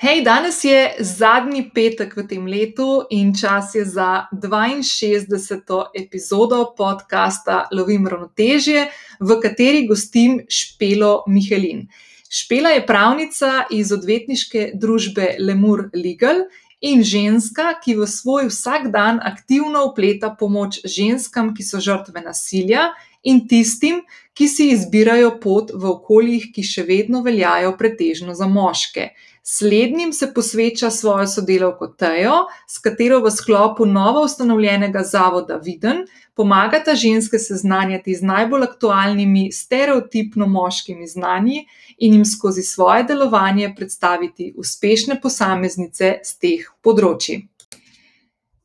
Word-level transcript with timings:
Hej, 0.00 0.22
danes 0.24 0.64
je 0.64 0.94
zadnji 1.04 1.66
petek 1.74 2.14
v 2.16 2.22
tem 2.24 2.46
letu 2.48 3.02
in 3.12 3.34
čas 3.36 3.74
je 3.74 3.82
za 3.84 4.32
62. 4.32 5.84
epizodo 5.92 6.72
podcasta 6.76 7.68
Lovim 7.68 8.06
ravnotežje, 8.08 8.86
v 9.20 9.36
kateri 9.42 9.84
gostim 9.84 10.40
Špelo 10.48 11.24
Mihelin. 11.28 11.84
Špela 12.32 12.72
je 12.72 12.86
pravnica 12.86 13.66
iz 13.70 13.92
odvetniške 13.92 14.70
družbe 14.72 15.36
Lemur 15.38 15.90
Legal 15.92 16.46
in 16.80 17.04
ženska, 17.04 17.74
ki 17.84 18.00
v 18.00 18.08
svoj 18.08 18.48
vsakdan 18.48 19.20
aktivno 19.20 19.84
upleta 19.92 20.32
pomoč 20.32 20.80
ženskam, 20.80 21.52
ki 21.52 21.60
so 21.60 21.76
žrtve 21.76 22.24
nasilja 22.24 22.94
in 23.20 23.44
tistim, 23.44 24.00
ki 24.32 24.48
si 24.48 24.70
izbirajo 24.72 25.34
pot 25.44 25.76
v 25.76 25.92
okoljih, 25.92 26.54
ki 26.56 26.64
še 26.64 26.88
vedno 26.88 27.20
veljajo 27.20 27.76
pretežno 27.76 28.32
za 28.32 28.48
moške. 28.48 29.10
Slednjim 29.42 30.12
se 30.12 30.34
posveča 30.34 30.90
svojo 30.90 31.26
sodelavko 31.26 31.86
Tejo, 31.86 32.32
s 32.68 32.78
katero 32.78 33.20
v 33.24 33.30
sklopu 33.30 33.86
novo 33.86 34.24
ustanovljenega 34.24 35.02
zavoda 35.02 35.56
Viden 35.56 36.04
pomagata 36.34 36.94
ženske 36.94 37.38
seznanjati 37.38 38.14
z 38.14 38.22
najbolj 38.22 38.62
aktualnimi 38.62 39.52
stereotipno 39.52 40.46
moškimi 40.46 41.06
znanji 41.06 41.64
in 41.98 42.14
jim 42.14 42.24
skozi 42.24 42.62
svoje 42.62 43.04
delovanje 43.04 43.72
predstaviti 43.76 44.52
uspešne 44.56 45.20
posameznice 45.20 46.18
z 46.24 46.38
teh 46.38 46.68
področji. 46.82 47.40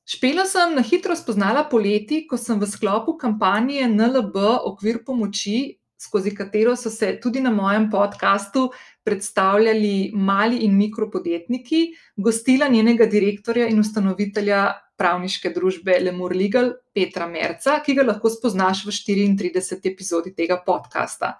Špelo 0.05 0.44
sem 0.46 0.76
na 0.76 0.84
hitro 0.86 1.16
spoznala 1.16 1.64
poleti, 1.72 2.26
ko 2.28 2.38
sem 2.38 2.60
v 2.60 2.68
sklopu 2.70 3.16
kampanje 3.18 3.88
NLB 3.88 4.36
okvir 4.70 5.00
pomoči, 5.08 5.80
skozi 5.98 6.36
katero 6.36 6.76
so 6.76 6.92
se 6.94 7.16
tudi 7.24 7.42
na 7.42 7.50
mojem 7.52 7.90
podkastu 7.90 8.70
predstavljali 9.05 10.12
mali 10.14 10.64
in 10.66 10.73
mikropodjetniki, 10.77 11.82
gostila 12.18 12.68
njenega 12.68 13.05
direktorja 13.05 13.68
in 13.70 13.80
ustanovitelja 13.80 14.63
pravniške 14.98 15.52
družbe 15.54 15.99
Lemur 16.02 16.34
Legal, 16.35 16.71
Petra 16.93 17.27
Merca, 17.30 17.77
ki 17.85 17.96
ga 17.98 18.05
lahko 18.07 18.32
spoznaš 18.32 18.85
v 18.88 18.96
34. 18.96 19.80
epizodi 19.91 20.34
tega 20.34 20.57
podcasta. 20.65 21.35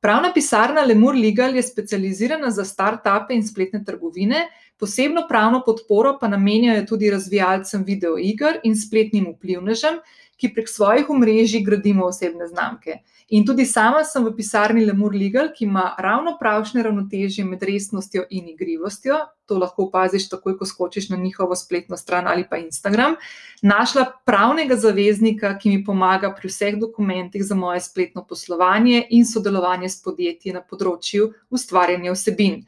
Pravna 0.00 0.32
pisarna 0.34 0.84
Lemur 0.84 1.16
Legal 1.16 1.56
je 1.56 1.62
specializirana 1.62 2.50
za 2.50 2.64
start-upe 2.68 3.34
in 3.34 3.46
spletne 3.46 3.80
trgovine, 3.84 4.44
posebno 4.78 5.24
pravno 5.28 5.62
podporo 5.66 6.18
pa 6.20 6.28
namenjajo 6.28 6.84
tudi 6.86 7.10
razvijalcem 7.10 7.84
videoiger 7.84 8.60
in 8.64 8.76
spletnim 8.76 9.30
vplivnežem, 9.32 9.98
ki 10.36 10.52
prek 10.52 10.68
svojih 10.68 11.10
omrežij 11.10 11.64
gradimo 11.64 12.04
osebne 12.06 12.46
znamke. 12.46 13.00
In 13.28 13.42
tudi 13.44 13.64
sama 13.66 14.04
sem 14.06 14.22
v 14.22 14.30
pisarni 14.38 14.84
Lemur 14.86 15.10
Legal, 15.10 15.48
ki 15.50 15.64
ima 15.66 15.96
ravno 15.98 16.36
pravšne 16.38 16.82
ravnotežje 16.86 17.42
med 17.44 17.62
resnostjo 17.62 18.22
in 18.30 18.52
igrivostjo. 18.52 19.16
To 19.50 19.58
lahko 19.58 19.88
opaziš 19.88 20.28
takoj, 20.30 20.54
ko 20.54 20.66
skočiš 20.66 21.08
na 21.10 21.16
njihovo 21.18 21.56
spletno 21.58 21.96
stran 21.96 22.28
ali 22.30 22.44
pa 22.46 22.60
Instagram. 22.62 23.16
Našla 23.62 24.04
pravnega 24.26 24.76
zaveznika, 24.76 25.56
ki 25.58 25.72
mi 25.74 25.84
pomaga 25.84 26.30
pri 26.34 26.48
vseh 26.48 26.76
dokumentih 26.78 27.42
za 27.44 27.54
moje 27.58 27.80
spletno 27.80 28.22
poslovanje 28.22 29.08
in 29.10 29.26
sodelovanje 29.26 29.88
s 29.88 30.02
podjetji 30.04 30.54
na 30.54 30.62
področju 30.62 31.32
ustvarjanja 31.50 32.14
vsebin. 32.14 32.62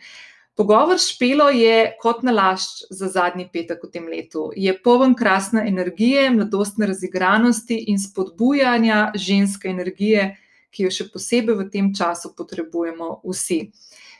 Pogovor 0.58 0.98
s 0.98 1.12
Špelo 1.14 1.52
je 1.54 1.94
kot 2.02 2.26
nalašč 2.26 2.90
za 2.90 3.06
zadnji 3.06 3.46
petek 3.52 3.78
v 3.86 3.92
tem 3.94 4.10
letu. 4.10 4.48
Je 4.58 4.74
poln 4.74 5.14
krasne 5.14 5.62
energije, 5.70 6.26
mladostne 6.34 6.90
razigranosti 6.90 7.78
in 7.94 8.02
spodbujanja 8.02 9.12
ženske 9.14 9.70
energije 9.70 10.32
ki 10.70 10.86
jo 10.86 10.90
še 10.90 11.08
posebej 11.12 11.56
v 11.58 11.68
tem 11.72 11.92
času 11.94 12.34
potrebujemo 12.36 13.20
vsi. 13.24 13.70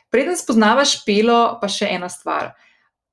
Preden 0.09 0.37
spoznavaš 0.37 1.03
pelo, 1.05 1.59
pa 1.61 1.69
še 1.69 1.89
ena 1.93 2.09
stvar. 2.09 2.53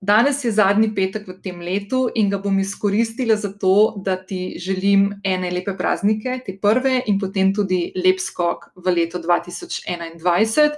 Danes 0.00 0.44
je 0.44 0.52
zadnji 0.52 0.90
petek 0.94 1.24
v 1.28 1.38
tem 1.40 1.60
letu 1.64 2.06
in 2.14 2.28
ga 2.30 2.38
bom 2.38 2.58
izkoristila 2.60 3.36
za 3.36 3.50
to, 3.52 3.96
da 4.04 4.16
ti 4.16 4.56
želim 4.60 5.08
ene 5.24 5.50
lepe 5.50 5.72
praznike, 5.76 6.42
te 6.44 6.58
prve, 6.60 7.00
in 7.08 7.18
potem 7.18 7.54
tudi 7.56 7.90
lep 7.96 8.20
skok 8.20 8.70
v 8.76 8.92
leto 8.92 9.18
2021. 9.18 10.76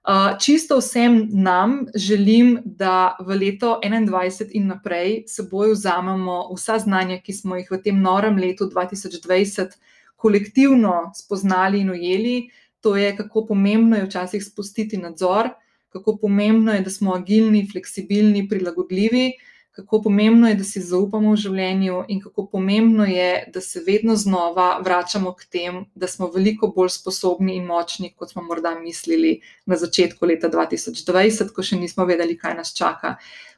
Uh, 0.00 0.36
čisto 0.40 0.78
vsem 0.80 1.26
nam 1.32 1.86
želim, 1.94 2.60
da 2.64 3.16
v 3.20 3.36
leto 3.36 3.80
2021 3.84 4.52
in 4.56 4.68
naprej 4.72 5.24
seboj 5.28 5.74
vzamemo 5.74 6.38
vsa 6.54 6.78
znanja, 6.80 7.20
ki 7.20 7.32
smo 7.36 7.56
jih 7.56 7.68
v 7.68 7.80
tem 7.84 8.00
norem 8.00 8.36
letu 8.40 8.68
2020 8.68 9.76
kolektivno 10.20 11.12
spoznali 11.16 11.80
in 11.80 11.90
ujeli, 11.90 12.50
to 12.80 12.96
je, 12.96 13.16
kako 13.16 13.46
pomembno 13.46 13.96
je 13.96 14.04
včasih 14.04 14.44
spustiti 14.44 14.96
nadzor, 14.96 15.48
kako 15.92 16.16
pomembno 16.16 16.72
je, 16.72 16.80
da 16.80 16.90
smo 16.90 17.14
agilni, 17.14 17.68
fleksibilni, 17.72 18.48
prilagodljivi, 18.48 19.32
kako 19.70 20.02
pomembno 20.02 20.48
je, 20.48 20.54
da 20.54 20.64
si 20.64 20.80
zaupamo 20.82 21.32
v 21.32 21.40
življenju, 21.40 22.02
in 22.08 22.20
kako 22.20 22.46
pomembno 22.52 23.06
je, 23.06 23.30
da 23.54 23.60
se 23.64 23.82
vedno 23.86 24.16
znova 24.16 24.80
vračamo 24.84 25.32
k 25.34 25.46
temu, 25.50 25.84
da 25.94 26.08
smo 26.10 26.28
veliko 26.34 26.68
bolj 26.74 26.92
sposobni 26.98 27.56
in 27.56 27.68
močni, 27.68 28.12
kot 28.16 28.32
smo 28.34 28.42
morda 28.42 28.74
mislili 28.80 29.38
na 29.66 29.78
začetku 29.80 30.26
leta 30.26 30.50
2020, 30.50 31.54
ko 31.54 31.62
še 31.62 31.78
nismo 31.80 32.06
vedeli, 32.08 32.36
kaj 32.38 32.58
nas 32.58 32.74
čaka. 32.76 33.16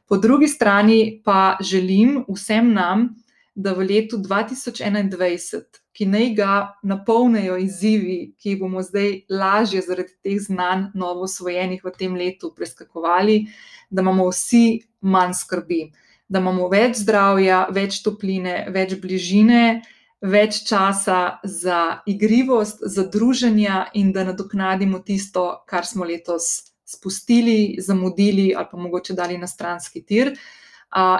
Po 0.08 0.18
drugi 0.20 0.48
strani 0.48 1.20
pa 1.24 1.56
želim 1.60 2.22
vsem 2.28 2.72
nam, 2.74 3.08
da 3.54 3.72
v 3.76 3.86
letu 3.88 4.18
2021 4.18 5.82
ki 5.92 6.06
naj 6.06 6.28
ga 6.36 6.52
napolnijo 6.82 7.56
izzivi, 7.60 8.34
ki 8.40 8.54
jih 8.54 8.60
bomo 8.60 8.82
zdaj 8.82 9.10
lažje 9.30 9.82
zaradi 9.86 10.14
teh 10.24 10.38
znanj, 10.40 10.88
novo 10.94 11.26
osvojenih 11.28 11.84
v 11.84 11.92
tem 11.98 12.16
letu, 12.16 12.52
preskakovali, 12.56 13.44
da 13.90 14.02
imamo 14.02 14.30
vsi 14.30 14.80
manj 15.00 15.36
skrbi, 15.42 15.82
da 16.28 16.40
imamo 16.40 16.70
več 16.72 17.02
zdravja, 17.04 17.66
več 17.76 18.00
topline, 18.04 18.62
več 18.72 18.96
bližine, 19.02 19.82
več 20.22 20.62
časa 20.68 21.38
za 21.44 21.82
igrivost, 22.08 22.80
za 22.86 23.04
druženje 23.12 23.84
in 23.98 24.12
da 24.16 24.24
nadoknadimo 24.24 25.02
tisto, 25.04 25.44
kar 25.68 25.84
smo 25.84 26.08
letos 26.08 26.72
spustili, 26.88 27.76
zamudili 27.80 28.52
ali 28.56 28.68
pa 28.70 28.78
mogoče 28.78 29.14
dali 29.16 29.38
na 29.38 29.46
stranski 29.46 30.04
tir 30.04 30.32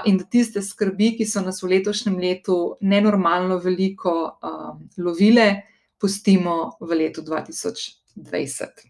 in 0.06 0.18
da 0.18 0.24
tiste 0.24 0.62
skrbi, 0.62 1.14
ki 1.16 1.26
so 1.26 1.40
nas 1.40 1.62
v 1.62 1.72
letošnjem 1.76 2.18
letu 2.20 2.56
nenormalno 2.80 3.58
veliko 3.62 4.14
uh, 4.28 4.72
lovile, 4.98 5.62
pustimo 6.02 6.76
v 6.80 6.98
letu 7.04 7.22
2020. 7.22 8.88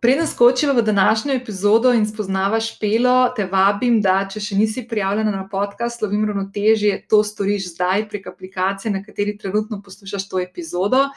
Preden 0.00 0.26
skočiva 0.26 0.72
v 0.72 0.82
današnjo 0.86 1.34
epizodo 1.34 1.90
in 1.92 2.04
spoznavaš 2.06 2.78
pelo, 2.78 3.32
te 3.36 3.48
vabim, 3.50 3.96
da 4.00 4.20
če 4.30 4.40
še 4.40 4.54
nisi 4.54 4.84
prijavljena 4.86 5.32
na 5.34 5.48
podcast 5.50 5.98
Slovim 5.98 6.22
ravnotežje, 6.28 7.00
to 7.10 7.24
storiš 7.26 7.72
zdaj 7.72 8.06
prek 8.12 8.28
aplikacije, 8.30 8.92
na 8.94 9.02
kateri 9.02 9.34
trenutno 9.38 9.80
poslušaš 9.82 10.28
to 10.28 10.38
epizodo. 10.38 11.08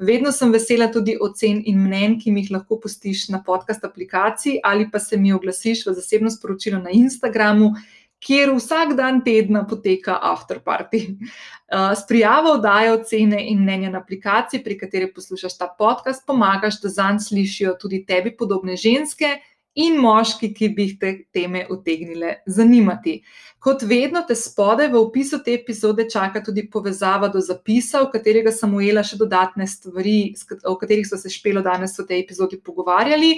Vedno 0.00 0.32
sem 0.32 0.52
vesela 0.52 0.86
tudi 0.88 1.12
ocen 1.20 1.58
in 1.68 1.76
mnen, 1.84 2.14
ki 2.16 2.32
mi 2.32 2.40
jih 2.40 2.54
lahko 2.54 2.78
pustiš 2.80 3.26
na 3.28 3.42
podcast 3.44 3.84
aplikaciji 3.84 4.60
ali 4.64 4.86
pa 4.90 4.98
se 4.98 5.18
mi 5.20 5.32
oglasiš 5.36 5.84
v 5.86 5.92
zasebno 5.98 6.30
sporočilo 6.32 6.78
na 6.80 6.94
Instagramu, 6.96 7.74
kjer 8.20 8.54
vsak 8.56 8.94
dan 8.96 9.20
tedna 9.24 9.66
poteka 9.68 10.16
afterparty. 10.32 11.02
Uh, 11.12 11.92
s 12.00 12.06
prijavo 12.08 12.56
oddaje 12.56 12.94
ocene 12.94 13.42
in 13.52 13.60
mnenja 13.60 13.90
na 13.90 14.00
aplikaciji, 14.00 14.64
pri 14.64 14.78
kateri 14.78 15.12
poslušaš 15.12 15.58
ta 15.58 15.68
podcast, 15.78 16.24
pomagaš, 16.26 16.80
da 16.80 16.88
zanj 16.88 17.20
slišijo 17.28 17.76
tudi 17.80 18.04
tebi 18.06 18.32
podobne 18.36 18.76
ženske 18.76 19.36
in 19.74 19.98
moški, 20.02 20.50
ki 20.54 20.68
bi 20.74 20.88
jih 20.88 20.98
te 20.98 21.12
teme 21.32 21.64
utegnile 21.70 22.40
zanimati. 22.46 23.20
Kot 23.60 23.82
vedno, 23.86 24.22
te 24.26 24.34
spodaj 24.34 24.88
v 24.90 24.98
opisu 24.98 25.42
te 25.44 25.54
epizode 25.54 26.08
čaka 26.10 26.42
tudi 26.42 26.66
povezava 26.70 27.28
do 27.28 27.40
zapisa, 27.44 28.02
v 28.02 28.10
katerega 28.14 28.52
sem 28.52 28.74
ujela 28.74 29.04
še 29.04 29.18
dodatne 29.20 29.66
stvari, 29.68 30.34
o 30.64 30.76
katerih 30.80 31.06
so 31.06 31.18
se 31.20 31.30
špelo 31.30 31.62
danes 31.62 31.98
v 31.98 32.06
tej 32.08 32.24
epizodi 32.24 32.60
pogovarjali. 32.60 33.34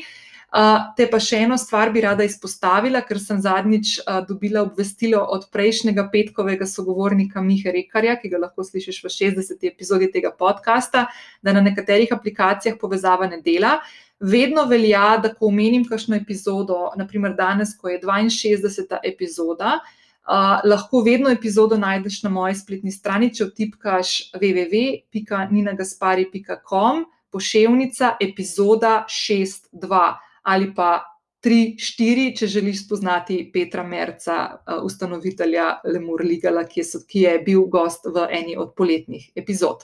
Uh, 0.52 0.92
te 0.92 1.06
pa 1.08 1.16
še 1.16 1.38
eno 1.46 1.56
stvar 1.56 1.88
bi 1.94 2.02
rada 2.04 2.26
izpostavila, 2.28 3.00
ker 3.08 3.16
sem 3.16 3.38
zadnjič 3.40 3.94
uh, 4.02 4.18
dobila 4.28 4.60
obvestilo 4.66 5.22
od 5.32 5.46
prejšnjega 5.48 6.04
petkovega 6.12 6.68
sogovornika 6.68 7.40
Miha 7.40 7.72
Rekarja, 7.72 8.18
ki 8.20 8.28
ga 8.34 8.42
lahko 8.42 8.60
slišiš 8.68 8.98
v 9.00 9.12
60. 9.14 9.64
epizodi 9.70 10.10
tega 10.12 10.28
podcasta, 10.36 11.06
da 11.40 11.56
na 11.56 11.64
nekaterih 11.64 12.12
aplikacijah 12.12 12.76
povezava 12.76 13.30
ne 13.32 13.40
dela. 13.40 13.78
Vedno 14.22 14.62
velja, 14.70 15.18
da 15.22 15.32
ko 15.34 15.46
omenim 15.50 15.84
kakšno 15.88 16.16
epizodo, 16.16 16.92
naprimer 16.96 17.34
danes, 17.34 17.74
ko 17.74 17.88
je 17.90 18.00
62. 18.00 18.98
epizoda, 19.02 19.80
uh, 19.82 20.60
lahko 20.64 21.00
vedno 21.02 21.30
epizodo 21.30 21.76
najdeš 21.76 22.22
na 22.22 22.30
moji 22.30 22.54
spletni 22.54 22.92
strani, 22.94 23.34
če 23.34 23.44
vtipkaš 23.50 24.32
www.ninagaspari.com, 24.38 27.04
pošiljka 27.32 28.16
epizoda 28.20 29.06
6.2 29.08 30.14
ali 30.42 30.74
pa 30.74 31.12
3.4, 31.42 32.38
če 32.38 32.46
želiš 32.46 32.86
spoznati 32.86 33.50
Petra 33.52 33.82
Merca, 33.82 34.54
uh, 34.54 34.84
ustanovitelja 34.86 35.80
Lemur 35.84 36.22
Ligala, 36.22 36.64
ki 36.70 36.80
je, 36.80 36.86
ki 37.08 37.20
je 37.26 37.38
bil 37.42 37.66
gost 37.66 38.06
v 38.06 38.26
eni 38.30 38.56
od 38.56 38.74
poletnih 38.78 39.32
epizod. 39.34 39.82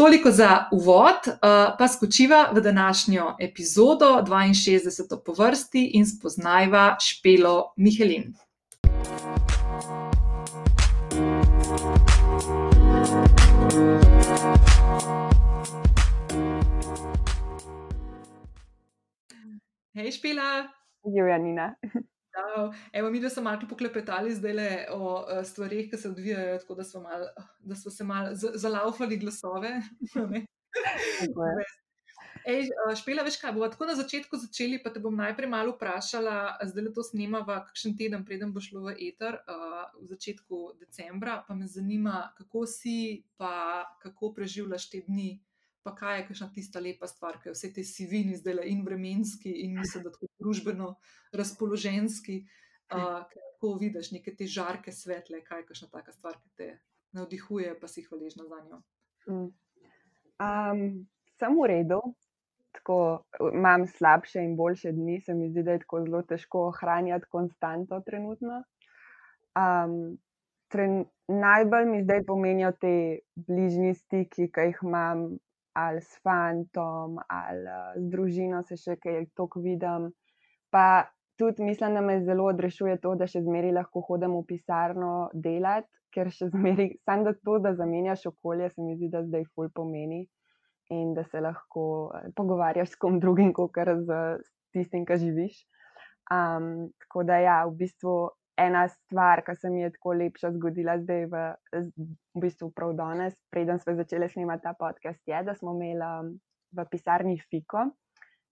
Toliko 0.00 0.30
za 0.30 0.68
uvod, 0.72 1.16
uh, 1.26 1.32
pa 1.78 1.88
skočiva 1.88 2.50
v 2.52 2.60
današnjo 2.60 3.36
epizodo 3.40 4.06
62. 4.06 5.24
po 5.24 5.32
vrsti 5.32 5.90
in 5.94 6.06
spoznajva 6.06 6.96
Špelo 7.00 7.72
Mihelin. 7.76 8.34
Hej, 19.94 20.12
Špela. 20.12 20.68
Julianina. 21.04 21.74
Evo, 22.92 23.10
mi, 23.10 23.30
smo 23.30 23.42
malo 23.42 23.60
poklepetali 23.68 24.34
zdaj 24.34 24.52
le 24.52 24.86
o 24.90 25.14
uh, 25.20 25.44
stvarih, 25.44 25.90
ki 25.90 25.96
se 25.96 26.08
odvijajo, 26.08 26.58
tako 26.58 26.74
da 26.74 26.84
smo, 26.84 27.00
mal, 27.00 27.26
da 27.58 27.74
smo 27.74 27.90
se 27.90 28.04
malo 28.04 28.28
zalaufali 28.34 29.16
glasove. 29.16 29.80
Ej, 32.46 32.70
špela, 32.96 33.22
veš 33.22 33.36
kaj, 33.40 33.52
bomo 33.52 33.68
tako 33.68 33.84
na 33.90 33.94
začetku 33.98 34.38
začeli, 34.40 34.78
pa 34.82 34.92
te 34.94 35.00
bom 35.02 35.16
najprej 35.16 35.48
malo 35.50 35.74
vprašala, 35.74 36.56
zdaj 36.70 36.86
le 36.86 36.92
to 36.96 37.02
snemava, 37.04 37.58
kakšen 37.68 37.96
teden, 37.98 38.24
preden 38.24 38.54
bo 38.54 38.62
šlo 38.64 38.86
v 38.86 38.94
eter, 39.10 39.36
uh, 39.44 39.90
v 40.00 40.08
začetku 40.14 40.60
decembra, 40.80 41.42
pa 41.48 41.54
me 41.54 41.68
zanima, 41.68 42.30
kako 42.38 42.64
si, 42.66 43.26
pa 43.36 43.84
kako 44.00 44.32
preživljaš 44.38 44.88
te 44.90 45.02
dni, 45.04 45.34
pa 45.82 45.94
kaj 45.96 46.18
je 46.18 46.26
kakšna 46.28 46.50
tista 46.54 46.80
lepa 46.80 47.08
stvar, 47.08 47.38
ki 47.42 47.54
vse 47.54 47.72
te 47.74 47.84
sivini 47.84 48.36
zdaj 48.36 48.58
le 48.58 48.66
in 48.68 48.84
vremenski 48.84 49.52
in 49.64 49.78
mislim, 49.78 50.04
da 50.04 50.12
tako 50.12 50.28
družbeno 50.38 50.94
razpoloženski, 51.32 52.42
uh, 52.92 53.22
kako 53.32 53.74
vidiš 53.80 54.12
neke 54.12 54.34
te 54.36 54.46
žarke 54.46 54.92
svetle, 54.92 55.42
kaj 55.44 55.62
je 55.62 55.68
kakšna 55.72 55.88
taka 55.92 56.12
stvar, 56.12 56.36
ki 56.42 56.50
te 56.56 56.70
navdihuje, 57.16 57.74
pa 57.80 57.88
si 57.88 58.04
hvaležna 58.06 58.44
za 58.48 58.60
njo. 58.64 58.82
Mm. 59.28 59.48
Um, 60.40 61.06
sem 61.38 61.56
v 61.56 61.70
redu. 61.74 62.00
Tako, 62.70 63.24
imam 63.52 63.86
slabše 63.90 64.44
in 64.46 64.52
boljše 64.56 64.92
dni, 64.94 65.18
se 65.20 65.34
mi 65.34 65.48
zdi, 65.50 65.64
da 65.66 65.74
je 65.74 65.80
tako 65.82 66.04
zelo 66.04 66.20
težko 66.22 66.68
ohranjati 66.68 67.26
konstanto 67.30 67.98
trenutno. 68.06 68.62
Um, 69.58 70.18
tren, 70.70 71.04
najbolj 71.26 71.88
mi 71.90 72.02
zdaj 72.04 72.22
pomenijo 72.26 72.70
te 72.80 72.92
bližnji 73.34 73.94
stiki, 73.94 74.46
ki 74.54 74.68
jih 74.68 74.84
imam 74.86 75.24
ali 75.72 76.00
s 76.00 76.18
fantom, 76.24 77.18
ali 77.28 77.64
uh, 77.66 77.94
z 77.96 78.10
družino, 78.10 78.62
se 78.66 78.76
še 78.80 78.96
kaj 79.02 79.24
tako 79.38 79.62
vidim. 79.64 80.10
Pa 80.70 81.06
tudi 81.38 81.64
mislim, 81.64 81.94
da 81.94 82.02
me 82.04 82.20
zelo 82.24 82.48
odrešuje 82.50 82.98
to, 83.00 83.14
da 83.14 83.28
še 83.30 83.42
zmeraj 83.46 83.74
lahko 83.78 84.02
hodim 84.08 84.36
v 84.38 84.44
pisarno 84.48 85.14
delati, 85.34 85.88
ker 86.14 86.30
še 86.34 86.50
zmeraj, 86.54 86.94
samo 87.06 87.28
da 87.28 87.34
to, 87.38 87.58
da 87.62 87.74
zamenjaš 87.78 88.26
okolje, 88.32 88.70
se 88.74 88.82
mi 88.82 88.98
zdi, 88.98 89.10
da 89.12 89.24
zdaj 89.26 89.46
ful 89.54 89.70
pomeni 89.74 90.26
in 90.90 91.12
da 91.14 91.22
se 91.24 91.42
lahko 91.42 91.84
uh, 92.10 92.30
pogovarjaš 92.36 92.96
s 92.96 93.02
kom 93.02 93.20
drugim, 93.22 93.54
kot 93.54 93.78
z 93.78 94.22
tistim, 94.74 95.06
ki 95.06 95.20
živiš. 95.22 95.62
Um, 96.30 96.90
tako 97.02 97.24
da 97.26 97.40
ja, 97.42 97.56
v 97.66 97.74
bistvu 97.78 98.30
ena 98.60 98.84
stvar, 98.88 99.42
ki 99.46 99.54
se 99.56 99.70
mi 99.70 99.82
je 99.82 99.90
tako 99.94 100.14
lepša 100.20 100.52
zgodila 100.56 100.98
zdaj, 101.00 101.26
v, 101.32 101.42
v 101.72 102.42
bistvu 102.42 102.70
prav 102.76 102.94
danes, 102.98 103.34
preden 103.50 103.80
smo 103.80 103.96
začeli 103.98 104.28
snemati 104.28 104.66
ta 104.66 104.74
podcast, 104.78 105.20
je, 105.26 105.42
da 105.44 105.54
smo 105.54 105.74
imeli 105.76 106.38
v 106.76 106.86
pisarni 106.90 107.38
Fiko. 107.50 107.88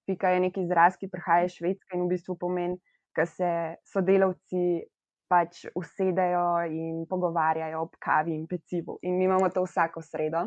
Fika 0.09 0.31
je 0.33 0.41
neki 0.41 0.65
izraz, 0.65 0.97
ki 0.97 1.11
prihaja 1.13 1.47
iz 1.47 1.59
Švedske 1.59 1.97
in 1.97 2.07
v 2.07 2.15
bistvu 2.15 2.39
pomeni, 2.41 2.79
da 3.17 3.27
se 3.27 3.51
sodelavci 3.93 4.87
pač 5.29 5.67
usedejo 5.77 6.65
in 6.73 7.03
pogovarjajo 7.11 7.83
ob 7.85 7.99
kavi 8.01 8.33
in 8.33 8.47
pecivu. 8.49 8.97
In 9.03 9.19
mi 9.19 9.27
imamo 9.29 9.51
to 9.53 9.67
vsako 9.67 10.03
sredo. 10.03 10.47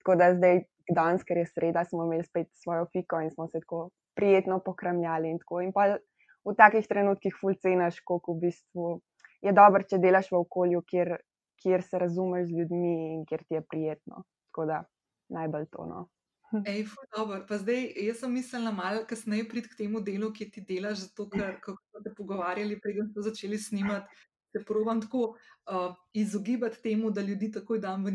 Tako 0.00 0.16
da 0.20 0.30
zdaj, 0.34 0.62
danes, 0.88 1.24
ker 1.24 1.42
je 1.42 1.50
sreda, 1.50 1.84
smo 1.84 2.06
imeli 2.06 2.24
spet 2.24 2.48
svojo 2.62 2.86
Fiko 2.92 3.20
in 3.20 3.30
smo 3.30 3.48
se 3.48 3.60
tako 3.60 3.90
prijetno 4.16 4.60
pokramljali 4.64 5.30
in 5.30 5.38
tako. 5.42 5.60
In 5.60 5.72
v 6.44 6.54
takih 6.56 6.86
trenutkih 6.88 7.36
fulcenaš, 7.40 8.00
koliko 8.04 8.34
v 8.34 8.46
bistvu 8.48 8.88
je 9.44 9.52
dobro, 9.52 9.84
če 9.84 10.00
delaš 10.00 10.30
v 10.32 10.40
okolju, 10.40 10.82
kjer, 10.88 11.14
kjer 11.62 11.84
se 11.84 12.00
razumeš 12.00 12.48
z 12.48 12.58
ljudmi 12.58 12.94
in 13.14 13.24
kjer 13.28 13.44
ti 13.48 13.58
je 13.58 13.62
prijetno. 13.70 14.24
Tako 14.50 14.66
da 14.70 14.82
najbolj 15.32 15.66
to. 15.72 15.86
No. 15.88 16.04
Ej, 16.66 16.84
dobro. 17.16 17.40
Pa 17.48 17.58
zdaj, 17.58 17.88
jaz 18.06 18.20
sem 18.22 18.32
mislila 18.32 18.70
malo 18.72 19.02
kasneje 19.08 19.48
priti 19.48 19.72
k 19.72 19.78
temu 19.84 20.00
delu, 20.04 20.30
ki 20.32 20.50
ti 20.50 20.62
delaš, 20.68 21.08
zato 21.08 21.26
ker 21.32 21.58
smo 21.64 22.04
se 22.04 22.14
pogovarjali, 22.16 22.80
preden 22.80 23.10
smo 23.10 23.24
začeli 23.26 23.58
snimati 23.58 24.06
se 24.54 24.64
probujem 24.64 25.00
tako 25.02 25.22
uh, 25.26 25.94
izogibati 26.12 26.82
temu, 26.82 27.10
da 27.10 27.22
ljudi 27.22 27.50
takoj 27.52 27.78
dam 27.78 28.04
v, 28.04 28.12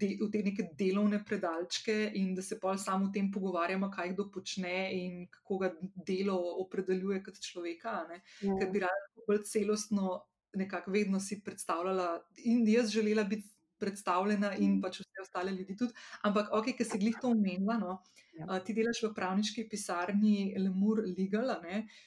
de, 0.00 0.08
v 0.20 0.30
te 0.32 0.42
neke 0.42 0.68
delovne 0.78 1.22
predalčke 1.24 2.10
in 2.14 2.34
da 2.34 2.42
se 2.42 2.58
pa 2.60 2.76
samo 2.78 3.06
o 3.06 3.12
tem 3.14 3.30
pogovarjamo, 3.32 3.90
kaj 3.94 4.14
kdo 4.14 4.30
počne 4.34 4.78
in 4.96 5.26
kako 5.30 5.58
ga 5.62 5.72
delo 6.08 6.38
opredeljuje 6.64 7.22
kot 7.22 7.38
človeka. 7.40 7.98
Ja. 8.42 8.56
Ker 8.58 8.72
bi 8.72 8.82
rada 8.82 9.26
bolj 9.28 9.44
celostno 9.46 10.24
nekako 10.56 10.90
vedno 10.90 11.20
si 11.20 11.42
predstavljala 11.44 12.24
in 12.44 12.66
jaz 12.68 12.90
želela 12.90 13.24
biti. 13.24 13.52
Predstavljena 13.76 14.54
in 14.56 14.70
mhm. 14.70 14.80
pač 14.80 15.02
vse 15.02 15.20
ostale 15.20 15.52
ljudi 15.52 15.74
tudi. 15.76 15.92
Ampak, 16.24 16.46
ok, 16.48 16.70
ki 16.78 16.84
si 16.88 16.96
jih 16.96 17.18
to 17.20 17.28
omenila, 17.28 17.74
no, 17.76 17.98
ja. 18.38 18.56
ti 18.64 18.72
delaš 18.72 19.02
v 19.04 19.10
pravniški 19.18 19.66
pisarni 19.68 20.54
Lemur 20.56 21.02
Legal, 21.04 21.52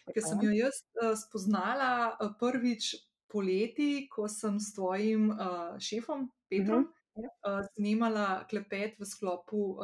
ki 0.10 0.24
sem 0.26 0.42
jo 0.48 0.56
jaz 0.56 0.80
spoznala 1.22 2.18
prvič 2.42 2.96
poleti, 3.32 4.08
ko 4.12 4.28
sem 4.28 4.60
s 4.60 4.74
tvojim 4.76 5.30
uh, 5.32 5.78
šefom 5.80 6.28
Petrom 6.50 6.84
uh 6.84 6.90
-huh. 6.90 7.60
uh, 7.60 7.66
snimala 7.76 8.46
klepet 8.50 9.00
v 9.00 9.06
sklopu 9.06 9.80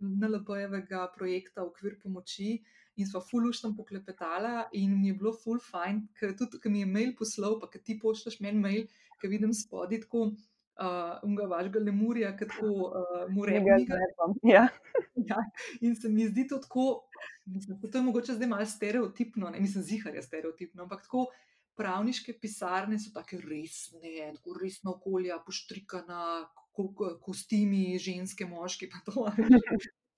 NLP-jevega 0.00 1.08
projekta 1.16 1.64
Okvir 1.64 1.98
pomoči. 2.02 2.62
In 2.96 3.06
smo 3.06 3.20
fulušno 3.20 3.74
poklepetala, 3.76 4.68
in 4.72 5.00
mi 5.00 5.08
je 5.08 5.14
bilo 5.14 5.32
ful 5.44 5.58
fajn, 5.58 6.08
ker 6.18 6.36
tudi, 6.38 6.60
ki 6.62 6.68
mi 6.68 6.80
je 6.80 6.86
mail 6.86 7.14
poslal, 7.18 7.60
pa 7.60 7.66
ti 7.66 7.98
pošljaš 8.02 8.40
meni 8.40 8.60
mail, 8.60 8.86
ki 9.20 9.28
vidim 9.28 9.54
spodaj 9.54 10.00
tako, 10.00 10.30
uh, 10.78 11.18
unga 11.22 11.46
vašega 11.50 11.80
lemurja, 11.80 12.36
ki 12.36 12.48
tako 12.50 12.66
uh, 12.66 13.24
mu 13.34 13.46
rečem. 13.46 13.86
Ja. 14.42 14.68
ja. 15.30 15.40
In 15.80 15.96
se 15.96 16.08
mi 16.08 16.28
zdi 16.28 16.46
to 16.48 16.58
tako, 16.58 17.08
mislim, 17.44 17.80
to 17.80 17.98
je 17.98 18.02
mogoče 18.02 18.34
zdaj 18.38 18.48
malo 18.48 18.66
stereotipno, 18.66 19.50
ne 19.50 19.60
mislim, 19.60 19.84
zihar 19.84 20.14
je 20.14 20.22
stereotipno, 20.22 20.82
ampak 20.82 21.02
tako 21.02 21.26
pravniške 21.76 22.36
pisarne 22.40 22.98
so 22.98 23.12
tako 23.14 23.40
resne, 23.44 24.30
tako 24.36 24.58
resna 24.60 24.94
okolja, 24.94 25.38
poštrikana, 25.46 26.24
kostimi, 27.22 27.98
ženske, 27.98 28.46
moški. 28.46 28.90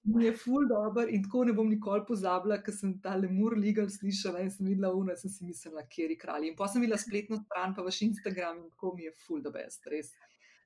Mi 0.06 0.24
je 0.28 0.36
ful 0.38 0.68
dobr 0.70 1.08
in 1.10 1.24
tako 1.24 1.42
ne 1.48 1.52
bom 1.52 1.66
nikoli 1.66 2.04
pozabila, 2.06 2.60
ker 2.62 2.74
sem 2.74 2.92
ta 3.02 3.16
lemur 3.18 3.56
legal 3.58 3.88
slišala 3.90 4.44
in 4.44 4.52
sem 4.54 4.68
videla 4.70 4.92
uno, 4.94 5.16
sem 5.18 5.32
si 5.32 5.46
mislila, 5.48 5.82
kjer 5.90 6.12
je 6.14 6.18
kralj. 6.20 6.46
In 6.46 6.54
pa 6.58 6.68
sem 6.70 6.84
videla 6.84 7.00
spletno 7.02 7.40
stran, 7.40 7.74
pa 7.74 7.82
vaš 7.82 8.04
Instagram 8.06 8.60
in 8.60 8.68
tako 8.70 8.92
mi 8.94 9.08
je 9.08 9.14
ful 9.26 9.42
da 9.42 9.50
best, 9.50 9.88
res. 9.90 10.12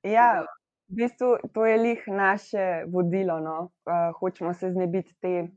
Ja, 0.05 0.43
v 0.91 0.99
bistvu 0.99 1.31
to 1.55 1.65
je 1.65 1.79
lih 1.81 2.05
naše 2.07 2.67
vodilo. 2.93 3.39
No? 3.41 3.57
Uh, 3.89 4.11
hočemo 4.19 4.53
se 4.53 4.69
znebiti 4.71 5.17
te 5.21 5.47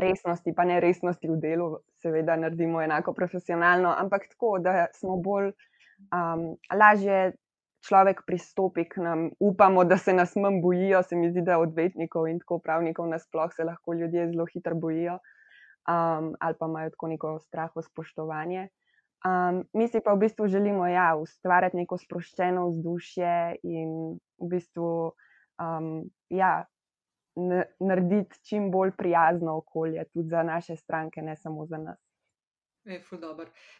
resnosti, 0.00 0.54
pa 0.56 0.64
ne 0.64 0.80
resnosti 0.80 1.30
v 1.30 1.38
delu, 1.42 1.76
seveda 2.02 2.36
naredimo 2.36 2.82
enako 2.82 3.12
profesionalno, 3.12 3.94
ampak 3.98 4.28
tako, 4.30 4.58
da 4.58 4.86
smo 4.94 5.16
bolj 5.16 5.52
um, 6.12 6.50
lažje. 6.74 7.32
Človek 7.88 8.24
pristopi 8.26 8.82
k 8.90 8.98
nam, 8.98 9.20
upamo, 9.38 9.84
da 9.86 9.96
se 9.96 10.10
nas 10.12 10.32
manj 10.36 10.56
bojijo, 10.60 10.98
se 11.06 11.16
mi 11.16 11.28
zdi, 11.30 11.44
da 11.46 11.60
odvetnikov 11.62 12.26
in 12.26 12.40
tako 12.42 12.58
pravnikov 12.58 13.06
nasploh 13.06 13.52
se 13.54 13.64
lahko 13.64 13.94
ljudje 13.94 14.24
zelo 14.32 14.46
hitro 14.50 14.74
bojijo 14.74 15.14
um, 15.88 16.34
ali 16.40 16.54
pa 16.58 16.66
imajo 16.66 16.90
tako 16.90 17.08
neko 17.08 17.38
straho 17.38 17.82
spoštovanje. 17.82 18.68
Um, 19.26 19.64
mi 19.72 19.88
si 19.88 20.00
pa 20.04 20.14
v 20.14 20.18
bistvu 20.18 20.46
želimo 20.46 20.86
ja, 20.86 21.16
ustvarjati 21.16 21.76
neko 21.76 21.98
sproščeno 21.98 22.68
vzdušje 22.68 23.56
in 23.62 24.18
v 24.38 24.50
bistvu 24.50 25.12
um, 25.58 26.04
ja, 26.30 26.64
narediti 27.80 28.40
čim 28.48 28.70
bolj 28.70 28.92
prijazno 28.98 29.56
okolje, 29.56 30.04
tudi 30.12 30.28
za 30.28 30.42
naše 30.42 30.76
stranke, 30.76 31.22
ne 31.22 31.36
samo 31.36 31.66
za 31.66 31.78
nas. 31.78 31.98
Je, 32.84 33.02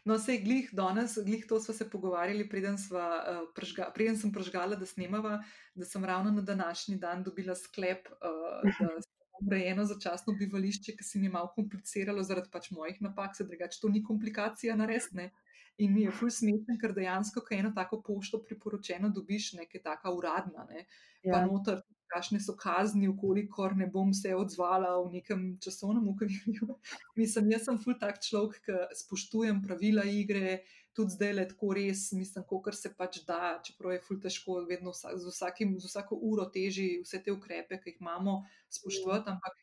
no, 0.05 0.17
se 0.19 0.33
je 0.33 0.41
glih 0.41 0.69
danes, 0.73 1.17
glih 1.25 1.45
to 1.49 1.59
smo 1.59 1.73
se 1.73 1.89
pogovarjali, 1.89 2.49
preden, 2.49 2.77
sva, 2.77 3.07
uh, 3.17 3.47
pržga, 3.55 3.87
preden 3.95 4.17
sem 4.17 4.31
prežgala, 4.31 4.77
da 4.77 4.85
snemava, 4.85 5.39
da 5.75 5.85
sem 5.85 6.05
ravno 6.05 6.31
na 6.31 6.41
današnji 6.41 6.97
dan 6.97 7.23
dobila 7.23 7.55
sklep, 7.55 8.05
uh, 8.21 8.69
da 8.79 8.89
urejeno 9.47 9.85
začasno 9.85 10.33
bivališče, 10.37 10.95
ki 10.97 11.03
se 11.03 11.19
mi 11.19 11.25
je 11.25 11.31
malo 11.31 11.49
kompliciralo 11.55 12.23
zaradi 12.23 12.51
pač 12.51 12.69
mojih 12.71 13.01
napak, 13.01 13.35
se 13.35 13.47
drugače 13.49 13.79
to 13.81 13.89
ni 13.89 14.03
komplikacija 14.03 14.75
naresne. 14.75 15.31
In 15.79 15.93
mi 15.95 16.03
je 16.03 16.11
ful 16.11 16.29
smešen, 16.29 16.77
ker 16.77 16.93
dejansko, 16.93 17.41
ko 17.47 17.55
eno 17.55 17.71
tako 17.75 18.01
pošto 18.03 18.41
priporočeno 18.43 19.09
dobiš, 19.15 19.53
nekaj 19.61 19.81
taka 19.81 20.11
uradna, 20.11 20.67
ne, 20.69 20.85
ja. 21.23 21.31
pa 21.33 21.45
noter 21.47 21.79
kakšne 22.09 22.39
so 22.43 22.55
kazni, 22.57 23.07
ukolikor 23.09 23.75
ne 23.77 23.87
bom 23.87 24.13
se 24.13 24.33
odzvala 24.35 24.95
v 25.03 25.19
nekem 25.19 25.45
časovnem 25.63 26.07
okvirju. 26.13 26.75
Mislim, 27.19 27.51
jaz 27.53 27.67
sem 27.69 27.79
ful 27.81 27.97
tak 28.01 28.21
človek, 28.25 28.59
ki 28.65 28.77
spoštujem 29.03 29.61
pravila 29.65 30.05
igre, 30.09 30.59
tudi 30.97 31.15
zdaj 31.15 31.33
le 31.37 31.45
tako 31.47 31.71
res, 31.77 32.09
mislim, 32.17 32.43
kar 32.49 32.75
se 32.75 32.91
pač 32.97 33.21
da, 33.27 33.59
čeprav 33.63 33.93
je 33.93 34.01
ful 34.03 34.19
težko, 34.19 34.57
vedno 34.67 34.91
vsak, 34.91 35.15
z, 35.21 35.31
vsakim, 35.31 35.77
z 35.79 35.87
vsako 35.87 36.17
uro 36.31 36.49
teži 36.51 36.89
vse 37.05 37.21
te 37.23 37.31
ukrepe, 37.31 37.79
ki 37.79 37.93
jih 37.93 38.01
imamo, 38.01 38.41
spoštovati, 38.73 39.31
ampak 39.31 39.61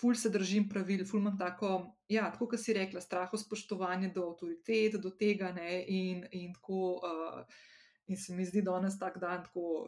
ful 0.00 0.14
se 0.14 0.30
držim 0.30 0.68
pravil, 0.70 1.02
ful 1.08 1.20
imam 1.20 1.36
tako, 1.40 1.72
ja, 2.12 2.28
tako 2.30 2.52
kot 2.52 2.62
si 2.62 2.76
rekla, 2.76 3.02
straho 3.02 3.40
spoštovanje 3.40 4.12
do 4.14 4.28
avtoritet, 4.30 5.00
do 5.02 5.10
tega 5.10 5.50
ne 5.56 5.82
in, 5.88 6.24
in 6.30 6.54
tako. 6.54 7.00
Uh, 7.00 7.68
In 8.10 8.16
se 8.16 8.34
mi 8.34 8.44
zdi, 8.44 8.62
da 8.66 8.72
danes 8.74 8.98
tak 8.98 9.20
dan 9.22 9.44
tako, 9.44 9.86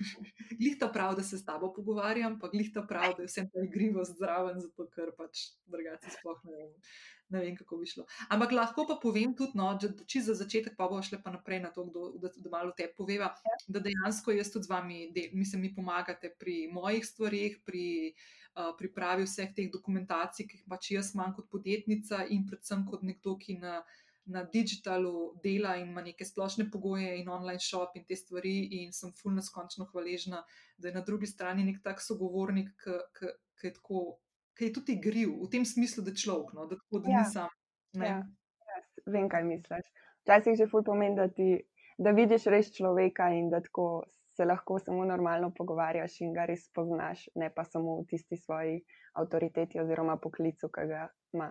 glih 0.60 0.74
ta 0.80 0.90
prav, 0.92 1.14
da 1.16 1.22
se 1.24 1.38
s 1.38 1.44
tabo 1.44 1.70
pogovarjam, 1.72 2.36
pa 2.40 2.50
glih 2.52 2.68
ta 2.74 2.82
prav, 2.88 3.14
da 3.16 3.24
je 3.24 3.30
vsem 3.30 3.48
ta 3.48 3.64
igrivost 3.64 4.18
zraven, 4.20 4.60
zato 4.60 4.84
ker 4.92 5.14
pač 5.16 5.46
drugače 5.72 6.12
sploh 6.18 6.42
ne 6.44 6.58
vem, 6.58 6.74
ne 7.32 7.44
vem, 7.46 7.56
kako 7.56 7.78
bi 7.80 7.88
šlo. 7.88 8.04
Ampak 8.36 8.52
lahko 8.52 8.84
pa 8.90 8.98
povem 9.00 9.32
tudi, 9.38 9.56
no, 9.56 9.70
da 9.80 9.88
če 10.04 10.20
za 10.28 10.36
začetek 10.42 10.76
pa 10.76 10.90
bo 10.92 11.00
šle 11.00 11.22
pa 11.24 11.32
naprej 11.32 11.62
na 11.64 11.72
to, 11.72 11.86
kdo, 11.88 12.10
da, 12.20 12.34
da 12.36 12.52
malo 12.52 12.76
te 12.76 12.90
poveva, 12.92 13.32
da 13.64 13.80
dejansko 13.80 14.36
jaz 14.36 14.52
tudi 14.52 14.68
z 14.68 14.74
vami, 14.74 15.00
del, 15.16 15.32
mislim, 15.40 15.64
mi 15.64 15.72
pomagate 15.72 16.34
pri 16.36 16.66
mojih 16.76 17.08
stvarih, 17.08 17.56
pri 17.64 17.86
uh, 18.12 18.74
pripravi 18.76 19.24
vseh 19.24 19.56
teh 19.56 19.72
dokumentacij, 19.72 20.44
ki 20.44 20.60
jih 20.60 20.68
pač 20.68 20.92
jaz 20.98 21.14
imam 21.16 21.32
kot 21.32 21.48
podjetnica 21.48 22.26
in 22.28 22.44
predvsem 22.52 22.84
kot 22.84 23.08
nekdo, 23.08 23.38
ki 23.40 23.62
na 23.64 23.80
na 24.24 24.44
digitalu 24.44 25.34
dela 25.42 25.76
in 25.76 25.88
ima 25.90 26.02
neke 26.02 26.24
splošne 26.24 26.68
pogoje 26.70 27.16
in 27.20 27.28
online 27.28 27.60
shop 27.60 27.96
in 27.96 28.04
te 28.06 28.16
stvari, 28.16 28.68
in 28.82 28.92
sem 28.92 29.10
fulno 29.22 29.40
neskončno 29.40 29.88
hvaležna, 29.90 30.44
da 30.78 30.88
je 30.88 30.94
na 30.94 31.00
drugi 31.00 31.26
strani 31.26 31.64
nek 31.64 31.82
tak 31.82 32.02
sogovornik, 32.02 32.70
ki 33.60 33.66
je, 33.66 33.74
je 34.60 34.72
tudi 34.72 34.96
igriv 34.98 35.34
v 35.42 35.50
tem 35.50 35.66
smislu, 35.66 36.04
da 36.04 36.14
je 36.14 36.22
človek, 36.22 36.54
no, 36.54 36.66
da, 36.66 36.78
tako, 36.78 37.02
da 37.02 37.10
ja. 37.10 37.24
nisem. 37.24 37.58
Ja. 37.98 38.14
Ja, 38.72 38.78
vem, 39.06 39.28
kaj 39.28 39.44
misliš. 39.44 39.90
Včasih 40.22 40.56
že 40.56 40.70
ful 40.70 40.84
pomeni, 40.86 41.18
da, 41.18 41.26
ti, 41.28 41.58
da 41.98 42.14
vidiš 42.14 42.46
res 42.52 42.70
človeka 42.76 43.32
in 43.34 43.50
da 43.50 43.60
tako 43.60 44.04
se 44.36 44.44
lahko 44.44 44.78
samo 44.78 45.04
normalno 45.04 45.50
pogovarjaš 45.56 46.20
in 46.20 46.32
ga 46.32 46.46
res 46.48 46.68
poznaš, 46.74 47.26
ne 47.34 47.50
pa 47.54 47.64
samo 47.64 47.98
v 48.00 48.06
tisti 48.08 48.38
svoji 48.38 48.78
avtoriteti 49.18 49.80
oziroma 49.82 50.16
poklicu, 50.16 50.70
ki 50.72 50.86
ga 50.88 51.08
ima. 51.36 51.50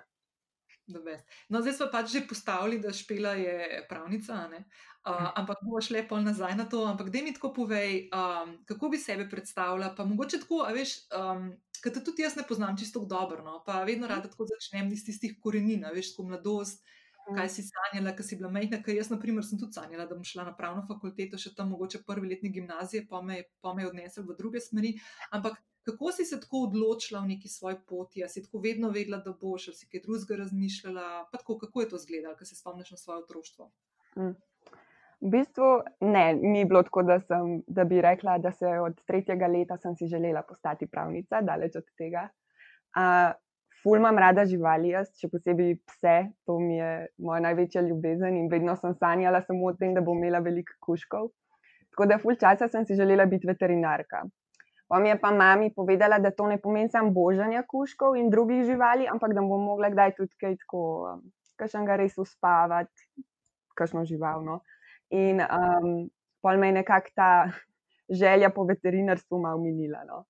No, 1.50 1.62
zdaj 1.62 1.74
smo 1.74 1.88
pač 1.92 2.12
že 2.12 2.28
postavili, 2.28 2.80
da 2.80 2.94
špela 2.94 3.34
je 3.40 3.86
pravnica, 3.90 4.48
uh, 4.50 5.32
ampak 5.36 5.64
boš 5.66 5.90
šle 5.90 6.06
pol 6.08 6.24
nazaj 6.26 6.56
na 6.56 6.66
to. 6.70 6.84
Ampak 6.86 7.10
da 7.10 7.24
mi 7.24 7.34
tako 7.34 7.54
povej, 7.54 8.10
um, 8.14 8.58
kako 8.66 8.90
bi 8.90 8.98
sebe 8.98 9.30
predstavljala. 9.30 9.96
Pa 9.96 10.06
mogoče 10.06 10.40
tako, 10.44 10.64
a 10.68 10.74
veš, 10.76 10.96
um, 11.16 11.52
ker 11.82 11.94
te 11.94 12.04
tudi 12.04 12.26
jaz 12.26 12.36
ne 12.36 12.44
poznam 12.48 12.78
čisto 12.78 13.06
dobro, 13.06 13.44
no? 13.44 13.64
pa 13.66 13.84
vedno 13.84 14.08
rada 14.08 14.30
tako 14.30 14.46
začnem 14.50 14.92
iz 14.94 15.06
tistih 15.06 15.38
korenin, 15.42 15.86
veš, 15.96 16.16
kot 16.16 16.28
mladost. 16.28 16.84
Kaj 17.22 17.50
si 17.54 17.64
sanjala, 17.64 18.16
kaj 18.18 18.26
si 18.26 18.36
bila 18.36 18.50
majhna? 18.52 18.82
Ker 18.84 18.96
jaz, 18.98 19.12
na 19.14 19.20
primer, 19.22 19.46
sem 19.46 19.60
tudi 19.60 19.78
sanjala, 19.78 20.08
da 20.10 20.18
bom 20.18 20.26
šla 20.26 20.48
na 20.50 20.56
pravno 20.58 20.82
fakulteto, 20.88 21.38
še 21.40 21.54
tam 21.56 21.70
mogoče 21.72 22.02
prvi 22.08 22.32
letnik 22.34 22.56
gimnazije, 22.56 23.06
pa 23.08 23.22
me, 23.22 23.44
pa 23.62 23.76
me 23.78 23.86
odnesel 23.88 24.26
v 24.26 24.36
druge 24.40 24.60
smeri. 24.64 24.96
Ampak 25.32 25.60
Kako 25.86 26.12
si 26.12 26.26
se 26.26 26.40
tako 26.40 26.66
odločila 26.68 27.22
v 27.22 27.34
neki 27.34 27.50
svoji 27.50 27.76
poti? 27.90 28.22
Si 28.28 28.44
tako 28.44 28.62
vedno 28.62 28.90
vedela, 28.90 29.18
da 29.18 29.34
boš, 29.34 29.68
ali 29.68 29.78
si 29.78 29.90
kaj 29.90 30.04
drugega 30.06 30.38
razmišljala? 30.44 31.28
Tako, 31.32 31.58
kako 31.58 31.82
je 31.82 31.90
to 31.90 31.96
izgledalo, 31.96 32.38
ko 32.38 32.46
se 32.46 32.56
spomniš 32.56 32.92
na 32.92 32.98
svoje 32.98 33.24
otroštvo? 33.24 33.72
Mm. 34.18 34.36
V 35.22 35.30
bistvu 35.30 35.70
ne, 36.02 36.34
ni 36.34 36.66
bilo 36.66 36.84
tako, 36.84 37.04
da, 37.04 37.20
sem, 37.20 37.62
da 37.68 37.84
bi 37.86 38.02
rekla, 38.02 38.38
da 38.38 38.52
se 38.52 38.66
od 38.82 39.02
tretjega 39.06 39.48
leta 39.48 39.78
sem 39.78 39.96
si 39.96 40.08
želela 40.10 40.42
postati 40.42 40.88
pravnica, 40.88 41.42
daleč 41.42 41.76
od 41.78 41.90
tega. 41.98 42.28
Uh, 42.98 43.34
ful 43.84 43.98
imam 43.98 44.18
rada 44.18 44.46
živali, 44.46 44.94
jaz, 44.96 45.12
še 45.22 45.30
posebej 45.30 45.76
pse, 45.86 46.16
to 46.46 46.58
mi 46.60 46.78
je 46.78 46.92
moja 47.18 47.42
največja 47.46 47.86
ljubezen 47.86 48.38
in 48.38 48.50
vedno 48.50 48.76
sem 48.78 48.94
sanjala 48.98 49.42
samo 49.46 49.70
o 49.70 49.74
tem, 49.78 49.94
da 49.98 50.02
bom 50.06 50.18
imela 50.18 50.42
veliko 50.46 50.78
kuškov. 50.86 51.30
Tako 51.94 52.10
da 52.10 52.18
ful 52.22 52.38
časa 52.42 52.70
sem 52.70 52.86
si 52.86 52.98
želela 52.98 53.26
biti 53.30 53.50
veterinarka. 53.50 54.24
Pa 54.92 55.00
mi 55.00 55.08
je 55.08 55.16
pa 55.16 55.32
mami 55.32 55.70
povedala, 55.72 56.20
da 56.20 56.34
to 56.36 56.50
ne 56.52 56.58
pomeni 56.60 56.90
samo 56.92 57.14
božanja 57.16 57.64
kuškov 57.64 58.18
in 58.20 58.28
drugih 58.30 58.66
živali, 58.68 59.08
ampak 59.08 59.32
da 59.32 59.40
bom 59.40 59.64
mogla 59.64 59.88
kdaj 59.90 60.18
tudi 60.18 60.36
kaj 60.36 60.58
tako, 60.66 60.82
um, 61.08 61.22
kakšen 61.56 61.86
ga 61.88 61.96
res 61.96 62.18
uspavati, 62.20 63.08
kakšno 63.80 64.04
živalno. 64.04 64.60
In 65.16 65.40
um, 65.40 66.10
pol 66.44 66.60
me 66.60 66.74
je 66.74 66.78
nekako 66.82 67.16
ta 67.16 67.30
želja 68.22 68.50
po 68.52 68.68
veterinarstvu 68.68 69.40
malo 69.40 69.64
minila. 69.64 70.04
No. 70.10 70.26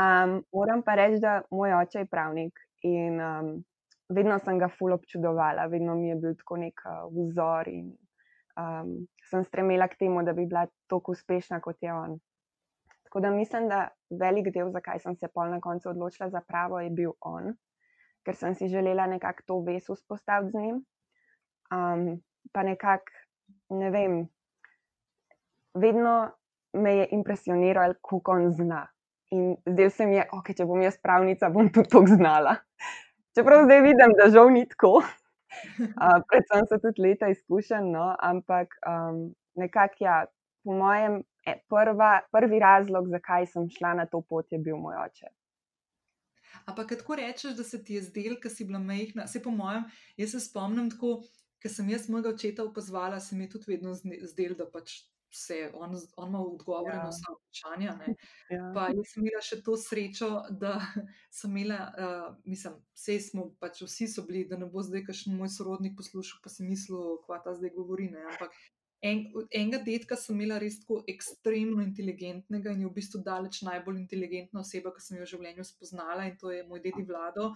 Um, 0.00 0.38
moram 0.48 0.80
pa 0.80 0.96
reči, 0.96 1.20
da 1.20 1.42
moj 1.52 1.76
oče 1.82 2.06
je 2.06 2.08
pravnik 2.08 2.56
in 2.88 3.20
um, 3.20 3.52
vedno 4.08 4.38
sem 4.40 4.56
ga 4.58 4.70
ful 4.72 4.96
občudovala, 4.96 5.68
vedno 5.68 5.94
mi 5.94 6.08
je 6.08 6.16
bil 6.16 6.40
tako 6.40 6.56
nek 6.64 6.80
uh, 6.88 7.04
vzor 7.12 7.68
in 7.68 7.92
um, 8.56 8.96
sem 9.28 9.44
stremela 9.44 9.92
k 9.92 10.00
temu, 10.00 10.24
da 10.24 10.32
bi 10.32 10.48
bila 10.48 10.64
tako 10.88 11.12
uspešna 11.12 11.60
kot 11.60 11.76
je 11.84 11.92
on. 11.92 12.16
Tako 13.10 13.20
da 13.20 13.30
mislim, 13.30 13.64
da 13.68 13.88
velik 14.10 14.52
del, 14.54 14.68
zakaj 14.70 15.00
sem 15.02 15.16
se 15.18 15.28
pol 15.34 15.48
na 15.50 15.58
koncu 15.60 15.88
odločila 15.90 16.28
za 16.30 16.40
pravo, 16.46 16.78
je 16.78 16.90
bil 16.94 17.10
on, 17.20 17.56
ker 18.22 18.36
sem 18.38 18.54
si 18.54 18.68
želela 18.70 19.08
nekako 19.10 19.42
to 19.46 19.56
ves 19.66 19.88
vzpostaviti 19.90 20.52
z 20.52 20.60
njim. 20.62 20.76
Um, 21.74 22.20
pa 22.54 22.62
nekako, 22.62 23.10
ne 23.74 23.90
vem, 23.90 24.14
vedno 25.74 26.30
me 26.72 26.94
je 26.96 27.08
impresioniral, 27.10 27.98
kako 27.98 28.32
on 28.32 28.52
zna. 28.54 28.86
In 29.34 29.56
zdaj 29.66 29.90
se 29.90 30.06
mi 30.06 30.14
je, 30.14 30.28
ok, 30.32 30.54
če 30.54 30.70
bom 30.70 30.82
jaz 30.82 31.02
pravnica, 31.02 31.50
bom 31.50 31.66
tudi 31.74 31.90
to 31.90 32.06
znala. 32.06 32.60
Čeprav 33.34 33.64
zdaj 33.66 33.82
vidim, 33.90 34.14
da 34.22 34.30
žal 34.30 34.54
ni 34.54 34.68
tako. 34.68 35.00
Uh, 35.50 36.20
predvsem 36.30 36.62
so 36.70 36.76
tudi 36.78 37.02
leta 37.02 37.26
izkušen, 37.28 37.88
no? 37.90 38.04
ampak 38.22 38.76
um, 38.86 39.32
nekako, 39.58 39.96
ja, 39.98 40.20
po 40.64 40.76
mojem, 40.76 41.20
E, 41.46 41.54
prva, 41.68 42.20
prvi 42.32 42.58
razlog, 42.58 43.08
zakaj 43.08 43.46
sem 43.46 43.68
šla 43.70 43.94
na 43.94 44.06
to 44.06 44.20
pot, 44.20 44.52
je 44.52 44.58
bil 44.58 44.76
moj 44.76 44.98
oče. 45.06 45.30
Ampak, 46.66 46.88
kako 46.92 47.16
rečeš, 47.16 47.54
da 47.56 47.64
se 47.64 47.84
ti 47.84 47.94
je 47.96 48.02
zdel, 48.02 48.36
ki 48.42 48.50
si 48.50 48.66
bila 48.68 48.78
majhna? 48.78 49.26
Se 49.26 49.42
po 49.42 49.50
mojem, 49.50 49.86
jaz 50.20 50.34
se 50.34 50.40
spomnim 50.44 50.90
tako, 50.90 51.20
ker 51.62 51.72
sem 51.72 51.88
jaz 51.88 52.08
mojega 52.12 52.34
očeta 52.34 52.64
opozvala, 52.64 53.20
se 53.20 53.36
mi 53.36 53.46
je 53.46 53.54
tudi 53.54 53.72
vedno 53.72 53.94
zdel, 53.94 54.56
da 54.58 54.66
pač 54.68 54.98
vse, 55.30 55.60
on, 55.78 55.94
on 56.16 56.28
ima 56.28 56.40
odgovore 56.42 56.96
ja. 56.96 57.04
na 57.04 57.12
vsa 57.12 57.32
vprašanja. 57.36 57.94
Ja. 58.50 58.64
Pa 58.74 58.88
jaz 58.90 59.14
sem 59.14 59.24
imela 59.24 59.40
še 59.46 59.60
to 59.64 59.76
srečo, 59.80 60.30
da 60.50 60.74
sem 61.38 61.56
imela, 61.56 61.86
uh, 61.94 62.26
mislim, 62.44 62.76
vse 62.98 63.16
smo, 63.30 63.46
pač 63.62 63.80
vsi 63.86 64.10
so 64.10 64.26
bili, 64.28 64.44
da 64.50 64.58
ne 64.60 64.68
bo 64.68 64.84
zdaj 64.84 65.06
kakšen 65.08 65.38
moj 65.38 65.52
sorodnik 65.54 65.96
poslušal, 65.96 66.42
pa 66.44 66.52
si 66.52 66.66
mislil, 66.66 67.16
kva 67.24 67.40
ta 67.46 67.54
zdaj 67.56 67.72
govori. 67.78 68.10
Ne? 68.12 68.26
Ampak 68.34 68.58
en, 69.00 69.20
enega 69.50 69.80
detka 69.84 70.16
sem 70.16 70.36
imela 70.36 70.58
res 70.60 70.80
tako 70.82 71.00
ekstremno 71.08 71.82
inteligentnega 71.84 72.72
in 72.74 72.84
je 72.84 72.88
v 72.88 72.96
bistvu 72.96 73.22
daleč 73.24 73.62
najbolj 73.66 74.00
inteligentna 74.00 74.60
oseba, 74.60 74.92
ki 74.94 75.04
sem 75.04 75.18
jo 75.18 75.26
v 75.26 75.30
življenju 75.34 75.66
spoznala 75.68 76.26
in 76.28 76.36
to 76.40 76.52
je 76.52 76.64
moj 76.68 76.82
dedi 76.84 77.04
Vlado, 77.08 77.50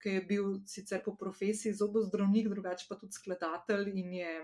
ki 0.00 0.16
je 0.16 0.26
bil 0.28 0.52
sicer 0.68 1.02
po 1.04 1.14
profesiji 1.16 1.76
zobozdravnik, 1.76 2.48
drugače 2.52 2.88
pa 2.88 2.96
tudi 3.00 3.16
skladatelj 3.16 3.90
in 4.00 4.14
je, 4.20 4.36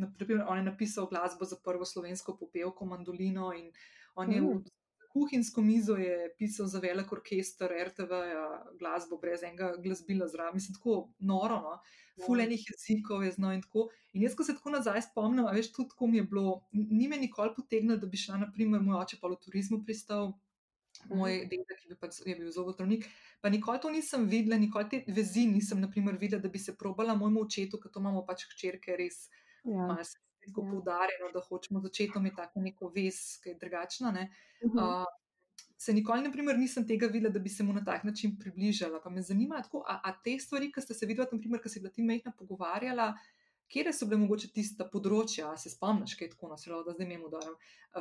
naprimer, 0.00 0.44
on 0.48 0.60
je 0.60 0.66
napisal 0.68 1.08
glasbo 1.12 1.48
za 1.48 1.60
prvo 1.64 1.88
slovensko 1.88 2.36
popevko 2.40 2.88
Mandolino 2.88 3.52
in 3.56 3.72
on 4.16 4.32
je 4.32 4.40
mm. 4.40 4.64
Kuhinjsko 5.12 5.62
mizo 5.64 5.96
je 5.96 6.34
pisal 6.38 6.66
za 6.66 6.80
velik 6.84 7.12
orkester 7.12 7.72
RTV, 7.86 8.20
ja, 8.32 8.48
glasbo 8.80 9.16
brez 9.18 9.42
enega 9.42 9.72
glasbila 9.82 10.28
zraven, 10.28 10.60
mislim, 10.60 10.76
tako 10.76 11.08
noro. 11.18 11.62
No? 11.64 11.78
fulejnih 12.26 12.64
jezikov 12.70 13.24
je 13.24 13.32
znal 13.32 13.52
in 13.52 13.62
tako. 13.62 13.88
In 14.12 14.22
jaz, 14.22 14.34
ko 14.34 14.44
se 14.44 14.54
tako 14.56 14.72
nazaj 14.74 15.02
spomnim, 15.10 15.46
a 15.46 15.54
veš, 15.54 15.70
tudi 15.72 15.94
ko 15.96 16.06
mi 16.06 16.18
je 16.18 16.26
bilo, 16.26 16.60
ni 16.72 17.08
me 17.08 17.18
nikoli 17.18 17.54
potegnilo, 17.56 17.98
da 18.00 18.06
bi 18.06 18.18
šla, 18.18 18.40
naprimer, 18.44 18.82
moj 18.82 19.02
oče 19.02 19.18
pa 19.20 19.30
v 19.30 19.38
turizmu 19.44 19.82
pristal. 19.84 20.32
Moj 21.06 21.36
mhm. 21.36 21.50
dedek 21.50 21.82
je, 21.86 21.96
pač, 22.00 22.16
je 22.26 22.34
bil 22.34 22.48
zobotronik, 22.50 23.04
pa 23.40 23.52
nikoli 23.52 23.78
to 23.78 23.90
nisem 23.92 24.24
videla, 24.26 24.56
nikoli 24.58 24.88
te 24.90 25.02
vezi 25.14 25.44
nisem 25.46 25.78
naprimer, 25.84 26.16
videla, 26.18 26.42
da 26.42 26.50
bi 26.50 26.58
se 26.58 26.74
probala 26.76 27.14
mojemu 27.14 27.44
očetu, 27.44 27.78
ker 27.78 27.92
to 27.92 28.02
imamo 28.02 28.24
pač 28.26 28.48
hčerke, 28.50 28.96
res 28.98 29.28
ja. 29.62 29.86
Malo 30.52 30.66
ja. 30.66 30.72
poudarjeno, 30.72 31.30
da 31.34 31.40
hočemo 31.40 31.80
z 31.80 31.90
očetom 31.92 32.26
imeti 32.26 32.36
tako 32.36 32.60
neko 32.60 32.92
vez, 32.94 33.38
ki 33.42 33.54
je 33.54 33.58
drugačna. 33.60 34.10
Uh 34.10 34.72
-huh. 34.72 35.02
uh, 35.02 35.06
se 35.78 35.92
nikoli, 35.92 36.22
na 36.22 36.32
primer, 36.32 36.58
nisem 36.58 36.86
tega 36.86 37.06
videla, 37.06 37.32
da 37.32 37.38
bi 37.38 37.48
se 37.48 37.62
mu 37.62 37.72
na 37.72 37.84
tak 37.84 38.04
način 38.04 38.38
približala. 38.38 39.00
Pa 39.04 39.10
me 39.10 39.22
zanima, 39.22 39.62
tako, 39.62 39.84
a, 39.86 40.00
a 40.04 40.12
te 40.24 40.38
stvari, 40.38 40.72
ki 40.72 40.80
ste 40.80 40.94
se 40.94 41.06
videli, 41.06 41.28
naprimer, 41.32 41.62
ki 41.62 41.68
si 41.68 41.80
bila 41.80 41.92
ti 41.92 42.02
mehna 42.02 42.32
pogovarjala. 42.38 43.14
Kje 43.68 43.92
so 43.92 44.06
bile 44.08 44.16
mogoče 44.22 44.48
tiste 44.48 44.84
področja, 44.88 45.50
se 45.60 45.68
spomniš, 45.68 46.14
kaj 46.16 46.26
je 46.26 46.30
tako 46.32 46.48
nasilno, 46.54 46.80
da 46.86 46.94
zdaj 46.96 47.08
ne 47.10 47.18
udarim? 47.20 47.56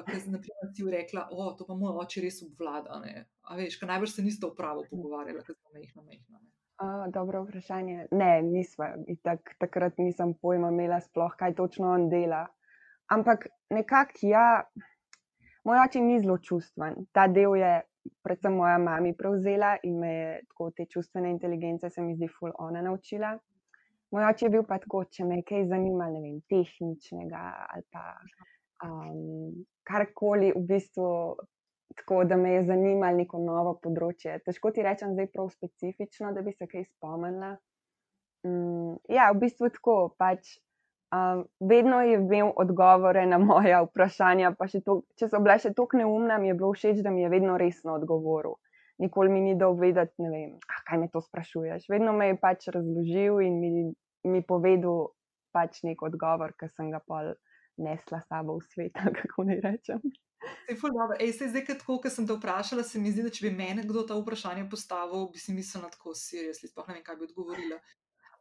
Ker 0.07 0.21
si 0.23 0.39
ti 0.77 0.85
rekla, 0.87 1.25
o, 1.31 1.49
to 1.59 1.67
pa 1.67 1.75
moj 1.75 1.99
oče 2.05 2.23
res 2.23 2.39
obvlada. 2.45 3.01
Ne? 3.03 3.25
A 3.43 3.57
veš, 3.59 3.75
kaj 3.81 3.91
najbrž 3.91 4.13
se 4.15 4.23
niste 4.23 4.47
v 4.47 4.55
pravu 4.55 4.85
pogovarjali, 4.87 5.43
ker 5.43 5.59
smo 5.59 5.75
mehna, 5.75 6.05
mehna. 6.07 6.39
Uh, 6.77 7.11
dobro 7.13 7.43
vprašanje. 7.43 8.07
Ne, 8.11 8.41
nisva. 8.41 8.91
Tak, 9.23 9.55
takrat 9.59 9.97
nisem 9.97 10.33
pojma 10.41 10.69
imela 10.69 10.99
sploh, 11.01 11.33
kaj 11.37 11.55
točno 11.55 11.89
on 11.89 12.09
dela. 12.09 12.45
Ampak 13.09 13.47
nekako 13.73 14.19
ja, 14.21 14.63
moj 15.65 15.81
oče 15.87 16.01
ni 16.01 16.19
zelo 16.21 16.37
čustven. 16.37 17.07
Ta 17.11 17.27
del 17.27 17.55
je 17.57 17.71
predvsem 18.23 18.53
moja 18.53 18.77
mama 18.77 19.13
prevzela 19.17 19.77
in 19.83 19.99
me 19.99 20.13
je 20.13 20.39
tako 20.49 20.69
te 20.71 20.85
čustvene 20.85 21.31
inteligence, 21.31 21.89
se 21.89 22.01
mi 22.01 22.15
zdi, 22.15 22.29
ful 22.39 22.51
ona 22.59 22.81
naučila. 22.81 23.33
Moj 24.11 24.29
oče 24.29 24.45
je 24.45 24.49
bil 24.49 24.63
pa 24.67 24.77
tako, 24.79 25.03
če 25.11 25.25
me 25.25 25.41
je 25.41 25.47
kaj 25.49 25.65
zanimalo, 25.73 26.13
ne 26.13 26.21
vem, 26.21 26.39
tehničnega 26.51 27.43
ali 27.73 27.83
pa 27.91 28.05
um, 28.85 29.65
karkoli, 29.83 30.53
v 30.55 30.63
bistvu 30.69 31.09
tako, 31.97 32.23
da 32.23 32.37
me 32.37 32.53
je 32.53 32.65
zanimalo 32.69 33.17
neko 33.17 33.39
novo 33.41 33.73
področje. 33.83 34.37
Težko 34.45 34.71
ti 34.71 34.85
rečem 34.85 35.15
zdaj 35.15 35.31
prav 35.33 35.49
specifično, 35.53 36.31
da 36.35 36.43
bi 36.45 36.53
se 36.53 36.67
kaj 36.69 36.85
spomnila. 36.91 37.55
Um, 38.47 38.95
ja, 39.09 39.31
v 39.33 39.43
bistvu 39.45 39.71
tako 39.73 39.97
pač. 40.19 40.57
Um, 41.15 41.45
vedno 41.63 42.01
je 42.03 42.17
imel 42.19 42.49
odgovore 42.59 43.23
na 43.25 43.37
moje 43.39 43.77
vprašanja, 43.87 44.51
pa 44.59 44.67
to, 44.67 45.01
če 45.19 45.29
so 45.31 45.39
bile 45.39 45.55
še 45.63 45.71
tako 45.75 46.01
neumne, 46.01 46.35
mi 46.43 46.51
je 46.51 46.57
bilo 46.59 46.73
všeč, 46.75 46.99
da 47.03 47.13
mi 47.15 47.23
je 47.23 47.31
vedno 47.31 47.55
resno 47.57 47.95
odgovoril. 47.95 48.57
Nikoli 48.99 49.31
mi 49.31 49.41
ni 49.45 49.53
dal 49.55 49.77
vedeti, 49.77 50.17
ne 50.25 50.29
vem, 50.33 50.55
ah, 50.67 50.81
kaj 50.89 50.99
me 50.99 51.07
to 51.13 51.21
sprašuješ. 51.21 51.85
Vedno 51.89 52.15
me 52.17 52.31
je 52.31 52.39
pač 52.41 52.67
razložil 52.73 53.39
in 53.45 53.59
mi, 53.61 53.71
mi 54.27 54.41
povedal 54.43 55.13
pač 55.55 55.83
nek 55.87 56.01
odgovor, 56.03 56.53
ki 56.59 56.67
sem 56.73 56.89
ga 56.91 56.99
pol 56.99 57.35
nesla 57.77 58.21
sabo 58.27 58.57
v 58.57 58.65
svet, 58.71 58.95
kako 59.21 59.47
naj 59.49 59.61
rečem. 59.63 60.01
Ej, 61.19 61.33
se 61.33 61.49
zdaj, 61.49 61.65
tako, 61.65 61.97
ko 62.01 62.09
sem 62.09 62.27
te 62.27 62.35
vprašala, 62.35 62.83
se 62.83 62.99
mi 62.99 63.11
zdi, 63.11 63.23
da 63.25 63.31
če 63.33 63.47
bi 63.47 63.53
meni 63.55 63.83
kdo 63.87 64.03
ta 64.07 64.17
vprašanje 64.19 64.67
postavil, 64.69 65.29
bi 65.33 65.41
si 65.41 65.55
mislila 65.55 65.89
tako, 65.91 66.13
seriously, 66.15 66.69
sploh 66.71 66.87
ne 66.87 66.97
vem, 66.97 67.05
kaj 67.05 67.17
bi 67.19 67.27
odgovorila. 67.29 67.79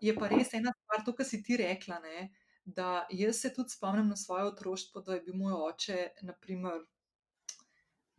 Je 0.04 0.12
pa 0.14 0.28
res 0.28 0.52
ena 0.54 0.74
stvar, 0.76 1.04
to, 1.06 1.14
kar 1.16 1.26
si 1.26 1.40
ti 1.42 1.56
rekla, 1.56 1.98
ne, 2.04 2.28
da 2.66 3.06
jaz 3.14 3.40
se 3.40 3.52
tudi 3.54 3.72
spomnim 3.72 4.10
na 4.12 4.16
svoje 4.18 4.44
otroštvo, 4.50 5.02
da 5.06 5.16
je 5.16 5.24
bil 5.28 5.38
moj 5.38 5.56
oče, 5.70 5.98
naprimer, 6.28 6.84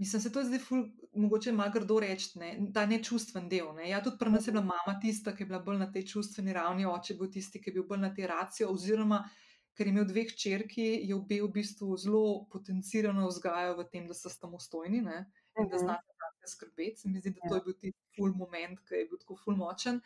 mislim, 0.02 0.24
se 0.24 0.32
to 0.34 0.44
zdaj 0.44 0.64
ful, 0.64 0.86
mogoče 1.14 1.54
malo 1.54 1.76
grdo 1.76 2.00
reči, 2.02 2.32
ne, 2.42 2.54
ta 2.74 2.86
nečustven 2.90 3.50
del. 3.52 3.74
Ne. 3.78 3.92
Ja, 3.92 4.02
tudi 4.04 4.18
pri 4.20 4.34
nas 4.34 4.48
je 4.48 4.56
bila 4.56 4.66
mama 4.72 4.98
tista, 5.02 5.36
ki 5.36 5.46
je 5.46 5.52
bila 5.52 5.60
bolj 5.60 5.84
na 5.84 5.92
tej 5.92 6.08
čustveni 6.16 6.56
ravni, 6.56 6.88
oče 6.88 7.14
je 7.14 7.20
bil 7.20 7.30
tisti, 7.32 7.62
ki 7.62 7.70
je 7.70 7.78
bil 7.78 7.86
bolj 7.92 8.08
na 8.08 8.14
tej 8.16 8.32
racijo, 8.32 8.72
oziroma 8.74 9.26
ker 9.78 9.88
je 9.88 9.94
imel 9.94 10.08
dveh 10.10 10.32
črki, 10.34 10.88
je 11.08 11.16
obe 11.16 11.42
v 11.44 11.50
bistvu 11.60 11.98
zelo 12.02 12.24
potencirano 12.52 13.28
vzgajal 13.30 13.78
v 13.78 13.88
tem, 13.92 14.08
da 14.10 14.18
so 14.18 14.32
samostojni 14.34 15.04
ne, 15.06 15.26
in 15.58 15.70
da 15.70 15.78
mhm. 15.78 15.84
znajo 15.86 16.18
skrbeti. 16.48 17.02
Se 17.02 17.10
mi 17.10 17.20
zdi, 17.20 17.36
da 17.36 17.50
to 17.50 17.56
je 17.56 17.62
bil 17.66 17.76
tisti 17.76 18.16
ful 18.18 18.34
moment, 18.36 18.80
ki 18.88 19.04
je 19.04 19.06
bil 19.12 19.22
tako 19.22 19.38
ful 19.44 19.60
močen. 19.60 20.02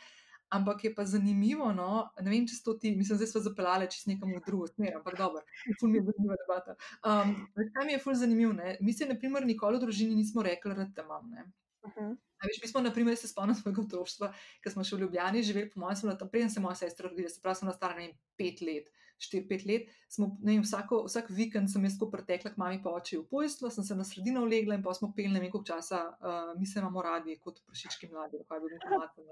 Ampak 0.52 0.84
je 0.84 0.92
pa 0.96 1.06
zanimivo, 1.08 1.70
no? 1.72 2.10
ne 2.20 2.28
vem, 2.28 2.44
če 2.44 2.58
so 2.58 2.74
ti, 2.76 2.90
mislim, 2.92 3.22
da 3.22 3.28
smo 3.30 3.40
zapeljali 3.46 3.88
čez 3.94 4.10
nekam 4.10 4.34
v 4.36 4.42
drugo 4.44 4.68
smer, 4.68 4.98
ampak 4.98 5.16
dobro, 5.16 5.46
ful 5.80 5.88
mi 5.94 6.02
je 6.02 6.10
zanimiva 6.10 6.36
debata. 6.42 6.76
Um, 7.08 7.32
kaj 7.56 7.88
mi 7.88 7.96
je 7.96 8.02
ful 8.04 8.18
zanimivo? 8.20 8.52
Ne? 8.58 8.74
Mi 8.84 8.92
se, 8.92 9.08
na 9.08 9.16
primer, 9.16 9.48
nikoli 9.48 9.80
v 9.80 9.86
družini 9.86 10.18
nismo 10.18 10.44
rekli, 10.44 10.76
da 10.76 10.90
te 10.92 11.06
imam. 11.08 11.32
Uh 11.32 11.94
-huh. 11.96 12.12
Veš, 12.44 12.60
mi 12.62 12.68
smo, 12.68 12.82
na 12.82 12.92
primer, 12.92 13.16
se 13.18 13.28
spomnili 13.28 13.56
svojega 13.62 13.82
otroštva, 13.82 14.34
ko 14.64 14.70
smo 14.74 14.84
še 14.84 14.96
v 14.96 15.06
Ljubljani 15.06 15.44
živeli, 15.44 15.70
po 15.70 15.80
mojem, 15.80 15.96
smo 15.96 16.16
tam, 16.20 16.30
preden 16.30 16.50
se 16.50 16.60
moja 16.60 16.76
sestra 16.76 17.08
rodila, 17.08 17.30
se 17.30 17.42
pravi, 17.42 17.56
sem 17.56 17.70
na 17.70 17.74
stara, 17.74 17.96
ne 17.96 18.08
vem, 18.08 18.18
pet 18.36 18.62
let. 18.62 18.92
4-5 19.22 19.68
let, 19.70 19.90
smo, 20.10 20.38
vem, 20.44 20.62
vsako, 20.64 21.04
vsak 21.08 21.30
vikend 21.32 21.72
sem 21.72 21.84
jaz 21.88 21.98
pretekla 22.12 22.52
k 22.52 22.60
mami 22.60 22.82
pa 22.84 22.92
oči 22.98 23.20
v 23.20 23.26
pojstvo, 23.30 23.70
sem 23.72 23.86
se 23.86 23.96
na 23.96 24.04
sredino 24.08 24.44
ulegla 24.44 24.76
in 24.76 24.84
pa 24.84 24.94
smo 24.98 25.12
pelili 25.16 25.40
nekaj 25.46 25.64
časa, 25.68 26.02
uh, 26.20 26.52
mi 26.60 26.66
se 26.66 26.80
imamo 26.80 27.02
radi 27.02 27.38
kot 27.40 27.62
prašički 27.68 28.10
mladi, 28.12 28.42
kaj 28.50 28.60
bi 28.60 28.72
bilo 28.74 29.00
lahko. 29.00 29.26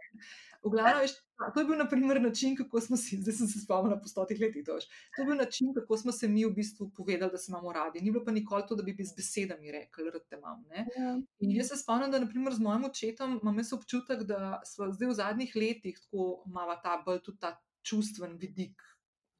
V 0.63 0.71
glavnem, 0.71 1.01
veš, 1.03 1.15
to 1.53 1.63
je 1.63 1.67
bil 1.67 1.79
naprimer 1.79 2.21
način, 2.21 2.55
kako 2.55 2.81
smo 2.81 2.97
si, 2.97 3.19
zdaj 3.19 3.39
sem 3.41 3.47
se 3.47 3.63
spomnila 3.63 3.99
po 3.99 4.11
stotih 4.11 4.39
letih, 4.39 4.65
to, 4.65 4.77
to 4.79 5.21
je 5.21 5.27
bil 5.27 5.39
način, 5.39 5.73
kako 5.75 5.97
smo 5.97 6.15
se 6.15 6.27
mi 6.27 6.45
v 6.45 6.53
bistvu 6.55 6.89
povedali, 6.95 7.31
da 7.31 7.37
se 7.37 7.51
imamo 7.51 7.73
radi. 7.73 8.01
Ni 8.01 8.11
bilo 8.11 8.23
pa 8.25 8.35
nikoli 8.35 8.67
to, 8.67 8.75
da 8.75 8.83
bi 8.83 8.95
z 8.99 9.15
besedami 9.17 9.71
rekli, 9.71 10.11
da 10.13 10.19
te 10.19 10.37
imam. 10.37 10.63
Ja. 10.71 11.15
In 11.39 11.55
jaz 11.55 11.73
se 11.73 11.79
spomnim, 11.83 12.11
da 12.11 12.19
naprimer 12.19 12.53
z 12.53 12.63
mojim 12.63 12.85
očetom 12.85 13.39
imam 13.41 13.57
jaz 13.57 13.73
občutek, 13.73 14.23
da 14.27 14.61
smo 14.65 14.91
zdaj 14.93 15.09
v 15.09 15.17
zadnjih 15.19 15.55
letih 15.55 15.99
tako 15.99 16.43
malo 16.45 16.75
ta 16.83 17.01
bolj 17.05 17.21
tudi 17.25 17.39
ta 17.39 17.55
čustven 17.83 18.37
vidik 18.37 18.81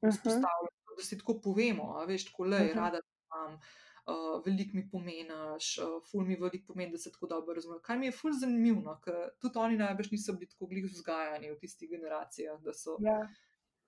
izpostavljamo, 0.08 0.70
uh 0.70 0.90
-huh. 0.90 0.98
da 0.98 1.04
si 1.04 1.18
tako 1.18 1.40
povemo, 1.44 2.06
veš, 2.08 2.26
tako 2.32 2.44
le, 2.44 2.58
uh 2.58 2.64
-huh. 2.64 2.76
rada 2.76 3.00
imam, 3.28 3.54
uh, 3.54 4.46
veliko 4.46 4.78
mi 4.78 4.90
pomeniš, 4.92 5.78
uh, 5.78 5.98
ful 6.12 6.26
mi 6.26 6.36
veliko 6.36 6.74
pomeni, 6.74 6.92
da 6.92 6.98
se 6.98 7.12
tako 7.12 7.28
dobro 7.28 7.54
razumemo. 7.54 7.82
Kar 7.82 7.98
mi 7.98 8.06
je 8.06 8.12
ful 8.12 8.32
zanimivo, 8.42 8.82
no, 8.82 9.00
ker 9.04 9.16
tudi 9.42 9.60
oni 9.60 9.78
najbrž 9.78 10.12
niso 10.12 10.34
bili 10.34 10.50
tako 10.50 10.68
glih 10.72 10.86
vzgajani 10.86 11.52
v 11.52 11.60
tistih 11.60 11.90
generacijah. 11.90 12.60
So, 12.74 12.98
ja. 13.00 13.20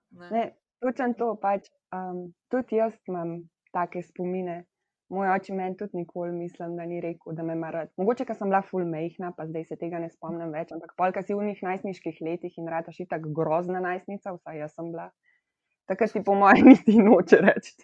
ne. 0.09 0.29
Ne, 0.31 0.43
točno 0.79 1.13
to, 1.17 1.37
pač 1.41 1.71
um, 1.95 2.33
tudi 2.49 2.75
jaz 2.75 2.93
imam 3.07 3.41
take 3.71 4.03
spomine. 4.03 4.65
Moj 5.11 5.27
oče 5.27 5.53
meni 5.53 5.75
tudi 5.75 5.97
nikoli, 5.97 6.31
mislim, 6.31 6.77
da 6.79 6.85
ni 6.87 7.01
rekel, 7.03 7.33
da 7.35 7.43
me 7.43 7.55
mara. 7.59 7.81
Mogoče, 7.99 8.23
ker 8.25 8.35
sem 8.35 8.47
bila 8.47 8.61
full 8.63 8.87
mehna, 8.87 9.33
pa 9.35 9.43
zdaj 9.49 9.65
se 9.67 9.75
tega 9.75 9.99
ne 9.99 10.07
spomnim 10.09 10.53
več, 10.55 10.71
ampak 10.71 10.93
polka 10.95 11.23
si 11.27 11.35
v 11.35 11.49
njih 11.49 11.59
najstniških 11.67 12.21
letih 12.23 12.55
in 12.61 12.69
rata 12.71 12.93
še 12.95 13.09
tako 13.11 13.33
grozna 13.35 13.81
najstnica, 13.83 14.31
vsaj 14.37 14.61
jaz 14.63 14.77
sem 14.77 14.93
bila 14.93 15.09
takrat 15.91 16.15
ti 16.15 16.23
po 16.25 16.35
mojem 16.39 16.67
niti 16.73 16.97
noče 16.97 17.43
reči. 17.43 17.75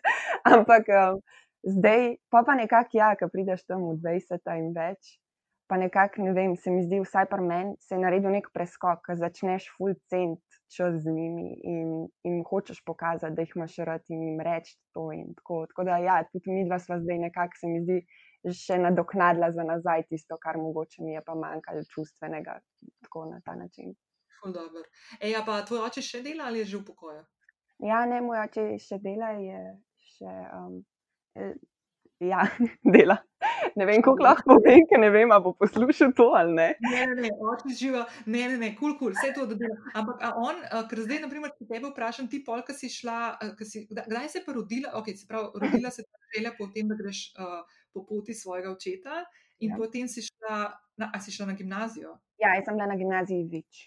Ampak 0.47 0.91
um, 0.95 1.21
zdaj, 1.67 2.17
pa 2.31 2.43
pa 2.47 2.55
nekako, 2.55 2.99
ja, 2.99 3.13
ki 3.19 3.31
prideš 3.33 3.65
tam 3.67 3.87
v 3.91 3.97
20 4.03 4.53
in 4.55 4.69
več, 4.75 5.17
pa 5.67 5.77
nekako, 5.77 6.23
ne 6.23 6.33
vem, 6.33 6.55
se 6.55 6.71
mi 6.71 6.85
zdi, 6.85 7.01
vsaj 7.03 7.27
pri 7.31 7.43
meni 7.43 7.75
se 7.83 7.95
je 7.95 8.01
naredil 8.01 8.31
nek 8.31 8.47
preskok, 8.55 9.03
ki 9.05 9.17
začneš 9.19 9.67
full 9.75 9.97
cent 10.11 10.39
čas 10.71 11.01
z 11.03 11.11
njimi 11.11 11.49
in, 11.63 11.91
in 12.27 12.39
hočeš 12.47 12.79
pokazati, 12.87 13.35
da 13.35 13.43
jih 13.43 13.53
imaš 13.55 13.77
rad 13.87 14.03
in 14.11 14.23
jim 14.23 14.41
reči 14.43 14.77
to. 14.95 15.09
Tako. 15.41 15.65
tako 15.71 15.87
da, 15.89 15.99
ja, 16.03 16.21
tudi 16.31 16.55
mi 16.55 16.65
dva 16.67 16.79
sva 16.79 16.99
zdaj 17.03 17.19
nekako, 17.27 17.59
se 17.59 17.71
mi 17.71 17.83
zdi, 17.83 18.01
še 18.55 18.79
nadoknadila 18.79 19.51
za 19.51 19.63
nazaj 19.67 20.07
tisto, 20.11 20.37
kar 20.43 20.59
mogoče 20.61 21.03
mi 21.03 21.15
je 21.15 21.23
pa 21.25 21.35
manjkalo 21.35 21.83
čustvenega, 21.91 22.59
tako 23.03 23.25
na 23.31 23.41
ta 23.45 23.55
način. 23.55 23.95
Ej, 25.19 25.39
pa 25.45 25.61
tvoj 25.67 25.87
oče 25.87 26.03
še 26.05 26.21
dela 26.23 26.47
ali 26.47 26.63
je 26.63 26.71
že 26.73 26.77
v 26.77 26.85
pokoju? 26.91 27.23
Ja, 27.85 28.05
ne, 28.09 28.21
moj 28.25 28.41
oče 28.47 28.69
še 28.81 28.97
dela, 29.03 29.33
je 29.37 29.57
še. 30.17 30.35
Um, 30.57 30.79
ja, 32.25 32.41
dela. 32.95 33.17
Ne 33.77 33.85
vem, 33.85 34.01
kako 34.01 34.23
lahko 34.25 34.55
povem, 34.57 34.81
ker 34.89 35.01
ne 35.01 35.11
vem, 35.13 35.31
ali 35.31 35.45
bo 35.45 35.53
poslušal 35.61 36.13
to 36.17 36.31
ali 36.39 36.55
ne. 36.57 36.67
Ne, 36.81 37.03
ne, 37.19 37.29
oče 37.51 37.75
živa, 37.77 38.01
ne, 38.25 38.47
ne, 38.53 38.55
ne, 38.63 38.71
kul, 38.79 38.95
kul, 38.97 39.13
vse 39.13 39.29
to 39.35 39.45
dela. 39.51 39.77
Ampak 39.99 40.23
on, 40.41 40.63
ker 40.89 41.03
zdaj, 41.05 41.21
na 41.25 41.29
primer, 41.29 41.53
če 41.53 41.67
tebe 41.69 41.91
vprašam, 41.91 42.29
ti 42.31 42.41
polka 42.45 42.73
si 42.73 42.89
šla, 42.89 43.35
si, 43.61 43.83
kdaj 43.91 44.31
se 44.33 44.41
je 44.41 44.45
pa 44.47 44.55
rodila, 44.57 44.95
ok, 44.97 45.11
se 45.19 45.29
pravi, 45.29 45.61
rodila 45.65 45.93
se 45.93 46.01
je 46.01 46.31
želja 46.37 46.55
po 46.57 46.69
tem, 46.73 46.89
da 46.89 46.97
greš 46.97 47.27
uh, 47.37 47.61
po 47.93 48.07
poti 48.09 48.33
svojega 48.33 48.73
očeta 48.73 49.21
in 49.61 49.73
ja. 49.73 49.77
potem 49.77 50.09
si 50.09 50.25
šla, 50.25 50.63
na, 50.97 51.11
a 51.13 51.21
si 51.21 51.33
šla 51.33 51.51
na 51.51 51.59
gimnazijo? 51.59 52.17
Ja, 52.41 52.57
jaz 52.57 52.65
sem 52.65 52.77
bila 52.77 52.89
na 52.89 52.97
gimnaziji 52.97 53.45
Vič 53.53 53.85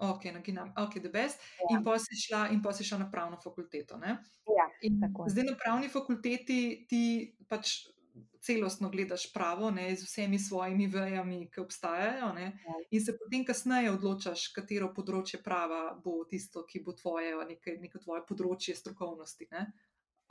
ok, 0.00 0.24
na 0.34 0.40
gimnaziju, 0.40 0.74
ok, 0.76 0.98
the 0.98 1.12
best. 1.12 1.40
Ja. 1.60 1.76
In 1.76 1.84
pa 1.84 1.98
si 1.98 2.16
šla, 2.16 2.48
in 2.54 2.62
pa 2.62 2.72
si 2.72 2.84
šla 2.84 2.98
na 3.04 3.10
pravno 3.10 3.38
fakulteto. 3.44 4.00
Ja, 4.00 4.66
zdaj 5.28 5.44
na 5.44 5.56
pravni 5.60 5.88
fakulteti 5.88 6.86
ti 6.88 7.02
pač 7.48 7.80
celostno 8.40 8.88
gledaš 8.88 9.32
pravo, 9.32 9.70
ne, 9.70 9.96
z 9.96 10.06
vsemi 10.08 10.38
svojimi 10.38 10.86
vejami, 10.86 11.50
ki 11.52 11.60
obstajajo. 11.60 12.32
Ja. 12.38 12.52
In 12.90 13.04
se 13.04 13.12
potem 13.18 13.44
kasneje 13.44 13.92
odločaš, 13.92 14.48
katero 14.56 14.88
področje 14.96 15.42
prava 15.44 15.92
bo 16.04 16.24
tisto, 16.24 16.64
ki 16.64 16.80
bo 16.84 16.96
tvoje, 16.96 17.36
nekaj, 17.52 17.76
neko 17.84 18.00
tvoje 18.00 18.24
področje 18.28 18.74
strokovnosti. 18.78 19.50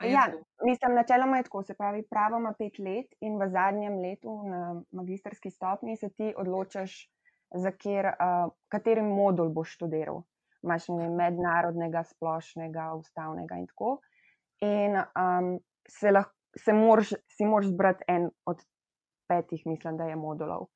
Ja, 0.10 0.26
mislim, 0.66 0.96
načeloma 0.96 1.38
je 1.38 1.46
tako. 1.50 1.64
Se 1.68 1.76
pravi, 1.78 2.06
pravo 2.10 2.40
ima 2.40 2.54
pet 2.58 2.80
let, 2.80 3.14
in 3.22 3.38
v 3.38 3.50
zadnjem 3.52 4.00
letu 4.02 4.36
na 4.48 4.62
magistrski 4.96 5.52
stopni 5.52 5.98
se 5.98 6.10
ti 6.10 6.34
odločaš 6.38 7.04
za 7.56 7.72
kjer, 7.72 8.12
uh, 8.14 8.52
kateri 8.70 9.02
modul 9.06 9.50
boš 9.54 9.76
študiral. 9.78 10.24
Imáš 10.64 10.90
ne 10.92 11.08
mednarodnega, 11.10 12.04
splošnega, 12.04 12.92
ustavnega 13.00 13.60
in 13.62 13.68
tako. 13.70 14.00
In 14.66 14.98
um, 15.00 15.54
se 15.88 16.12
lahko, 16.12 16.36
se 16.58 16.74
moraš, 16.74 17.14
si 17.32 17.46
moraš 17.46 17.72
zbrati 17.72 18.04
en 18.08 18.28
od 18.46 18.62
petih, 19.30 19.62
mislim, 19.66 19.98
da 19.98 20.10
je 20.10 20.18
modulov. 20.20 20.68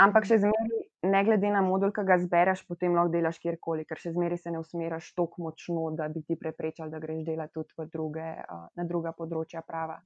Ampak 0.00 0.26
še 0.26 0.40
zmeraj, 0.42 0.80
ne 1.06 1.20
glede 1.26 1.50
na 1.54 1.60
modul, 1.62 1.92
ki 1.94 2.02
ga 2.06 2.16
zbereš, 2.18 2.64
potem 2.66 2.96
lahko 2.96 3.12
delaš 3.12 3.38
kjerkoli, 3.42 3.84
ker 3.86 4.00
še 4.00 4.10
zmeraj 4.14 4.40
se 4.42 4.50
ne 4.50 4.58
usmeriš 4.62 5.12
tako 5.14 5.44
močno, 5.46 5.84
da 5.98 6.08
bi 6.10 6.24
ti 6.26 6.34
preprečal, 6.38 6.90
da 6.90 6.98
greš 7.02 7.22
delati 7.28 7.54
tudi 7.54 7.88
druge, 7.92 8.26
uh, 8.42 8.66
na 8.74 8.86
druga 8.90 9.14
področja 9.14 9.62
prava. 9.66 10.00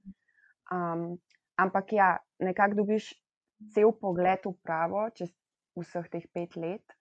Um, 0.73 1.17
ampak 1.57 1.97
ja, 1.97 2.11
nekako 2.45 2.83
dobiš 2.83 3.15
cel 3.75 3.95
pogled 3.97 4.45
v 4.45 4.55
pravo, 4.63 5.09
če 5.17 5.31
vseh 5.83 6.09
teh 6.12 6.25
pet 6.35 6.57
let. 6.57 6.97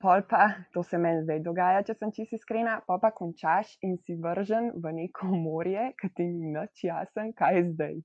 Pol 0.00 0.22
pa, 0.28 0.46
to 0.74 0.82
se 0.82 0.98
meni 0.98 1.24
zdaj 1.26 1.42
dogaja, 1.44 1.82
če 1.84 1.96
sem 1.98 2.12
čisto 2.16 2.38
iskrena, 2.38 2.78
pa 2.86 2.96
pa 3.02 3.12
končaš 3.16 3.74
in 3.86 3.98
si 4.04 4.16
vržen 4.16 4.72
v 4.80 4.94
neko 4.96 5.28
morje, 5.34 5.90
ki 6.00 6.12
ti 6.16 6.28
ni 6.28 6.54
nič 6.54 6.86
jasen, 6.88 7.34
kaj 7.36 7.58
je 7.58 7.66
zdaj. 7.74 7.98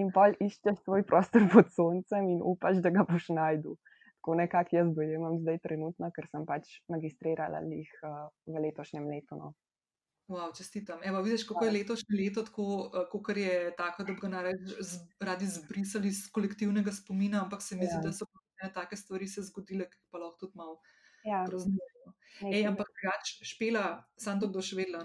In 0.00 0.12
pol 0.14 0.36
iščeš 0.40 0.84
svoj 0.86 1.02
prostor 1.08 1.48
pod 1.52 1.72
soncem 1.74 2.30
in 2.32 2.38
upaš, 2.40 2.80
da 2.84 2.94
ga 2.94 3.04
boš 3.08 3.32
najdel. 3.34 3.74
Tako 4.22 4.36
nekako 4.38 4.76
jaz 4.76 4.92
dojemam 4.94 5.40
zdaj 5.42 5.58
trenutno, 5.66 6.08
ker 6.14 6.28
sem 6.30 6.46
pač 6.46 6.70
magistrirala 6.92 7.60
jih 7.66 7.90
uh, 8.06 8.30
v 8.46 8.62
letošnjem 8.68 9.08
letu. 9.10 9.36
No. 9.36 9.50
Wow, 10.30 10.52
čestitam. 10.56 11.02
Evo, 11.04 11.20
vidiš, 11.26 11.42
kako 11.48 11.64
je 11.66 11.72
letošnje 11.72 12.14
leto, 12.20 12.44
kako 13.12 13.32
je 13.36 13.74
tako, 13.76 14.04
da 14.06 14.12
bi 14.12 14.20
ga 14.22 14.44
radi 15.20 15.46
zbrisali 15.46 16.08
iz 16.08 16.30
kolektivnega 16.32 16.92
spomina, 16.92 17.42
ampak 17.42 17.62
se 17.62 17.76
mi 17.76 17.84
zdi, 17.90 17.98
ja. 17.98 18.04
da 18.06 18.12
so 18.12 18.30
ne 18.62 18.72
take 18.72 18.96
stvari 18.96 19.28
se 19.28 19.42
zgodile, 19.42 19.88
ki 19.90 19.98
pa 20.10 20.22
lahko 20.22 20.46
tudi 20.46 20.58
malo 20.58 20.78
ja. 21.24 21.44
praznujemo. 21.48 22.14
Ej, 22.48 22.66
ampak 22.70 22.88
drugač, 22.96 23.34
špela, 23.46 23.84
sem 24.18 24.40
to 24.40 24.48
doživela. 24.50 25.04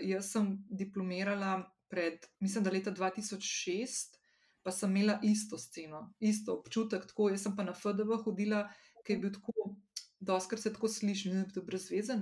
Jaz 0.00 0.32
sem 0.32 0.54
diplomirala 0.70 1.58
pred, 1.92 2.24
mislim, 2.40 2.64
da 2.64 2.72
leta 2.72 2.94
2006, 2.94 4.16
pa 4.64 4.72
sem 4.72 4.96
imela 4.96 5.18
isto 5.22 5.58
sceno, 5.60 6.08
isto 6.18 6.56
občutek, 6.56 7.04
tako 7.10 7.28
jaz 7.34 7.44
sem 7.44 7.54
pa 7.56 7.66
na 7.66 7.76
FDV 7.76 8.22
hodila, 8.24 8.64
ki 9.04 9.12
je 9.12 9.20
bil 9.20 9.34
tako, 9.34 9.76
doskrat 10.24 10.64
se 10.64 10.72
tako 10.72 10.88
sliši, 10.88 11.34
da 11.34 11.60
je 11.60 11.66
brez 11.68 11.90
veze. 11.92 12.16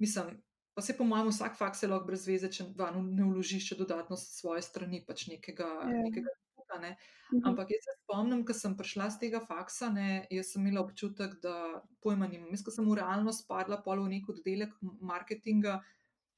Mislim, 0.00 0.32
Pa 0.74 0.82
se 0.82 0.96
po 0.96 1.04
mojem, 1.04 1.28
vsak 1.28 1.58
faks 1.58 1.82
je 1.82 1.88
lahko 1.88 2.08
brez 2.08 2.24
veze, 2.26 2.48
če 2.50 2.64
ne 2.74 3.26
vložiš 3.28 3.68
še 3.68 3.76
dodatno 3.78 4.16
svoje 4.18 4.62
strani, 4.66 5.04
pač 5.06 5.28
nekega. 5.30 5.68
Yeah. 5.86 6.16
Ja. 6.18 6.32
Nekega 6.64 6.80
Ne? 6.80 6.96
Mhm. 7.32 7.48
Ampak 7.48 7.70
jaz 7.70 7.84
se 7.84 7.92
spomnim, 8.02 8.44
ko 8.44 8.52
sem 8.52 8.76
prišla 8.76 9.10
z 9.10 9.18
tega 9.18 9.40
faksa, 9.40 9.90
ne, 9.90 10.26
jaz 10.30 10.52
sem 10.52 10.66
imela 10.66 10.84
občutek, 10.84 11.40
da 11.42 11.82
pojma 12.02 12.26
nimam. 12.26 12.50
Jaz, 12.50 12.62
ko 12.62 12.70
sem 12.70 12.84
v 12.84 12.94
realnost 12.94 13.48
padla, 13.48 13.82
pol 13.82 14.02
v 14.04 14.08
nek 14.08 14.28
oddelek 14.28 14.74
marketinga, 15.00 15.82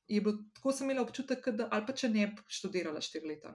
je 0.08 0.20
bilo 0.20 0.38
tako, 0.54 0.72
sem 0.72 0.86
imela 0.90 1.02
občutek, 1.02 1.48
da 1.56 1.68
ali 1.70 1.86
pa 1.86 1.92
če 1.92 2.08
ne 2.08 2.26
bi 2.26 2.42
študirala 2.48 3.00
štiri 3.00 3.28
leta. 3.28 3.52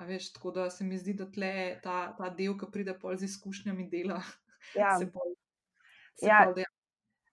Veš, 0.00 0.32
tako 0.32 0.50
da 0.50 0.70
se 0.70 0.84
mi 0.84 0.98
zdi, 0.98 1.14
da 1.14 1.26
tle 1.30 1.80
ta, 1.82 2.14
ta 2.16 2.30
del, 2.30 2.56
ki 2.56 2.70
pride 2.72 2.96
pol 2.98 3.16
z 3.16 3.28
izkušnjami 3.28 3.88
dela. 3.90 4.20
Ja, 4.76 4.98
se 4.98 5.06
se 6.20 6.26
ja. 6.26 6.52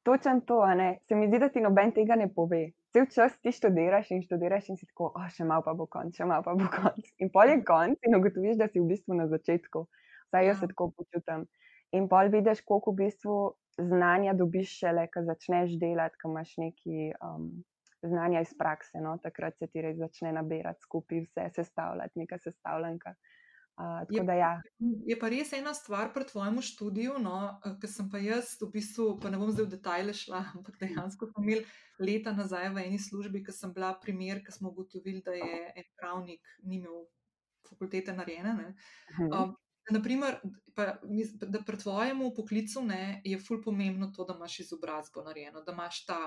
Točno 0.04 0.40
to, 0.48 0.62
se 1.08 1.16
mi 1.16 1.28
zdi, 1.28 1.40
da 1.40 1.50
ti 1.52 1.60
noben 1.60 1.92
tega 1.92 2.16
ne 2.16 2.30
pove 2.34 2.72
cel 2.96 3.08
čas 3.14 3.38
ti 3.44 3.52
študiraš 3.52 4.12
in 4.16 4.24
študiraš, 4.24 4.70
in 4.72 4.80
si 4.80 4.88
tako, 4.90 5.12
oh, 5.16 5.30
še 5.34 5.48
malo 5.48 5.66
pa 5.66 5.76
bo 5.78 5.88
konc, 5.92 6.16
še 6.18 6.28
malo 6.30 6.46
pa 6.46 6.56
bo 6.58 6.68
konc. 6.74 7.14
In 7.24 7.32
pol 7.34 7.54
je 7.54 7.62
konc, 7.68 8.00
in 8.08 8.18
ugotoviš, 8.18 8.60
da 8.60 8.70
si 8.72 8.82
v 8.82 8.90
bistvu 8.92 9.18
na 9.20 9.28
začetku. 9.32 9.86
Zdaj 10.32 10.50
jaz 10.50 10.60
se 10.60 10.68
ja. 10.68 10.74
tako 10.74 10.92
počutim. 10.98 11.48
In 11.96 12.10
pol 12.12 12.32
vidiš, 12.34 12.66
koliko 12.68 12.94
v 12.94 13.02
bistvu 13.06 13.38
znanja 13.80 14.36
dobiš 14.36 14.74
šele, 14.82 15.08
ko 15.14 15.24
začneš 15.28 15.78
delati, 15.80 16.20
ko 16.20 16.32
imaš 16.34 16.54
neki 16.60 17.12
um, 17.24 17.50
znanja 18.04 18.44
iz 18.44 18.52
prakse. 18.60 19.00
No? 19.04 19.16
Takrat 19.24 19.56
se 19.60 19.70
ti 19.72 19.84
res 19.86 19.96
začne 20.00 20.34
nabirati 20.36 20.84
skupaj, 20.84 21.24
vse 21.28 21.48
sestavljati, 21.62 22.24
neka 22.26 22.42
sestavljanka. 22.44 23.16
Uh, 23.16 23.47
je, 24.10 24.24
da, 24.24 24.34
ja. 24.34 24.62
je 25.06 25.16
pa 25.20 25.30
res 25.30 25.52
ena 25.54 25.74
stvar 25.78 26.10
pri 26.14 26.26
tvojem 26.26 26.58
študiju, 26.66 27.20
no, 27.22 27.36
ker 27.82 27.92
sem 27.92 28.08
pa 28.10 28.18
jaz, 28.18 28.56
v 28.62 28.72
bistvu, 28.74 29.12
pa 29.22 29.30
ne 29.30 29.38
bom 29.38 29.52
zdaj 29.54 29.68
v 29.68 29.74
detajle 29.76 30.16
šla, 30.18 30.42
ampak 30.58 30.80
dejansko 30.82 31.30
sem 31.30 31.46
imel 31.46 31.62
leta 32.02 32.34
nazaj 32.34 32.72
v 32.74 32.88
eni 32.88 32.98
službi, 33.02 33.44
ker 33.46 33.54
sem 33.54 33.74
bila 33.74 33.94
primer, 34.02 34.42
ker 34.46 34.56
smo 34.56 34.74
ugotovili, 34.74 35.22
da 35.26 35.38
je 35.38 35.62
en 35.78 35.88
pravnik 36.00 36.42
ni 36.66 36.82
imel 36.82 37.06
fakultete 37.70 38.16
narejene. 38.18 38.74
Um, 39.28 39.54
naprimer, 39.94 40.40
pa, 40.74 40.98
da 41.46 41.62
pri 41.62 41.78
tvojem 41.78 42.24
poklicu 42.34 42.82
ne, 42.86 43.22
je 43.26 43.38
ful 43.38 43.62
pomembno 43.62 44.10
to, 44.16 44.26
da 44.26 44.34
imaš 44.38 44.62
izobrazbo 44.66 45.22
narejeno, 45.26 45.62
da 45.62 45.78
imaš 45.78 46.06
ta. 46.10 46.22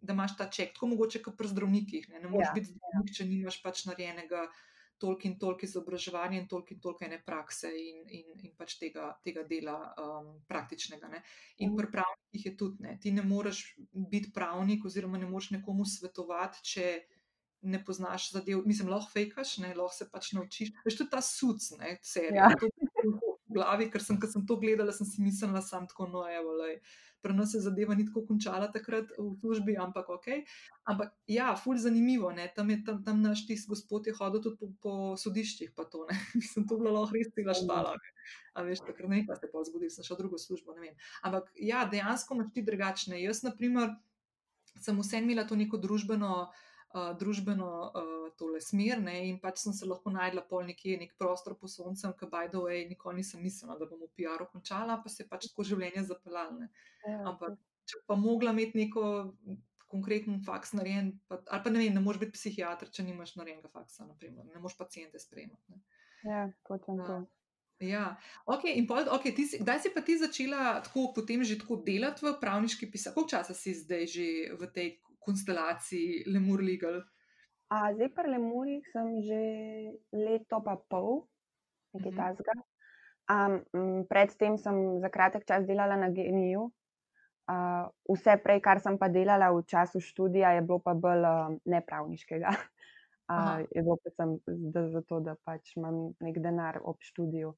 Da 0.00 0.14
imaš 0.16 0.32
ta 0.32 0.46
ček, 0.48 0.70
tako 0.72 0.86
mogoče 0.94 1.20
kot 1.20 1.34
pri 1.36 1.50
zdravnikih. 1.50 2.06
Ne, 2.08 2.22
ne 2.22 2.28
moreš 2.32 2.46
ja, 2.48 2.52
biti 2.56 2.70
zdravnik, 2.70 3.10
če 3.12 3.24
nimaš 3.28 3.58
pač 3.60 3.82
narejenega 3.84 4.46
uh, 4.46 4.60
toliko 5.00 5.28
in 5.28 5.38
toliko 5.38 5.66
izobraževanja 5.66 6.40
in 6.40 6.48
toliko 6.48 6.74
in 6.74 6.80
toliko 6.80 7.04
ene 7.04 7.20
prakse 7.26 7.70
in, 7.76 8.02
in, 8.08 8.34
in 8.46 8.54
pač 8.56 8.76
tega, 8.80 9.10
tega 9.24 9.44
dela 9.48 9.76
um, 9.98 10.32
praktičnega. 10.48 11.08
Ne. 11.12 11.22
In 11.64 11.76
pri 11.76 11.90
pravnikih 11.92 12.46
je 12.50 12.56
tudi 12.56 12.84
ne. 12.86 12.98
Ti 13.00 13.12
ne 13.16 13.24
moreš 13.26 13.64
biti 14.12 14.32
pravnik, 14.34 14.84
oziroma 14.84 15.18
ne 15.18 15.30
moreš 15.30 15.50
nekomu 15.56 15.86
svetovati, 15.88 16.64
če 16.72 16.90
ne 17.62 17.84
poznaš 17.84 18.30
zadev. 18.32 18.62
Mislim, 18.66 18.88
lahko 18.92 19.12
fejkaš, 19.12 19.58
ne, 19.64 19.74
lahko 19.74 19.96
se 19.96 20.08
pač 20.12 20.32
naučiš. 20.36 20.72
Veš, 20.84 21.00
tudi 21.02 21.12
ta 21.12 21.20
suc, 21.24 21.70
ne, 21.80 21.96
serija. 22.02 22.48
Ja. 22.48 22.89
V 23.50 23.58
glavi, 23.58 23.90
ker 23.90 24.02
sem, 24.02 24.18
sem 24.30 24.46
to 24.46 24.56
gledala, 24.62 24.94
sem 24.94 25.08
si 25.08 25.22
mislila, 25.22 25.62
sem 25.64 25.86
tako 25.90 26.06
nojevo 26.06 26.54
pri 27.22 27.34
nas 27.34 27.52
se 27.52 27.60
zadeva 27.60 27.94
ni 27.94 28.06
tako 28.06 28.24
končala 28.26 28.70
takrat 28.72 29.12
v 29.18 29.28
službi, 29.40 29.76
ampak 29.76 30.08
ok. 30.08 30.26
Ampak 30.88 31.12
ja, 31.28 31.52
ful 31.56 31.76
zanimivo, 31.76 32.32
ne? 32.32 32.48
tam 32.56 32.70
je 32.70 32.80
tam, 32.84 33.02
tam 33.04 33.20
naš 33.22 33.44
tisk 33.46 33.68
gospod 33.68 34.06
je 34.06 34.14
hodil 34.16 34.40
tudi 34.42 34.56
po, 34.56 34.70
po 34.80 34.94
sodiščih, 35.20 35.74
pa 35.76 35.84
to 35.84 36.06
ne. 36.08 36.16
Mislim, 36.40 36.66
to 36.68 36.80
bilo 36.80 36.94
lahko 36.96 37.16
res 37.16 37.32
tega 37.36 37.54
štala. 37.56 37.96
A 38.54 38.64
veš, 38.64 38.84
takrat 38.86 39.12
ne, 39.12 39.22
pa 39.28 39.36
se 39.36 39.50
pa 39.52 39.64
zgodil, 39.68 39.92
sem 39.92 40.06
šel 40.06 40.20
drugo 40.20 40.40
službo, 40.40 40.74
ne 40.76 40.88
vem. 40.88 40.96
Ampak 41.26 41.52
ja, 41.60 41.84
dejansko 41.90 42.38
imaš 42.38 42.52
ti 42.56 42.64
drugačne. 42.64 43.20
Jaz, 43.20 43.44
na 43.44 43.52
primer, 43.56 43.94
sem 44.80 44.96
vse 44.96 45.20
imela 45.20 45.44
to 45.44 45.58
neko 45.60 45.80
družbeno 45.80 46.48
uh, 46.94 47.10
družbeno 47.18 47.70
uh, 47.70 48.26
tole 48.38 48.60
smer. 48.64 49.00
Ne, 49.02 49.16
in 49.28 49.38
pač 49.42 49.62
sem 49.64 49.74
se 49.76 49.88
lahko 49.88 50.12
najdla 50.14 50.44
pol 50.50 50.66
nekje, 50.68 50.98
nek 51.00 51.16
prostor 51.20 51.56
po 51.58 51.70
soncu, 51.70 52.12
ki 52.18 52.30
by 52.32 52.50
the 52.52 52.62
way, 52.62 52.84
nikoli 52.88 53.20
nisem 53.20 53.42
mislila, 53.44 53.78
da 53.80 53.88
bom 53.90 54.02
v 54.04 54.10
PR-u 54.18 54.48
končala, 54.52 55.00
pa 55.02 55.12
se 55.12 55.24
je 55.24 55.30
pač 55.30 55.48
tako 55.50 55.66
življenje 55.72 56.06
zapeljalo. 56.10 56.70
Ja, 57.06 57.18
Ampak 57.32 57.58
če 57.90 58.04
pa 58.06 58.18
mogla 58.20 58.54
imeti 58.56 58.84
neko. 58.86 59.10
Konkreten 59.90 60.36
faks 60.46 60.70
narejen, 60.78 61.08
pa, 61.26 61.40
ali 61.50 61.62
pa 61.64 61.70
ne 61.74 61.80
vem, 61.80 61.96
ne 61.96 61.98
moreš 62.04 62.20
biti 62.20 62.36
psihiater, 62.36 62.92
če 62.94 63.02
nimaš 63.08 63.32
narejenega 63.34 63.66
faksa, 63.72 64.04
naprimer. 64.06 64.44
ne 64.46 64.60
moreš 64.62 64.76
pacijente 64.78 65.18
sprejemati. 65.18 65.80
Ja, 66.22 66.44
potem 66.68 67.00
to. 67.02 67.16
Ja, 67.80 68.20
ok. 68.44 68.68
In 68.76 68.86
pol, 68.86 69.08
okay 69.08 69.32
si, 69.32 69.58
kdaj 69.58 69.80
si 69.80 69.90
pa 69.90 70.04
ti 70.04 70.14
začela 70.20 70.78
tako, 70.84 71.10
potem 71.16 71.40
že 71.40 71.56
tako 71.56 71.80
delati 71.80 72.22
v 72.22 72.36
pravniški 72.36 72.86
pisarni? 72.92 73.16
Koliko 73.16 73.32
časa 73.32 73.56
si 73.56 73.72
zdaj 73.72 74.04
že 74.04 74.26
v 74.52 74.62
tej 74.68 74.88
konstelaciji 75.20 76.24
Lemur 76.32 76.64
Legal? 76.64 77.00
A, 77.70 77.92
zdaj, 77.94 78.10
pri 78.16 78.34
Lemurih 78.34 78.82
sem 78.90 79.22
že 79.22 79.40
leto 80.10 80.58
pa 80.64 80.74
pol, 80.74 81.26
nekaj 81.94 82.10
mm 82.10 82.16
-hmm. 82.16 82.18
tasga. 82.18 82.54
Um, 83.30 84.06
predtem 84.10 84.58
sem 84.58 85.00
za 85.00 85.08
kratek 85.08 85.46
čas 85.46 85.66
delala 85.66 85.96
na 85.96 86.10
geniju. 86.10 86.72
Uh, 87.50 87.86
vse 88.10 88.36
prej, 88.42 88.60
kar 88.62 88.80
sem 88.80 88.98
pa 88.98 89.08
delala 89.08 89.50
v 89.50 89.62
času 89.66 90.00
študija, 90.00 90.50
je 90.50 90.62
bilo 90.62 90.78
pa 90.78 90.94
bolj 90.94 91.22
uh, 91.22 91.56
nepravniškega. 91.64 92.50
Uh, 93.30 93.62
je 93.70 93.82
bilo 93.82 93.96
predvsem 94.02 94.38
zato, 94.90 95.20
da 95.20 95.36
pač 95.44 95.76
imam 95.76 96.14
nek 96.20 96.38
denar 96.42 96.80
ob 96.82 96.98
študiju. 96.98 97.54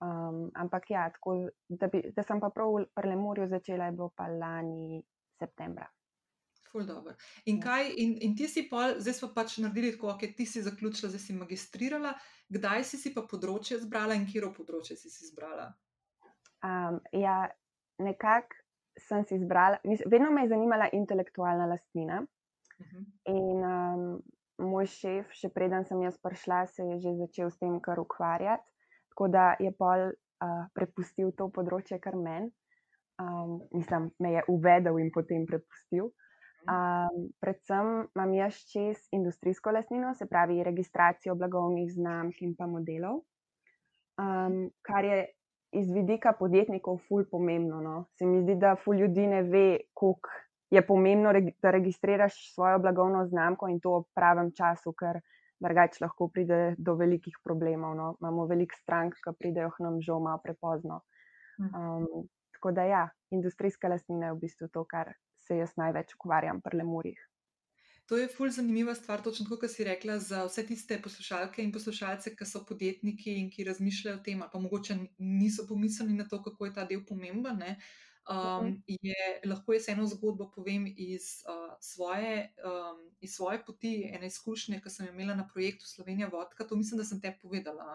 Um, 0.00 0.48
ampak 0.56 0.90
ja, 0.90 1.10
tako, 1.12 1.50
da, 1.68 1.88
bi, 1.92 2.00
da 2.16 2.22
sem 2.24 2.40
pa 2.40 2.48
prav 2.48 2.86
pri 2.96 3.08
Lemurju 3.08 3.48
začela, 3.48 3.90
je 3.90 3.92
bilo 3.92 4.08
pa 4.16 4.28
lani 4.32 5.02
septembra. 5.36 5.90
In, 7.44 7.56
ja. 7.56 7.62
kaj, 7.64 7.92
in, 7.96 8.16
in 8.22 8.36
ti 8.36 8.48
si 8.48 8.66
pa, 8.70 8.94
zdaj 8.98 9.16
smo 9.18 9.30
pač 9.34 9.58
naredili 9.58 9.92
tako, 9.96 10.14
da 10.20 10.32
ti 10.36 10.46
si 10.46 10.62
zaključila, 10.62 11.10
zdaj 11.10 11.24
si 11.26 11.36
magistrirala. 11.36 12.14
Kdaj 12.50 12.84
si, 12.84 12.98
si 12.98 13.14
pa 13.14 13.22
področje 13.30 13.78
izbrala 13.78 14.16
in 14.18 14.26
kje 14.26 14.50
področje 14.56 14.96
si, 14.98 15.10
si 15.10 15.28
izbrala? 15.28 15.70
Um, 16.66 16.98
ja, 17.14 17.44
nekako 18.02 18.58
sem 18.98 19.24
si 19.24 19.38
izbrala, 19.38 19.78
vedno 20.10 20.30
me 20.34 20.44
je 20.44 20.52
zanimala 20.54 20.90
intelektualna 20.92 21.66
lastnina. 21.70 22.20
Uh 22.78 22.86
mhm. 22.86 22.98
-huh. 22.98 23.06
In 23.26 23.64
um, 23.64 24.22
moj 24.60 24.86
šef, 24.86 25.32
še 25.32 25.48
preden 25.48 25.84
sem 25.84 26.02
jaz 26.02 26.18
prišla, 26.18 26.66
se 26.66 26.84
je 26.84 26.98
že 27.00 27.16
začel 27.16 27.50
s 27.50 27.58
tem 27.58 27.80
kar 27.80 28.00
ukvarjati. 28.00 28.66
Tako 29.10 29.28
da 29.28 29.56
je 29.60 29.72
pol 29.72 30.10
uh, 30.10 30.64
prepustil 30.74 31.32
to 31.36 31.48
področje 31.48 31.98
kar 32.00 32.16
meni. 32.16 32.50
Um, 33.20 33.60
mislim, 33.72 34.10
me 34.18 34.32
je 34.32 34.42
uvedel 34.48 34.98
in 34.98 35.10
potem 35.12 35.46
prepustil. 35.46 36.10
Um, 36.68 37.30
predvsem 37.40 37.86
imam 38.14 38.32
jaz 38.34 38.58
čez 38.68 39.08
industrijsko 39.16 39.70
lastnino, 39.72 40.14
se 40.14 40.26
pravi 40.26 40.62
registracijo 40.64 41.34
blagovnih 41.34 41.88
znamk 41.92 42.42
in 42.44 42.52
pa 42.56 42.66
modelov, 42.68 43.22
um, 44.20 44.58
kar 44.84 45.04
je 45.04 45.22
iz 45.72 45.90
vidika 45.92 46.32
podjetnikov 46.38 46.98
ful 47.08 47.24
pomembno. 47.30 47.80
No. 47.80 48.04
Se 48.18 48.26
mi 48.26 48.42
zdi, 48.42 48.58
da 48.60 48.76
ful 48.76 49.00
ljudi 49.00 49.26
ne 49.26 49.42
ve, 49.42 49.78
koliko 49.94 50.28
je 50.70 50.82
pomembno, 50.86 51.32
da 51.62 51.70
registriraš 51.70 52.36
svojo 52.54 52.78
blagovno 52.78 53.24
znamko 53.26 53.68
in 53.68 53.80
to 53.80 53.98
v 53.98 54.04
pravem 54.14 54.52
času, 54.52 54.92
ker 54.92 55.20
drugače 55.60 56.04
lahko 56.04 56.28
pride 56.28 56.74
do 56.78 56.94
velikih 56.94 57.40
problemov. 57.44 57.96
No. 57.96 58.12
Imamo 58.20 58.46
veliko 58.46 58.76
strank, 58.82 59.16
ki 59.24 59.36
pridejo 59.38 59.70
k 59.70 59.86
nam 59.86 60.00
žal 60.04 60.20
malo 60.20 60.42
prepozno. 60.44 61.00
Um, 61.60 62.28
tako 62.52 62.72
da 62.72 62.84
ja, 62.84 63.08
industrijska 63.30 63.88
lastnina 63.88 64.26
je 64.26 64.32
v 64.32 64.40
bistvu 64.44 64.68
to, 64.68 64.84
kar 64.84 65.14
se 65.50 65.58
jaz 65.58 65.74
največ 65.80 66.14
ukvarjam 66.14 66.62
pri 66.62 66.78
lemurjih. 66.82 67.26
To 68.10 68.18
je 68.18 68.26
fulj 68.28 68.50
zanimiva 68.56 68.94
stvar, 68.98 69.22
točno 69.22 69.46
kot 69.46 69.70
si 69.70 69.84
rekla, 69.86 70.16
za 70.18 70.42
vse 70.46 70.64
tiste 70.66 70.96
poslušalke 71.02 71.62
in 71.62 71.70
poslušalce, 71.70 72.32
ki 72.34 72.46
so 72.46 72.64
podjetniki 72.66 73.36
in 73.38 73.50
ki 73.54 73.66
razmišljajo 73.68 74.18
o 74.18 74.22
tem, 74.26 74.42
pa 74.52 74.58
mogoče 74.58 74.96
niso 75.18 75.66
pomislili 75.68 76.16
na 76.18 76.26
to, 76.28 76.40
kako 76.42 76.66
je 76.66 76.74
ta 76.78 76.86
del 76.90 77.04
pomemben. 77.06 77.62
Um, 78.30 78.72
je, 78.86 79.14
lahko 79.46 79.74
jaz 79.74 79.88
eno 79.90 80.08
zgodbo 80.10 80.50
povem 80.54 80.88
iz, 80.90 81.28
uh, 81.46 81.70
svoje, 81.82 82.50
um, 82.66 82.98
iz 83.20 83.38
svoje 83.38 83.62
poti, 83.66 83.94
ene 84.10 84.26
izkušnje, 84.26 84.80
ki 84.82 84.90
sem 84.90 85.08
imela 85.14 85.38
na 85.38 85.46
projektu 85.46 85.86
Slovenija 85.86 86.28
Vodka. 86.34 86.66
To 86.66 86.78
mislim, 86.82 86.98
da 86.98 87.06
sem 87.06 87.22
te 87.22 87.32
povedala. 87.42 87.86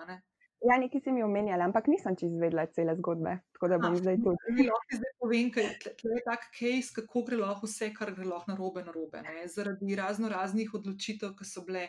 Ja, 0.66 0.78
nekaj 0.82 1.02
si 1.04 1.12
mi 1.14 1.22
omenjala, 1.24 1.68
ampak 1.70 1.88
nisem 1.92 2.16
čez 2.18 2.32
izvedela 2.34 2.66
cele 2.74 2.96
zgodbe, 2.98 3.36
tako 3.54 3.68
da 3.70 3.78
bom 3.78 3.94
Aha, 3.94 4.02
zdaj 4.02 4.18
tudi. 4.24 4.54
Mi 4.58 4.66
lahko 4.66 4.98
zdaj 4.98 5.12
povem, 5.22 5.52
ker 5.54 5.68
je 6.16 6.24
tak 6.26 6.48
case, 6.58 6.94
kako 6.96 7.22
gre 7.28 7.38
lahko 7.42 7.70
vse, 7.70 7.92
kar 7.94 8.14
gre 8.16 8.26
lahko 8.26 8.54
narobe, 8.54 8.82
narobe. 8.88 9.22
Ne? 9.28 9.46
Zaradi 9.52 9.98
razno 10.00 10.32
raznih 10.32 10.74
odločitev, 10.74 11.36
ki 11.38 11.46
so 11.46 11.66
bile 11.68 11.86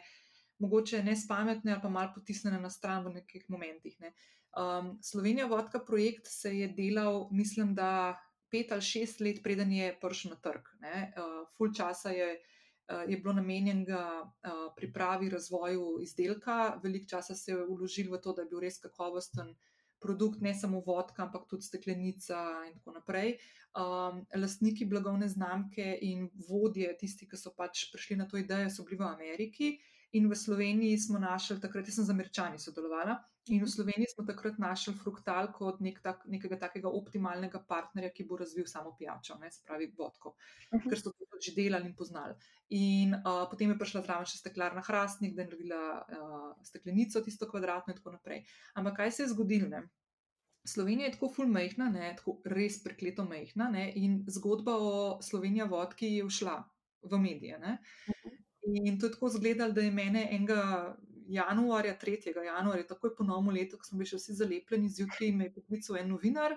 mogoče 0.61 1.03
nespametne 1.05 1.73
ali 1.73 1.83
pa 1.83 1.93
malo 1.93 2.13
potisnjene 2.15 2.61
na 2.61 2.71
stran 2.73 3.05
v 3.07 3.15
nekih 3.21 3.49
momentih. 3.53 3.97
Ne? 4.01 4.13
Um, 4.57 4.97
Slovenija 5.03 5.47
vodka 5.47 5.81
projekt 5.85 6.29
se 6.29 6.53
je 6.59 6.69
delal, 6.69 7.29
mislim, 7.33 7.75
da 7.75 8.19
pet 8.53 8.73
ali 8.73 8.85
šest 8.85 9.21
let, 9.21 9.41
preden 9.45 9.73
je 9.73 9.95
prišel 10.01 10.37
na 10.37 10.41
trg. 10.41 10.69
Uh, 10.81 11.49
full 11.57 11.73
časa 11.77 12.13
je, 12.13 12.29
je 13.09 13.17
bilo 13.19 13.33
namenjenega 13.35 14.03
uh, 14.23 14.51
pripravi, 14.77 15.31
razvoju 15.31 15.99
izdelka, 16.03 16.81
veliko 16.83 17.09
časa 17.09 17.35
se 17.35 17.53
je 17.53 17.65
vložil 17.67 18.13
v 18.13 18.21
to, 18.23 18.33
da 18.33 18.43
je 18.43 18.51
bil 18.51 18.61
res 18.63 18.79
kakovosten 18.79 19.55
produkt, 20.01 20.41
ne 20.41 20.55
samo 20.55 20.83
vodka, 20.87 21.25
ampak 21.25 21.49
tudi 21.51 21.67
steklenica 21.67 22.39
in 22.69 22.77
tako 22.79 22.95
naprej. 22.99 23.37
Um, 23.77 24.23
lastniki 24.37 24.87
blagovne 24.89 25.29
znamke 25.29 25.99
in 26.03 26.29
vodje, 26.49 26.93
tisti, 27.01 27.29
ki 27.29 27.37
so 27.37 27.53
pač 27.57 27.89
prišli 27.93 28.17
na 28.21 28.29
to 28.29 28.39
idejo, 28.39 28.71
so 28.71 28.87
bili 28.87 29.01
v 29.01 29.09
Ameriki. 29.09 29.73
In 30.13 30.29
v 30.31 30.37
Sloveniji 30.39 30.99
smo 30.99 31.19
našli, 31.19 31.59
takrat 31.61 31.89
sem 31.91 32.05
z 32.05 32.13
američani 32.15 32.59
sodelovala, 32.63 33.19
in 33.51 33.65
v 33.65 33.69
Sloveniji 33.69 34.13
smo 34.15 34.25
takrat 34.25 34.59
našli 34.59 34.95
fruktal 34.95 35.51
kot 35.53 35.81
nek 35.83 35.99
tak, 36.03 36.23
nekega 36.31 36.57
takega 36.57 36.89
optimalnega 36.89 37.59
partnerja, 37.69 38.13
ki 38.15 38.25
bo 38.25 38.39
razvil 38.39 38.67
samo 38.71 38.95
pijačo, 38.99 39.37
ne, 39.43 39.51
se 39.51 39.65
pravi 39.67 39.91
vodko, 39.99 40.37
uh 40.37 40.81
-huh. 40.81 40.89
ker 40.89 41.01
so 41.01 41.11
to 41.11 41.27
že 41.43 41.53
delali 41.53 41.87
in 41.87 41.95
poznali. 41.97 42.35
In 42.69 43.15
uh, 43.15 43.45
potem 43.51 43.71
je 43.71 43.79
prišla 43.79 44.03
zraven 44.03 44.27
še 44.27 44.39
steklarna 44.39 44.81
Hrastnik, 44.81 45.35
da 45.35 45.43
je 45.43 45.49
naredila 45.49 45.83
uh, 46.01 46.65
steklenico, 46.65 47.21
tisto 47.21 47.49
kvadratno 47.51 47.93
in 47.93 47.99
tako 47.99 48.13
naprej. 48.17 48.45
Ampak 48.75 48.97
kaj 48.97 49.13
se 49.13 49.23
je 49.23 49.29
zgodilo? 49.29 49.83
Slovenija 50.67 51.07
je 51.07 51.13
tako 51.13 51.29
fulmejhna, 51.31 51.93
tako 52.17 52.41
res 52.45 52.83
prekleto 52.83 53.25
mehna, 53.25 53.69
ne, 53.71 53.93
in 53.95 54.25
zgodba 54.27 54.75
o 54.77 55.23
Sloveniji 55.23 55.69
vodki 55.71 56.17
je 56.17 56.25
všla 56.27 56.57
v 57.03 57.19
medije. 57.19 57.59
Ne. 57.59 57.79
In 58.67 58.99
to 58.99 59.07
je 59.07 59.13
tako 59.13 59.29
izgledalo, 59.31 59.73
da 59.73 59.81
je 59.81 59.91
mene 59.91 60.29
enega 60.33 60.97
januarja, 61.29 61.97
3. 62.03 62.45
januarja, 62.45 62.87
takoj 62.87 63.15
po 63.17 63.25
novem 63.25 63.55
letu, 63.55 63.79
ko 63.79 63.87
smo 63.87 63.99
bili 63.99 64.11
še 64.11 64.19
vsi 64.19 64.35
zalepljeni, 64.41 64.91
zjutraj 64.91 65.33
me 65.35 65.47
je 65.47 65.55
poklical 65.55 65.99
en 66.01 66.11
novinar, 66.11 66.57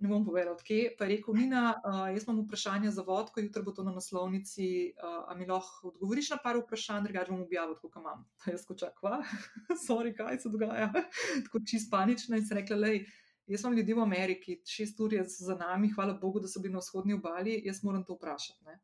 ne 0.00 0.10
bom 0.10 0.24
povedal, 0.26 0.54
odkje, 0.56 0.94
pa 0.98 1.06
je 1.06 1.16
rekel: 1.16 1.36
Nina, 1.38 1.64
uh, 1.78 2.06
jaz 2.12 2.26
imam 2.26 2.42
vprašanje 2.44 2.92
za 2.96 3.04
vodko, 3.06 3.40
jutri 3.44 3.62
bo 3.64 3.72
to 3.72 3.84
na 3.86 3.92
naslovnici, 3.94 4.68
uh, 4.96 5.20
a 5.30 5.36
mi 5.38 5.48
lahko 5.48 5.92
odgovoriš 5.92 6.32
na 6.34 6.40
par 6.44 6.58
vprašanj, 6.60 7.08
drugače 7.08 7.32
bom 7.32 7.44
objavil, 7.44 7.76
kako 7.80 8.02
imam. 8.04 8.24
Pa 8.40 8.54
jaz 8.54 8.64
skočak, 8.66 8.96
kva, 9.00 9.20
sorry, 9.86 10.14
kaj 10.16 10.40
se 10.44 10.52
dogaja, 10.52 10.90
tako 11.46 11.62
čist 11.68 11.90
panična 11.92 12.40
in 12.40 12.48
se 12.48 12.60
rekla, 12.60 12.80
lej. 12.86 13.04
Jaz 13.44 13.60
sem 13.60 13.74
ljudi 13.76 13.92
v 13.92 14.00
Ameriki, 14.00 14.54
šest 14.64 15.00
ur 15.04 15.12
je 15.12 15.20
za 15.28 15.52
nami, 15.60 15.90
hvala 15.92 16.14
Bogu, 16.16 16.40
da 16.40 16.48
so 16.48 16.62
bili 16.64 16.72
na 16.72 16.80
vzhodni 16.80 17.12
obali, 17.12 17.58
jaz 17.66 17.82
moram 17.84 18.00
to 18.04 18.16
vprašati. 18.16 18.64
Ne? 18.64 18.78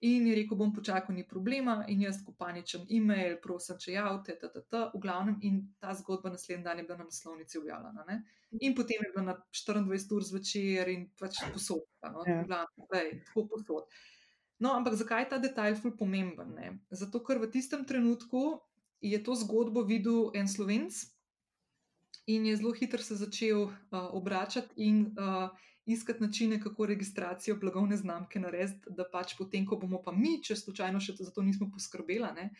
In 0.00 0.26
je 0.26 0.34
rekel, 0.34 0.56
bom 0.56 0.70
počakal, 0.72 1.12
ni 1.14 1.26
problema, 1.28 1.82
in 1.92 2.00
jaz 2.06 2.22
ko 2.24 2.32
paničem 2.32 2.86
e-mail, 2.88 3.34
prosim, 3.42 3.76
če 3.76 3.98
javite, 3.98 4.38
t, 4.40 4.78
v 4.94 5.00
glavnem, 5.02 5.36
in 5.44 5.58
ta 5.76 5.92
zgodba 5.98 6.32
naslednji 6.32 6.64
dan 6.64 6.80
je 6.80 6.86
bila 6.88 6.96
na 7.02 7.08
naslovnici 7.10 7.58
objavljena. 7.60 8.06
Ne? 8.08 8.22
In 8.64 8.74
potem 8.74 9.04
je 9.04 9.10
bila 9.12 9.26
na 9.26 9.34
24 9.52 10.16
ur 10.16 10.24
zvečer 10.24 10.88
in 10.88 11.04
pač 11.20 11.42
posod, 11.52 11.84
no? 12.00 12.24
ja. 12.24 12.40
glavnem, 12.48 12.88
lej, 12.94 13.12
tako 13.28 13.44
posod. 13.52 13.92
No, 14.60 14.72
ampak 14.76 14.96
zakaj 14.96 15.24
je 15.24 15.30
ta 15.34 15.38
detajl 15.40 15.76
ful 15.76 15.92
pomemben? 15.96 16.56
Ne? 16.56 16.72
Zato, 16.92 17.20
ker 17.24 17.40
v 17.40 17.52
tistem 17.52 17.84
trenutku 17.84 18.60
je 19.04 19.20
to 19.20 19.36
zgodbo 19.36 19.84
videl 19.84 20.32
en 20.36 20.48
slovenc 20.48 20.96
in 22.28 22.44
je 22.46 22.56
zelo 22.56 22.72
hitro 22.76 23.02
se 23.02 23.16
začel 23.16 23.68
uh, 23.68 23.72
obračati 24.16 24.76
in 24.76 25.12
uh, 25.16 25.48
iskati 25.86 26.22
načine, 26.22 26.60
kako 26.60 26.86
registracijo 26.86 27.56
blagovne 27.56 27.96
znamke 27.96 28.40
narediti, 28.40 28.90
da 28.96 29.06
pač 29.12 29.36
potem, 29.38 29.66
ko 29.66 29.76
bomo 29.76 30.02
pa 30.02 30.12
mi, 30.12 30.38
če 30.42 30.56
slučajno 30.56 31.00
še 31.00 31.16
za 31.18 31.30
to 31.30 31.42
nismo 31.42 31.70
poskrbeli, 31.72 32.32
ne, 32.36 32.50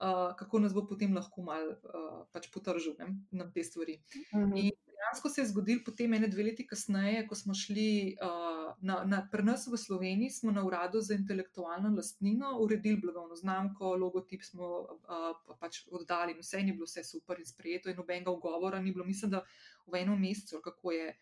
uh, 0.00 0.34
kako 0.38 0.60
nas 0.64 0.74
bo 0.74 0.84
potem 0.86 1.14
lahko 1.16 1.42
mal 1.42 1.72
uh, 1.72 2.26
pač 2.32 2.50
potržil 2.54 2.96
ne, 2.98 3.14
na 3.32 3.48
te 3.50 3.64
stvari. 3.64 3.98
Mhm. 4.34 4.54
In 4.56 4.76
dejansko 4.98 5.30
se 5.30 5.40
je 5.40 5.46
zgodil 5.52 5.80
potem 5.84 6.14
ene 6.14 6.28
dve 6.28 6.44
leti 6.50 6.66
kasneje, 6.66 7.24
ko 7.28 7.36
smo 7.38 7.54
šli 7.54 8.16
uh, 8.22 8.74
na, 8.82 8.98
na, 9.06 9.22
pri 9.32 9.46
nas 9.46 9.66
v 9.70 9.78
Sloveniji, 9.78 10.30
smo 10.30 10.52
na 10.52 10.64
uradu 10.66 11.00
za 11.00 11.14
intelektualno 11.14 11.94
lastnino 11.96 12.58
uredili 12.60 13.00
blagovno 13.00 13.36
znamko, 13.36 13.94
logotip 13.96 14.42
smo 14.44 14.68
uh, 14.68 15.32
pa 15.46 15.56
pač 15.60 15.84
oddali 15.90 16.34
in 16.34 16.42
vse 16.42 16.60
je 16.60 16.72
bilo 16.72 16.88
vse 16.88 17.04
super 17.04 17.38
in 17.38 17.46
sprejeto 17.46 17.90
in 17.90 17.96
nobenega 17.96 18.34
ugovora 18.34 18.82
ni 18.82 18.92
bilo, 18.92 19.06
mislim, 19.06 19.30
da 19.30 19.44
v 19.86 20.02
enem 20.02 20.20
mesecu, 20.20 20.60
kako 20.64 20.92
je 20.92 21.14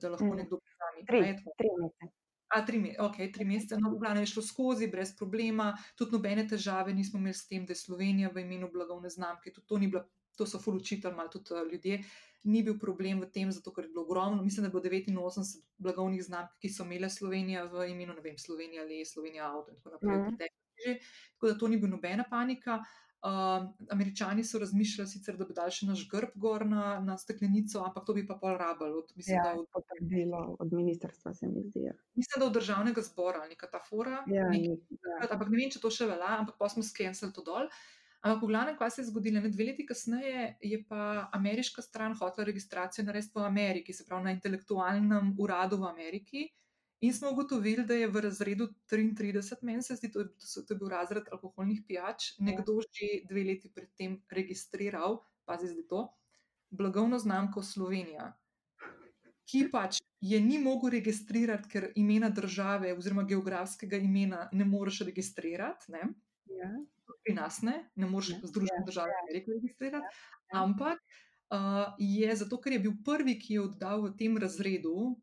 da 0.00 0.10
lahko 0.14 0.28
mm. 0.28 0.36
nekdo 0.42 0.60
prihajami. 0.60 1.06
Tri, 1.06 1.52
tri 1.58 1.70
mesece. 1.80 2.14
A, 2.48 2.62
tri, 2.64 2.78
okay, 2.98 3.32
tri 3.32 3.44
mesece, 3.44 3.76
no, 3.76 3.90
v 3.92 4.00
glavnem 4.00 4.24
je 4.24 4.32
šlo 4.32 4.42
skozi, 4.42 4.88
brez 4.88 5.12
problema, 5.16 5.68
tudi 5.96 6.16
nobene 6.16 6.46
težave 6.48 6.94
nismo 6.96 7.20
imeli 7.20 7.36
s 7.36 7.44
tem, 7.48 7.66
da 7.68 7.76
je 7.76 7.82
Slovenija 7.82 8.30
v 8.32 8.40
imenu 8.40 8.70
blagovne 8.72 9.10
znamke, 9.12 9.52
tudi 9.52 9.68
to 9.68 9.78
ni 9.78 9.90
bilo, 9.92 10.06
to 10.38 10.46
so 10.48 10.60
fulučitelj, 10.62 11.12
malo 11.12 11.28
tudi 11.28 11.52
uh, 11.52 11.66
ljudje, 11.68 11.98
ni 12.48 12.62
bil 12.64 12.78
problem 12.80 13.20
v 13.20 13.28
tem, 13.34 13.52
zato 13.52 13.72
ker 13.74 13.84
je 13.84 13.92
bilo 13.92 14.06
ogromno, 14.06 14.40
mislim, 14.42 14.64
da 14.64 14.70
je 14.70 14.72
bilo 14.72 15.28
89 15.28 15.60
blagovnih 15.76 16.22
znamk, 16.24 16.56
ki 16.62 16.70
so 16.72 16.86
imele 16.88 17.10
Slovenija 17.10 17.66
v 17.68 17.90
imenu, 17.92 18.16
ne 18.16 18.24
vem, 18.24 18.38
Slovenija 18.38 18.86
ali 18.86 19.04
Slovenija 19.04 19.50
avto 19.50 19.74
in 19.74 19.82
tako 19.82 19.98
naprej. 19.98 20.16
Mm. 20.16 20.96
Tako 21.34 21.52
da 21.52 21.58
to 21.58 21.68
ni 21.68 21.76
bila 21.76 21.90
nobena 21.90 22.24
panika. 22.30 22.78
Uh, 23.18 23.66
Američani 23.90 24.44
so 24.44 24.58
razmišljali, 24.62 25.10
sicer, 25.10 25.36
da 25.36 25.44
bi 25.44 25.54
dali 25.54 25.74
še 25.74 25.88
naš 25.88 26.04
grb 26.10 26.36
gor 26.38 26.62
na, 26.66 27.00
na 27.02 27.16
steklenico, 27.18 27.80
ampak 27.82 28.04
to 28.06 28.14
bi 28.14 28.22
pa 28.26 28.36
pol 28.38 28.54
rabljali. 28.60 28.94
Od, 28.94 29.10
mislim, 29.18 29.40
ja, 29.40 29.54
od, 29.58 29.66
potrdilo, 29.74 30.42
od 30.62 30.72
ministrstva 30.72 31.34
se 31.34 31.48
mi 31.50 31.64
zdi. 31.66 31.88
Ja. 31.88 31.94
Mislim, 32.14 32.38
da 32.38 32.46
od 32.46 32.54
državnega 32.54 33.02
zbora 33.02 33.40
ali 33.42 33.56
neka 33.56 33.66
ta 33.72 33.80
fora. 33.88 34.20
Ja, 34.30 34.46
nek, 34.52 34.68
ja. 34.94 35.16
Ampak 35.32 35.50
ne 35.50 35.58
vem, 35.58 35.72
če 35.74 35.82
to 35.82 35.90
še 35.90 36.06
velja, 36.06 36.36
ampak 36.44 36.60
pa 36.62 36.68
smo 36.70 36.86
skenirali 36.86 37.34
to 37.34 37.42
dol. 37.42 37.66
Ampak, 38.22 38.44
v 38.44 38.52
glavnem, 38.52 38.78
kaj 38.78 38.94
se 38.94 39.02
je 39.02 39.08
zgodilo? 39.10 39.42
Ne 39.42 39.50
dve 39.50 39.66
leti 39.72 39.86
kasneje 39.86 40.46
je 40.62 40.78
pa 40.86 41.26
ameriška 41.34 41.82
stran 41.82 42.14
hotela 42.18 42.46
registracijo 42.46 43.06
narediti 43.06 43.34
v 43.34 43.50
Ameriki, 43.50 43.94
se 43.94 44.06
pravi 44.06 44.30
na 44.30 44.38
intelektualnem 44.38 45.34
uradu 45.42 45.82
v 45.82 45.90
Ameriki. 45.90 46.46
In 47.00 47.14
smo 47.14 47.30
ugotovili, 47.30 47.84
da 47.86 47.94
je 47.94 48.08
v 48.10 48.20
razredu 48.20 48.68
33, 48.90 49.56
meni 49.62 49.82
se 49.82 49.94
zdi, 49.96 50.10
da 50.14 50.20
je 50.20 50.66
to 50.66 50.74
bil 50.74 50.88
razred 50.90 51.28
alkoholnih 51.32 51.84
pijač, 51.86 52.32
nekdo 52.38 52.80
že 52.82 53.22
dve 53.28 53.44
leti 53.44 53.70
predtem 53.70 54.18
registriral, 54.30 55.20
pazi 55.46 55.68
zdaj 55.70 55.86
to, 55.88 56.00
blagovno 56.70 57.18
znamko 57.18 57.62
Slovenija, 57.62 58.32
ki 59.46 59.68
pač 59.72 60.00
je 60.20 60.40
ni 60.40 60.58
mogel 60.58 60.90
registrirati, 60.98 61.68
ker 61.68 61.92
imena 61.94 62.28
države 62.34 62.92
oziroma 62.98 63.22
geografskega 63.22 63.96
imena 63.96 64.48
ne 64.52 64.64
moreš 64.64 65.00
registrirati. 65.06 65.92
Ne? 65.94 66.02
Ja. 66.58 66.72
Pri 67.22 67.34
nas 67.34 67.62
ne, 67.62 67.90
ne 67.94 68.10
moreš 68.10 68.34
ja. 68.34 68.40
Združene 68.42 68.82
ja. 68.82 68.84
države 68.86 69.14
ja. 69.14 69.22
registrirati, 69.38 70.18
ja. 70.52 70.64
ampak 70.64 70.98
uh, 70.98 71.94
je 71.98 72.36
zato, 72.36 72.58
ker 72.60 72.72
je 72.72 72.82
bil 72.88 72.98
prvi, 73.04 73.38
ki 73.38 73.54
je 73.54 73.64
oddal 73.70 74.02
v 74.08 74.14
tem 74.18 74.36
razredu 74.36 75.14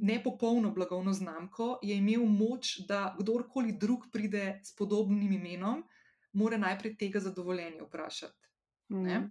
nepopolno 0.00 0.70
blagovno 0.70 1.12
znamko, 1.12 1.78
je 1.82 1.96
imel 1.96 2.24
moč, 2.24 2.78
da 2.88 3.16
kdorkoli 3.18 3.72
drug 3.72 4.06
pride 4.12 4.60
s 4.64 4.76
podobnim 4.76 5.32
imenom, 5.32 5.84
mora 6.32 6.58
najprej 6.58 6.96
tega 6.96 7.20
zadovoljenja 7.20 7.84
vprašati. 7.84 8.48
Mm. 8.88 9.06
Ja. 9.06 9.28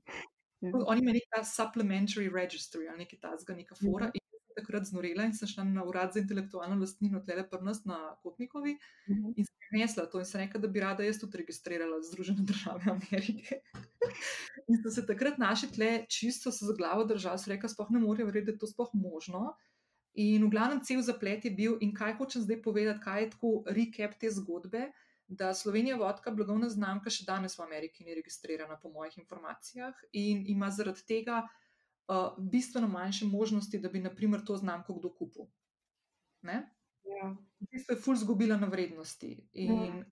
Oni 0.61 1.01
imajo 1.01 1.13
neka 1.13 1.43
supplementary 1.43 2.31
registry 2.33 2.89
ali 2.89 2.97
nekaj 2.97 3.19
tasga, 3.19 3.55
neka 3.55 3.75
fora. 3.75 4.05
Mm. 4.05 4.11
In 4.13 4.29
takrat 4.59 4.85
znorela 4.85 5.23
in 5.23 5.33
sem 5.33 5.47
šla 5.47 5.63
na 5.63 5.83
urad 5.87 6.13
za 6.13 6.19
intelektualno 6.19 6.79
lastnino, 6.81 7.21
tle 7.23 7.45
pa 7.49 7.59
nas 7.63 7.83
na 7.85 7.99
Kotnikovi 8.23 8.75
mm. 9.07 9.33
in 9.37 9.45
sem 9.45 9.55
prinesla 9.69 10.05
to 10.11 10.19
in 10.19 10.27
sem 10.27 10.41
rekla, 10.41 10.61
da 10.61 10.67
bi 10.67 10.83
rada 10.83 11.05
jaz 11.05 11.19
tudi 11.21 11.39
registrirala 11.39 12.01
Združene 12.09 12.43
države 12.51 12.91
Amerike. 12.95 13.61
in 14.67 14.81
so 14.83 14.91
se 14.91 15.05
takrat 15.07 15.37
naši 15.37 15.71
tle 15.71 15.91
čisto 16.07 16.51
se 16.51 16.65
za 16.65 16.75
glavo 16.77 17.03
držali, 17.03 17.39
so 17.39 17.51
rekla, 17.51 17.69
spoh 17.69 17.91
ne 17.95 18.03
morejo 18.03 18.27
verjeti, 18.27 18.51
da 18.51 18.57
je 18.57 18.63
to 18.65 18.67
spoh 18.67 18.91
možno. 18.93 19.53
In 20.19 20.43
v 20.43 20.51
glavnem 20.51 20.81
cel 20.83 20.99
zaplet 21.05 21.45
je 21.47 21.51
bil, 21.55 21.77
in 21.79 21.93
kaj 21.95 22.17
hočem 22.19 22.43
zdaj 22.43 22.59
povedati, 22.63 22.99
kaj 23.03 23.21
je 23.21 23.29
tako 23.35 23.51
recap 23.71 24.17
te 24.19 24.31
zgodbe, 24.35 24.89
da 25.29 25.53
Slovenija 25.53 25.95
vodka, 25.95 26.33
blagovna 26.33 26.67
znamka, 26.73 27.13
še 27.13 27.23
danes 27.27 27.55
v 27.55 27.63
Ameriki 27.63 28.03
ni 28.03 28.17
registrirana, 28.17 28.75
po 28.81 28.89
mojih 28.91 29.19
informacijah, 29.21 29.95
in 30.11 30.41
ima 30.49 30.71
zaradi 30.73 31.05
tega 31.07 31.43
uh, 31.45 32.33
bistveno 32.35 32.89
manjše 32.89 33.29
možnosti, 33.29 33.79
da 33.79 33.89
bi 33.93 34.01
naprimer 34.01 34.43
to 34.45 34.57
znamko 34.57 34.97
kdo 34.97 35.13
kupil. 35.13 35.47
Ja. 36.43 36.63
V 37.61 37.69
bistvu 37.71 37.95
je 37.95 38.01
ful 38.01 38.17
zgubila 38.19 38.57
na 38.57 38.67
vrednosti. 38.67 39.31
In 39.53 39.75
ja. 39.77 40.03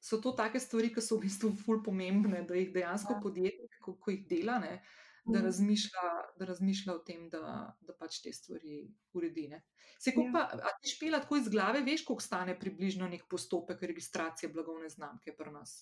so 0.00 0.18
to 0.18 0.32
take 0.32 0.60
stvari, 0.60 0.90
ki 0.94 1.04
so 1.04 1.20
v 1.20 1.28
bistvu 1.28 1.52
ful 1.60 1.82
pomembne, 1.84 2.42
da 2.48 2.56
jih 2.58 2.72
dejansko 2.74 3.18
ja. 3.18 3.22
podjetje, 3.22 3.68
ko, 3.84 3.98
ko 4.00 4.14
jih 4.16 4.24
dela. 4.30 4.58
Ne, 4.64 4.80
da 5.24 5.38
mhm. 5.38 5.44
razmišlja, 5.44 6.08
da 6.38 6.44
razmišlja 6.44 6.94
o 6.94 6.98
tem, 6.98 7.28
da, 7.32 7.72
da 7.80 7.94
pač 7.98 8.20
te 8.22 8.32
stvari 8.32 8.82
uredi. 9.16 9.48
Ne. 9.48 9.62
Se 9.98 10.12
ja. 10.12 10.30
pa, 10.32 10.44
a 10.52 10.72
ti 10.82 10.92
špela 10.92 11.20
tako 11.24 11.38
iz 11.40 11.48
glave, 11.48 11.80
veš, 11.86 12.04
koliko 12.04 12.22
stane 12.22 12.58
približno 12.60 13.08
nek 13.08 13.24
postopek 13.30 13.82
registracije 13.82 14.52
blagovne 14.52 14.88
znamke 14.88 15.32
pri 15.36 15.52
nas? 15.54 15.76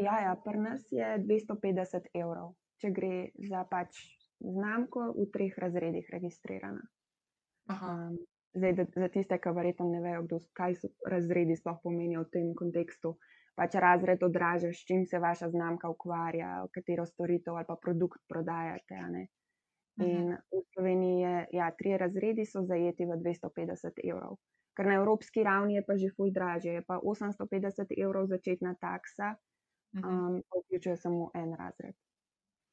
Ja, 0.00 0.20
ja 0.20 0.36
pri 0.44 0.60
nas 0.60 0.88
je 0.92 1.16
250 1.24 2.08
evrov, 2.14 2.54
če 2.80 2.92
gre 2.96 3.12
za 3.48 3.64
pač 3.68 4.00
znamko 4.40 5.12
v 5.16 5.28
treh 5.32 5.58
razredih 5.58 6.08
registrirana. 6.12 6.84
Aha. 7.72 7.92
Um, 7.92 8.18
zdaj, 8.56 8.72
da, 8.76 8.84
za 8.96 9.08
tiste, 9.12 9.38
ki 9.40 9.52
verjetno 9.56 9.88
ne 9.90 10.00
vejo, 10.04 10.24
kdo, 10.28 10.40
kaj 10.56 10.76
so 10.80 10.92
razredi 11.08 11.56
sploh 11.56 11.80
pomenijo 11.82 12.24
v 12.24 12.32
tem 12.32 12.52
kontekstu. 12.56 13.16
Pač 13.56 13.74
razred 13.74 14.22
odraža, 14.22 14.68
s 14.68 14.84
čim 14.84 15.06
se 15.06 15.18
vaša 15.18 15.48
znamka 15.48 15.88
ukvarja, 15.88 16.66
katero 16.70 17.06
storitev 17.06 17.54
ali 17.54 17.64
pa 17.64 17.76
produkt 17.76 18.20
prodajate. 18.28 18.94
ne. 19.08 19.26
In 19.98 20.28
v 20.52 20.60
Sloveniji 20.70 21.20
je, 21.20 21.46
ja, 21.52 21.70
tri 21.72 21.96
razredi 21.96 22.44
so 22.44 22.60
zajeti 22.62 23.06
v 23.06 23.16
250 23.16 24.02
evrov. 24.04 24.36
Ker 24.76 24.86
na 24.86 24.94
evropski 24.94 25.40
ravni 25.42 25.74
je 25.74 25.82
pa 25.82 25.96
že 25.96 26.10
ful 26.10 26.28
dražje, 26.30 26.72
je 26.74 26.82
pa 26.82 26.98
850 27.00 27.96
evrov 27.96 28.26
začetna 28.26 28.74
taksa, 28.76 29.36
Mhm. 29.94 30.04
um, 30.06 30.34
vključuje 30.58 30.96
samo 30.96 31.30
en 31.34 31.54
razred. 31.54 31.94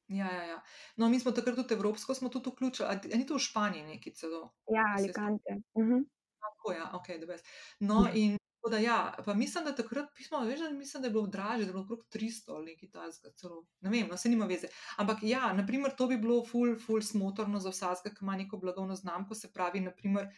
Ja, 0.08 0.28
ja, 0.28 0.42
ja. 0.44 0.58
No, 0.96 1.08
mi 1.08 1.16
smo 1.16 1.32
takrat 1.32 1.56
tudi 1.56 1.74
evropsko, 1.74 2.14
smo 2.14 2.28
tudi 2.28 2.50
vključili, 2.50 2.88
a, 2.88 2.92
a 2.92 3.16
ni 3.16 3.24
to 3.26 3.34
v 3.34 3.40
Španiji 3.40 3.82
neki 3.84 4.12
celo? 4.12 4.52
Ja, 4.68 4.84
Se- 4.90 5.00
Alicante. 5.00 5.52
Mhm. 5.74 6.04
Tako, 6.38 6.72
ja, 6.72 6.90
ok, 6.92 7.08
da 7.16 7.26
bes. 7.26 7.40
No, 7.80 8.04
in 8.14 8.36
tako 8.64 8.70
da 8.70 8.78
ja, 8.78 9.14
pa 9.24 9.34
mislim, 9.34 9.64
da 9.64 9.74
takrat 9.74 10.08
pismo, 10.16 10.40
veš, 10.40 10.60
da 10.60 10.70
mislim, 10.70 11.02
da 11.02 11.06
je 11.06 11.12
bilo 11.12 11.26
dražje, 11.26 11.64
da 11.64 11.70
je 11.70 11.72
bilo 11.72 11.82
okrog 11.82 11.98
300 12.14 12.52
ali 12.54 12.70
nekaj 12.72 12.90
takega 12.90 13.34
celo. 13.36 13.66
Ne 13.80 13.90
vem, 13.90 14.06
no, 14.08 14.16
se 14.16 14.28
nima 14.28 14.46
veze. 14.46 14.68
Ampak 14.96 15.18
ja, 15.22 15.52
naprimer, 15.52 15.92
to 15.96 16.06
bi 16.06 16.16
bilo 16.16 16.44
ful, 16.46 16.78
ful 16.86 17.02
smotorno 17.02 17.60
za 17.60 17.68
vsakega, 17.68 18.14
ki 18.14 18.24
ima 18.24 18.36
neko 18.36 18.56
blagovno 18.56 18.96
znamko, 18.96 19.34
se 19.34 19.52
pravi, 19.52 19.80
naprimer, 19.80 20.30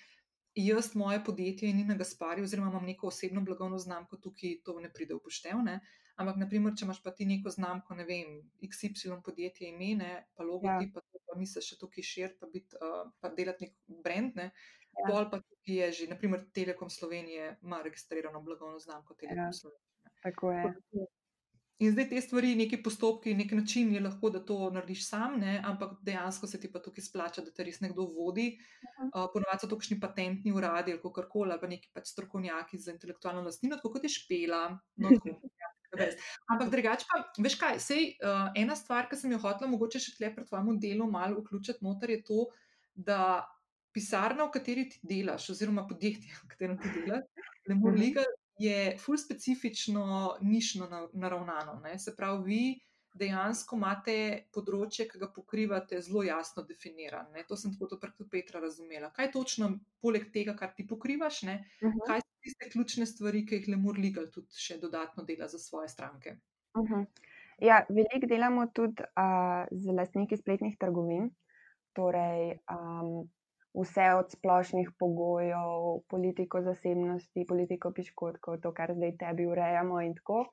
jaz, 0.54 0.94
moje 0.94 1.22
podjetje 1.24 1.70
in 1.70 1.76
Nina 1.76 1.94
Gaspari, 1.94 2.42
oziroma 2.42 2.70
imam 2.70 2.84
neko 2.84 3.06
osebno 3.06 3.40
blagovno 3.40 3.78
znamko, 3.78 4.16
tukaj 4.16 4.58
to 4.64 4.80
ne 4.80 4.90
pride 4.92 5.14
v 5.14 5.22
poštev, 5.22 5.62
ne. 5.62 5.80
Ampak, 6.16 6.40
naprimer, 6.40 6.74
če 6.74 6.84
imaš 6.84 7.02
pa 7.04 7.12
ti 7.14 7.26
neko 7.30 7.52
znamko, 7.54 7.94
ne 7.94 8.04
vem, 8.08 8.40
XY 8.58 9.20
podjetje 9.22 9.68
ime, 9.68 9.92
ne, 10.02 10.10
pa 10.34 10.42
logotip, 10.42 10.94
pa, 10.94 11.04
to, 11.04 11.22
pa 11.28 11.38
misliš 11.38 11.70
še 11.70 11.78
tukaj 11.78 12.10
širiti, 12.10 12.38
pa, 12.40 12.50
biti, 12.50 12.80
uh, 12.80 13.04
pa 13.20 13.30
delati 13.38 13.68
nek 13.68 14.02
brand, 14.02 14.42
ne. 14.42 14.50
Ja. 14.96 15.10
Pol 15.10 15.28
pa 15.30 15.40
tukaj 15.42 15.76
je 15.80 15.92
že, 15.92 16.08
naprimer, 16.08 16.46
Telekom 16.54 16.90
Slovenije 16.90 17.56
ima 17.62 17.82
registrirano 17.82 18.42
blagovno 18.42 18.78
znamko 18.78 19.14
Telekom 19.14 19.44
Ja. 19.44 19.52
Slovenije. 19.52 19.84
Tako 20.22 20.52
je. 20.52 20.74
In 21.78 21.92
zdaj 21.92 22.06
te 22.08 22.20
stvari, 22.24 22.54
neki 22.56 22.78
postopki, 22.82 23.34
nek 23.36 23.50
način 23.52 23.90
je 23.92 24.00
lahko, 24.00 24.30
da 24.32 24.40
to 24.44 24.70
narediš 24.72 25.02
sam, 25.10 25.34
ne? 25.40 25.58
ampak 25.64 25.90
dejansko 26.02 26.48
se 26.48 26.60
ti 26.60 26.70
pa 26.72 26.80
tukaj 26.80 27.04
splača, 27.04 27.42
da 27.44 27.52
te 27.52 27.66
res 27.68 27.82
nekdo 27.84 28.06
vodi. 28.14 28.46
Mhm. 28.56 29.10
Uh, 29.12 29.26
Ponovadi 29.32 29.60
so 29.60 29.68
to 29.68 29.76
kakšni 29.76 30.00
patentni 30.00 30.54
uradi 30.56 30.94
ali 30.94 31.02
kako 31.02 31.26
koli, 31.28 31.52
ali 31.52 31.60
pa 31.60 31.68
neki 31.68 31.90
pač 31.92 32.08
strokovnjaki 32.14 32.80
za 32.80 32.94
intelektualno 32.96 33.42
lastnino, 33.44 33.76
tako 33.76 33.92
kot 33.92 34.08
je 34.08 34.14
špela. 34.14 34.62
No, 34.96 35.12
tako. 35.20 35.36
Ampak 36.52 36.70
drugače 36.70 37.06
pa, 37.08 37.20
veš 37.44 37.54
kaj, 37.60 37.78
sej, 37.80 38.08
uh, 38.24 38.48
ena 38.56 38.76
stvar, 38.76 39.06
ki 39.10 39.16
sem 39.20 39.32
jo 39.32 39.38
hotela 39.44 39.68
mogoče 39.70 40.00
še 40.02 40.16
tle 40.16 40.32
pred 40.34 40.48
tvojim 40.48 40.80
delom 40.80 41.12
malo 41.12 41.42
vključiti 41.42 41.84
noter, 41.84 42.16
je 42.16 42.22
to, 42.24 42.48
da 42.96 43.44
pisarna, 43.96 44.44
v 44.44 44.52
kateri 44.52 44.84
ti 44.86 45.00
delaš, 45.04 45.50
oziroma 45.50 45.86
podjetje, 45.86 46.32
v 46.36 46.48
katerem 46.48 46.78
ti 46.78 46.88
delaš, 46.94 47.24
Lemur 47.66 47.92
Mhm. 47.92 48.00
Legal, 48.00 48.24
je 48.58 48.76
ful 48.98 49.16
specifično 49.18 50.04
nišno 50.42 50.86
na- 50.86 51.08
naravnano. 51.14 51.80
Ne? 51.80 51.98
Se 51.98 52.12
pravi, 52.12 52.44
vi 52.44 52.80
dejansko 53.14 53.76
imate 53.76 54.14
področje, 54.50 55.06
ki 55.06 55.18
ga 55.18 55.28
pokrivate, 55.28 56.00
zelo 56.00 56.22
jasno 56.22 56.62
definirano. 56.64 57.30
ne. 57.30 57.44
To 57.44 57.56
sem 57.56 57.72
tako 57.72 57.86
tudi 57.88 58.00
prek 58.02 58.30
Petra 58.30 58.60
razumela. 58.60 59.10
Kaj 59.10 59.32
točno, 59.32 59.70
poleg 60.00 60.30
tega, 60.30 60.54
kar 60.54 60.70
ti 60.70 60.84
pokrivaš, 60.84 61.42
ne, 61.42 61.54
Mhm. 61.82 61.98
kaj 62.06 62.20
so 62.20 62.32
tiste 62.42 62.70
ključne 62.70 63.06
stvari, 63.06 63.46
ki 63.46 63.54
jih 63.54 63.68
Lemur 63.68 63.98
Legal 63.98 64.26
tudi 64.26 64.52
še 64.54 64.78
dodatno 64.78 65.24
dela 65.24 65.48
za 65.48 65.58
svoje 65.58 65.88
stranke? 65.88 66.36
Mhm. 66.74 67.06
Ja, 67.58 67.86
veliko 67.88 68.26
delamo 68.26 68.66
tudi 68.68 69.02
uh, 69.16 69.64
z 69.72 69.86
lastniki 69.88 70.36
spletnih 70.36 70.76
trgovin, 70.76 71.30
torej 71.94 72.60
um, 72.68 73.24
vse 73.76 74.06
od 74.16 74.30
splošnih 74.32 74.90
pogojev, 74.98 76.02
politiko 76.08 76.62
zasebnosti, 76.62 77.46
politiko 77.48 77.92
piškotkov, 77.92 78.60
to, 78.62 78.72
kar 78.72 78.94
zdaj 78.96 79.16
tebi 79.20 79.46
urejamo 79.46 80.00
in 80.00 80.14
tako. 80.16 80.46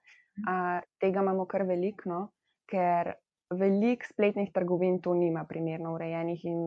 Uh, 0.43 0.81
tega 0.99 1.21
imamo 1.21 1.45
kar 1.45 1.63
veliko, 1.69 2.09
no, 2.09 2.21
ker 2.69 3.13
veliko 3.53 4.09
spletnih 4.09 4.51
trgovin 4.53 4.99
to 5.01 5.13
nima 5.13 5.45
primerno 5.49 5.93
urejenih 5.93 6.45
in 6.49 6.59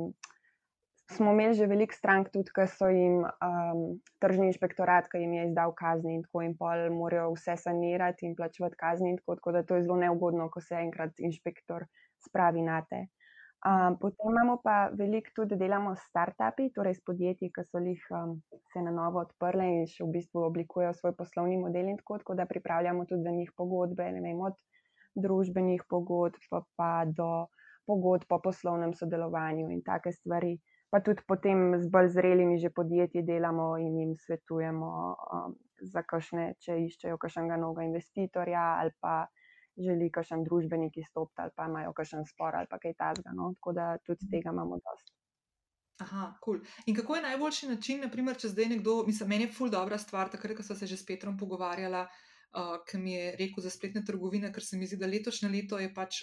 smo 1.10 1.32
imeli 1.32 1.54
že 1.54 1.66
veliko 1.66 1.94
strank 1.94 2.30
tudi, 2.34 2.50
ki 2.54 2.66
so 2.70 2.88
jim 2.90 3.22
um, 3.22 3.82
tržni 4.22 4.50
inšpektorat, 4.50 5.08
ki 5.10 5.22
jim 5.22 5.34
je 5.38 5.44
izdal 5.48 5.74
kazni 5.78 6.16
in 6.18 6.24
tako 6.26 6.42
in 6.42 6.56
pol 6.58 6.86
morajo 6.94 7.32
vse 7.34 7.56
sanirati 7.62 8.26
in 8.26 8.34
plačevati 8.38 8.78
kazni 8.78 9.12
in 9.14 9.20
tako, 9.20 9.36
tako 9.40 9.52
da 9.52 9.62
to 9.62 9.76
je 9.76 9.84
zelo 9.86 9.96
neugodno, 10.02 10.48
ko 10.50 10.60
se 10.60 10.74
enkrat 10.82 11.20
inšpektor 11.22 11.86
spravi 12.26 12.62
na 12.62 12.80
te. 12.90 13.06
Um, 13.66 13.96
potem 13.98 14.30
imamo 14.30 14.60
pa 14.62 14.90
veliko 14.94 15.32
tudi, 15.34 15.56
delamo 15.58 15.96
s 15.96 16.04
startupi, 16.06 16.68
torej 16.70 16.94
s 16.94 17.02
podjetji, 17.02 17.48
ki 17.50 17.64
so 17.66 17.80
jih 17.82 18.04
um, 18.14 18.36
se 18.70 18.82
na 18.84 18.92
novo 18.94 19.24
odprle 19.24 19.66
in 19.66 19.88
še 19.90 20.04
v 20.04 20.12
bistvu 20.14 20.44
oblikujejo 20.46 20.92
svoj 20.94 21.16
poslovni 21.18 21.56
model 21.58 21.90
in 21.90 21.98
tako, 21.98 22.20
tako 22.22 22.36
da 22.38 22.46
pripravljamo 22.46 23.08
tudi 23.10 23.26
za 23.26 23.32
njih 23.34 23.50
pogodbe, 23.58 24.06
ne 24.14 24.22
vem, 24.22 24.38
od 24.38 24.54
družbenih 25.18 25.82
pogodb 25.90 26.46
pa, 26.50 26.62
pa 26.78 26.90
do 27.10 27.48
pogodb 27.90 28.28
po 28.30 28.38
poslovnem 28.44 28.94
sodelovanju 28.94 29.72
in 29.74 29.82
take 29.82 30.12
stvari. 30.14 30.54
Pa 30.94 31.00
tudi 31.02 31.26
potem 31.26 31.80
z 31.82 31.90
bolj 31.90 32.12
zrelimi 32.14 32.60
že 32.62 32.70
podjetji 32.70 33.24
delamo 33.26 33.72
in 33.82 33.98
jim 33.98 34.14
svetujemo, 34.14 34.92
um, 35.40 35.58
za 35.82 36.06
kakšne, 36.06 36.52
če 36.62 36.78
iščejo 36.86 37.18
kakšnega 37.18 37.58
novega 37.58 37.88
investitorja 37.90 38.68
ali 38.78 38.94
pa 39.02 39.24
želi 39.76 40.10
kakšen 40.12 40.44
družbenik 40.44 40.96
izstopiti 40.96 41.42
ali 41.42 41.52
pa 41.56 41.66
imajo 41.68 41.92
kakšen 41.92 42.24
spor 42.26 42.56
ali 42.56 42.66
pa 42.70 42.78
kaj 42.78 42.94
takega. 42.94 43.34
No? 43.36 43.52
Tako 43.58 43.72
da 43.72 43.96
tudi 44.06 44.28
tega 44.30 44.52
imamo 44.52 44.78
dosti. 44.80 45.12
Aha, 46.04 46.36
kul. 46.40 46.58
Cool. 46.58 46.82
In 46.86 46.96
kako 46.96 47.16
je 47.16 47.22
najboljši 47.22 47.68
način, 47.68 48.00
naprimer, 48.04 48.36
če 48.36 48.50
zdaj 48.52 48.66
nekdo, 48.74 48.98
mislim, 49.06 49.28
meni 49.32 49.46
je 49.46 49.52
ful 49.56 49.70
dobra 49.72 49.98
stvar, 49.98 50.28
takrat, 50.28 50.56
ko 50.58 50.62
sem 50.62 50.76
se 50.76 50.86
že 50.86 50.96
s 51.00 51.06
Petrom 51.08 51.38
pogovarjala, 51.40 52.02
uh, 52.04 52.74
ki 52.88 53.00
mi 53.00 53.14
je 53.14 53.30
rekel 53.40 53.64
za 53.64 53.72
spletne 53.72 54.04
trgovine, 54.04 54.52
ker 54.52 54.64
se 54.64 54.76
mi 54.76 54.86
zdi, 54.86 54.98
da 55.00 55.08
letošnje 55.08 55.48
leto 55.48 55.80
je 55.80 55.88
pač 55.94 56.20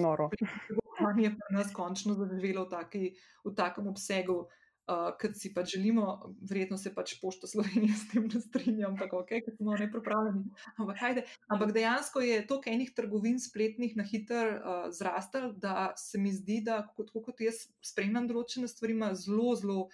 Noro. 0.00 0.30
trgovanje 0.32 1.34
pri 1.36 1.56
nas 1.56 1.72
končno 1.76 2.16
zaživelo 2.16 2.64
v, 2.64 2.70
taki, 2.70 3.04
v 3.44 3.54
takem 3.56 3.92
obsegu, 3.92 4.46
uh, 4.90 5.10
kot 5.20 5.36
si 5.38 5.52
pač 5.54 5.74
želimo. 5.76 6.34
Verjetno 6.48 6.78
se 6.80 6.92
pač 6.94 7.14
pošto 7.20 7.46
Slovenije 7.50 7.94
s 8.02 8.08
tem 8.12 8.28
ne 8.28 8.40
strinja, 8.40 8.88
ampak 8.90 9.12
ok, 9.18 9.34
ker 9.46 9.56
smo 9.56 9.76
nepripravljeni. 9.78 10.44
Ampak, 10.76 10.96
hajde. 11.00 11.26
ampak 11.48 11.74
dejansko 11.76 12.24
je 12.24 12.40
toliko 12.46 12.70
enih 12.70 12.94
trgovin 12.96 13.40
spletnih 13.40 13.96
na 13.96 14.06
hiter 14.06 14.56
uh, 14.58 14.86
zrastel, 14.94 15.52
da 15.52 15.92
se 15.96 16.18
mi 16.18 16.32
zdi, 16.32 16.62
da 16.66 16.82
kot, 16.96 17.12
kot 17.12 17.44
jaz 17.44 17.66
spremljam 17.84 18.30
določene 18.30 18.70
stvari, 18.70 18.96
ima 18.98 19.12
zelo, 19.18 19.54
zelo. 19.58 19.84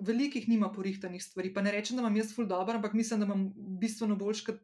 Velikih 0.00 0.48
nima 0.48 0.70
porihtanih 0.72 1.22
stvari. 1.24 1.52
Pa 1.54 1.62
ne 1.62 1.72
rečem, 1.74 1.96
da 1.96 2.02
imam 2.02 2.16
jaz 2.16 2.32
ful 2.34 2.46
dobro, 2.48 2.76
ampak 2.78 2.94
mislim, 2.96 3.20
da 3.20 3.26
imam 3.26 3.42
bistveno 3.80 4.16
boljš 4.16 4.42
kot 4.46 4.60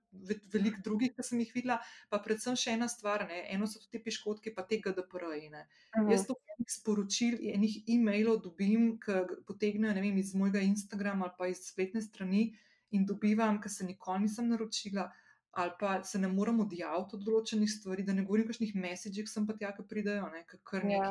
veliko 0.53 0.81
drugih, 0.85 1.13
ki 1.17 1.25
sem 1.27 1.41
jih 1.43 1.53
videla. 1.55 1.79
Pa 2.13 2.21
predvsem 2.25 2.57
še 2.57 2.77
ena 2.77 2.89
stvar, 2.89 3.27
ne? 3.29 3.43
eno 3.53 3.69
so 3.69 3.83
tudi 3.83 3.99
te 3.99 4.03
piškotke, 4.07 4.55
pa 4.57 4.65
te 4.69 4.81
GDPR-ji. 4.85 5.51
Mhm. 5.53 6.11
Jaz 6.13 6.27
to 6.29 6.39
enih 6.57 6.73
sporočil, 6.73 7.39
enih 7.53 7.77
e-mailov 7.97 8.41
dobim, 8.49 8.97
ki 9.03 9.21
potegnejo 9.49 9.95
ne 9.95 10.07
vem, 10.07 10.19
iz 10.23 10.35
mojega 10.35 10.65
Instagrama 10.65 11.29
ali 11.29 11.39
pa 11.39 11.51
iz 11.53 11.63
spletne 11.69 12.03
strani 12.03 12.49
in 12.97 13.07
dobivam, 13.07 13.61
ker 13.61 13.71
se 13.73 13.85
nikoli 13.85 14.27
nisem 14.27 14.49
naročila. 14.49 15.11
Ali 15.57 15.73
pa 15.81 16.03
se 16.05 16.19
ne 16.21 16.29
moram 16.29 16.61
odjaviti 16.61 17.17
od 17.17 17.23
določenih 17.25 17.71
stvari, 17.71 18.03
da 18.05 18.13
ne 18.13 18.27
govorim 18.29 18.45
o 18.45 18.51
kakšnih 18.51 18.75
messagih, 18.77 19.25
sem 19.29 19.47
pa 19.49 19.57
tja, 19.57 19.71
ki 19.73 19.87
pridejo, 19.89 20.29
ne, 20.29 20.45
kar 20.69 20.85
Ja. 20.85 21.09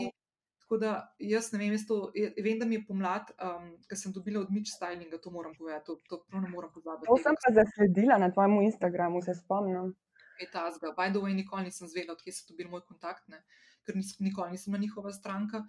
Tako 0.66 0.78
da 0.78 0.92
jaz 1.22 1.52
ne 1.54 1.60
vem, 1.60 1.72
jaz 1.72 1.84
to, 1.86 1.96
je- 2.14 2.34
vem, 2.40 2.58
da 2.58 2.66
mi 2.66 2.76
je 2.76 2.86
pomlad, 2.86 3.28
um, 3.38 3.68
ker 3.86 3.98
sem 3.98 4.10
dobila 4.12 4.42
od 4.42 4.50
Mitch 4.50 4.72
Stylinga, 4.72 5.20
to 5.20 5.30
moram 5.30 5.54
povedati, 5.54 5.86
to, 5.86 6.00
to 6.10 6.24
prav 6.24 6.42
ne 6.42 6.50
moram 6.50 6.72
pozabiti. 6.74 7.06
To 7.06 7.18
sem 7.18 7.38
pa 7.38 7.54
zasledila 7.54 8.18
na 8.18 8.32
tvojem 8.32 8.62
Instagramu, 8.64 9.22
se 9.22 9.36
spomnim. 9.36 9.94
kaj 10.36 10.50
tazga. 10.52 10.90
By 10.92 11.12
the 11.12 11.20
way, 11.20 11.34
nikoli 11.34 11.64
nisem 11.64 11.88
zvedela, 11.88 12.14
odkje 12.14 12.34
so 12.34 12.50
dobili 12.50 12.70
moj 12.70 12.82
kontakt, 12.82 13.28
ne? 13.28 13.44
ker 13.86 13.96
nis, 13.96 14.16
nikoli 14.20 14.52
nisem 14.52 14.74
na 14.74 14.80
njihova 14.80 15.14
stranka. 15.14 15.62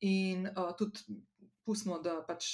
In 0.00 0.44
uh, 0.48 0.76
tudi 0.76 1.00
pustimo, 1.64 1.96
da 1.98 2.18
pač 2.22 2.44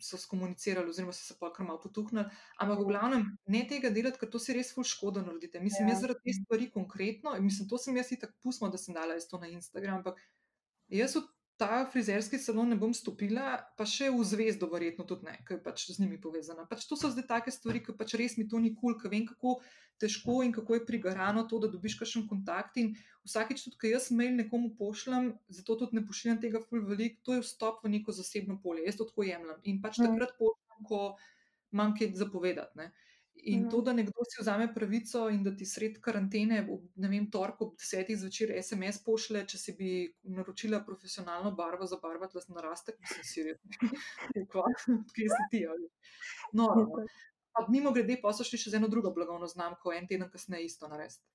so 0.00 0.16
skomunicirali, 0.16 0.88
oziroma 0.88 1.12
so 1.12 1.24
se 1.24 1.36
pa 1.36 1.52
kar 1.52 1.66
malo 1.66 1.80
potuhnili. 1.80 2.24
Ampak 2.56 2.78
v 2.78 2.86
glavnem, 2.86 3.24
ne 3.46 3.66
tega 3.68 3.90
delati, 3.90 4.16
ker 4.16 4.30
to 4.30 4.38
si 4.38 4.54
res 4.54 4.72
ful 4.72 4.84
škodo 4.84 5.20
naredite. 5.20 5.60
Mislim, 5.60 5.88
Ja. 5.88 5.92
jaz 5.92 6.00
zaradi 6.00 6.20
te 6.24 6.32
stvari 6.34 6.70
konkretno, 6.70 7.34
mislim, 7.40 7.68
to 7.68 7.78
sem 7.78 7.96
jaz 7.96 8.12
itak 8.12 8.32
pustimo, 8.40 8.70
da 8.70 8.78
sem 8.78 8.94
dala 8.94 9.14
jaz 9.14 9.26
to 9.28 9.38
na 9.38 9.46
Instagram, 9.48 9.96
ampak 9.96 10.22
jaz 10.94 11.16
v 11.18 11.24
ta 11.56 11.84
frizerski 11.86 12.38
salon 12.38 12.68
ne 12.68 12.76
bom 12.76 12.90
stopila, 12.94 13.60
pa 13.78 13.86
še 13.86 14.08
v 14.10 14.24
zvezdo, 14.26 14.66
verjetno 14.72 15.06
tudi 15.06 15.28
ne, 15.28 15.36
ker 15.46 15.58
je 15.58 15.62
pač 15.62 15.84
z 15.86 16.00
njimi 16.02 16.18
povezana. 16.18 16.66
Pač 16.66 16.86
to 16.90 16.98
so 16.98 17.10
zdaj 17.12 17.28
take 17.30 17.52
stvari, 17.54 17.82
ki 17.84 17.94
pač 17.94 18.16
res 18.18 18.34
mi 18.38 18.48
to 18.50 18.58
ni 18.58 18.72
kul, 18.74 18.94
cool, 18.94 18.96
ker 18.98 19.12
vem, 19.12 19.22
kako 19.28 19.60
težko 20.02 20.40
in 20.42 20.50
kako 20.50 20.80
je 20.80 20.86
prigarano 20.88 21.44
to, 21.46 21.60
da 21.62 21.70
dobiš 21.70 21.94
kakšen 22.00 22.26
kontakt. 22.26 22.74
In 22.82 22.96
vsakeč, 23.22 23.62
tudi, 23.62 23.78
ko 23.78 23.92
jaz 23.92 24.10
mail 24.10 24.34
nekomu 24.34 24.72
pošljem, 24.74 25.30
zato 25.48 25.78
tudi 25.78 26.00
ne 26.00 26.02
pošiljam 26.02 26.42
tega 26.42 26.58
ful 26.64 26.82
velik, 26.82 27.20
to 27.22 27.38
je 27.38 27.44
vstop 27.46 27.86
v 27.86 27.94
neko 27.94 28.10
zasebno 28.12 28.58
polje. 28.58 28.88
Jaz 28.88 28.98
to 28.98 29.06
tako 29.06 29.22
jemljem 29.22 29.62
in 29.62 29.78
pač 29.80 30.02
Mhm. 30.02 30.10
takrat 30.10 30.34
pošljem, 30.38 30.86
ko 30.90 31.16
imam 31.72 31.94
kaj 31.94 32.14
zapovedati. 32.18 32.82
Ne. 32.82 32.90
In 33.46 33.68
to, 33.68 33.80
da 33.82 33.92
nekdo 33.92 34.24
si 34.24 34.40
vzame 34.40 34.70
pravico 34.72 35.28
in 35.28 35.42
da 35.42 35.50
ti 35.54 35.66
sred 35.66 35.98
karantene, 36.00 36.62
ne 36.94 37.08
vem, 37.08 37.26
torek 37.30 37.60
ob 37.60 37.74
desetih 37.76 38.16
zvečer 38.16 38.54
SMS 38.62 39.02
pošle, 39.04 39.42
če 39.50 39.58
si 39.58 39.74
bi 39.76 39.90
naročila 40.36 40.80
profesionalno 40.86 41.52
barvo 41.52 41.86
za 41.86 41.98
barvati 42.02 42.38
las 42.38 42.48
narastek, 42.48 42.96
mislim, 43.00 43.26
si 43.28 43.44
rekel, 44.36 44.62
kje 45.12 45.28
si 45.34 45.48
ti. 45.50 45.64
Ali. 45.66 45.90
No, 46.56 46.70
pa 47.52 47.66
mimo 47.68 47.92
grede, 47.92 48.16
pa 48.22 48.32
so 48.32 48.46
šli 48.46 48.62
še 48.62 48.72
z 48.72 48.80
eno 48.80 48.88
drugo 48.88 49.12
blagovno 49.12 49.50
znamko, 49.50 49.92
en 49.92 50.08
teden 50.08 50.30
kasneje 50.30 50.70
isto 50.70 50.88
narediti. 50.88 51.26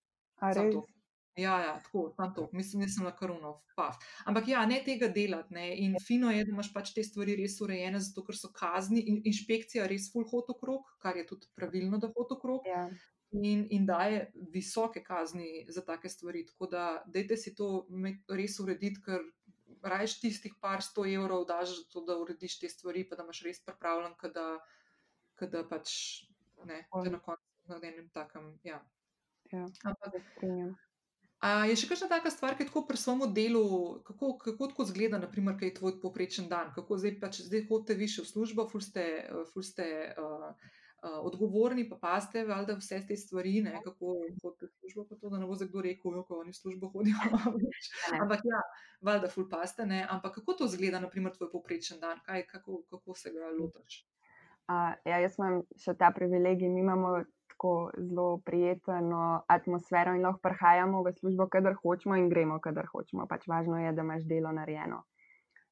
Ja, 1.38 1.60
ja, 1.62 1.74
tako, 1.84 2.10
tam 2.18 2.34
to, 2.36 2.50
mislim, 2.54 2.82
nisem 2.82 3.04
na 3.04 3.12
karunov, 3.16 3.62
pa. 3.76 3.92
Ampak 4.28 4.48
ja, 4.48 4.66
ne 4.66 4.82
tega 4.86 5.08
delati. 5.08 5.54
Ne. 5.54 5.68
In 5.86 5.96
fino 6.04 6.32
je, 6.32 6.44
da 6.44 6.52
imaš 6.52 6.72
pač 6.74 6.92
te 6.96 7.04
stvari 7.04 7.38
res 7.40 7.60
urejene, 7.64 8.02
zato 8.04 8.26
ker 8.28 8.36
so 8.36 8.52
kazni 8.56 9.04
in 9.12 9.22
inšpekcija 9.30 9.88
res 9.88 10.10
full 10.12 10.28
hod 10.28 10.52
okrog, 10.52 10.90
kar 11.00 11.18
je 11.18 11.28
tudi 11.30 11.48
pravilno, 11.56 12.02
da 12.02 12.12
hod 12.16 12.36
okrog. 12.36 12.68
Ja. 12.68 12.90
In, 13.32 13.68
in 13.70 13.86
daje 13.86 14.32
visoke 14.54 15.04
kazni 15.06 15.66
za 15.70 15.86
take 15.86 16.10
stvari. 16.10 16.44
Tako 16.50 16.68
da, 16.72 16.86
dajte 17.08 17.38
si 17.38 17.54
to 17.56 17.86
res 18.28 18.58
urediti, 18.60 19.04
ker 19.06 19.24
rajš 19.86 20.20
tistih 20.24 20.56
par 20.62 20.82
sto 20.84 21.06
evrov 21.06 21.46
daš 21.48 21.78
za 21.78 21.86
to, 21.94 22.04
da 22.06 22.18
urediš 22.20 22.60
te 22.60 22.70
stvari, 22.70 23.06
pa 23.08 23.16
da 23.16 23.24
imaš 23.24 23.44
res 23.46 23.62
pripravljen, 23.64 24.18
da 25.54 25.64
pač 25.70 25.94
ne, 26.66 26.84
da 26.92 27.12
na 27.14 27.20
koncu 27.24 27.46
na 27.70 27.80
enem 27.84 28.10
takem. 28.10 28.58
Ja. 28.64 28.82
Ja, 29.52 29.66
Ampak, 29.84 30.14
A 31.40 31.64
je 31.72 31.78
še 31.80 31.88
kakšna 31.88 32.10
taka 32.12 32.32
stvar, 32.34 32.58
ki 32.60 32.68
tako 32.68 32.84
pri 32.84 33.00
svojem 33.00 33.32
delu, 33.32 33.64
kako, 34.04 34.34
kako 34.42 34.68
tako 34.74 34.86
zgleda, 34.90 35.22
naprimer, 35.22 35.56
kaj 35.56 35.72
je 35.72 35.78
tvoj 35.78 35.94
poprečen 36.02 36.50
dan, 36.52 36.74
kako 36.76 36.98
zdaj 37.00 37.16
pač 37.22 37.40
zdaj 37.46 37.64
hodite 37.70 37.96
više 37.96 38.26
v 38.26 38.28
službo, 38.28 38.68
ful 38.68 38.84
ste, 38.84 39.06
ful 39.54 39.64
ste 39.64 39.86
uh, 40.20 40.52
uh, 41.00 41.16
odgovorni, 41.30 41.88
pa 41.88 41.96
paste, 41.96 42.44
valjda 42.44 42.76
vse 42.82 43.00
te 43.08 43.16
stvari, 43.16 43.62
ne, 43.64 43.78
kako 43.86 44.18
hodite 44.44 44.68
v 44.68 44.74
službo, 44.82 45.08
pa 45.08 45.16
to, 45.16 45.32
da 45.32 45.40
ne 45.40 45.48
bo 45.48 45.56
za 45.56 45.70
kdo 45.70 45.86
rekel, 45.88 46.12
kako 46.20 46.44
oni 46.44 46.52
v 46.52 46.60
službo 46.60 46.92
hodijo. 46.92 47.16
ampak 48.24 48.44
ja, 48.44 48.60
valjda 49.00 49.32
ful 49.32 49.48
paste, 49.48 49.88
ne, 49.88 50.04
ampak 50.10 50.42
kako 50.42 50.60
to 50.60 50.68
zgleda, 50.68 51.00
naprimer, 51.00 51.32
tvoj 51.40 51.54
poprečen 51.56 52.04
dan, 52.04 52.20
kaj, 52.28 52.50
kako, 52.52 52.84
kako 52.92 53.16
se 53.16 53.32
ga 53.32 53.48
lotaš? 53.56 54.04
Uh, 54.68 54.92
ja, 55.08 55.24
jaz 55.24 55.40
imam 55.40 55.64
še 55.80 55.96
ta 55.96 56.12
privilegij, 56.12 56.68
mi 56.68 56.84
imamo 56.84 57.22
tako 57.60 57.92
zelo 57.98 58.38
prijetno 58.46 59.44
atmosfero 59.48 60.14
in 60.16 60.22
lahko 60.24 60.40
prihajamo 60.44 61.04
v 61.04 61.12
službo, 61.12 61.48
kadar 61.52 61.76
hočemo 61.84 62.16
in 62.16 62.30
gremo, 62.30 62.60
kadar 62.64 62.88
hočemo. 62.88 63.28
Pač 63.28 63.48
važno 63.48 63.82
je, 63.84 63.92
da 63.92 64.02
imaš 64.02 64.24
delo 64.24 64.52
narejeno. 64.52 65.04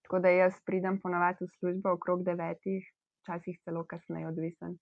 Tako 0.04 0.20
da 0.20 0.30
jaz 0.30 0.60
pridem 0.66 1.00
ponovadi 1.00 1.48
v 1.48 1.56
službo 1.60 1.94
okrog 1.96 2.26
devetih, 2.28 2.84
včasih 3.24 3.60
celo 3.64 3.86
kasneje, 3.88 4.28
odvisen. 4.28 4.76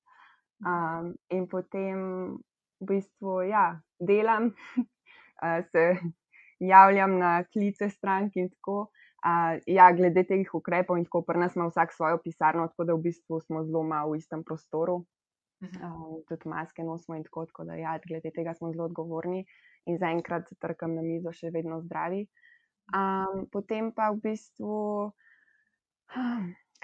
Um, 0.65 1.13
in 1.29 1.45
potem 1.47 2.01
v 2.81 2.89
bistvu 2.89 3.41
ja, 3.51 3.79
delam, 3.99 4.55
se 5.71 5.85
javljam 6.59 7.19
na 7.19 7.43
klice 7.43 7.89
strank 7.89 8.33
in 8.35 8.49
tako. 8.49 8.89
Uh, 9.25 9.61
ja, 9.65 9.91
glede 9.93 10.23
teh 10.25 10.49
ukrepov, 10.53 10.97
in 10.97 11.05
tako 11.05 11.21
pri 11.25 11.39
nas 11.39 11.55
ima 11.55 11.69
vsak 11.69 11.93
svojo 11.93 12.17
pisarno, 12.21 12.67
tako 12.73 12.85
da 12.85 12.93
v 12.97 13.05
bistvu 13.09 13.41
smo 13.45 13.63
zelo 13.65 13.83
malo 13.83 14.13
v 14.13 14.21
istem 14.21 14.43
prostoru. 14.45 15.03
Um, 15.63 16.19
tudi 16.27 16.49
maske 16.51 16.83
nosimo 16.83 17.15
in 17.17 17.23
tako, 17.23 17.45
tako 17.45 17.63
da 17.63 17.77
ja, 17.79 17.95
glede 18.07 18.31
tega 18.35 18.53
smo 18.53 18.71
zelo 18.73 18.89
odgovorni 18.89 19.45
in 19.87 19.97
zaenkrat 19.97 20.49
trkam 20.59 20.95
na 20.95 21.03
mizo 21.05 21.31
še 21.31 21.51
vedno 21.53 21.79
zdravi. 21.85 22.25
Um, 22.93 23.45
potem 23.53 23.89
pa 23.95 24.11
v 24.13 24.19
bistvu, 24.25 24.75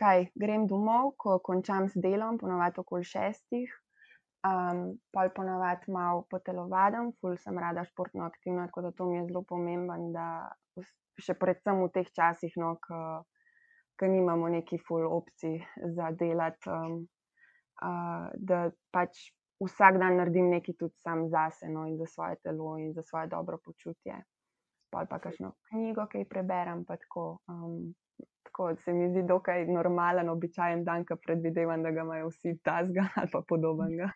kaj, 0.02 0.26
grem 0.40 0.66
domov, 0.72 1.14
ko 1.20 1.38
končam 1.44 1.90
s 1.92 2.00
delom, 2.00 2.40
ponovadi 2.42 2.82
okoli 2.82 3.06
šestih, 3.06 3.76
um, 4.48 4.82
pol 5.14 5.34
ponovadi 5.36 5.92
malo 5.94 6.26
potelovadam, 6.32 7.12
ful 7.22 7.38
sem 7.44 7.60
rada 7.60 7.86
športno 7.86 8.26
aktivna, 8.26 8.70
tako 8.72 8.88
da 8.88 8.96
to 8.98 9.10
mi 9.10 9.20
je 9.20 9.28
zelo 9.30 9.44
pomemben, 9.46 10.10
da 10.16 10.28
še 11.22 11.36
predvsem 11.38 11.84
v 11.84 11.92
teh 11.94 12.10
časih, 12.16 12.56
no, 12.58 12.78
ko 12.82 14.08
nimamo 14.10 14.50
neki 14.50 14.80
ful 14.88 15.06
opcij 15.06 15.60
za 15.98 16.16
delati. 16.18 16.72
Um, 16.72 17.04
uh, 17.82 18.30
da 18.36 18.70
pač 18.92 19.32
vsak 19.62 19.98
dan 20.02 20.18
naredim 20.18 20.50
nekaj 20.50 20.76
tudi 20.80 20.96
sam 21.06 21.28
zase 21.30 21.70
no, 21.70 21.86
in 21.88 21.98
za 21.98 22.06
svoje 22.06 22.38
telo 22.44 22.78
in 22.78 22.94
za 22.94 23.04
svoje 23.04 23.28
dobro 23.28 23.58
počutje. 23.66 24.24
Pa 24.92 25.06
pa 25.10 25.20
kakšno 25.20 25.54
knjigo, 25.70 26.08
ki 26.12 26.26
preberem, 26.30 26.86
pa 26.86 26.98
tako. 26.98 27.40
Um, 27.48 27.94
tako 28.44 28.76
se 28.84 28.94
mi 28.94 29.08
zdi 29.10 29.24
dokaj 29.24 29.66
normalen, 29.68 30.30
običajen 30.30 30.84
dan, 30.84 31.06
ki 31.06 31.16
predvidevam, 31.26 31.84
da 31.84 31.92
ga 31.92 32.02
imajo 32.02 32.28
vsi 32.30 32.58
tazga 32.64 33.08
ali 33.16 33.30
pa 33.32 33.42
podobnega. 33.48 34.12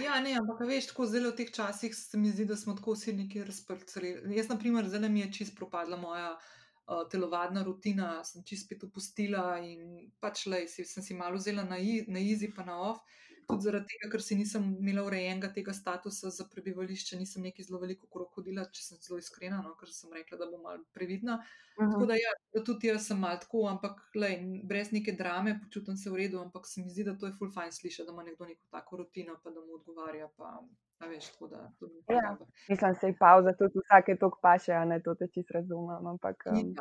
Ja, 0.00 0.20
ne, 0.20 0.34
ampak 0.40 0.60
veš, 0.68 0.90
tako 0.92 1.06
zelo 1.06 1.30
v 1.32 1.36
teh 1.40 1.50
časih 1.52 1.94
se 1.96 2.18
mi 2.18 2.30
zdi, 2.32 2.44
da 2.48 2.56
smo 2.56 2.74
tako 2.74 2.94
vsi 2.96 3.12
neki 3.16 3.44
razprti. 3.44 4.12
Jaz, 4.36 4.48
na 4.48 4.58
primer, 4.58 4.88
zelo 4.88 5.08
mi 5.08 5.20
je 5.20 5.32
čist 5.32 5.56
propadla 5.56 5.96
moja 5.96 6.30
uh, 6.32 6.61
telovadna 7.10 7.62
rutina, 7.62 8.24
sem 8.24 8.44
čist 8.44 8.66
spet 8.66 8.84
opustila 8.84 9.56
in 9.62 10.10
pač 10.20 10.46
le, 10.46 10.64
si, 10.68 10.84
sem 10.84 11.04
si 11.04 11.14
malo 11.14 11.38
vzela 11.38 11.64
na, 11.64 11.78
na 12.08 12.22
easy, 12.22 12.52
pa 12.54 12.64
na 12.66 12.78
off. 12.90 13.02
Tudi 13.42 13.66
zaradi 13.66 13.90
tega, 13.90 14.08
ker 14.12 14.22
si 14.22 14.36
nisem 14.38 14.68
imela 14.78 15.02
urejenega 15.04 15.48
tega 15.52 15.72
statusa 15.74 16.30
za 16.30 16.44
prebivališče, 16.50 17.18
nisem 17.18 17.42
neki 17.48 17.64
zelo 17.66 17.80
veliko 17.82 18.06
krokodila, 18.12 18.64
če 18.70 18.84
sem 18.84 19.00
zelo 19.02 19.18
iskrena, 19.18 19.58
no, 19.64 19.74
ker 19.80 19.90
sem 19.92 20.12
rekla, 20.14 20.38
da 20.38 20.46
bom 20.50 20.62
malo 20.62 20.84
previdna. 20.94 21.40
Uh 21.76 21.84
-huh. 21.84 21.92
Tako 21.92 22.06
da, 22.06 22.14
ja, 22.20 22.32
da 22.54 22.62
tudi 22.64 22.86
jaz 22.86 23.06
sem 23.06 23.18
malo 23.18 23.40
tako, 23.42 23.66
ampak 23.68 24.00
lej, 24.14 24.38
brez 24.64 24.92
neke 24.92 25.12
drame, 25.18 25.58
počutim 25.64 25.96
se 25.96 26.10
v 26.10 26.16
redu, 26.22 26.38
ampak 26.38 26.66
se 26.66 26.82
mi 26.82 26.90
zdi, 26.90 27.04
da 27.04 27.18
to 27.18 27.26
je 27.26 27.34
full 27.38 27.50
fine 27.50 27.72
slišati, 27.72 28.06
da 28.06 28.12
ima 28.12 28.22
nekdo 28.22 28.46
neko 28.46 28.66
tako 28.70 28.96
rutino, 28.96 29.38
pa 29.42 29.50
da 29.50 29.60
mu 29.60 29.74
odgovarja. 29.74 30.28
Pa, 30.36 30.62
Veš, 31.08 31.32
da, 31.50 31.72
ja, 32.08 32.36
mislim, 32.68 32.94
da 33.00 33.06
je 33.06 33.16
pauza 33.18 33.52
tudi 33.58 33.80
vsake 33.82 34.16
tok 34.20 34.38
paše, 34.42 34.72
a 34.72 34.84
ne 34.84 35.02
to 35.02 35.14
te 35.14 35.26
čisto 35.34 35.54
razumem. 35.54 36.06
Ampak, 36.06 36.36
um, 36.46 36.74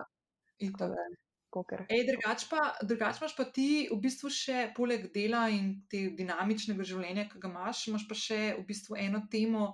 Ej, 1.91 2.05
drugač 2.07 2.45
pa, 2.47 2.61
drugač 2.79 3.19
imaš 3.19 3.33
pa 3.35 3.43
ti 3.43 3.89
v 3.91 3.97
bistvu 3.99 4.29
še 4.31 4.69
poleg 4.75 5.09
dela 5.11 5.49
in 5.51 5.81
te 5.91 6.05
dinamičnega 6.15 6.85
življenja, 6.87 7.27
ki 7.27 7.41
ga 7.43 7.49
imaš, 7.51 7.87
imaš 7.91 8.05
pa 8.07 8.15
še 8.15 8.39
v 8.55 8.63
bistvu 8.69 8.95
eno 9.01 9.25
temo, 9.31 9.73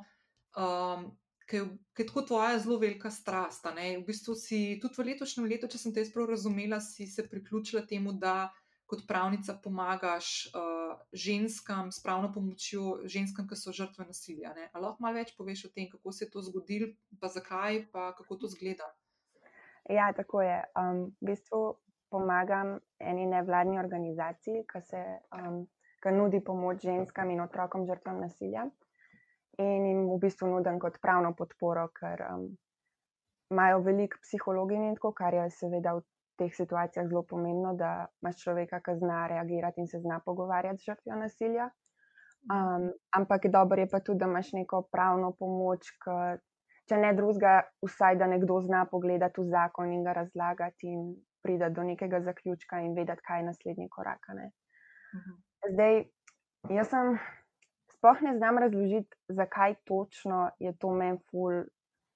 um, 0.57 1.11
ki 1.47 1.61
je 1.61 2.05
tako 2.07 2.23
tvoja 2.31 2.57
zelo 2.63 2.79
velika 2.81 3.11
strast. 3.13 3.67
V 3.67 4.03
bistvu 4.07 4.33
si 4.35 4.79
tudi 4.81 4.97
v 4.97 5.09
letošnjem 5.11 5.45
letu, 5.47 5.69
če 5.69 5.77
sem 5.83 5.93
te 5.93 6.05
sprav 6.07 6.31
razumela, 6.33 6.81
si 6.81 7.05
se 7.05 7.27
priključila 7.29 7.85
temu, 7.85 8.15
da 8.17 8.49
kot 8.87 9.03
pravnica 9.07 9.57
pomagaš 9.63 10.47
uh, 10.55 10.95
ženskam 11.11 11.91
s 11.91 11.99
pravno 12.03 12.31
pomočjo, 12.33 13.01
ženskam, 13.03 13.47
ki 13.47 13.57
so 13.59 13.73
žrtve 13.75 14.05
nasilja. 14.07 14.53
Ali 14.71 14.85
lahko 14.85 15.03
malo 15.03 15.19
več 15.19 15.33
poveš 15.37 15.65
o 15.67 15.71
tem, 15.75 15.89
kako 15.91 16.11
se 16.15 16.25
je 16.25 16.31
to 16.31 16.43
zgodilo, 16.47 16.93
pa 17.19 17.27
zakaj, 17.27 17.83
pa 17.91 18.13
kako 18.15 18.39
to 18.43 18.51
zgleda? 18.55 18.87
Ja, 19.91 20.11
tako 20.15 20.41
je. 20.41 20.61
Um, 20.79 21.03
v 21.19 21.33
bistvu 21.33 21.61
pomagam 22.11 22.77
eni 22.99 23.27
nevladni 23.27 23.79
organizaciji, 23.79 24.63
ki 24.71 24.81
se 24.87 25.03
um, 25.35 25.65
ki 26.03 26.13
nudi 26.15 26.39
pomoč 26.43 26.83
ženskam 26.87 27.31
in 27.31 27.41
otrokom 27.43 27.85
žrtvam 27.87 28.21
nasilja. 28.23 28.67
In 29.59 29.85
jim 29.89 30.03
v 30.07 30.19
bistvu 30.21 30.47
nudim 30.47 30.79
kot 30.79 30.99
pravno 31.01 31.33
podporo, 31.35 31.87
ker 31.99 32.21
um, 32.29 32.49
imajo 33.51 33.81
veliko 33.83 34.19
psihologij 34.21 34.77
in 34.77 34.95
tako, 34.95 35.11
kar 35.17 35.33
je 35.33 35.47
seveda 35.55 35.95
v 35.97 36.03
teh 36.37 36.53
situacijah 36.53 37.07
zelo 37.07 37.23
pomembno, 37.23 37.73
da 37.75 38.07
imaš 38.21 38.41
človeka, 38.43 38.79
ki 38.85 38.97
zna 38.99 39.27
reagirati 39.27 39.81
in 39.81 39.87
se 39.87 39.99
zna 39.99 40.19
pogovarjati 40.25 40.81
z 40.81 40.91
žrtvijo 40.91 41.15
nasilja. 41.19 41.69
Um, 42.47 42.91
ampak 43.11 43.47
dobro 43.51 43.81
je 43.81 43.89
pa 43.91 43.99
tudi, 43.99 44.19
da 44.19 44.25
imaš 44.25 44.53
neko 44.53 44.81
pravno 44.91 45.33
pomoč, 45.39 45.89
ki, 46.03 46.17
če 46.87 46.99
ne 47.01 47.13
drugega, 47.17 47.55
vsaj 47.83 48.19
da 48.21 48.27
nekdo 48.31 48.61
zna 48.63 48.85
pogledati 48.91 49.41
v 49.41 49.49
zakon 49.51 49.91
in 49.91 50.05
ga 50.05 50.13
razlagati 50.21 50.87
in 50.87 51.09
priti 51.43 51.73
do 51.75 51.83
nekega 51.83 52.21
zaključka 52.21 52.79
in 52.85 52.93
vedeti, 52.95 53.23
kaj 53.27 53.39
je 53.39 53.49
naslednji 53.49 53.89
korak. 53.89 54.29
Mhm. 54.29 55.35
Zdaj, 55.73 56.03
jaz 56.69 56.93
sem. 56.93 57.17
Sploh 57.97 58.19
ne 58.21 58.35
znam 58.37 58.57
razložiti, 58.61 59.15
zakaj 59.27 59.73
točno 59.89 60.51
je 60.59 60.69
to 60.77 60.91
meni 60.93 61.17
ful 61.31 61.63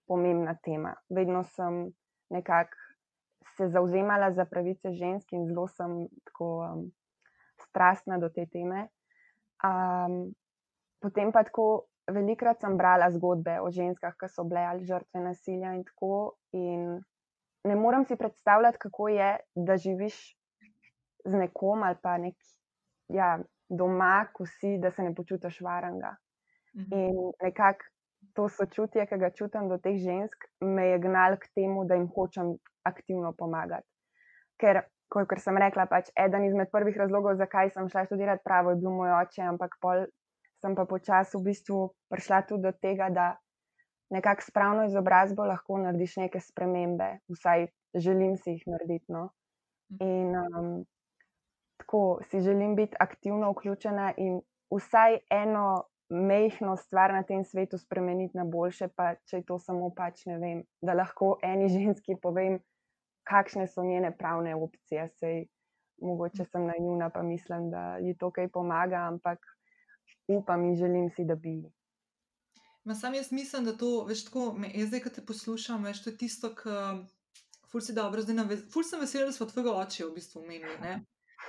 pomembna 0.08 0.54
tema. 0.64 0.94
Vedno 1.10 1.44
sem 1.44 1.88
nekako 2.30 2.78
se 3.58 3.68
zauzemala 3.70 4.32
za 4.32 4.46
pravice 4.46 4.92
žensk 4.92 5.34
in 5.34 5.48
zelo 5.48 5.68
sem 5.68 6.08
tako 6.26 6.50
um, 6.66 6.84
strastna 7.68 8.18
do 8.18 8.30
te 8.30 8.46
teme. 8.46 8.88
Um, 9.64 10.34
potem 11.02 11.32
pa 11.32 11.44
tako 11.44 11.88
velikrat 12.12 12.62
sem 12.62 12.78
brala 12.78 13.10
zgodbe 13.12 13.60
o 13.62 13.70
ženskah, 13.72 14.16
ki 14.18 14.30
so 14.30 14.46
bile 14.50 14.66
ali 14.66 14.86
žrtve 14.86 15.22
nasilja 15.22 15.74
in 15.78 15.84
tako. 15.88 16.38
In 16.58 17.02
ne 17.68 17.76
morem 17.76 18.06
si 18.06 18.18
predstavljati, 18.18 18.82
kako 18.82 19.08
je, 19.08 19.32
da 19.56 19.78
živiš 19.78 20.18
z 21.26 21.38
nekom 21.38 21.84
ali 21.84 21.98
pa 22.02 22.18
nek, 22.18 22.36
ja, 23.14 23.38
doma, 23.70 24.28
ko 24.34 24.46
si, 24.46 24.78
da 24.82 24.92
se 24.92 25.04
ne 25.04 25.16
počutiš 25.16 25.62
varnega. 25.62 26.16
Mhm. 26.76 27.00
In 27.00 27.32
nekako 27.42 27.86
to 28.36 28.48
sočutje, 28.50 29.06
ki 29.08 29.18
ga 29.18 29.30
čutim 29.36 29.70
do 29.70 29.78
teh 29.78 29.98
žensk, 30.00 30.48
me 30.62 30.88
je 30.92 31.00
gnalo 31.04 31.38
k 31.42 31.50
temu, 31.56 31.86
da 31.86 31.96
jim 31.96 32.08
hočem 32.16 32.56
aktivno 32.88 33.34
pomagati. 33.38 33.88
Ker, 34.62 34.84
kot 35.12 35.40
sem 35.44 35.58
rekla, 35.58 35.88
pač 35.92 36.12
eden 36.16 36.46
izmed 36.48 36.72
prvih 36.72 36.98
razlogov, 36.98 37.38
zakaj 37.42 37.74
sem 37.76 37.90
šla 37.90 38.06
študirati 38.08 38.46
pravo, 38.46 38.72
je 38.72 38.82
bil 38.84 38.94
moj 38.96 39.16
oče, 39.22 39.44
ampak 39.54 39.78
pol 39.82 40.06
sem 40.62 40.78
pa 40.78 40.86
počasi 40.86 41.38
v 41.38 41.50
bistvu 41.50 41.80
prišla 42.14 42.46
tudi 42.46 42.68
do 42.70 42.72
tega, 42.72 43.10
da 43.10 43.34
nekako 44.14 44.46
s 44.46 44.54
pravno 44.54 44.86
izobrazbo 44.86 45.46
lahko 45.50 45.80
narediš 45.82 46.18
neke 46.22 46.40
spremembe, 46.40 47.18
vsaj 47.32 47.68
želim 47.96 48.38
si 48.38 48.58
jih 48.58 48.64
narediti. 48.68 49.10
No? 49.10 49.30
In 50.00 50.36
um, 50.38 50.84
tako 51.82 52.20
si 52.30 52.42
želim 52.42 52.76
biti 52.76 52.96
aktivno 53.00 53.52
vključena 53.52 54.14
in 54.18 54.42
vsaj 54.72 55.18
eno 55.30 55.84
mehko 56.12 56.76
stvar 56.78 57.14
na 57.14 57.24
tem 57.24 57.44
svetu 57.44 57.78
spremeniti 57.78 58.38
na 58.38 58.44
boljše, 58.46 58.90
pa 58.96 59.16
če 59.26 59.42
to 59.48 59.60
samo 59.60 59.90
pač 59.96 60.26
ne 60.28 60.38
vem, 60.40 60.64
da 60.84 60.94
lahko 60.94 61.38
eni 61.44 61.70
ženski 61.72 62.18
povem, 62.22 62.60
kakšne 63.24 63.68
so 63.68 63.84
njene 63.84 64.12
pravne 64.18 64.56
opcije. 64.56 65.08
Sej, 65.20 65.46
mogoče 66.02 66.46
sem 66.46 66.66
naivna, 66.68 67.10
pa 67.10 67.24
mislim, 67.24 67.70
da 67.72 67.98
ji 68.02 68.16
to 68.18 68.32
kaj 68.32 68.50
pomaga, 68.50 69.06
ampak 69.08 69.40
upam 70.28 70.66
in 70.66 70.76
želim 70.76 71.10
si, 71.16 71.26
da 71.26 71.36
bi. 71.36 71.62
Ma 72.84 72.96
sam 72.96 73.14
jaz 73.14 73.32
mislim, 73.32 73.66
da 73.66 73.78
to, 73.78 74.04
veš, 74.10 74.26
tako, 74.26 74.52
me, 74.58 74.72
zdaj, 74.76 75.04
ko 75.06 75.10
te 75.10 75.26
poslušam, 75.26 75.84
veš, 75.86 76.04
to 76.04 76.10
je 76.10 76.18
tisto, 76.18 76.50
kar, 76.58 77.04
ful 77.72 77.82
si 77.82 77.94
dobro, 77.94 78.22
zdaj, 78.26 78.36
navez, 78.36 78.64
ful 78.74 78.84
sem 78.84 79.00
vesela, 79.00 79.30
da 79.30 79.36
smo 79.38 79.46
tvojega 79.48 79.76
oče 79.84 80.06
v 80.06 80.16
bistvu 80.18 80.42
omenili, 80.42 80.98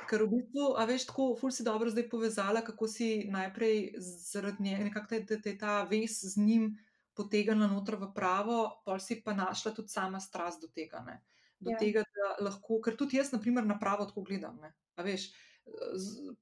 Ker 0.09 0.25
v 0.27 0.31
bistvu, 0.37 0.73
a 0.77 0.87
veš, 0.89 1.07
tako, 1.11 1.33
ful 1.39 1.53
si 1.55 1.65
dobro 1.67 1.91
zdaj 1.91 2.09
povezala, 2.11 2.63
kako 2.67 2.89
si 2.91 3.29
najprej 3.31 3.95
zaradi 4.01 4.63
njega, 4.63 4.89
nekako 4.89 5.07
te, 5.13 5.39
te, 5.41 5.53
ta 5.59 5.83
vez 5.89 6.19
z 6.23 6.41
njim 6.41 6.73
potegnila 7.15 7.69
noter 7.69 7.97
v 8.01 8.11
pravo, 8.15 8.83
pol 8.85 9.01
si 9.01 9.21
pa 9.23 9.37
našla 9.37 9.73
tudi 9.77 9.93
sama 9.93 10.21
strast 10.21 10.63
do 10.63 10.69
tega. 10.69 11.05
Ne? 11.07 11.21
Do 11.63 11.73
ja. 11.75 11.79
tega, 11.79 12.03
da 12.03 12.35
lahko, 12.45 12.81
ker 12.83 12.97
tudi 12.99 13.21
jaz, 13.21 13.33
na 13.33 13.41
primer, 13.41 13.67
na 13.67 13.79
pravo 13.79 14.09
tako 14.09 14.25
gledam. 14.27 14.59
Ne? 14.63 14.73
A 14.97 15.07
veš, 15.07 15.31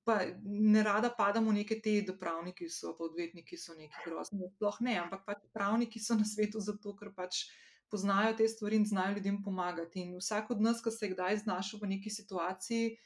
pa 0.04 0.20
ne 0.42 0.82
rada 0.82 1.10
padamo 1.10 1.50
v 1.50 1.60
neke 1.60 1.80
te, 1.84 2.00
da 2.06 2.14
pravniki 2.16 2.68
so, 2.72 2.94
pa 2.96 3.04
odvetniki 3.04 3.58
so 3.60 3.76
neki 3.76 4.06
grozni. 4.06 4.48
Sploh 4.56 4.80
ne, 4.86 4.96
ampak 5.02 5.26
pač 5.26 5.44
pravniki 5.52 6.00
so 6.00 6.16
na 6.16 6.24
svetu 6.24 6.62
zato, 6.64 6.94
ker 6.96 7.12
pač 7.16 7.44
poznajo 7.90 8.36
te 8.38 8.48
stvari 8.48 8.80
in 8.80 8.86
znajo 8.86 9.18
ljudem 9.18 9.42
pomagati. 9.42 10.06
In 10.06 10.16
vsak 10.16 10.50
od 10.54 10.62
nas, 10.62 10.82
ki 10.82 10.92
se 10.94 11.06
je 11.06 11.14
kdaj 11.14 11.42
znašel 11.44 11.82
v 11.82 11.92
neki 11.96 12.10
situaciji, 12.10 12.96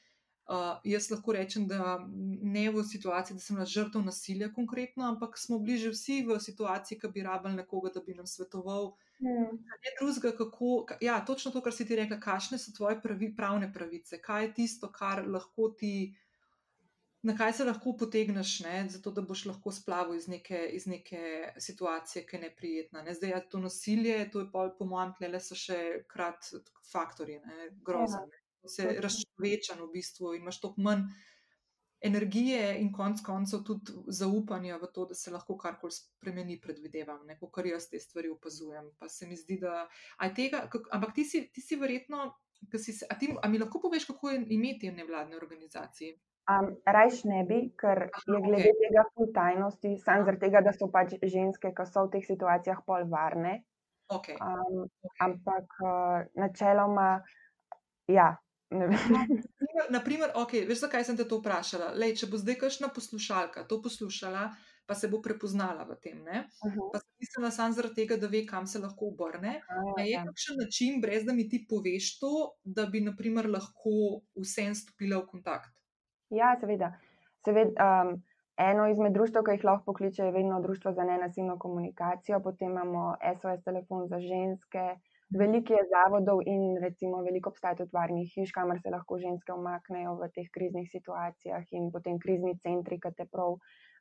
Uh, 0.45 0.77
jaz 0.85 1.07
lahko 1.09 1.33
rečem, 1.33 1.65
da 1.65 2.05
ne 2.43 2.67
v 2.71 2.83
situaciji, 2.85 3.37
da 3.39 3.41
sem 3.41 3.57
bila 3.57 3.65
žrtev 3.65 4.03
nasilja, 4.05 4.51
konkretno, 4.53 5.07
ampak 5.09 5.39
smo 5.41 5.57
bliže 5.59 5.95
vsi 5.95 6.19
v 6.29 6.37
situaciji, 6.37 6.99
ki 7.01 7.09
bi 7.15 7.25
rabili 7.25 7.57
nekoga, 7.63 7.95
da 7.95 8.03
bi 8.05 8.13
nam 8.13 8.29
svetoval. 8.29 8.91
Mm. 9.25 9.63
Drugega, 10.03 10.35
kako, 10.37 10.99
ja, 11.01 11.17
točno 11.25 11.55
to, 11.55 11.63
kar 11.65 11.73
si 11.73 11.87
ti 11.89 11.97
rekla, 11.97 12.21
kakšne 12.21 12.61
so 12.61 12.77
tvoje 12.77 13.01
pravi, 13.01 13.31
pravne 13.37 13.71
pravice, 13.73 14.21
kaj 14.21 14.45
je 14.45 14.53
tisto, 14.61 14.93
kar 14.93 15.25
lahko 15.25 15.71
ti, 15.81 16.13
na 17.25 17.33
kaj 17.41 17.57
se 17.57 17.65
lahko 17.65 17.97
potegneš, 17.97 18.59
ne, 18.69 18.85
zato 18.93 19.17
da 19.17 19.25
boš 19.25 19.47
lahko 19.49 19.73
splavil 19.73 20.21
iz 20.21 20.29
neke, 20.29 20.61
iz 20.77 20.85
neke 20.85 21.55
situacije, 21.57 22.27
ki 22.29 22.37
je 22.37 22.45
neprijetna. 22.51 23.03
Ne. 23.03 23.17
Zdaj, 23.17 23.37
ja, 23.39 23.41
to 23.41 23.65
nasilje, 23.65 24.21
to 24.29 24.45
je 24.45 24.53
pa, 24.53 24.69
po 24.77 24.93
mojem, 24.93 25.17
tle 25.17 25.41
so 25.41 25.57
še 25.57 26.05
krat 26.05 26.53
faktori, 26.93 27.41
grozno. 27.81 28.27
Ja 28.29 28.44
se 28.69 28.97
razčlovečen 29.01 29.81
v 29.83 29.91
bistvu 29.93 30.35
in 30.35 30.43
imaš 30.43 30.61
toliko 30.61 30.81
manj 30.81 31.07
energije 32.05 32.81
in 32.81 32.93
konc 32.93 33.21
koncev 33.25 33.63
tudi 33.65 33.93
zaupanja 34.07 34.77
v 34.77 34.91
to, 34.93 35.07
da 35.09 35.15
se 35.15 35.33
lahko 35.33 35.57
karkoli 35.57 35.93
spremeni, 35.93 36.61
predvidevam, 36.61 37.23
neko 37.27 37.49
kar 37.51 37.67
jaz 37.67 37.89
te 37.91 38.01
stvari 38.01 38.29
opazujem. 38.29 38.91
Pa 39.01 39.09
se 39.09 39.27
mi 39.27 39.37
zdi, 39.37 39.57
da 39.63 39.87
tega, 40.37 40.67
kak, 40.73 40.91
ampak 40.93 41.15
ti 41.15 41.25
si, 41.25 41.47
ti 41.53 41.65
si 41.65 41.81
verjetno, 41.81 42.27
si, 42.77 42.93
a, 43.09 43.17
ti, 43.19 43.33
a 43.43 43.49
mi 43.49 43.59
lahko 43.59 43.81
poveš, 43.81 44.05
kako 44.13 44.31
je 44.31 44.45
imeti 44.59 44.93
nevladne 44.93 45.37
organizacije? 45.37 46.19
Um, 46.45 46.75
Rajš 46.85 47.25
ne 47.25 47.41
bi, 47.49 47.63
ker 47.81 48.03
je 48.29 48.41
glede 48.45 48.69
okay. 48.69 48.81
tega 48.83 49.05
tajnosti, 49.35 49.97
samo 50.05 50.27
zaradi 50.29 50.45
tega, 50.45 50.61
da 50.61 50.75
so 50.77 50.91
pač 50.93 51.17
ženske, 51.23 51.73
ki 51.73 51.87
so 51.89 52.05
v 52.05 52.19
teh 52.19 52.27
situacijah 52.29 52.85
pol 52.85 53.09
varne. 53.09 53.63
Okay. 54.13 54.37
Um, 54.37 54.85
okay. 54.85 55.17
Ampak 55.25 55.79
uh, 55.81 56.27
načeloma, 56.37 57.23
ja, 58.13 58.35
Naprimer, 59.91 60.33
okay, 60.35 60.65
veš, 60.69 60.85
zakaj 60.87 61.05
sem 61.07 61.17
te 61.17 61.27
to 61.29 61.41
vprašala? 61.41 61.93
Lej, 61.99 62.17
če 62.21 62.31
bo 62.31 62.41
zdaj 62.41 62.59
kakšna 62.63 62.91
poslušalka 62.95 63.67
to 63.71 63.81
poslušala, 63.83 64.49
pa 64.87 64.95
se 64.95 65.09
bo 65.09 65.21
prepoznala 65.25 65.85
v 65.89 65.97
tem, 66.03 66.21
uh 66.21 66.27
-huh. 66.29 66.91
pa 66.93 66.99
se 66.99 67.09
mislila 67.21 67.51
samo 67.51 67.73
zaradi 67.73 67.95
tega, 67.95 68.17
da 68.17 68.27
ve, 68.27 68.47
kam 68.47 68.67
se 68.67 68.79
lahko 68.79 69.07
obrne. 69.07 69.61
Uh, 69.69 70.05
je 70.05 70.11
ja. 70.11 70.25
kakšen 70.25 70.57
način, 70.65 71.01
brez 71.01 71.25
da 71.25 71.33
mi 71.33 71.49
ti 71.49 71.67
poveš 71.69 72.19
to, 72.19 72.53
da 72.65 72.87
bi 72.87 73.01
naprimer, 73.01 73.51
lahko 73.51 74.21
vsem 74.35 74.75
stopila 74.75 75.17
v 75.17 75.27
kontakt? 75.27 75.73
Ja, 76.31 76.57
seveda. 76.61 76.93
seveda 77.45 77.71
um, 77.87 78.23
eno 78.57 78.87
izmed 78.91 79.13
društv, 79.13 79.39
ki 79.45 79.51
jih 79.51 79.65
lahko 79.65 79.85
pokliče, 79.85 80.23
je 80.23 80.33
vedno 80.33 80.61
Društvo 80.61 80.93
za 80.93 81.05
nenasilno 81.05 81.59
komunikacijo, 81.59 82.41
potem 82.41 82.71
imamo 82.71 83.17
SOS 83.41 83.65
telefon 83.65 84.09
za 84.09 84.21
ženske. 84.21 84.97
Veliko 85.35 85.75
je 85.75 85.83
zavodov 85.91 86.41
in 86.47 86.77
recimo 86.79 87.23
veliko 87.27 87.51
obstaja 87.51 87.75
tudi 87.81 87.91
varnih 87.93 88.29
hiš, 88.35 88.53
kamor 88.55 88.79
se 88.79 88.91
lahko 88.95 89.19
ženske 89.19 89.53
umaknejo 89.53 90.13
v 90.21 90.29
teh 90.37 90.47
kriznih 90.55 90.87
situacijah 90.93 91.65
in 91.75 91.89
potem 91.91 92.21
krizni 92.23 92.55
centri, 92.63 93.01
ki 93.03 93.11
te 93.19 93.27
prav 93.33 93.57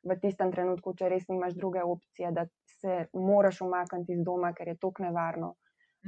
v 0.06 0.16
tistem 0.22 0.52
trenutku, 0.54 0.94
če 0.94 1.10
res 1.10 1.26
nimaš 1.32 1.56
druge 1.58 1.82
opcije, 1.82 2.30
da 2.36 2.46
se 2.78 2.98
moraš 3.18 3.64
umakniti 3.66 4.14
iz 4.14 4.22
doma, 4.22 4.52
ker 4.54 4.70
je 4.70 4.76
tok 4.78 5.00
nevarno, 5.02 5.54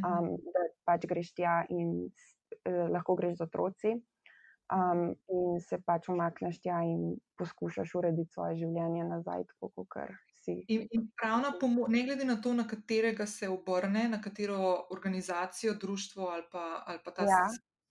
um, 0.05 0.31
da 0.55 0.67
pač 0.87 1.09
greš 1.11 1.33
tja 1.35 1.57
in 1.75 1.91
eh, 2.07 2.87
lahko 2.95 3.19
greš 3.19 3.41
z 3.41 3.49
otroci. 3.49 3.97
Um, 4.67 5.09
in 5.31 5.59
se 5.63 5.79
pač 5.83 6.07
umakneš 6.11 6.63
tja 6.63 6.81
in 6.87 7.17
poskušaš 7.39 7.99
urediti 7.99 8.35
svoje 8.35 8.63
življenje 8.63 9.11
nazaj, 9.11 9.47
tako 9.51 9.73
kot 9.75 9.91
si. 10.47 10.65
In, 10.69 10.87
in 10.91 11.09
pravna 11.19 11.53
pomoč, 11.61 11.91
ne 11.91 12.05
glede 12.07 12.25
na 12.25 12.37
to, 12.43 12.55
na 12.55 12.67
katerega 12.67 13.27
se 13.27 13.49
obrne, 13.49 14.09
na 14.09 14.21
katero 14.23 14.87
organizacijo, 14.91 15.75
društvo 15.75 16.29
ali 16.29 16.45
pa, 16.53 16.83
ali 16.87 16.99
pa 17.05 17.11
ta 17.11 17.27
ja. 17.27 17.43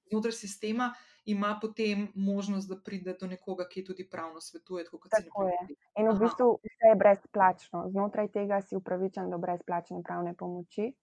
znotraj 0.10 0.32
sistema, 0.32 0.93
ima 1.26 1.58
potem 1.62 2.08
možnost, 2.16 2.70
da 2.70 2.78
pride 2.86 3.16
do 3.20 3.28
nekoga, 3.28 3.66
ki 3.70 3.84
tudi 3.84 4.08
pravno 4.10 4.41
svetuje. 4.41 4.86
Tako, 4.86 5.10
tako 5.10 5.47
je. 5.49 5.58
In 5.99 6.10
v 6.12 6.20
bistvu 6.20 6.51
vse 6.64 6.91
je 6.91 6.99
brezplačno. 7.01 7.86
Znotraj 7.89 8.30
tega 8.32 8.62
si 8.62 8.78
upravičen 8.78 9.30
do 9.34 9.38
brezplačne 9.38 10.03
pravne 10.03 10.36
pomoči. 10.38 10.93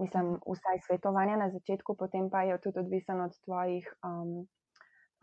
Mislim, 0.00 0.36
vsaj 0.46 0.78
svetovanja 0.86 1.36
na 1.36 1.50
začetku, 1.50 1.96
potem 1.96 2.30
pa 2.30 2.42
je 2.42 2.60
tudi 2.60 2.78
odvisen 2.78 3.20
od 3.20 3.36
tvojih 3.44 3.88
um, 4.04 4.48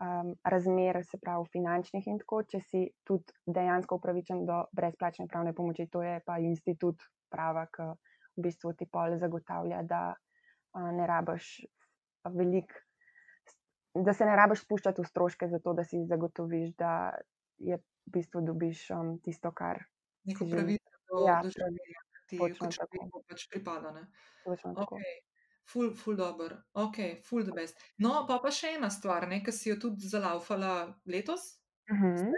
um, 0.00 0.34
razmer, 0.44 1.04
se 1.04 1.18
pravi, 1.18 1.48
finančnih 1.52 2.06
in 2.06 2.18
tako, 2.22 2.42
če 2.50 2.60
si 2.62 2.82
tudi 3.06 3.34
dejansko 3.46 3.98
upravičen 3.98 4.44
do 4.48 4.62
brezplačne 4.76 5.28
pravne 5.30 5.54
pomoči, 5.54 5.88
to 5.92 6.02
je 6.02 6.18
pa 6.26 6.38
institut 6.42 7.02
prava, 7.32 7.66
ki 7.74 7.90
v 8.38 8.46
bistvu 8.48 8.74
ti 8.78 8.86
pol 8.86 9.18
zagotavlja, 9.18 9.82
da 9.88 10.02
uh, 10.14 10.90
ne 10.94 11.06
rabiš 11.06 11.58
velik. 12.34 12.74
Da 13.98 14.14
se 14.14 14.26
ne 14.28 14.36
rabiš 14.38 14.62
spuščati 14.66 15.02
v 15.02 15.10
stroške, 15.10 15.48
zato 15.50 15.74
da 15.74 15.84
si 15.84 16.04
zagotoviš, 16.06 16.74
da 16.78 16.92
je 17.58 17.80
v 17.80 18.12
bistvu 18.14 18.44
dobiš 18.46 18.90
um, 18.94 19.16
tisto, 19.24 19.50
kar 19.50 19.82
ti 20.22 20.36
pravice 20.38 21.00
do 21.10 21.24
ja, 21.26 21.40
življenja, 21.42 22.04
ki 22.28 22.38
ti 22.38 22.52
pač 22.60 23.48
pripada. 23.50 23.96
Točno 24.44 24.76
tako. 24.76 25.00
Okay. 25.00 25.27
Ful, 25.68 25.90
ful, 25.92 26.16
dober, 26.16 26.54
ok, 26.80 26.98
ful, 27.24 27.44
the 27.44 27.52
best. 27.52 27.76
No, 28.00 28.22
pa 28.28 28.38
pa 28.40 28.52
še 28.54 28.76
ena 28.78 28.88
stvar, 28.88 29.26
ki 29.28 29.52
si 29.52 29.68
jo 29.68 29.76
tudi 29.76 30.08
zalaufala 30.08 30.94
letos. 31.04 31.58
Uh 31.90 32.00
-huh. 32.00 32.32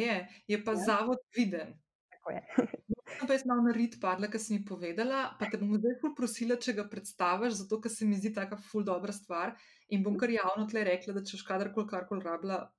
je, 0.00 0.28
je 0.48 0.64
pa 0.64 0.72
ja. 0.72 0.84
zavod 0.86 1.18
viden. 1.36 1.74
Tako 2.10 2.30
je. 2.30 2.42
Pa 3.28 3.32
jaz 3.32 3.44
malo 3.46 3.62
na 3.62 3.72
rit 3.72 4.00
padla, 4.00 4.28
ker 4.28 4.40
si 4.40 4.54
mi 4.54 4.64
povedala, 4.64 5.36
pa 5.38 5.46
te 5.50 5.58
bom 5.60 5.76
zdaj 5.78 5.94
ful 6.00 6.14
prosila, 6.16 6.56
če 6.56 6.72
ga 6.72 6.84
predstaviš, 6.90 7.52
zato 7.52 7.80
ker 7.80 7.90
se 7.90 8.04
mi 8.04 8.16
zdi 8.16 8.32
taka 8.34 8.56
ful 8.56 8.84
dobra 8.84 9.12
stvar. 9.12 9.54
In 9.88 10.02
bom 10.02 10.16
kar 10.18 10.30
javno 10.30 10.66
tle 10.66 10.84
rekla, 10.84 11.14
da 11.14 11.22
če 11.22 11.38
kadarkoli 11.46 11.86
karkoli 11.86 12.24
rabila, 12.24 12.72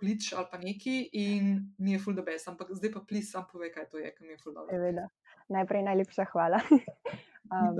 klič 0.00 0.32
ali 0.32 0.48
pa 0.50 0.58
neki, 0.58 0.96
in 1.12 1.74
mi 1.78 1.92
je 1.92 1.98
ful, 1.98 2.16
best. 2.26 2.48
Ampak 2.48 2.72
zdaj 2.72 2.92
pa 2.96 3.00
plis, 3.00 3.30
sam 3.30 3.46
povej, 3.52 3.72
kaj 3.76 3.88
to 3.92 3.98
je, 3.98 4.10
ker 4.16 4.26
mi 4.26 4.34
je 4.34 4.40
ful 4.42 4.56
dobro. 4.56 5.06
Najprej 5.48 5.82
najlepša 5.82 6.24
hvala. 6.32 6.60
Um, 7.54 7.76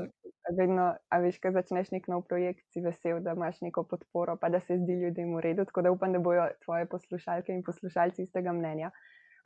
vedno, 0.57 0.93
a 1.09 1.19
veš, 1.25 1.39
ko 1.41 1.51
začneš 1.55 1.91
nek 1.95 2.09
nov 2.13 2.27
projekt, 2.29 2.65
si 2.73 2.83
vesel, 2.85 3.23
da 3.25 3.33
imaš 3.33 3.63
neko 3.65 3.85
podporo, 3.89 4.37
pa 4.37 4.51
da 4.53 4.61
se 4.61 4.77
zdi 4.79 4.99
ljudem 5.01 5.35
v 5.37 5.41
redu. 5.41 5.65
Tako 5.65 5.83
da 5.83 5.93
upam, 5.93 6.13
da 6.13 6.21
bojo 6.21 6.49
tvoje 6.65 6.87
poslušalke 6.87 7.53
in 7.53 7.63
poslušalci 7.65 8.29
istega 8.29 8.53
mnenja. 8.53 8.91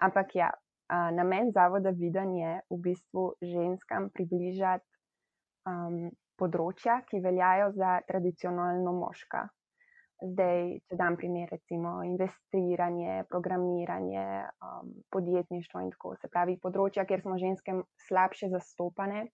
Ampak 0.02 0.34
ja, 0.34 0.50
a, 0.88 1.10
namen 1.14 1.52
zavoda 1.54 1.94
Viden 1.94 2.34
je 2.34 2.56
v 2.70 2.80
bistvu 2.88 3.28
ženskam 3.42 4.10
približati 4.14 4.84
um, 5.70 6.10
področja, 6.38 7.02
ki 7.06 7.22
veljajo 7.22 7.70
za 7.78 8.00
tradicionalno 8.08 8.98
moška. 8.98 9.46
Zdaj, 10.18 10.80
če 10.90 10.96
dam 10.98 11.14
primer, 11.14 11.46
recimo 11.46 12.00
investiranje, 12.02 13.22
programiranje, 13.30 14.24
um, 14.66 14.94
podjetništvo 15.14 15.86
in 15.86 15.92
tako. 15.94 16.16
Se 16.18 16.30
pravi, 16.30 16.58
področja, 16.58 17.06
kjer 17.06 17.22
smo 17.22 17.38
ženske 17.38 17.76
slabše 18.08 18.50
zastopane 18.50 19.28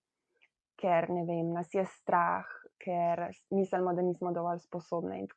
ker 0.81 1.09
ne 1.11 1.25
vem, 1.29 1.53
nas 1.55 1.73
je 1.75 1.85
strah, 1.99 2.47
ker 2.83 3.29
mislimo, 3.55 3.95
da 3.95 4.03
nismo 4.03 4.33
dovolj 4.35 4.63
sposobni. 4.67 5.21
In, 5.23 5.29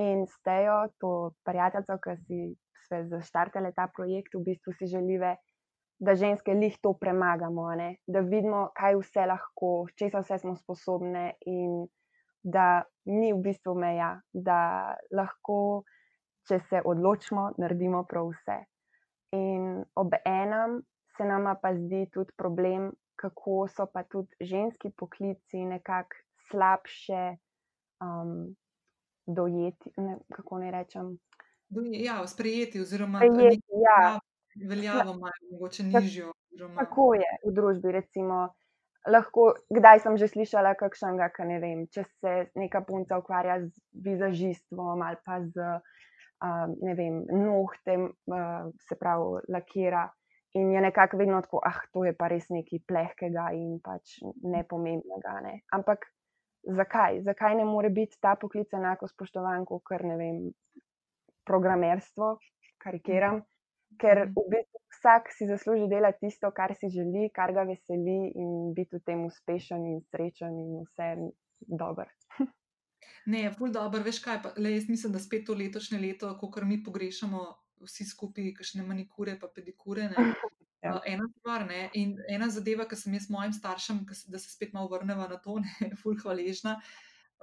in 0.00 0.26
stejo 0.26 0.82
to 1.00 1.32
prijateljico, 1.44 1.98
ki 2.04 2.16
si 2.20 3.04
zaštartele 3.10 3.72
ta 3.76 3.88
projekt, 3.94 4.34
v 4.34 4.44
bistvu 4.50 4.74
si 4.78 4.90
želive 4.90 5.36
da 6.00 6.14
ženske 6.14 6.54
lih 6.54 6.78
to 6.80 6.92
premagamo, 7.00 7.74
ne? 7.76 7.96
da 8.06 8.20
vidimo, 8.20 8.68
kaj 8.76 8.96
vse 8.96 9.26
lahko, 9.28 9.70
česa 9.98 10.22
vse 10.24 10.38
smo 10.38 10.56
sposobne, 10.56 11.34
in 11.46 11.84
da 12.42 12.82
ni 13.04 13.32
v 13.32 13.42
bistvu 13.44 13.74
meja, 13.76 14.14
da 14.32 14.60
lahko, 15.12 15.84
če 16.48 16.58
se 16.70 16.80
odločimo, 16.84 17.50
naredimo 17.60 18.06
prav 18.08 18.30
vse. 18.32 18.56
In 19.36 19.84
ob 20.00 20.16
enem 20.24 20.80
se 21.16 21.28
nama 21.28 21.52
pa 21.60 21.74
zdi 21.76 22.06
tudi 22.14 22.32
problem, 22.36 22.88
kako 23.20 23.68
so 23.68 23.86
pa 23.86 24.02
tudi 24.02 24.32
ženski 24.40 24.90
poklici 24.96 25.64
nekako 25.68 26.16
slabše 26.50 27.36
um, 28.00 28.56
dojeti, 29.26 29.92
ne, 29.96 30.18
kako 30.32 30.58
naj 30.58 30.70
rečem. 30.70 31.18
Ja, 31.92 32.26
sprejeti, 32.26 32.80
oziroma 32.80 33.18
Sprejeti, 33.18 33.62
ja. 33.84 34.18
veljavo 34.68 35.14
imajo, 35.14 35.42
mogoče 35.52 35.82
nižjo. 35.82 36.32
Oziroma, 36.52 36.80
Tako 36.80 37.14
je 37.14 37.30
v 37.46 37.52
družbi. 37.54 37.92
Recimo, 37.92 38.48
lahko, 39.06 39.54
kdaj 39.70 40.02
sem 40.02 40.16
že 40.18 40.28
slišala 40.28 40.74
kakšnega, 40.74 41.30
ki 41.36 41.46
ne 41.46 41.58
vem, 41.62 41.86
če 41.92 42.04
se 42.18 42.34
neka 42.58 42.82
punca 42.88 43.20
ukvarja 43.20 43.60
z 43.68 43.70
vizažistvom 43.92 45.02
ali 45.02 45.20
pa 45.24 45.38
z 45.46 45.78
um, 46.42 46.74
ne 46.82 46.94
vem, 46.98 47.22
nohtem, 47.30 48.10
uh, 48.32 48.72
se 48.88 48.98
pravi, 48.98 49.44
lakira. 49.48 50.08
In 50.58 50.72
je 50.74 50.80
nekako 50.82 51.16
vedno 51.16 51.38
tako, 51.42 51.60
ah, 51.66 51.78
to 51.94 52.04
je 52.04 52.14
pa 52.16 52.26
res 52.28 52.48
nekaj 52.50 52.80
plehkega 52.88 53.50
in 53.54 53.78
pač 53.84 54.16
nepomembnega. 54.42 55.36
Ne? 55.44 55.60
Ampak 55.76 56.08
zakaj? 56.66 57.22
Zakaj 57.26 57.54
ne 57.60 57.64
more 57.68 57.90
biti 57.94 58.18
ta 58.20 58.34
poklic 58.40 58.72
enako 58.74 59.08
spoštovan 59.08 59.64
kot 59.68 60.02
ne 60.02 60.16
vem, 60.18 60.40
programerstvo, 61.46 62.34
karikiram, 62.82 63.42
ker 64.00 64.26
v 64.30 64.46
bistvu 64.52 64.82
vsak 64.96 65.30
si 65.34 65.46
zasluži 65.48 65.88
delati 65.90 66.26
tisto, 66.26 66.50
kar 66.54 66.74
si 66.78 66.90
želi, 66.92 67.30
kar 67.34 67.54
ga 67.54 67.64
veseli 67.68 68.18
in 68.34 68.72
biti 68.76 68.98
v 68.98 69.02
tem 69.06 69.24
uspešen 69.26 69.86
in 69.86 70.00
srečen 70.10 70.58
in 70.58 70.82
vse 70.86 71.14
dobro. 71.66 72.10
Ne, 73.26 73.50
ful 73.52 73.68
dobro, 73.68 74.00
veš 74.02 74.18
kaj, 74.24 74.38
pa, 74.42 74.50
le, 74.56 74.70
jaz 74.72 74.86
mislim, 74.88 75.12
da 75.12 75.20
spet 75.20 75.44
to 75.46 75.54
letošnje 75.54 75.98
leto, 76.00 76.30
ko 76.40 76.48
kar 76.50 76.64
mi 76.64 76.78
pogrešamo 76.82 77.42
vsi 77.84 78.06
skupaj, 78.08 78.52
kakšne 78.56 78.84
manikure 78.86 79.38
pa 79.40 79.48
pedikure. 79.48 80.10
Ne. 80.12 80.16
Ja. 80.80 80.94
Uh, 80.96 81.02
ena 81.04 81.26
stvar, 81.28 81.66
ne, 81.68 81.90
in 81.92 82.14
ena 82.32 82.46
zadeva, 82.48 82.86
ki 82.88 82.96
sem 82.96 83.12
jaz 83.12 83.26
mojim 83.28 83.52
staršem, 83.52 83.98
da 84.32 84.38
se 84.40 84.48
spet 84.48 84.70
malo 84.72 84.88
vrnemo 84.88 85.26
na 85.28 85.36
to, 85.36 85.58
ne, 85.64 85.90
ful 86.00 86.16
hvaležna, 86.22 86.78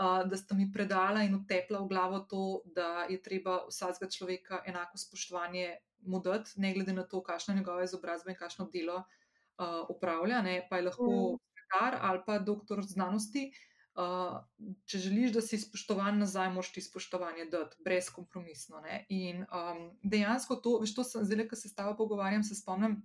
uh, 0.01 0.23
da 0.25 0.39
sta 0.41 0.57
mi 0.57 0.65
predala 0.73 1.21
in 1.21 1.35
utepla 1.38 1.83
v 1.83 1.89
glavo 1.91 2.23
to, 2.31 2.63
da 2.65 3.05
je 3.11 3.19
treba 3.21 3.59
vsakega 3.67 4.09
človeka 4.09 4.63
enako 4.65 4.97
spoštovanje 4.97 5.67
mu 6.09 6.17
dati, 6.25 6.57
ne 6.57 6.73
glede 6.73 6.97
na 6.97 7.05
to, 7.05 7.21
kakšna 7.21 7.53
je 7.53 7.59
njegova 7.59 7.85
izobrazba 7.85 8.33
in 8.33 8.39
kakšno 8.41 8.71
delo 8.73 9.03
uh, 9.03 9.85
upravlja, 9.89 10.41
ne, 10.41 10.57
pa 10.69 10.81
je 10.81 10.88
lahko 10.89 11.05
Mm. 11.05 11.38
sekretar 11.38 11.99
ali 12.01 12.21
pa 12.25 12.39
doktor 12.39 12.81
znanosti. 12.81 13.51
Uh, 13.97 14.37
če 14.85 14.99
želiš, 15.01 15.31
da 15.33 15.41
si 15.41 15.57
spoštovan 15.57 16.19
nazaj, 16.21 16.51
moraš 16.53 16.69
ti 16.75 16.81
spoštovanje 16.85 17.47
dati, 17.49 17.79
brezkompromisno. 17.81 18.81
Ne? 18.85 19.05
In 19.09 19.41
um, 19.49 19.79
dejansko 20.03 20.59
to, 20.61 20.75
veš, 20.83 20.93
to 20.93 21.03
sem 21.03 21.25
zdaj, 21.25 21.47
ko 21.49 21.57
se 21.57 21.69
s 21.71 21.73
tabo 21.73 21.95
pogovarjam, 21.97 22.43
se 22.45 22.53
spomnim, 22.55 22.99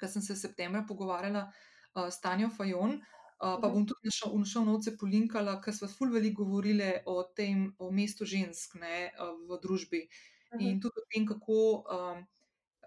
ker 0.00 0.08
sem 0.08 0.24
se 0.24 0.32
v 0.32 0.40
septembra 0.40 0.84
pogovarjala 0.88 1.50
uh, 1.50 2.08
s 2.08 2.20
Tanjo 2.24 2.48
Fajon. 2.48 2.96
Uh, 3.36 3.58
pa 3.60 3.68
Mhm. 3.68 3.74
bom 3.74 3.84
tudi 3.84 4.08
našel, 4.08 4.32
našel 4.40 4.64
novce 4.64 4.94
polinkala, 4.96 5.58
ker 5.60 5.74
smo 5.76 5.88
ful 5.92 6.08
veliko 6.08 6.44
govorili 6.44 6.94
o 7.04 7.20
tem, 7.36 7.74
o 7.78 7.90
mestu 7.92 8.24
žensk 8.24 8.78
ne, 8.80 9.10
uh, 9.20 9.36
v 9.44 9.60
družbi 9.60 10.06
in 10.56 10.80
tudi 10.80 11.02
o 11.02 11.04
tem, 11.12 11.26
kako, 11.28 11.84
um, 11.84 12.22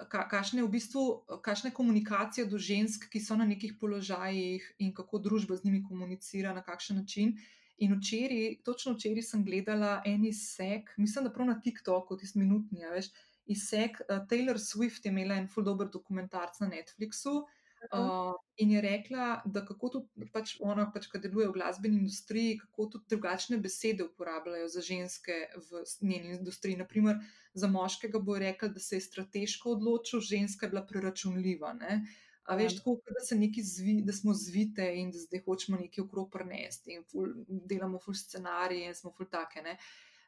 kakšne, 0.08 0.64
v 0.64 0.72
bistvu, 0.72 1.26
kakšne 1.44 1.72
komunikacije 1.76 2.46
do 2.48 2.58
žensk, 2.58 3.10
ki 3.12 3.20
so 3.20 3.36
na 3.36 3.46
nekih 3.46 3.76
položajih 3.80 4.64
in 4.80 4.94
kako 4.96 5.20
družba 5.20 5.58
z 5.60 5.68
njimi 5.68 5.84
komunicira, 5.84 6.54
na 6.54 6.64
kakšen 6.64 7.02
način. 7.04 7.36
In 7.80 7.96
včeraj, 7.96 8.60
točno 8.64 8.94
včeraj 8.94 9.24
sem 9.24 9.44
gledala 9.44 10.02
en 10.06 10.26
izsek, 10.26 10.92
mislim, 10.98 11.28
da 11.28 11.34
prav 11.34 11.48
na 11.48 11.60
TikToku, 11.62 12.18
tisti 12.18 12.40
minutni, 12.40 12.84
a 12.84 12.92
veš, 12.92 13.12
izsek 13.48 14.02
uh, 14.02 14.24
Taylor 14.28 14.60
Swift 14.60 15.06
je 15.06 15.12
imela 15.12 15.36
en 15.40 15.48
ful 15.48 15.64
dober 15.64 15.88
dokumentarc 15.88 16.60
na 16.60 16.68
Netflixu. 16.68 17.46
Uh, 17.80 18.36
in 18.58 18.72
je 18.72 18.82
rekla, 18.82 19.42
da 19.46 19.64
kako 19.66 19.90
tudi 19.90 20.28
pač 20.34 20.58
ona, 20.60 20.84
pač, 20.92 21.08
ki 21.08 21.22
deluje 21.24 21.48
v 21.48 21.56
glasbeni 21.56 22.02
industriji, 22.02 22.58
kako 22.60 22.90
tudi 22.96 23.14
drugačne 23.16 23.58
besede 23.58 24.04
uporabljajo 24.04 24.68
za 24.68 24.84
ženske 24.84 25.38
v 25.70 25.84
njeni 26.02 26.36
industriji. 26.36 26.78
Naprimer, 26.78 27.22
za 27.54 27.68
moškega 27.72 28.20
bo 28.20 28.36
rekla, 28.40 28.70
da 28.76 28.84
se 28.84 29.00
je 29.00 29.06
strateško 29.08 29.78
odločil, 29.78 30.20
ženska 30.20 30.68
je 30.68 30.74
bila 30.76 30.84
preračunljiva. 30.86 31.74
Ne? 31.80 32.02
A 32.50 32.56
veš, 32.60 32.74
Ja. 32.74 32.78
tako, 32.80 32.98
da, 33.08 33.24
se 33.26 33.36
zvi, 33.64 34.02
da 34.02 34.14
smo 34.14 34.34
zvite 34.34 34.86
in 34.98 35.12
da 35.12 35.18
zdaj 35.18 35.44
hočemo 35.46 35.78
nekaj 35.78 36.04
okrog 36.04 36.32
prenesti 36.32 36.94
in 36.98 37.04
ful, 37.04 37.34
delamo 37.48 38.00
ful 38.00 38.14
scenarije 38.14 38.88
in 38.88 38.96
smo 38.96 39.12
ful 39.18 39.30
take. 39.30 39.62
Ne? 39.62 39.78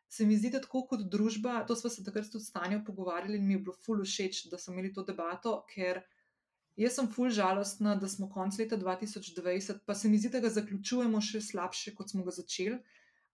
Se 0.08 0.26
mi 0.26 0.38
zdi, 0.38 0.50
da 0.50 0.62
tako 0.62 0.86
kot 0.88 1.04
družba, 1.12 1.66
to 1.68 1.76
smo 1.76 1.90
se 1.90 2.04
takrat 2.04 2.30
tudi 2.32 2.46
s 2.46 2.52
Tanjo 2.52 2.84
pogovarjali 2.86 3.38
in 3.38 3.48
mi 3.48 3.54
je 3.54 3.60
bilo 3.60 3.74
ful 3.74 4.04
všeč, 4.04 4.48
da 4.52 4.58
smo 4.58 4.74
imeli 4.74 4.94
to 4.94 5.04
debato, 5.04 5.66
ker 5.74 6.02
jaz 6.80 6.96
sem 6.96 7.10
ful 7.12 7.30
žalostna, 7.30 7.96
da 7.96 8.08
smo 8.08 8.30
konc 8.30 8.58
leta 8.60 8.78
2020, 8.78 9.84
pa 9.86 9.96
se 9.96 10.10
mi 10.10 10.20
zdi, 10.20 10.32
da 10.34 10.40
ga 10.44 10.50
zaključujemo 10.50 11.22
še 11.22 11.42
slabše, 11.42 11.96
kot 11.96 12.14
smo 12.14 12.24
ga 12.28 12.36
začeli. 12.36 12.80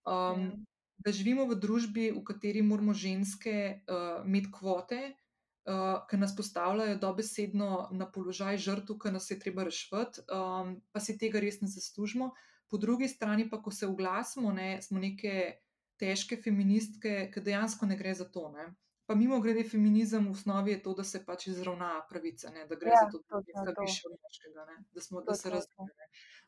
Um, 0.07 0.49
Ja. 0.49 0.57
Da 0.97 1.11
živimo 1.13 1.45
v 1.45 1.55
družbi, 1.61 2.09
v 2.09 2.23
kateri 2.25 2.63
moramo 2.65 2.93
ženske 2.97 3.53
uh, 3.85 4.25
imeti 4.25 4.49
kvote, 4.49 5.01
uh, 5.13 5.99
ki 6.09 6.17
nas 6.17 6.33
postavljajo 6.35 6.97
dobesedno 6.97 7.89
na 7.93 8.07
položaj 8.09 8.57
žrtev, 8.57 8.97
ki 8.97 9.11
nas 9.13 9.29
je 9.29 9.37
treba 9.39 9.67
rešiti, 9.67 10.25
um, 10.25 10.73
pa 10.91 10.99
si 10.99 11.17
tega 11.21 11.37
res 11.43 11.61
ne 11.61 11.69
zaslužimo. 11.69 12.31
Po 12.67 12.81
drugi 12.81 13.07
strani 13.07 13.45
pa, 13.49 13.61
ko 13.61 13.71
se 13.71 13.85
oglasimo, 13.87 14.49
ne, 14.51 14.81
smo 14.81 14.97
neke 14.99 15.61
težke 16.01 16.41
feministke, 16.41 17.29
ki 17.33 17.45
dejansko 17.45 17.85
ne 17.85 17.97
gre 17.97 18.17
za 18.17 18.25
to. 18.25 18.49
Ne. 18.57 18.71
Pa 19.07 19.15
mimo 19.15 19.39
grede, 19.39 19.63
feminizem 19.63 20.25
v 20.27 20.31
osnovi 20.31 20.71
je 20.71 20.81
to, 20.83 20.93
da 20.93 21.03
se 21.03 21.21
pač 21.23 21.47
izravna 21.47 22.05
pravica, 22.09 22.49
ne, 22.51 22.65
da 22.67 22.75
gre 22.75 22.89
Ja, 22.89 22.99
za 23.01 23.11
to, 23.11 23.21
da 23.29 23.39
ženska 23.41 23.73
to. 23.73 23.81
više 23.81 24.01
od 24.05 24.17
moškega, 24.19 24.65
ne, 24.65 24.75
da, 24.91 25.01
smo, 25.01 25.21
da 25.21 25.35
se 25.35 25.49
razumemo. 25.49 25.87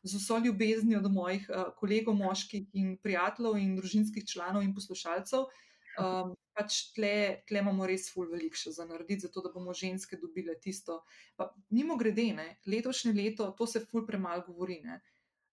Z 0.02 0.16
vso 0.16 0.38
ljubeznijo 0.38 1.00
do 1.00 1.08
mojih 1.08 1.46
uh, 1.48 1.72
kolegov, 1.74 2.14
moških 2.14 2.68
in 2.74 2.98
prijateljev 2.98 3.56
in 3.56 3.76
družinskih 3.76 4.24
članov 4.26 4.62
in 4.62 4.74
poslušalcev. 4.74 5.48
Um, 5.98 6.34
pač 6.54 6.92
tle, 6.94 7.12
tle 7.46 7.58
imamo 7.58 7.86
res 7.86 8.10
ful 8.12 8.28
veliko 8.30 8.56
še 8.56 8.70
za 8.72 8.84
narediti, 8.86 9.24
zato 9.26 9.40
da 9.40 9.50
bomo 9.52 9.72
ženske 9.74 10.16
dobile 10.16 10.54
tisto. 10.60 11.00
Pa, 11.36 11.48
mimo 11.70 11.96
grede, 11.96 12.28
ne, 12.32 12.58
letošnje 12.66 13.12
leto, 13.12 13.50
to 13.52 13.66
se 13.66 13.80
ful 13.80 14.04
premalo 14.06 14.44
govori. 14.46 14.82
Ne. 14.84 15.00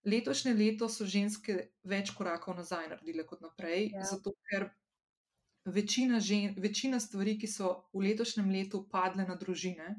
Letošnje 0.04 0.52
leto 0.54 0.88
so 0.88 1.04
ženske 1.04 1.56
več 1.84 2.12
korakov 2.14 2.56
nazaj 2.56 2.88
naredile 2.88 3.24
kot 3.26 3.40
naprej, 3.40 3.90
Ja. 3.92 4.04
zato 4.04 4.36
ker 4.44 4.68
večina, 5.74 6.20
žen, 6.20 6.54
večina 6.58 7.00
stvari, 7.00 7.38
ki 7.38 7.48
so 7.50 7.72
v 7.92 8.08
letošnjem 8.08 8.50
letu 8.50 8.84
padle 8.90 9.26
na 9.28 9.36
družine, 9.36 9.96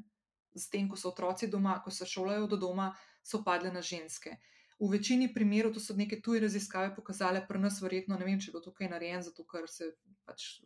s 0.54 0.68
tem, 0.70 0.88
ko 0.90 0.96
so 0.98 1.10
otroci 1.12 1.48
doma, 1.50 1.78
ko 1.84 1.90
se 1.90 2.06
šolajo 2.06 2.46
do 2.50 2.56
doma, 2.56 2.92
so 3.22 3.42
padle 3.44 3.72
na 3.72 3.82
ženske. 3.82 4.36
V 4.80 4.88
večini 4.88 5.28
primerov, 5.28 5.74
to 5.76 5.80
so 5.80 5.92
neke 5.92 6.16
tuje 6.24 6.40
raziskave 6.40 6.94
pokazale, 6.96 7.42
pri 7.48 7.60
nas 7.60 7.82
verjetno 7.84 8.16
ne 8.16 8.24
vem, 8.24 8.38
če 8.40 8.54
bo 8.54 8.62
tukaj 8.64 8.88
narejen, 8.88 9.20
zato 9.20 9.44
ker 9.44 9.66
se 9.68 9.90
pač 10.24 10.62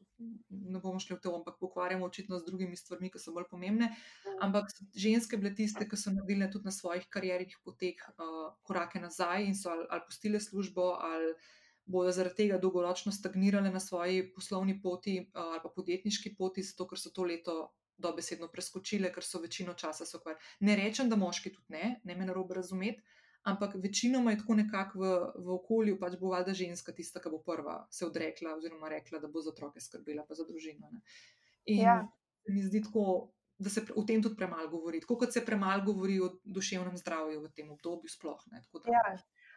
ne 0.51 0.79
bomo 0.79 1.01
šli 1.03 1.17
v 1.17 1.23
to, 1.25 1.33
ampak 1.35 1.59
pokvarjamo 1.59 2.07
očitno 2.07 2.39
z 2.39 2.47
drugimi 2.47 2.79
stvarmi, 2.79 3.11
ki 3.11 3.19
so 3.19 3.35
bolj 3.35 3.49
pomembne. 3.51 3.91
Ampak 4.39 4.71
ženske 4.95 5.41
bile 5.43 5.51
tiste, 5.59 5.83
ki 5.91 5.99
so 5.99 6.15
naredile 6.15 6.47
tudi 6.53 6.71
na 6.71 6.75
svojih 6.75 7.09
kariernih 7.11 7.59
poteh 7.67 7.99
uh, 8.15 8.55
korake 8.63 9.03
nazaj 9.03 9.51
in 9.51 9.59
so 9.59 9.75
ali, 9.75 9.89
ali 9.91 10.07
pustile 10.07 10.41
službo, 10.41 10.95
ali 11.03 11.35
bodo 11.85 12.13
zaradi 12.13 12.35
tega 12.43 12.59
dolgoročno 12.59 13.13
stagnirale 13.13 13.71
na 13.71 13.81
svoji 13.81 14.33
poslovni 14.35 14.81
poti 14.83 15.19
uh, 15.21 15.41
ali 15.53 15.61
pa 15.63 15.69
podjetniški 15.69 16.35
poti, 16.39 16.63
zato 16.63 16.87
ker 16.89 16.99
so 16.99 17.11
to 17.11 17.25
leto 17.25 17.57
dobesedno 17.97 18.49
preskočile, 18.51 19.13
ker 19.13 19.25
so 19.25 19.41
večino 19.41 19.75
časa 19.75 20.07
se 20.07 20.17
ukvarjali. 20.17 20.43
Ne 20.61 20.77
rečem, 20.77 21.09
da 21.09 21.17
moški 21.17 21.53
tudi 21.53 21.77
ne, 21.77 22.01
ne 22.05 22.17
me 22.17 22.27
narobe 22.27 22.55
razumeti. 22.55 23.03
Ampak 23.45 23.75
večinoma 23.77 24.31
je 24.33 24.39
tako 24.41 24.55
nekako 24.55 24.99
v, 24.99 25.09
v 25.45 25.53
okolju, 25.53 25.99
pač 26.01 26.17
bo 26.21 26.31
valjda 26.33 26.55
ženska 26.57 26.95
tista, 26.97 27.21
ki 27.21 27.29
bo 27.29 27.43
prva 27.45 27.83
se 27.93 28.07
odrekla, 28.07 28.55
oziroma 28.57 28.89
rekla, 28.89 29.21
da 29.21 29.29
bo 29.29 29.43
za 29.45 29.53
otroke 29.53 29.83
skrbela, 29.85 30.25
pa 30.25 30.35
za 30.35 30.47
družino. 30.49 30.89
Ne. 30.91 31.03
In 31.67 31.83
Ja. 31.85 31.99
mi 32.49 32.63
zdi 32.65 32.81
tako, 32.83 33.35
da 33.59 33.71
se 33.71 33.85
o 33.95 34.03
tem 34.03 34.23
tudi 34.23 34.37
premalo 34.37 34.69
govori. 34.73 35.01
Tako 35.01 35.19
kot 35.21 35.33
se 35.33 35.45
premalo 35.45 35.85
govori 35.85 36.17
o 36.21 36.31
duševnem 36.45 36.97
zdravju 36.97 37.43
v 37.45 37.53
tem 37.53 37.71
obdobju, 37.71 38.09
sploh 38.09 38.41
ne. 38.53 38.63
Tako 38.65 38.81
da, 38.81 38.97
Ja, 38.97 39.05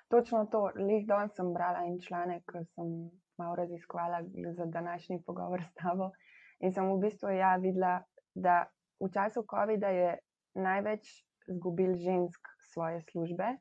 točno 0.09 0.45
to. 0.51 0.69
Lih 0.75 1.05
danes 1.07 1.35
sem 1.35 1.53
brala 1.53 1.85
en 1.87 1.99
članek, 2.01 2.43
ki 2.51 2.63
sem 2.75 2.91
malo 3.37 3.55
raziskovala 3.55 4.23
za 4.57 4.65
današnji 4.65 5.21
pogovor 5.25 5.63
s 5.63 5.73
tabo. 5.73 6.11
In 6.59 6.73
sem 6.73 6.89
v 6.89 6.99
bistvu 7.01 7.29
ja, 7.37 7.55
videla, 7.61 8.01
da 8.35 8.65
v 8.99 9.09
času 9.13 9.45
COVID-a 9.45 9.89
je 9.93 10.17
največ 10.55 11.09
izgubil 11.47 11.93
žensk 11.95 12.47
svoje 12.73 13.01
službe. 13.11 13.57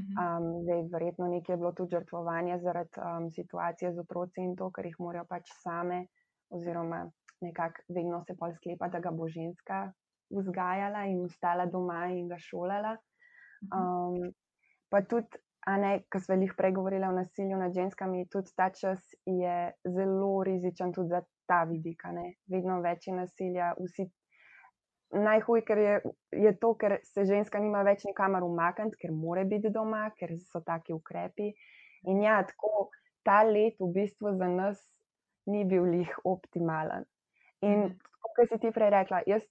Um, 0.00 0.62
zdaj, 0.64 0.82
verjetno 0.92 1.26
nekaj 1.28 1.52
je 1.52 1.56
bilo 1.56 1.72
tudi 1.72 1.94
žrtvovanje 1.94 2.58
zaradi 2.58 3.00
um, 3.00 3.30
situacije 3.30 3.92
z 3.92 3.98
otroci 3.98 4.40
in 4.40 4.56
to, 4.56 4.70
ker 4.70 4.86
jih 4.86 4.96
morajo 4.98 5.26
pač 5.28 5.50
same, 5.62 6.06
oziroma 6.50 7.04
nekako 7.40 7.84
vedno 7.88 8.22
se 8.24 8.36
pol 8.38 8.54
sklepa, 8.54 8.88
da 8.88 9.00
ga 9.00 9.10
bo 9.10 9.28
ženska 9.28 9.92
vzgajala 10.30 11.04
in 11.10 11.24
ostala 11.24 11.66
doma 11.66 12.06
in 12.14 12.28
ga 12.28 12.38
šolala. 12.38 12.96
Um, 13.76 14.32
pa 14.88 15.02
tudi, 15.02 15.42
a 15.66 15.76
ne, 15.76 16.02
ko 16.12 16.20
smo 16.20 16.34
jih 16.34 16.54
pregovorili 16.56 17.04
o 17.04 17.12
nasilju 17.12 17.58
nad 17.58 17.74
ženskami, 17.74 18.28
tudi 18.28 18.52
ta 18.56 18.70
čas 18.70 19.14
je 19.26 19.72
zelo 19.84 20.42
rizičen 20.44 20.92
tudi 20.92 21.08
za 21.08 21.22
ta 21.46 21.64
vidik. 21.64 22.02
Vedno 22.48 22.80
več 22.80 23.06
je 23.06 23.14
nasilja, 23.14 23.74
vsi. 23.78 24.08
Najhuj, 25.10 25.64
ker 25.66 25.78
je, 25.78 25.94
je 26.38 26.52
to, 26.62 26.74
ker 26.78 27.00
se 27.02 27.24
ženska 27.26 27.58
nima 27.58 27.82
več 27.82 28.04
nikamor 28.06 28.44
umakniti, 28.46 28.96
ker 28.96 29.12
mora 29.12 29.44
biti 29.44 29.70
doma, 29.74 30.10
ker 30.16 30.36
so 30.38 30.60
taki 30.60 30.94
ukrepi. 30.94 31.50
In 32.06 32.22
ja, 32.22 32.38
tako 32.46 32.90
ta 33.26 33.42
let 33.42 33.74
v 33.80 33.90
bistvu 33.92 34.36
za 34.38 34.48
nas 34.48 34.78
ni 35.46 35.64
bil 35.64 35.82
lih 35.82 36.12
optimalen. 36.24 37.04
In 37.62 37.80
Mhm. 37.80 37.98
kot 38.36 38.48
si 38.48 38.58
ti 38.58 38.70
prej 38.70 38.90
rekla, 38.90 39.22
jaz 39.26 39.42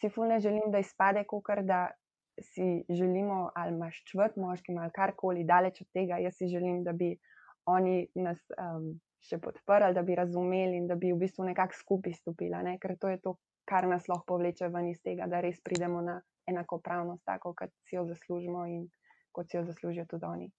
si 0.00 0.08
fulne 0.08 0.40
želim, 0.40 0.70
da 0.70 0.78
izpade, 0.78 1.24
kot 1.24 1.48
da 1.62 1.90
si 2.42 2.84
želimo, 2.88 3.50
ali 3.54 3.74
imaš 3.74 4.04
čvrt 4.04 4.36
moškim, 4.36 4.78
ali 4.78 4.90
karkoli, 4.94 5.44
daleč 5.44 5.80
od 5.80 5.88
tega. 5.92 6.18
Jaz 6.18 6.36
si 6.36 6.48
želim, 6.48 6.84
da 6.84 6.92
bi 6.92 7.16
oni 7.66 8.06
nas 8.14 8.38
um, 8.58 9.00
še 9.26 9.38
podprli, 9.42 9.94
da 9.94 10.02
bi 10.02 10.14
razumeli 10.14 10.76
in 10.76 10.86
da 10.86 10.94
bi 10.94 11.12
v 11.12 11.20
bistvu 11.24 11.48
nekako 11.48 11.74
skupaj 11.80 12.14
stopila, 12.20 12.62
ne? 12.62 12.76
ker 12.78 12.96
to 13.00 13.10
je 13.10 13.20
to, 13.22 13.36
kar 13.66 13.88
nas 13.88 14.06
lahko 14.08 14.36
povleče 14.36 14.68
ven 14.70 14.92
iz 14.92 15.00
tega, 15.02 15.26
da 15.26 15.40
res 15.42 15.58
pridemo 15.64 16.02
na 16.04 16.20
enakopravnost, 16.46 17.24
tako 17.26 17.54
kot 17.58 17.72
si 17.88 17.96
jo 17.96 18.06
zaslužimo 18.06 18.66
in 18.70 18.86
kot 19.34 19.50
si 19.50 19.58
jo 19.58 19.64
zaslužijo 19.66 20.06
tudi 20.10 20.28
oni. 20.28 20.52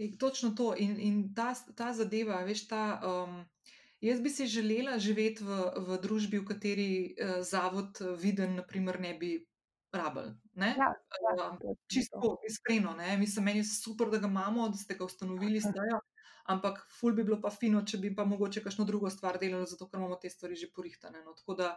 Je, 0.00 0.16
točno 0.18 0.54
to. 0.56 0.72
In, 0.78 0.96
in 0.98 1.16
ta, 1.36 1.52
ta 1.76 1.92
zadeva, 1.92 2.40
veš, 2.48 2.64
ta. 2.70 2.84
Um, 3.04 3.42
jaz 4.00 4.22
bi 4.24 4.32
si 4.32 4.46
želela 4.48 4.96
živeti 4.98 5.44
v, 5.44 5.60
v 5.76 5.98
družbi, 6.00 6.40
v 6.40 6.48
kateri 6.48 6.90
uh, 7.12 7.42
zavod 7.44 8.00
eh, 8.00 8.14
viden, 8.16 8.56
naprimer, 8.56 9.00
ne 9.00 9.12
bi 9.20 9.34
rabili. 9.92 10.34
Ne? 10.54 10.74
Ja, 10.78 10.94
ja, 11.38 11.56
to. 11.62 11.74
čisto 11.86 12.36
iskreno, 12.48 12.94
ne? 12.94 13.18
mislim, 13.18 13.44
meni 13.44 13.58
je 13.58 13.64
super, 13.64 14.10
da 14.10 14.18
ga 14.18 14.26
imamo, 14.26 14.68
da 14.68 14.76
ste 14.76 14.94
ga 14.94 15.04
ustanovili, 15.04 15.60
stajo, 15.60 16.00
ampak 16.52 16.86
ful 17.00 17.12
bi 17.12 17.24
bilo 17.24 17.40
pa 17.40 17.50
fino, 17.50 17.82
če 17.86 17.98
bi 17.98 18.14
pa 18.14 18.24
mogoče 18.24 18.62
kakšno 18.62 18.84
drugo 18.84 19.10
stvar 19.10 19.38
delali, 19.38 19.66
zato 19.66 19.88
ker 19.88 20.00
imamo 20.00 20.16
te 20.16 20.30
stvari 20.30 20.56
že 20.56 20.70
porihtane. 20.74 21.22
No? 21.24 21.34
Tako 21.34 21.54
da, 21.58 21.74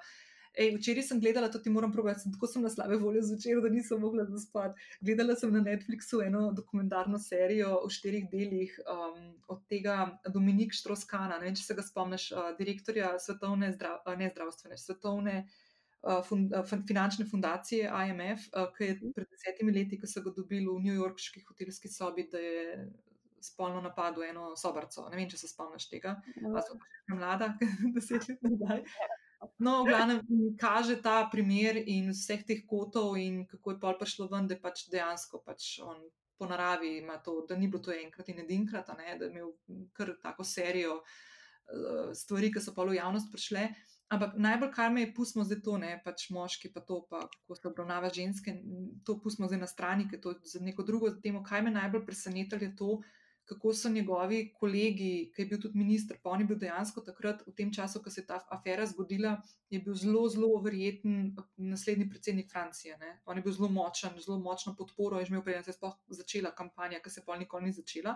ej, 0.53 0.75
včeraj 0.77 1.07
sem 1.07 1.19
gledala, 1.21 1.49
to 1.51 1.59
ti 1.59 1.69
moram 1.69 1.93
sem 2.17 2.33
tako 2.33 2.47
sem 2.47 2.61
na 2.61 2.69
slabe 2.69 2.97
volje 2.97 3.21
zvečer, 3.21 3.61
da 3.61 3.69
nisem 3.69 3.99
mogla 3.99 4.25
zaspati. 4.25 4.81
Gledala 5.01 5.35
sem 5.35 5.53
na 5.53 5.59
Netflixu 5.59 6.21
eno 6.25 6.51
dokumentarno 6.51 7.19
serijo 7.19 7.81
v 7.85 7.89
štirih 7.89 8.29
delih 8.31 8.79
um, 8.85 9.33
od 9.47 9.67
tega 9.67 10.19
Dominika 10.29 10.75
Štroskana, 10.75 11.39
ne 11.39 11.45
vem, 11.45 11.55
če 11.55 11.63
se 11.63 11.73
ga 11.73 11.81
spomniš, 11.81 12.31
uh, 12.31 12.53
direktorja 12.57 13.17
svetovne, 13.19 13.73
zdrav, 13.73 14.01
uh, 14.05 14.17
ne 14.17 14.29
zdravstvene, 14.33 14.77
svetovne 14.77 15.37
uh, 16.03 16.21
fun, 16.27 16.45
uh, 16.51 16.65
fin- 16.67 16.83
finančne 16.87 17.25
fundacije 17.31 17.89
IMF, 18.09 18.47
uh, 18.53 18.69
ki 18.77 18.91
je 18.91 18.99
pred 19.15 19.27
desetimi 19.31 19.73
leti, 19.75 19.99
ko 19.99 20.07
so 20.07 20.23
ga 20.25 20.35
dobili 20.35 20.67
v 20.67 20.83
New 20.83 20.99
Yorkški 20.99 21.43
hotelski 21.47 21.91
sobi, 21.91 22.27
da 22.31 22.41
je 22.43 22.85
spolno 23.43 23.81
napadel 23.81 24.23
eno 24.23 24.53
sobarco. 24.55 25.09
Ne 25.11 25.19
vem, 25.19 25.27
če 25.29 25.41
se 25.41 25.51
spomniš 25.51 25.89
tega. 25.91 26.15
A 26.47 26.63
so 26.63 26.77
pa 26.79 26.87
še 26.87 27.17
mlada, 27.17 27.51
deset 27.95 28.29
let 28.29 28.47
nazaj. 28.47 28.83
No, 29.59 29.81
v 29.83 29.91
glavnem 29.91 30.21
kaže 30.59 30.95
ta 31.03 31.25
primer 31.31 31.75
in 31.75 32.13
vseh 32.15 32.45
teh 32.47 32.63
kotov, 32.67 33.17
in 33.19 33.43
kako 33.49 33.73
je 33.73 33.79
pol 33.81 33.97
prišlo 33.99 34.29
ven, 34.31 34.47
da 34.47 34.55
pač 34.59 34.85
dejansko 34.91 35.43
pač 35.43 35.77
on 35.83 35.99
po 36.39 36.47
naravi 36.49 36.97
ima 36.97 37.17
to, 37.23 37.41
da 37.49 37.55
ni 37.55 37.67
bilo 37.67 37.83
to 37.83 37.93
enkrat 37.93 38.29
in 38.29 38.39
edinkrat, 38.39 38.89
ne, 38.97 39.17
da 39.19 39.27
je 39.27 39.31
imel 39.31 39.51
kar 39.93 40.13
tako 40.21 40.43
serijo 40.47 40.97
eh, 41.03 42.13
stvari, 42.15 42.51
ki 42.51 42.63
so 42.63 42.73
pa 42.75 42.87
v 42.87 42.97
javnost 42.97 43.31
prišle. 43.31 43.67
Ampak 44.13 44.35
najbolj, 44.37 44.69
kar 44.75 44.91
me 44.93 45.01
je, 45.01 45.09
pustimo 45.15 45.45
zdaj 45.47 45.61
to, 45.65 45.77
ne 45.81 45.95
pač 46.05 46.27
moški, 46.33 46.69
pa 46.73 46.83
to, 46.85 46.99
pa 47.09 47.23
kako 47.31 47.55
se 47.57 47.67
obravnava 47.69 48.11
ženske, 48.13 48.53
to 49.07 49.17
pustimo 49.23 49.49
zdaj 49.49 49.63
na 49.63 49.69
strani, 49.69 50.05
ker 50.09 50.21
to 50.21 50.35
je 50.35 50.53
za 50.53 50.61
neko 50.61 50.85
drugo 50.85 51.09
temo. 51.23 51.41
Kaj 51.43 51.65
me 51.65 51.73
najbolj 51.73 52.05
presenetilo 52.05 52.61
je 52.61 52.75
to, 52.77 52.97
kako 53.45 53.73
so 53.73 53.89
njegovi 53.89 54.53
kolegi, 54.59 55.31
ki 55.35 55.41
je 55.41 55.45
bil 55.47 55.59
tudi 55.61 55.77
minister, 55.77 56.17
pa 56.23 56.29
on 56.29 56.39
je 56.39 56.47
bil 56.47 56.59
dejansko 56.59 57.01
takrat, 57.03 57.43
v 57.47 57.55
tem 57.57 57.73
času, 57.73 57.99
ko 58.03 58.09
se 58.09 58.21
je 58.21 58.27
ta 58.27 58.39
afera 58.55 58.85
zgodila, 58.87 59.33
je 59.69 59.81
bil 59.83 59.97
zelo, 59.99 60.23
zelo 60.29 60.61
verjeten 60.63 61.35
naslednji 61.57 62.09
predsednik 62.09 62.51
Francije. 62.51 62.97
Ne? 63.01 63.17
On 63.25 63.37
je 63.37 63.43
bil 63.43 63.51
zelo 63.51 63.69
močen, 63.69 64.15
zelo 64.23 64.39
močno 64.39 64.75
podporo, 64.79 65.19
je 65.19 65.25
že 65.25 65.33
imel, 65.33 65.43
preden 65.43 65.63
se 65.63 65.73
je 65.73 65.79
sploh 65.79 65.97
začela 66.07 66.53
kampanja, 66.55 67.01
ki 67.03 67.09
se 67.09 67.25
pa 67.25 67.37
nikoli 67.37 67.67
ni 67.67 67.75
začela. 67.75 68.15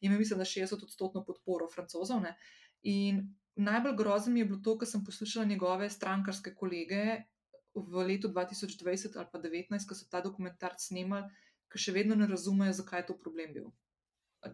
Je 0.00 0.06
imel, 0.06 0.18
mislim, 0.22 0.38
da 0.38 0.46
60-odstotno 0.46 1.24
podporo 1.26 1.66
francozov. 1.68 2.22
Ne? 2.22 2.36
In 2.82 3.26
najbolj 3.60 3.96
grozno 3.98 4.32
mi 4.32 4.40
je 4.40 4.48
bilo 4.50 4.60
to, 4.64 4.76
ker 4.78 4.88
sem 4.88 5.04
poslušala 5.04 5.46
njegove 5.46 5.90
strankarske 5.90 6.54
kolege 6.54 7.20
v 7.74 8.06
letu 8.06 8.28
2020 8.28 9.18
ali 9.18 9.28
pa 9.32 9.38
2019, 9.38 9.86
ko 9.88 9.94
so 9.94 10.08
ta 10.10 10.22
dokumentar 10.24 10.74
snemali, 10.78 11.28
ki 11.70 11.78
še 11.78 11.94
vedno 11.94 12.16
ne 12.18 12.26
razumejo, 12.26 12.74
zakaj 12.80 13.04
je 13.04 13.08
to 13.12 13.18
problem 13.20 13.54
bil 13.54 13.70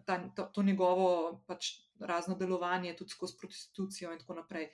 ta, 0.05 0.29
to, 0.35 0.43
to 0.43 0.63
njegovo 0.63 1.43
pač 1.47 1.71
razno 1.99 2.35
delovanje, 2.35 2.95
tudi 2.95 3.09
skozi 3.09 3.37
prostitucijo 3.41 4.11
in 4.13 4.19
tako 4.19 4.33
naprej. 4.41 4.69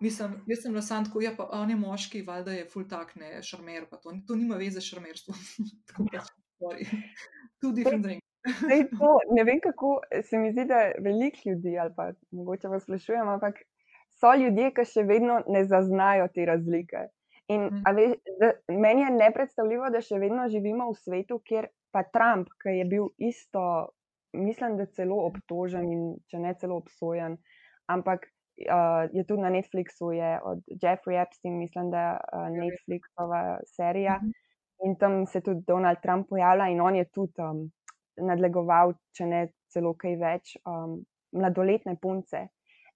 Mislim, 0.00 0.38
jaz 0.46 0.62
sem 0.62 0.82
samem 0.82 1.08
tako, 1.08 1.22
ja, 1.22 1.32
pa 1.36 1.48
on 1.52 1.70
je 1.70 1.76
moški, 1.76 2.22
valjda 2.22 2.52
je 2.52 2.68
full 2.70 2.86
tak, 2.88 3.16
ne, 3.16 3.42
šarmer, 3.42 3.88
pa 3.90 3.96
to, 3.96 4.14
to 4.26 4.36
nima 4.38 4.56
veze 4.56 4.80
s 4.80 4.92
šarmerstvom. 4.92 5.38
Tako 5.90 6.06
pač, 6.12 6.30
sorry. 6.62 6.86
Two 7.60 7.74
different 7.74 8.06
things. 8.06 8.27
Zdaj, 8.46 8.84
to, 9.00 9.12
ne 9.34 9.44
vem, 9.44 9.60
kako 9.60 10.00
se 10.22 10.38
mi 10.38 10.52
zdi, 10.52 10.64
da 10.64 10.92
veliko 11.04 11.48
ljudi, 11.48 11.78
ali 11.78 11.92
pa 11.96 12.10
mogoče 12.30 12.68
vas 12.68 12.82
sprašujem, 12.82 13.28
ampak 13.28 13.62
so 14.20 14.34
ljudje, 14.34 14.72
ki 14.74 14.84
še 14.84 15.04
vedno 15.08 15.42
ne 15.46 15.64
zaznajo 15.64 16.28
te 16.34 16.46
razlike. 16.46 17.08
In 17.48 17.62
Mm. 17.64 17.96
veš, 17.96 18.10
da, 18.40 18.52
meni 18.68 19.02
je 19.02 19.10
nepredstavljivo, 19.10 19.90
da 19.90 20.00
še 20.04 20.18
vedno 20.20 20.48
živimo 20.52 20.90
v 20.90 20.96
svetu, 21.00 21.38
kjer 21.44 21.68
pa 21.92 22.02
Trump, 22.12 22.50
ki 22.62 22.74
je 22.78 22.84
bil 22.84 23.06
isto, 23.16 23.62
mislim, 24.36 24.76
da 24.76 24.86
celo 24.86 25.22
obtožen 25.26 25.86
in 25.92 26.02
če 26.28 26.42
ne 26.44 26.52
celo 26.60 26.76
obsojen, 26.76 27.38
ampak 27.88 28.26
uh, 28.28 29.08
je 29.12 29.24
tudi 29.24 29.40
na 29.42 29.50
Netflixu, 29.54 30.12
je 30.12 30.34
od 30.44 30.60
Jeffrey 30.82 31.16
Epstein, 31.22 31.56
mislim, 31.58 31.88
da 31.90 32.04
je 32.04 32.12
uh, 32.18 32.50
Netflixova 32.58 33.42
serija. 33.76 34.18
Mhm. 34.22 34.36
In 34.86 34.94
tam 34.94 35.26
se 35.26 35.40
tudi 35.40 35.64
Donald 35.66 35.98
Trump 36.02 36.28
pojavlja, 36.28 36.68
in 36.68 36.80
on 36.80 36.96
je 36.96 37.04
tudi 37.10 37.42
um, 37.42 37.64
nadlegoval, 38.20 38.94
če 39.12 39.26
ne 39.26 39.42
celo 39.72 39.94
kaj 39.94 40.16
več, 40.20 40.56
um, 40.66 41.00
mladoletne 41.32 41.96
punce. 42.00 42.48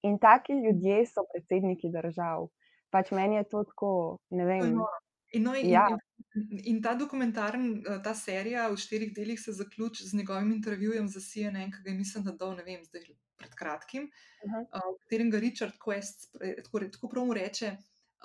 In 0.03 0.19
taki 0.19 0.53
ljudje 0.53 1.05
so 1.07 1.23
predsedniki 1.33 1.91
držav. 1.93 2.49
Pač 2.91 3.11
meni 3.15 3.37
je 3.37 3.45
to 3.49 3.63
tako, 3.65 4.19
ne 4.31 4.45
vem. 4.45 4.75
noro. 4.75 4.99
In, 5.33 5.43
no, 5.47 5.55
in, 5.57 5.71
Ja. 5.71 5.87
in, 6.35 6.59
in 6.65 6.83
ta 6.83 6.95
dokumentarn, 6.95 7.83
eh, 7.89 8.01
ta 8.05 8.13
serija 8.15 8.67
v 8.69 8.77
štirih 8.77 9.15
delih 9.17 9.41
se 9.41 9.53
zaključi 9.53 10.05
z 10.05 10.19
njegovim 10.19 10.51
intervjujem 10.53 11.09
za 11.09 11.21
CNN, 11.21 11.71
ki 11.73 11.79
ga 11.85 11.91
je 11.91 11.97
mislim, 11.97 12.25
da 12.25 12.33
dal, 12.33 12.53
ne 12.57 12.65
vem, 12.67 12.85
zdaj 12.85 13.07
pred 13.41 13.55
kratkim, 13.55 14.11
Aha. 14.47 14.61
uh, 14.77 14.91
v 14.93 14.99
katerem 15.05 15.31
ga 15.31 15.39
Richard 15.41 15.79
Quest 15.81 16.29
spre- 16.29 16.63
tako, 16.63 16.81
tako 16.93 17.09
prav 17.09 17.25
mu 17.27 17.35
reče. 17.35 17.77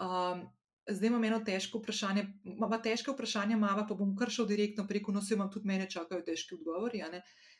Um, 0.02 0.44
Zdaj 0.90 1.08
imam 1.08 1.24
eno 1.24 1.40
težko 1.44 1.82
vprašanje, 1.82 2.24
ima 2.48 2.78
težke 2.84 3.12
vprašanja, 3.12 3.58
mava 3.60 3.84
pa 3.88 3.96
bom 3.96 4.14
kar 4.16 4.32
šel 4.32 4.48
direktno 4.48 4.86
preko 4.88 5.12
nosu, 5.12 5.34
imam 5.36 5.50
tudi 5.52 5.68
mene 5.68 5.90
čakajo 5.92 6.24
težki 6.24 6.56
odgovori. 6.56 7.02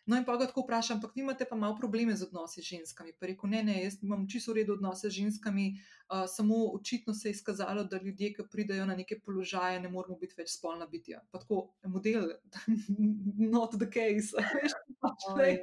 No, 0.08 0.16
in 0.16 0.24
pa 0.24 0.38
ga 0.40 0.46
tako 0.48 0.64
vprašam, 0.64 1.02
ampak 1.02 1.16
vi 1.16 1.22
imate 1.22 1.46
pa 1.50 1.56
malo 1.60 1.76
probleme 1.76 2.16
z 2.16 2.24
odnosi 2.24 2.62
z 2.62 2.70
ženskami. 2.78 3.12
Pa 3.20 3.28
rekel, 3.28 3.50
ne, 3.52 3.64
ne, 3.68 3.76
jaz 3.84 3.98
imam 4.04 4.24
čisto 4.32 4.54
v 4.54 4.62
redu 4.62 4.78
odnose 4.78 5.10
z 5.10 5.18
ženskami, 5.18 5.66
uh, 6.08 6.24
samo 6.32 6.62
očitno 6.78 7.14
se 7.14 7.28
je 7.28 7.36
izkazalo, 7.36 7.84
da 7.84 8.00
ljudje, 8.00 8.32
ki 8.38 8.46
pridejo 8.52 8.86
na 8.88 8.96
neke 8.96 9.20
položaje, 9.20 9.82
ne 9.84 9.92
moramo 9.92 10.16
biti 10.22 10.40
več 10.40 10.56
spolna 10.56 10.88
bitja. 10.88 11.20
Pa 11.32 11.44
tako, 11.44 11.74
model, 11.84 12.32
not 13.58 13.76
the 13.76 13.90
case. 13.92 14.32
veš, 14.56 14.78
pač, 15.04 15.28
lej, 15.36 15.60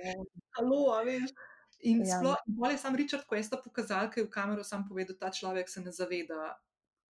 Halo, 0.58 0.84
veš. 1.08 1.32
In 1.84 2.04
Ja. 2.04 2.18
sploh, 2.18 2.44
bolj 2.46 2.76
je 2.76 2.78
sam 2.80 2.96
Richard 2.96 3.24
Questa 3.28 3.56
pokazal, 3.60 4.12
ker 4.12 4.22
je 4.22 4.28
v 4.28 4.32
kamero 4.32 4.64
sam 4.64 4.84
povedal, 4.88 5.16
da 5.16 5.26
ta 5.26 5.32
človek 5.32 5.68
se 5.68 5.80
ne 5.80 5.92
zaveda, 5.92 6.52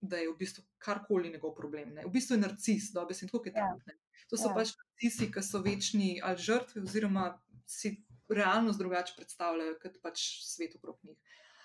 da 0.04 0.16
je 0.16 0.28
v 0.28 0.36
bistvu 0.36 0.64
karkoli 0.78 1.30
njegov 1.30 1.54
problem. 1.54 1.94
Ne. 1.94 2.04
V 2.04 2.10
bistvu 2.10 2.34
je 2.34 2.40
narcis, 2.40 2.90
sem 3.12 3.28
tako 3.28 3.44
je 3.44 3.52
Ja. 3.54 3.68
tam. 3.68 3.80
Ne. 3.86 3.94
To 4.30 4.36
so 4.36 4.48
Ja. 4.48 4.54
pač 4.54 4.72
narcisi, 4.74 5.30
ki 5.30 5.42
so 5.42 5.58
večni 5.60 6.20
ali 6.22 6.36
žrtve, 6.38 6.82
oziroma 6.82 7.38
si 7.66 7.96
realnost 8.28 8.78
drugače 8.78 9.14
predstavljajo, 9.16 9.78
kot 9.82 10.00
pač 10.02 10.18
svet 10.44 10.76
okrog 10.76 10.98
njih. 11.02 11.18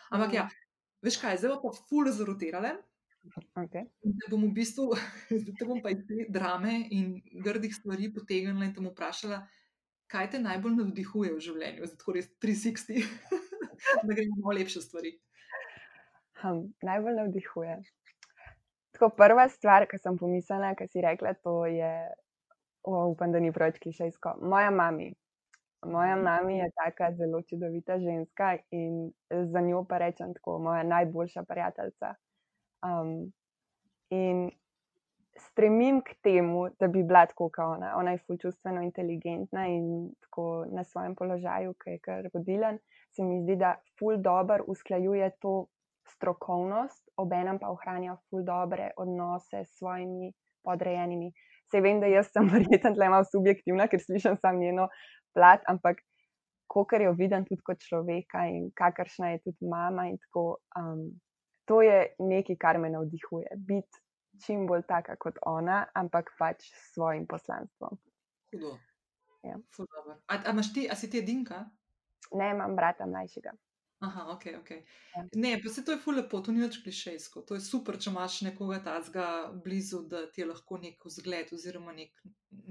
Ampak 0.10 0.28
Mhm. 0.28 0.36
ja, 0.36 0.50
veš 1.02 1.18
kaj, 1.18 1.38
zdaj 1.38 1.60
pa 1.62 1.70
ful 1.80 2.06
zarotirale. 2.12 2.78
Okay. 3.56 3.84
Te 4.02 4.30
bom 4.30 4.44
v 4.44 4.54
bistvu, 4.54 4.96
te 5.60 5.66
bom 5.66 5.82
pa 5.82 5.90
iz 5.90 6.00
te 6.08 6.26
drame 6.30 6.88
in 6.90 7.22
grdih 7.36 7.76
stvari 7.76 8.08
potegnila 8.10 8.66
in 8.66 8.74
bom 8.74 8.88
vprašala, 8.88 9.48
kaj 10.08 10.32
te 10.32 10.40
najbolj 10.40 10.76
navdihuje 10.76 11.34
v 11.34 11.40
življenju, 11.40 11.86
zdaj 11.86 11.98
tako 11.98 12.14
res 12.16 12.30
360, 12.42 13.04
da 14.08 14.14
gremo 14.16 14.36
malo 14.40 14.56
lepše 14.56 14.82
stvari. 14.82 15.20
Hm, 16.42 16.72
najbolj 16.82 17.16
navdihuje. 17.16 17.76
Tako 19.00 19.16
prva 19.16 19.48
stvar, 19.48 19.86
ki 19.88 19.98
sem 19.98 20.18
pomislila, 20.20 20.74
ki 20.76 20.90
si 20.92 21.02
rekla, 21.02 21.32
to 21.40 21.64
je, 21.72 21.92
o, 22.84 23.06
upam, 23.14 23.32
da 23.32 23.40
ni 23.40 23.52
preveč 23.56 23.80
klišejsko. 23.80 24.34
Moja 24.44 24.72
mami. 24.76 25.14
Moja 25.88 26.18
mami 26.20 26.58
je 26.58 26.66
taka 26.76 27.14
zelo 27.16 27.40
čudovita 27.48 27.96
ženska 28.00 28.58
in 28.76 29.14
za 29.32 29.62
njo 29.64 29.86
pa 29.88 29.98
rečem 30.04 30.34
tako, 30.34 30.58
moja 30.60 30.84
najboljša 30.84 31.44
prijateljica. 31.48 32.14
Um, 32.84 33.32
in 34.10 34.50
stremim 35.38 36.02
k 36.02 36.20
temu, 36.24 36.68
da 36.80 36.88
bi 36.88 37.04
bila 37.04 37.26
tako 37.26 37.48
kot 37.50 37.64
ona. 37.78 37.94
Ona 37.96 38.12
je 38.12 38.24
fulčustveno 38.28 38.82
inteligentna 38.82 39.68
in 39.68 40.12
tako 40.20 40.66
na 40.72 40.84
svojem 40.84 41.16
položaju, 41.16 41.74
ki 41.74 41.90
je 41.96 42.00
kar 42.00 42.30
vodilen, 42.34 42.80
se 43.16 43.24
mi 43.24 43.42
zdi, 43.44 43.56
da 43.56 43.78
ful 44.00 44.18
dobro 44.18 44.64
usklajuje 44.68 45.32
to 45.40 45.66
strokovnost, 46.16 47.04
obenem 47.18 47.60
pa 47.60 47.72
ohranja 47.74 48.18
ful 48.30 48.44
dobre 48.46 48.92
odnose 48.98 49.64
s 49.66 49.78
svojimi 49.78 50.32
podrejenimi. 50.64 51.32
Se 51.72 51.82
vem, 51.82 52.02
da 52.02 52.10
jaz 52.10 52.32
sem 52.34 52.50
verjetno 52.56 52.94
tle 52.96 53.10
malo 53.10 53.28
subjektivna, 53.32 53.88
ker 53.88 54.02
slišim 54.04 54.38
sam 54.42 54.60
njeno 54.60 54.90
plat, 55.34 55.64
ampak 55.68 56.02
kar 56.90 57.02
jo 57.02 57.14
vidim 57.18 57.46
tudi 57.46 57.62
kot 57.66 57.82
človeka 57.82 58.46
in 58.50 58.70
kakršna 58.78 59.32
je 59.34 59.40
tudi 59.48 59.70
mama 59.70 60.06
in 60.10 60.18
tako, 60.18 60.60
um, 60.78 61.08
to 61.66 61.82
je 61.82 62.14
nekaj, 62.20 62.56
kar 62.62 62.78
me 62.78 62.90
navdihuje. 62.90 63.58
Biti 63.58 64.04
čim 64.46 64.68
bolj 64.68 64.86
taka 64.88 65.16
kot 65.16 65.40
ona, 65.46 65.86
ampak 65.94 66.30
pač 66.40 66.70
s 66.70 66.94
svojim 66.94 67.26
poslanstvom. 67.28 67.98
Hudo. 68.54 68.78
Ja. 69.44 69.56
A, 70.28 70.36
a 70.36 70.54
ti, 70.74 70.88
a 70.92 70.96
si 70.96 71.10
ti 71.10 71.20
edinka? 71.20 71.66
Ne, 72.36 72.52
imam 72.52 72.76
brata 72.76 73.06
mlajšega. 73.06 73.54
Aha, 74.02 74.30
ok, 74.32 74.44
ok. 74.60 74.70
Ja. 75.16 75.24
Ne, 75.36 75.60
pa 75.64 75.70
se 75.70 75.84
to 75.86 75.92
je 75.92 76.00
ful 76.00 76.16
lepo, 76.16 76.40
to 76.40 76.54
ni 76.56 76.62
več 76.64 76.78
klišejsko. 76.84 77.42
To 77.50 77.58
je 77.58 77.64
super, 77.66 77.98
če 78.00 78.14
imaš 78.14 78.38
nekoga 78.48 78.78
tazga 78.86 79.26
blizu, 79.66 80.06
da 80.08 80.22
ti 80.32 80.40
je 80.42 80.48
lahko 80.48 80.78
nek 80.80 81.04
vzgled 81.04 81.52
oziroma 81.52 81.92
nek, 81.92 82.14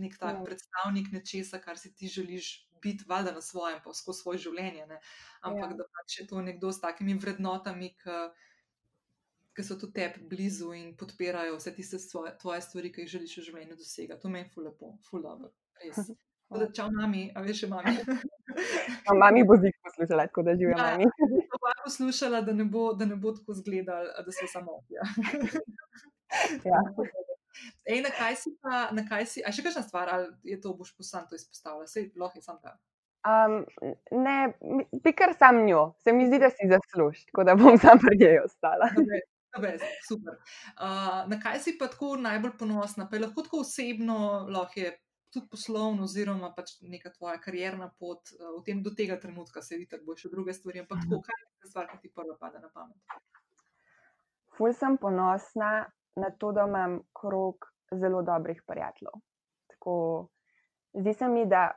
nek 0.00 0.16
tak 0.18 0.40
Ja. 0.40 0.44
predstavnik 0.46 1.10
nečesa, 1.12 1.60
kar 1.60 1.76
si 1.76 1.92
ti 1.94 2.08
želiš 2.08 2.48
biti, 2.82 3.04
valjda 3.08 3.32
na 3.32 3.42
svojem, 3.44 3.80
pa 3.84 3.92
skozi 3.94 4.22
svoje 4.22 4.38
življenje. 4.38 4.86
Ne? 4.86 5.00
Ampak 5.42 5.70
Ja. 5.70 5.76
da 5.76 5.84
pač 5.98 6.18
je 6.20 6.26
to 6.26 6.40
nekdo 6.42 6.72
s 6.72 6.80
takimi 6.80 7.14
vrednotami, 7.14 7.92
ki, 8.00 9.62
so 9.62 9.76
tudi 9.76 9.92
tebi 9.92 10.24
blizu 10.30 10.72
in 10.72 10.96
podpirajo 10.96 11.56
vse 11.58 11.74
tiste 11.74 11.98
svoje, 11.98 12.38
tvoje 12.38 12.62
stvari, 12.62 12.92
ki 12.92 13.00
jih 13.04 13.10
želiš 13.10 13.36
v 13.38 13.42
življenju 13.42 13.76
dosegati. 13.76 14.22
To 14.22 14.28
meni 14.28 14.48
ful 14.48 14.64
lepo, 14.64 14.96
ful 15.10 15.22
dobro, 15.22 15.52
res. 15.76 15.96
Tako 16.48 16.60
da, 16.60 16.66
čau, 16.72 16.88
mami, 16.90 17.26
a 17.36 17.40
veš, 17.44 17.66
mami. 17.68 17.92
No, 19.06 19.14
mami 19.20 19.44
bo 19.44 19.54
zik 19.60 19.76
poslušala, 19.84 20.26
tako 20.26 20.42
da 20.42 20.54
živijo 20.56 20.76
Ja. 20.78 20.84
mami. 20.90 21.04
To 21.52 21.58
pa 21.60 21.72
poslušala, 21.84 22.40
da 22.40 22.52
ne 22.52 22.64
bo, 22.64 22.92
da 22.94 23.04
ne 23.04 23.16
bo 23.16 23.32
tako 23.32 23.54
zgledal, 23.54 24.04
da 24.26 24.32
so 24.32 24.46
samo. 24.52 24.80
Ja. 24.88 25.02
Ja. 26.64 26.80
Ej, 27.88 28.02
na 28.04 28.10
kaj 28.12 28.34
si 28.36 28.50
pa, 28.62 28.88
na 28.92 29.02
kaj 29.08 29.24
si, 29.26 29.40
a 29.46 29.52
še 29.52 29.62
kakšna 29.64 29.82
stvar, 29.82 30.10
ali 30.12 30.26
je 30.44 30.58
to 30.60 30.74
boš 30.76 30.90
posam 30.96 31.24
to 31.30 31.34
izpostavila, 31.38 31.86
sej 31.88 32.10
lahko 32.20 32.38
je 32.38 32.44
sam 32.44 32.58
ta. 32.62 32.74
Um, 33.24 33.64
ne, 34.12 34.36
bi 35.04 35.12
kar 35.16 35.32
sam 35.38 35.62
njo, 35.66 35.94
se 36.04 36.12
mi 36.12 36.26
zdi, 36.28 36.38
da 36.38 36.50
si 36.52 36.68
zasluži, 36.70 37.24
tako 37.30 37.44
da 37.48 37.56
bom 37.56 37.78
sam 37.80 37.98
pri 37.98 38.18
njej 38.20 38.38
ostala. 38.44 38.90
Dobre, 38.94 39.20
dobre, 39.56 39.72
super. 40.08 40.36
Uh, 40.76 41.24
na 41.32 41.40
kaj 41.42 41.58
si 41.64 41.78
pa 41.80 41.88
tako 41.88 42.16
najbolj 42.20 42.54
ponosna? 42.60 43.08
Pa 43.10 43.16
je 43.16 43.24
lahko 43.24 43.42
tako 43.48 43.64
osebno, 43.64 44.18
lahko 44.52 44.80
je 44.84 44.92
tudi 45.32 45.48
poslovno, 45.50 46.04
oziroma 46.08 46.50
pač 46.56 46.76
neka 46.80 47.12
tvoja 47.16 47.38
karjerna 47.42 47.90
pot 48.00 48.32
uh, 48.34 48.58
v 48.58 48.62
tem, 48.66 48.82
do 48.82 48.92
tega 48.96 49.18
trenutka, 49.20 49.62
se 49.62 49.78
vidi, 49.80 50.00
bo 50.04 50.16
še 50.16 50.30
druge 50.32 50.54
stvari, 50.56 50.82
ampak 50.84 51.04
tako, 51.04 51.20
kaj 51.26 51.40
je 51.42 51.48
ta 51.48 51.72
stvar, 51.72 51.90
ki 51.92 52.00
ti 52.02 52.12
prva 52.14 52.36
pade 52.40 52.62
na 52.62 52.70
pamet? 52.74 53.18
Ful 54.58 54.74
sem 54.74 54.96
ponosna 54.98 55.72
na 56.18 56.30
to, 56.40 56.52
da 56.52 56.66
imam 56.66 56.98
krog 57.14 57.68
zelo 57.94 58.22
dobrih 58.26 58.62
prijateljev. 58.66 59.20
Tako, 59.74 59.94
zdi 60.98 61.14
se 61.14 61.28
mi, 61.28 61.44
da 61.46 61.70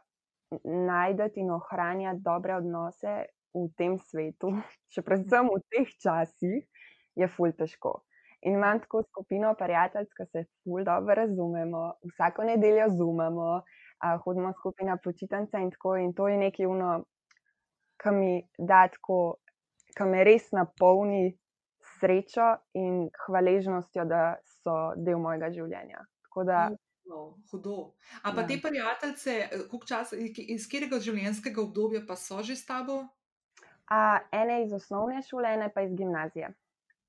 najdete 0.63 1.39
in 1.39 1.51
ohranjati 1.51 2.23
dobre 2.25 2.55
odnose 2.55 3.13
v 3.53 3.67
tem 3.77 3.97
svetu, 3.99 4.55
še 4.93 5.03
predvsem 5.05 5.51
v 5.51 5.59
teh 5.71 5.93
časih, 6.03 6.87
je 7.19 7.27
ful 7.27 7.51
težko. 7.55 7.99
In 8.41 8.53
imam 8.57 8.79
tako 8.79 9.03
skupino 9.03 9.53
prijateljic, 9.55 10.09
ki 10.17 10.25
se 10.31 10.43
ful 10.63 10.83
dobro 10.83 11.13
razumemo, 11.15 11.93
vsako 12.13 12.43
nedeljo 12.43 12.87
zumamo, 12.97 13.61
a, 13.99 14.17
hodimo 14.17 14.53
skupaj 14.53 14.85
na 14.87 14.97
počitnice 14.97 15.57
in 15.61 15.71
tako. 15.71 15.95
In 15.97 16.13
to 16.13 16.27
je 16.27 16.37
nekaj, 16.37 16.65
uno, 16.65 17.03
ki 18.01 18.11
mi 18.11 18.31
da 18.57 18.87
tako, 18.87 19.35
ki 19.97 20.03
me 20.09 20.23
res 20.23 20.51
napolni 20.51 21.37
srečo 21.99 22.55
in 22.73 23.09
hvaležnostjo, 23.25 24.05
da 24.05 24.23
so 24.63 24.93
del 24.97 25.19
mojega 25.19 25.51
življenja. 25.51 26.05
Tako 26.29 26.43
da, 26.43 26.69
No, 27.05 27.35
hudo. 27.51 27.93
A 28.23 28.31
pa 28.31 28.41
Ja. 28.41 28.47
te 28.47 28.55
prijateljice, 28.61 29.49
časa, 29.87 30.15
iz 30.37 30.67
katerega 30.69 30.99
življenjskega 30.99 31.61
obdobja 31.61 32.01
pa 32.07 32.15
so 32.15 32.41
že 32.43 32.55
s 32.55 32.65
tabo? 32.65 33.01
a, 33.91 34.19
ene 34.31 34.63
iz 34.63 34.73
osnovne 34.73 35.21
šole, 35.21 35.49
ene 35.53 35.71
pa 35.73 35.81
iz 35.81 35.91
gimnazije. 35.97 36.53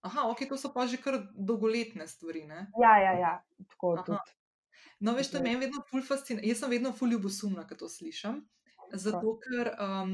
Aha, 0.02 0.28
ok, 0.30 0.48
to 0.48 0.58
so 0.58 0.72
pa 0.74 0.86
že 0.86 0.98
kar 0.98 1.20
dolgoletne 1.34 2.06
stvari. 2.10 2.46
Ne? 2.46 2.66
Ja, 2.82 2.98
ja, 2.98 3.12
ja, 3.18 3.34
tako 3.70 3.94
Aha. 3.94 4.04
tudi. 4.06 4.38
No, 5.02 5.14
veš, 5.14 5.30
to 5.30 5.38
je 5.38 5.42
meni 5.42 5.58
vedno 5.58 5.82
ful 5.90 6.02
fascinantno. 6.06 6.46
Jaz 6.48 6.62
sem 6.62 6.70
vedno 6.70 6.92
ful 6.94 7.10
ljubosumna, 7.10 7.66
ko 7.66 7.74
to 7.74 7.88
slišim. 7.90 8.42
Zato, 8.92 9.38
ker 9.40 9.70
um, 9.80 10.10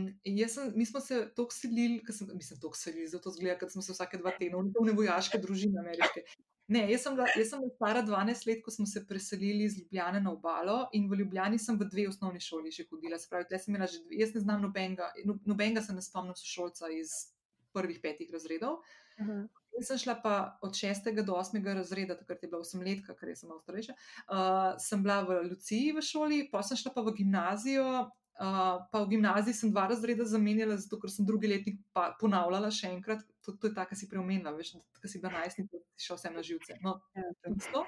sem, 0.49 0.71
mi 0.77 0.87
smo 0.87 1.01
se 1.01 1.25
tako 1.37 1.51
selili, 1.55 1.99
ker 2.05 2.15
sem, 2.15 2.29
mislim, 2.35 2.61
tako 2.63 2.77
selili, 2.79 3.09
zato 3.11 3.33
zgleda, 3.35 3.57
ker 3.59 3.73
smo 3.73 3.83
se 3.83 3.93
vsake 3.93 4.21
dva 4.21 4.31
tedna, 4.39 4.63
ne 4.63 4.95
vojaške 4.95 5.41
družine 5.45 5.81
ameriške. 5.83 6.23
Ne, 6.69 6.85
jaz 6.93 7.07
sem, 7.07 7.17
bila, 7.17 7.27
jaz 7.33 7.51
sem 7.51 7.65
bila 7.65 7.75
stara 7.75 8.03
12 8.07 8.47
let, 8.47 8.61
ko 8.65 8.71
smo 8.71 8.87
se 8.87 9.03
preselili 9.09 9.65
iz 9.65 9.79
Ljubljane 9.81 10.21
na 10.21 10.33
obalo 10.33 10.83
in 10.93 11.09
v 11.11 11.17
Ljubljani 11.23 11.59
sem 11.59 11.79
v 11.81 11.89
dve 11.89 12.07
osnovni 12.13 12.41
šoli 12.45 12.71
že 12.71 12.85
hodila. 12.91 13.19
Se 13.19 13.29
pravi, 13.31 13.59
sem 13.59 13.75
že, 13.75 14.03
dve- 14.05 14.21
jaz 14.21 14.35
ne 14.37 14.45
znam 14.45 14.63
nobenega, 14.63 15.11
no- 15.25 15.39
nobenega 15.49 15.83
se 15.83 15.97
ne 15.97 16.05
spomnim 16.05 16.37
sošolca 16.37 16.93
iz 16.93 17.33
prvih 17.73 17.99
petih 18.03 18.31
razredov. 18.33 18.83
Mhm. 19.19 19.49
Jaz 19.79 19.87
sem 19.93 19.99
šla 20.03 20.15
pa 20.23 20.59
od 20.63 20.75
6. 20.75 21.11
do 21.23 21.37
8. 21.39 21.63
razreda, 21.75 22.17
takrat 22.19 22.43
je 22.43 22.49
bila 22.51 22.63
8 22.65 22.83
let, 22.83 23.05
ker 23.07 23.35
sem 23.37 23.49
bila 23.49 23.61
starejša. 23.63 23.95
Uh, 24.27 24.73
sem 24.83 25.03
bila 25.03 25.21
v 25.23 25.43
Luciji 25.53 25.93
v 25.95 26.03
šoli, 26.03 26.39
pa 26.51 26.63
sem 26.67 26.77
šla 26.81 26.91
pa 26.95 27.05
v 27.07 27.15
gimnazijo. 27.21 28.09
Uh, 28.39 28.87
pa 28.93 29.03
v 29.03 29.09
gimnaziji 29.17 29.55
sem 29.55 29.71
dva 29.75 29.89
razreda 29.91 30.23
zamenjala, 30.23 30.77
zato 30.79 30.99
ker 31.03 31.11
sem 31.11 31.27
drugi 31.27 31.49
letnik 31.51 31.79
ponavljala 32.21 32.71
še 32.71 32.93
enkrat. 32.95 33.25
To, 33.43 33.55
to 33.59 33.67
je 33.71 33.75
ta, 33.75 33.83
ki 33.87 33.99
si 33.99 34.07
preomenila, 34.11 34.53
veš, 34.55 34.77
ki 35.03 35.11
si 35.11 35.19
bila 35.23 35.33
najstnik, 35.41 35.71
ti 35.73 36.07
šel 36.07 36.19
vsem 36.21 36.37
na 36.39 36.45
živce. 36.47 36.77
No, 36.85 37.01
Ja, 37.19 37.27
to- 37.43 37.55
isto. 37.57 37.83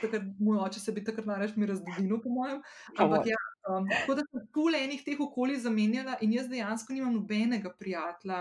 Takrat, 0.00 0.24
moj 0.42 0.58
oče 0.64 0.80
se 0.82 0.90
bi 0.90 1.04
takrat 1.06 1.28
najraž 1.30 1.52
mi 1.54 1.68
razdobinil, 1.70 2.18
po 2.22 2.32
mojem. 2.34 2.58
Ampak 2.98 3.28
ja, 3.30 3.38
um, 3.70 3.86
tako 3.86 4.16
da 4.18 4.24
sem 4.26 4.48
pol 4.50 4.74
enih 4.74 5.04
teh 5.06 5.20
okolij 5.22 5.60
zamenjala 5.62 6.16
in 6.26 6.34
jaz 6.34 6.48
dejansko 6.50 6.96
nimam 6.96 7.14
nobenega 7.14 7.70
prijatelja, 7.78 8.40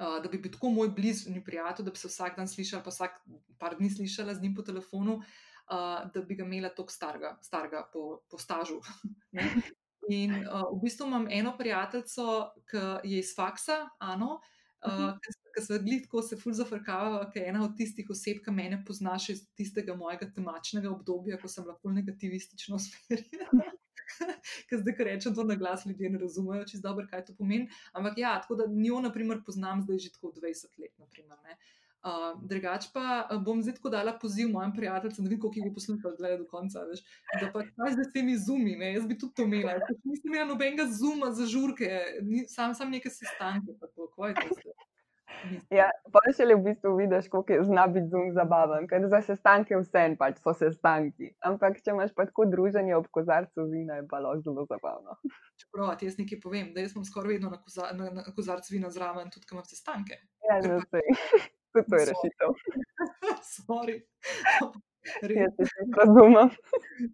uh, 0.00 0.18
da 0.22 0.28
bi 0.32 0.38
bil 0.38 0.52
tako 0.52 0.70
moj 0.70 0.88
bližnji 0.96 1.44
prijatelj, 1.44 1.84
da 1.84 1.90
bi 1.90 1.98
se 1.98 2.08
vsak 2.08 2.36
dan 2.36 2.48
slišala, 2.48 2.82
pa 2.82 2.90
vsak 2.90 3.20
par 3.58 3.76
dni 3.78 3.90
slišala 3.90 4.34
z 4.34 4.42
njim 4.42 4.54
po 4.54 4.62
telefonu, 4.62 5.16
uh, 5.16 6.04
da 6.14 6.22
bi 6.22 6.36
ga 6.36 6.44
imela 6.44 6.68
tako 6.68 6.92
starega, 6.92 7.36
starega 7.42 7.86
po, 7.92 8.20
po 8.30 8.38
stažu. 8.38 8.80
In 10.08 10.34
uh, 10.34 10.68
v 10.70 10.82
bistvu 10.84 11.06
imam 11.06 11.26
eno 11.30 11.56
prijateljico, 11.58 12.52
ki 12.70 12.84
je 13.10 13.18
iz 13.18 13.34
faksa, 13.36 13.88
Ano. 13.98 14.40
Uh, 14.86 15.16
Ker 15.54 15.64
se 15.64 15.78
glih 15.82 16.02
tako 16.04 16.20
se 16.22 16.36
ful 16.36 16.52
zafrkava, 16.52 17.24
ker 17.32 17.42
je 17.42 17.48
ena 17.48 17.62
od 17.64 17.72
tistih 17.78 18.10
oseb, 18.12 18.42
ki 18.44 18.52
mene 18.54 18.82
pozna 18.86 19.16
še 19.18 19.32
iz 19.32 19.40
tistega 19.56 19.96
mojega 19.96 20.28
temačnega 20.36 20.90
obdobja, 20.92 21.40
ko 21.40 21.48
sem 21.48 21.64
bila 21.64 21.74
ful 21.80 21.96
negativistično 21.96 22.76
usmerjena. 22.76 23.72
Ker 24.68 24.82
zdaj, 24.82 24.96
ko 24.96 25.06
rečem 25.08 25.34
to 25.34 25.44
na 25.44 25.56
glas, 25.58 25.86
ljudje 25.86 26.10
ne 26.10 26.18
razumejo 26.18 26.64
čisto 26.64 26.88
dobro, 26.88 27.06
kaj 27.10 27.24
to 27.26 27.34
pomeni. 27.38 27.68
Ampak 27.92 28.18
ja, 28.18 28.36
tako 28.42 28.60
da 28.62 28.68
njo, 28.70 29.00
na 29.00 29.12
primer, 29.12 29.42
poznam 29.46 29.82
zdaj 29.82 29.98
že 30.06 30.12
tako 30.16 30.32
20 30.36 30.78
let. 30.82 30.94
Naprimer. 30.98 31.58
Uh, 32.06 32.36
drugač 32.38 32.84
pa 32.94 33.26
bom 33.42 33.58
zdaj 33.66 33.80
tako 33.80 33.90
dala 33.90 34.12
poziv 34.14 34.50
mojim 34.52 34.70
prijateljem, 34.72 35.16
da 35.16 35.22
vidim, 35.22 35.40
koliko 35.42 35.58
jih 35.58 35.64
bo 35.66 35.74
poslušal 35.74 36.12
gledaj 36.18 36.38
do 36.38 36.44
konca. 36.46 36.84
Veš, 36.86 37.00
da 37.40 37.48
pa 37.50 37.64
kaj 37.66 37.96
zdaj 37.96 38.06
s 38.06 38.12
temi 38.14 38.36
zumi, 38.38 38.76
ne? 38.78 38.92
jaz 38.94 39.08
bi 39.10 39.16
tudi 39.18 39.34
to 39.34 39.46
imela. 39.48 39.74
Pač 39.88 40.04
Nisem 40.04 40.30
imela 40.30 40.46
nobenega 40.52 40.86
zuma 41.00 41.32
za 41.34 41.48
žurke, 41.50 41.88
sam, 42.52 42.76
sam 42.78 42.94
neke 42.94 43.10
sestanke. 43.10 43.74
pa 43.80 43.90
to, 43.90 44.06
kaj 44.14 44.30
je 44.30 44.36
to 44.44 44.60
zdaj? 44.60 44.76
Ja, 45.70 45.90
pa 46.12 46.20
šele 46.36 46.56
v 46.58 46.62
bistvu 46.68 46.94
vidiš, 46.96 47.28
koliko 47.32 47.52
je 47.52 47.64
zna 47.64 47.86
biti 47.86 48.08
zum 48.12 48.32
zabaven, 48.34 48.86
ker 48.90 49.06
za 49.10 49.20
sestanke 49.26 49.78
vse 49.78 50.04
pač 50.18 50.40
so 50.42 50.54
sestanki. 50.56 51.32
Ampak 51.46 51.80
če 51.84 51.94
imaš 51.94 52.14
pa 52.16 52.26
tako 52.28 52.46
druženje 52.50 52.96
ob 52.96 53.08
kozarcu 53.14 53.66
vina, 53.70 54.00
je 54.00 54.06
pa 54.10 54.22
lahko 54.24 54.42
zelo 54.46 54.66
zabavno. 54.70 55.18
Čeprav 55.60 55.94
ti 56.00 56.08
jaz 56.08 56.18
nekaj 56.20 56.40
povem, 56.42 56.72
da 56.74 56.84
jaz 56.84 56.96
sem 56.96 57.04
skoraj 57.06 57.36
vedno 57.36 57.52
na, 57.52 57.60
koza, 57.62 57.92
na, 57.98 58.10
na 58.18 58.26
kozarcu 58.36 58.74
vina 58.74 58.90
zraven, 58.90 59.30
tudi 59.34 59.48
ko 59.48 59.58
imam 59.58 59.68
sestanke. 59.68 60.20
Ja, 60.48 60.60
no, 60.64 60.80
sej. 60.90 61.06
Tudi 61.76 61.90
to 61.92 61.96
je 62.00 62.04
rešitev. 62.08 62.52
Sorry. 63.56 63.96
Res. 65.22 65.36
Jaz 65.38 65.52
se 65.56 65.66
tudi 65.78 65.98
razumem. 66.00 66.50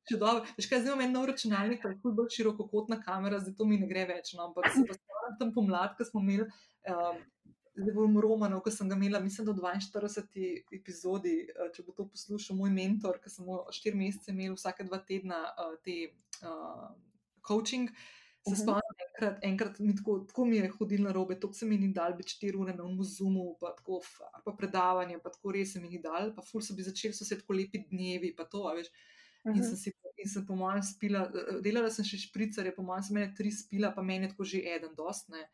Če 0.08 0.18
dobro, 0.20 0.44
veš 0.56 0.68
kaj, 0.70 0.80
zdaj 0.84 0.92
imam 0.92 1.04
en 1.04 1.14
nov 1.16 1.26
računalnik, 1.28 1.82
pa 1.82 1.90
je 1.90 1.98
ful 2.00 2.14
bolj 2.16 2.30
širokokotna 2.36 3.00
kamera, 3.02 3.40
zdaj 3.42 3.56
to 3.58 3.66
mi 3.68 3.78
ne 3.80 3.88
gre 3.90 4.06
več, 4.08 4.32
no, 4.36 4.48
ampak 4.48 4.70
se 4.72 4.84
pa 4.88 4.96
spomnim 4.96 5.36
tam 5.40 5.52
pomlad, 5.56 5.96
ko 5.98 6.06
smo 6.08 6.22
imeli, 6.24 6.46
um, 6.94 7.18
zdaj 7.76 7.94
bom 7.96 8.18
Romanov, 8.20 8.62
ko 8.64 8.70
sem 8.70 8.88
ga 8.88 8.96
imela, 8.96 9.20
mislim, 9.20 9.46
da 9.46 9.52
v 9.52 9.60
42. 9.62 10.48
epizodi, 10.76 11.36
uh, 11.56 11.70
če 11.74 11.84
bo 11.86 11.92
to 11.96 12.08
poslušal 12.08 12.56
moj 12.56 12.70
mentor, 12.74 13.20
ki 13.22 13.30
sem 13.32 13.46
mu 13.48 13.62
štiri 13.72 13.96
mesece 13.98 14.32
imel 14.34 14.56
vsake 14.58 14.84
dva 14.88 14.98
tedna 15.08 15.44
uh, 15.56 15.76
te 15.84 15.96
uh, 16.44 16.90
coaching 17.42 17.90
Se 18.42 18.50
Mhm. 18.50 18.62
spomnim, 18.62 18.96
enkrat, 19.06 19.36
enkrat 19.44 19.78
mi 19.78 19.94
tako, 19.94 20.18
tako 20.26 20.44
mi 20.44 20.56
je 20.56 20.68
hodil 20.68 21.02
na 21.04 21.12
robe, 21.12 21.36
to 21.40 21.52
se 21.52 21.66
mi 21.66 21.76
ni 21.78 21.92
dal, 21.94 22.16
več 22.18 22.34
4 22.40 22.58
ure 22.58 22.72
na 22.74 22.82
umuzumu, 22.82 23.56
pa 23.60 23.70
tako, 23.76 24.00
pa 24.44 24.52
predavanje, 24.58 25.20
pa 25.22 25.30
tako 25.30 25.52
res 25.54 25.72
se 25.72 25.80
mi 25.80 25.88
ni 25.88 26.00
dal, 26.02 26.32
pa 26.34 26.42
ful 26.42 26.60
so 26.60 26.74
bi 26.74 26.82
začeli 26.82 27.14
so 27.14 27.24
se 27.24 27.38
tako 27.38 27.54
lepi 27.54 27.84
dnevi, 27.86 28.32
pa 28.34 28.44
to, 28.44 28.64
veš. 28.74 28.90
In 29.54 29.62
Mhm. 29.62 29.62
sem, 29.62 29.76
si, 29.76 29.92
in 30.22 30.30
sem 30.30 30.46
po 30.46 30.56
mojem 30.58 30.82
spila, 30.86 31.24
eh, 31.26 31.58
delala 31.64 31.90
sem 31.90 32.06
še 32.06 32.20
špricarje, 32.26 32.74
po 32.76 32.84
mojem 32.86 33.06
sem 33.08 33.18
mene 33.18 33.32
tri 33.38 33.52
spila, 33.54 33.92
pa 33.94 34.04
meni 34.06 34.28
je 34.28 34.32
tako 34.34 34.48
že 34.52 34.62
eden, 34.76 34.94
dost 34.98 35.28
ne. 35.34 35.44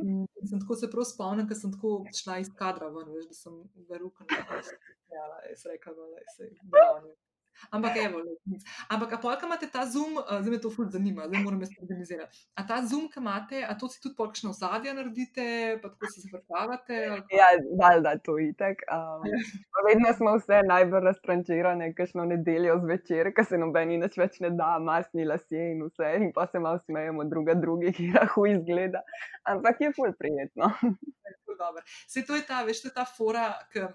In 0.00 0.26
sem 0.48 0.60
tako 0.62 0.78
se 0.80 0.90
prav 0.92 1.08
spomnila, 1.08 1.48
ker 1.48 1.60
sem 1.60 1.74
tako 1.74 1.98
šla 2.14 2.40
iz 2.42 2.50
kadra 2.58 2.90
ven, 2.94 3.12
veš, 3.14 3.30
da 3.32 3.38
sem 3.38 3.62
verukala. 3.90 4.42
Ja, 5.12 5.28
jaz 5.50 5.66
rekla, 5.70 5.94
da 5.94 6.26
se 6.36 6.50
je. 6.50 7.16
Ampak, 7.70 7.96
evo, 8.04 8.22
le, 8.24 8.36
nic. 8.44 8.62
Ampak, 8.88 9.16
a 9.16 9.20
polka 9.22 9.46
imate 9.46 9.70
ta 9.72 9.86
zoom, 9.86 10.18
uh, 10.20 10.38
zdaj 10.40 10.52
me 10.52 10.60
to 10.62 10.70
ful 10.70 10.90
zanima, 10.90 11.28
zdaj 11.30 11.42
moram 11.44 11.60
jaz 11.64 11.74
organizirati. 11.82 12.44
A 12.54 12.66
ta 12.66 12.80
zoom, 12.86 13.08
ki 13.12 13.20
imate, 13.22 13.62
a 13.64 13.74
to 13.78 13.88
si 13.88 14.00
tudi 14.02 14.16
polkšno 14.18 14.52
ozadje 14.54 14.94
naredite, 14.94 15.46
pa 15.82 15.90
tako 15.92 16.12
se 16.12 16.26
zafrkavate? 16.26 17.16
kako? 17.16 17.36
Ja, 17.36 17.46
valjda 17.82 18.18
to 18.18 18.38
itek. 18.38 18.82
Um, 18.92 19.22
pa 19.72 19.84
vedno 19.88 20.12
smo 20.16 20.36
vse 20.36 20.60
najbolj 20.68 21.04
raztrančirane, 21.04 21.92
kakšno 21.94 22.24
nedeljo 22.24 22.78
zvečer, 22.84 23.32
ko 23.36 23.44
se 23.44 23.58
nobeni 23.58 23.98
nič 23.98 24.18
več 24.20 24.40
ne 24.44 24.50
da, 24.56 24.76
masni 24.82 25.26
lasje 25.28 25.70
in 25.72 25.84
vse, 25.88 26.12
in 26.20 26.32
pa 26.36 26.46
se 26.46 26.62
malo 26.62 26.80
smejemo 26.84 27.24
druga 27.24 27.54
drugi, 27.54 27.92
ki 27.96 28.10
rahu 28.16 28.46
izgleda. 28.52 29.04
Ampak 29.44 29.80
je 29.80 29.92
ful 29.96 30.12
prijetno. 30.18 30.72
Dobro. 31.56 31.82
Saj 32.06 32.26
to 32.28 32.36
je 32.36 32.42
ta, 32.46 32.62
veš, 32.66 32.82
to 32.84 32.92
je 32.92 32.94
ta 32.94 33.06
fora, 33.08 33.52
ki. 33.72 33.86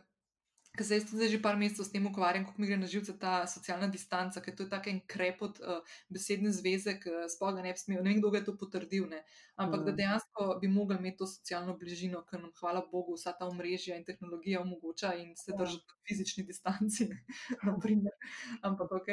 Ker 0.72 0.86
se 0.88 0.96
jaz 0.96 1.04
tudi 1.10 1.28
že 1.28 1.42
par 1.44 1.58
mesecev 1.60 1.84
s 1.84 1.92
tem 1.92 2.06
ukvarjam, 2.08 2.46
kako 2.48 2.62
mi 2.62 2.68
gre 2.68 2.78
na 2.80 2.88
živce 2.88 3.12
ta 3.20 3.44
socialna 3.48 3.88
distanca, 3.92 4.40
ker 4.40 4.56
to 4.56 4.64
je 4.64 4.70
tako 4.72 4.90
en 4.90 5.02
krepot 5.04 5.60
uh, 5.60 5.82
besedne 6.08 6.52
zveze, 6.56 6.94
ki 6.96 7.12
sploh 7.28 7.58
ne 7.60 7.74
bi 7.76 7.80
smel. 7.80 8.00
Ne 8.00 8.14
vem, 8.14 8.22
kdo 8.24 8.32
je 8.36 8.44
to 8.48 8.56
potrdil, 8.56 9.10
ne? 9.12 9.20
ampak 9.60 9.82
mm. 9.82 9.86
da 9.86 9.92
Mm. 9.92 9.96
dejansko 9.98 10.58
bi 10.62 10.68
mogli 10.68 10.96
imeti 10.98 11.18
to 11.18 11.28
socialno 11.28 11.76
bližino, 11.78 12.24
ker 12.24 12.40
nam, 12.42 12.52
hvala 12.60 12.86
Bogu, 12.92 13.18
vsa 13.20 13.36
ta 13.38 13.46
omrežja 13.52 13.98
in 14.00 14.06
tehnologija 14.08 14.62
omogoča 14.62 15.14
in 15.20 15.36
se 15.36 15.52
Ja. 15.52 15.58
držati 15.58 15.92
v 15.92 16.00
fizični 16.08 16.44
distanci. 16.44 17.10
naprimer. 17.68 18.16
ampak 18.64 18.92
ok. 18.92 19.08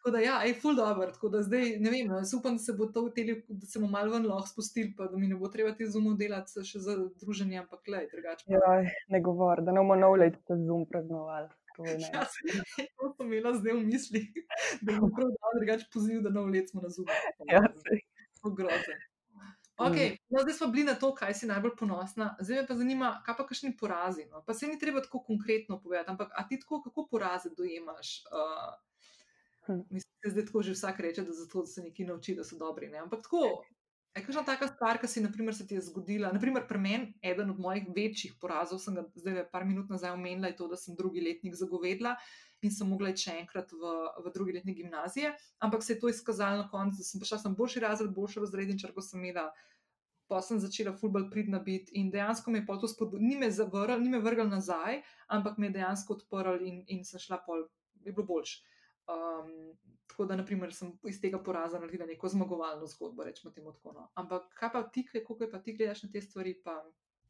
Tako 0.00 0.10
da, 0.10 0.18
ja, 0.18 0.42
je 0.42 0.54
full 0.54 0.76
dobro. 0.76 1.10
Tako 1.12 1.28
da 1.28 1.42
zdaj, 1.42 1.76
ne 1.78 1.90
vem, 1.90 2.06
jaz 2.10 2.34
upam, 2.34 2.54
da 2.56 2.62
se 2.62 2.72
bo 2.72 2.86
to 2.86 3.02
vteli, 3.04 3.44
da 3.48 3.66
se 3.66 3.78
bomo 3.78 3.90
malo 3.92 4.12
ven 4.12 4.26
lahko 4.26 4.48
spustili, 4.48 4.94
pa 4.96 5.06
da 5.06 5.16
mi 5.16 5.28
ne 5.28 5.36
bo 5.36 5.48
treba 5.48 5.74
te 5.76 5.86
zumov 5.86 6.14
delati 6.16 6.64
še 6.64 6.80
za 6.80 6.96
druženje, 7.20 7.58
ampak 7.60 7.90
le, 7.92 8.00
drugače. 8.12 8.46
Joj, 8.48 8.88
ne 9.12 9.20
govor, 9.20 9.60
da 9.60 9.76
ne 9.76 9.84
bomo 9.84 9.98
nov 10.00 10.16
let 10.22 10.40
ta 10.48 10.56
zoom 10.56 10.86
praznovali. 10.88 11.52
To 11.76 11.84
je. 11.84 11.98
Ja, 12.14 12.24
to 12.96 13.12
sem 13.12 13.28
imela 13.28 13.52
zdaj 13.58 13.76
v 13.76 13.84
mislih, 13.92 14.32
da 14.88 14.96
bo 14.96 15.12
prav 15.12 15.36
dal 15.36 15.60
drugače 15.60 15.92
poziv, 15.92 16.24
da 16.24 16.32
nov 16.32 16.48
let 16.48 16.72
smo 16.72 16.80
na 16.80 16.88
zubu. 16.96 17.12
Ja, 17.52 17.60
saj. 17.84 18.04
Grozen. 18.56 19.06
Okay, 19.80 20.16
no, 20.32 20.40
zdaj 20.42 20.54
smo 20.54 20.72
bili 20.72 20.84
na 20.88 20.94
to, 20.94 21.12
kaj 21.14 21.34
si 21.34 21.46
najbolj 21.48 21.76
ponosna. 21.76 22.34
Zdaj 22.40 22.62
me 22.62 22.66
pa 22.68 22.74
zanima, 22.76 23.14
kaj 23.24 23.36
pa 23.36 23.46
kakšni 23.48 23.76
porazi. 23.80 24.26
No? 24.32 24.40
Pa 24.46 24.56
se 24.56 24.68
ni 24.68 24.78
treba 24.78 25.00
tako 25.04 25.20
konkretno 25.24 25.80
povedati, 25.80 26.10
ampak 26.10 26.32
a 26.36 26.48
ti 26.48 26.60
tako, 26.60 26.82
kako 26.88 27.08
poraze 27.10 27.52
dojemaš? 27.56 28.22
Uh, 28.28 28.80
Hm. 29.70 29.82
mislim, 29.90 30.12
da 30.24 30.30
zdaj 30.30 30.46
tako 30.46 30.62
že 30.62 30.72
vsak 30.72 31.00
reče, 31.00 31.22
da 31.22 31.32
zato 31.32 31.60
da 31.62 31.66
se 31.66 31.82
nekaj 31.82 32.06
nauči, 32.06 32.34
da 32.34 32.44
so 32.44 32.58
dobri. 32.58 32.88
Ne? 32.90 32.98
Ampak 32.98 33.22
tako, 33.22 33.62
je 34.16 34.24
kakšna 34.24 34.42
taka 34.44 34.66
stvar, 34.66 34.98
ki 34.98 35.08
si 35.08 35.22
naprimer, 35.22 35.54
se 35.54 35.66
ti 35.66 35.76
je 35.78 35.84
zgodila. 35.86 36.32
Naprimer, 36.34 36.66
pri 36.68 36.78
meni, 36.78 37.12
eden 37.22 37.50
od 37.50 37.60
mojih 37.62 37.86
večjih 37.96 38.34
porazov, 38.42 38.80
sem 38.82 38.96
ga 38.98 39.04
zdaj 39.14 39.36
le 39.36 39.44
par 39.52 39.64
minut 39.64 39.90
nazaj 39.90 40.16
omenila, 40.16 40.50
je 40.50 40.56
to, 40.58 40.66
da 40.68 40.76
sem 40.76 40.96
drugi 40.98 41.22
letnik 41.22 41.54
zagovedla 41.54 42.16
in 42.60 42.72
sem 42.74 42.88
mogla 42.90 43.12
iti 43.14 43.24
še 43.24 43.36
enkrat 43.40 43.70
v, 43.72 43.90
v 44.24 44.32
drugi 44.34 44.52
letnik 44.58 44.76
gimnazije, 44.82 45.30
ampak 45.64 45.84
se 45.86 45.94
je 45.94 46.00
to 46.00 46.10
izkazalo 46.12 46.58
na 46.58 46.66
koncu, 46.68 46.98
da 46.98 47.06
sem 47.06 47.22
prišla 47.22 47.38
sem 47.40 47.54
boljši 47.56 47.84
razred, 47.86 48.10
boljši 48.16 48.42
razredničar, 48.42 48.92
ko 48.92 49.04
sem 49.04 49.22
imela. 49.22 49.46
Pa 50.30 50.38
sem 50.46 50.60
začela 50.62 50.92
fulbol 50.94 51.24
pridna 51.30 51.58
biti 51.58 51.96
in 51.98 52.10
dejansko 52.10 52.52
me 52.52 52.60
je 52.60 52.66
pol 52.66 52.78
to 52.78 52.90
spodbudilo, 52.90 53.26
ni 53.26 53.38
me 53.38 53.48
zavrl, 53.50 53.96
ni 53.98 54.12
me 54.12 54.20
vrgel 54.22 54.46
nazaj, 54.50 55.00
ampak 55.26 55.56
me 55.58 55.70
je 55.70 55.78
dejansko 55.78 56.18
odprl 56.18 56.60
in, 56.66 56.84
in 56.86 57.00
sem 57.06 57.22
šla 57.22 57.40
pol, 57.46 57.64
je 58.04 58.12
bilo 58.12 58.26
boljš. 58.28 58.52
Um, 59.10 59.76
tako 60.06 60.24
da, 60.24 60.36
naprimer, 60.36 60.72
sem 60.74 60.92
iz 61.08 61.20
tega 61.20 61.38
poraza 61.42 61.78
naredila 61.78 62.06
neko 62.06 62.28
zmagovalno 62.28 62.86
zgodbo, 62.86 63.24
rečemo 63.24 63.52
temu 63.54 63.72
tako. 63.72 63.92
No. 63.92 64.08
Ampak 64.14 64.48
kaj 64.54 64.72
pa 64.72 64.82
ti, 64.82 65.06
kako 65.12 65.36
je 65.44 65.50
pa 65.50 65.58
ti 65.58 65.76
gledaš 65.76 66.02
na 66.02 66.10
te 66.12 66.20
stvari? 66.20 66.54
Pa, 66.64 66.82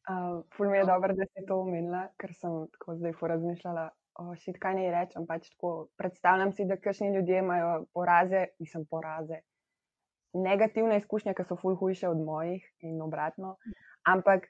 Uh, 0.09 0.41
ful 0.57 0.71
mi 0.71 0.79
je 0.79 0.85
dobro, 0.89 1.13
da 1.15 1.27
si 1.29 1.45
to 1.47 1.59
omenila, 1.61 2.07
ker 2.19 2.33
sem 2.35 2.55
tako 2.73 2.95
zdaj 2.97 3.13
porazmišljala, 3.21 3.91
šit, 4.41 4.57
kaj 4.59 4.75
naj 4.75 4.89
rečem. 4.95 5.27
Pač 5.29 5.51
tako, 5.53 5.91
predstavljam 6.01 6.53
si, 6.57 6.65
da 6.65 6.79
kakšni 6.81 7.11
ljudje 7.15 7.39
imajo 7.39 7.85
poraze, 7.95 8.47
nisem 8.59 8.87
poraze. 8.91 9.43
Negativne 10.33 10.97
izkušnje, 11.03 11.35
ki 11.37 11.45
so 11.45 11.59
ful 11.61 11.77
hujše 11.77 12.09
od 12.09 12.25
mojih 12.25 12.65
in 12.81 13.03
obratno. 13.03 13.59
Ampak 14.09 14.49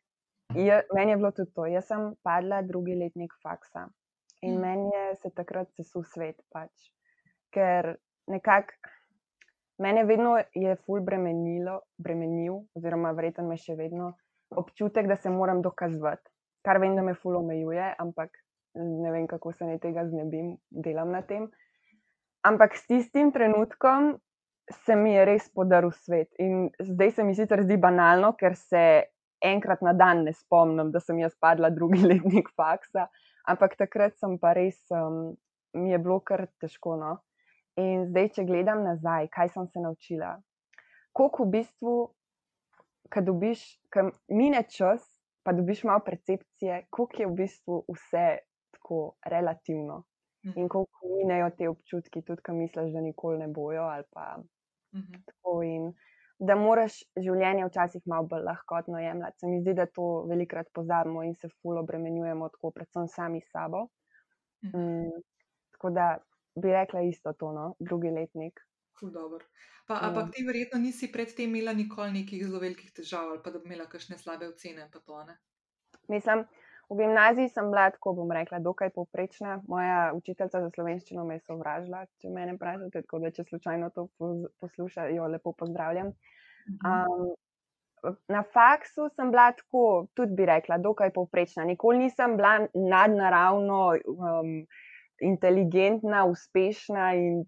je, 0.55 0.81
meni 0.95 1.13
je 1.13 1.17
bilo 1.17 1.33
tudi 1.35 1.53
to. 1.53 1.67
Jaz 1.67 1.91
sem 1.91 2.15
padla 2.23 2.63
drugi 2.63 2.95
letnik 2.95 3.35
faksa 3.43 3.89
in 4.41 4.55
Mm. 4.55 4.61
meni 4.61 4.89
je 4.95 5.17
se 5.17 5.31
takrat 5.35 5.69
sesul 5.75 6.05
svet. 6.05 6.41
Pač. 6.55 6.93
Ker 7.51 7.95
nekako 8.31 8.91
mene 9.81 10.05
vedno 10.05 10.37
je 10.55 10.77
ful 10.85 11.01
bremenilo, 11.01 11.81
bremenil, 11.99 12.61
oziroma 12.77 13.13
verjetno 13.17 13.47
me 13.49 13.57
še 13.57 13.75
vedno 13.79 14.13
občutek, 14.51 15.09
da 15.09 15.17
se 15.17 15.31
moram 15.33 15.63
dokazovati. 15.63 16.29
Kar 16.67 16.81
vem, 16.83 16.97
da 16.97 17.03
me 17.03 17.15
ful 17.17 17.39
omejuje, 17.39 17.87
ampak 17.99 18.35
ne 18.77 19.11
vem, 19.11 19.27
kako 19.31 19.53
se 19.57 19.67
naj 19.67 19.81
tega 19.81 20.05
znebim, 20.09 20.57
delam 20.71 21.15
na 21.15 21.23
tem. 21.27 21.49
Ampak 22.47 22.77
s 22.77 22.87
tistim 22.89 23.33
trenutkom 23.33 24.15
se 24.85 24.97
mi 24.97 25.15
je 25.15 25.25
res 25.25 25.49
podaril 25.55 25.93
svet. 25.97 26.29
In 26.39 26.69
zdaj 26.93 27.17
se 27.17 27.25
mi 27.25 27.35
sicer 27.35 27.65
zdi 27.65 27.81
banalno, 27.81 28.35
ker 28.39 28.57
se 28.59 28.85
enkrat 29.41 29.81
na 29.83 29.95
dan 29.97 30.25
ne 30.29 30.35
spomnim, 30.37 30.93
da 30.93 31.01
sem 31.01 31.19
jaz 31.23 31.33
padla 31.41 31.73
drugi 31.73 32.05
letnik 32.11 32.53
faksa, 32.57 33.09
ampak 33.49 33.79
takrat 33.81 34.19
sem 34.21 34.37
pa 34.39 34.53
res, 34.57 34.79
um, 34.93 35.33
mi 35.75 35.95
je 35.95 35.99
bilo 35.99 36.21
kar 36.21 36.47
težko. 36.61 36.99
No? 37.01 37.17
In 37.77 38.07
zdaj, 38.07 38.29
če 38.29 38.45
gledam 38.45 38.83
nazaj, 38.85 39.29
kaj 39.29 39.49
sem 39.49 39.67
se 39.69 39.81
naučila. 39.81 40.43
Koliko 41.13 41.45
v 41.45 41.51
bistvu, 41.51 41.95
ko 43.11 43.21
dobiš, 43.21 43.63
ko 43.93 44.11
mine 44.29 44.63
čas, 44.63 45.05
pa 45.43 45.53
dobiš 45.53 45.85
malo 45.85 46.01
percepcije, 46.07 46.87
koliko 46.91 47.23
je 47.23 47.27
v 47.27 47.35
bistvu 47.35 47.85
vse 47.89 48.39
tako 48.71 49.17
relativno. 49.27 50.05
In 50.57 50.69
koliko 50.69 51.09
minejo 51.19 51.51
te 51.51 51.69
občutki, 51.69 52.23
tudi 52.23 52.43
ko 52.43 52.53
misliš, 52.53 52.93
da 52.93 53.01
nikoli 53.01 53.39
ne 53.39 53.49
bojo. 53.49 53.83
ali 53.83 54.05
Pa, 54.11 54.37
Mhm. 54.93 55.23
tako, 55.27 55.63
in 55.63 55.93
da 56.39 56.55
moraš 56.55 57.03
življenje 57.17 57.67
včasih 57.67 58.03
malo 58.07 58.27
bolj 58.27 58.43
lahkotno 58.43 58.99
jemljati. 58.99 59.39
Se 59.39 59.47
mi 59.47 59.61
zdi, 59.61 59.75
da 59.75 59.87
to 59.87 60.25
velikrat 60.27 60.67
pozabimo 60.73 61.23
in 61.23 61.35
se 61.35 61.49
fulo 61.49 61.81
obremenjujemo, 61.81 62.49
tako 62.49 62.71
predvsem 62.71 63.09
sami 63.09 63.41
s 63.41 63.51
sabo. 63.51 63.89
Mhm. 64.65 64.79
Mm, 64.79 65.23
tako 65.73 65.91
da 65.91 66.19
bi 66.55 66.73
rekla 66.73 67.01
isto 67.03 67.33
to, 67.33 67.53
no? 67.53 67.75
drugi 67.79 68.11
letnik. 68.11 68.61
Ful 69.01 69.11
dobro. 69.11 69.45
Pa, 69.89 69.95
Ja. 69.95 70.09
ampak 70.09 70.31
ti 70.35 70.45
verjetno 70.47 70.79
nisi 70.79 71.13
predtem 71.13 71.51
imela 71.51 71.73
nikoli 71.73 72.13
nekih 72.13 72.47
zelo 72.47 72.61
velikih 72.61 72.93
težav 72.93 73.31
ali 73.31 73.41
pa 73.45 73.51
da 73.51 73.59
bi 73.59 73.67
imela 73.67 73.87
kakšne 73.87 74.19
slabe 74.19 74.49
ocene. 74.49 74.89
pa 74.93 75.01
To, 75.01 75.25
ne? 75.25 75.39
Mislim, 76.09 76.45
v 76.91 76.97
gimnaziji 76.99 77.49
sem 77.49 77.71
bila, 77.71 77.91
tako 77.91 78.13
bom 78.13 78.31
rekla, 78.33 78.59
dokaj 78.59 78.91
povprečna. 78.91 79.61
Moja 79.69 80.13
učiteljica 80.15 80.61
za 80.61 80.71
slovenščino 80.75 81.25
me 81.25 81.35
je 81.35 81.41
sovražila, 81.47 82.05
če 82.23 82.31
me 82.31 82.47
vprašate, 82.55 83.03
tako 83.03 83.19
da 83.19 83.31
če 83.31 83.45
slučajno 83.45 83.91
to 83.91 84.09
poslušajo, 84.61 85.27
lepo 85.27 85.53
pozdravljam. 85.53 86.13
Um, 86.87 87.31
na 88.29 88.43
faksu 88.43 89.09
sem 89.15 89.31
bila 89.31 89.53
tako, 89.53 90.07
tudi 90.15 90.35
bi 90.35 90.47
rekla, 90.47 90.79
dokaj 90.79 91.13
povprečna. 91.13 91.65
Nikoli 91.65 91.99
nisem 91.99 92.37
bila 92.37 92.67
nadnaravno 92.75 93.81
um, 94.07 94.55
inteligentna, 95.21 96.25
uspešna 96.25 97.15
in 97.15 97.45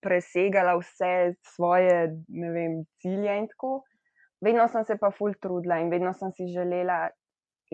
presegala 0.00 0.76
vse 0.78 1.34
svoje 1.54 2.08
vem, 2.28 2.82
cilje 3.02 3.38
in 3.38 3.48
tako. 3.52 3.82
Vedno 4.40 4.68
sem 4.70 4.84
se 4.86 4.96
pa 5.00 5.10
ful 5.10 5.34
trudila 5.42 5.80
in 5.82 5.90
vedno 5.90 6.12
sem 6.14 6.30
si 6.32 6.46
želela, 6.52 7.08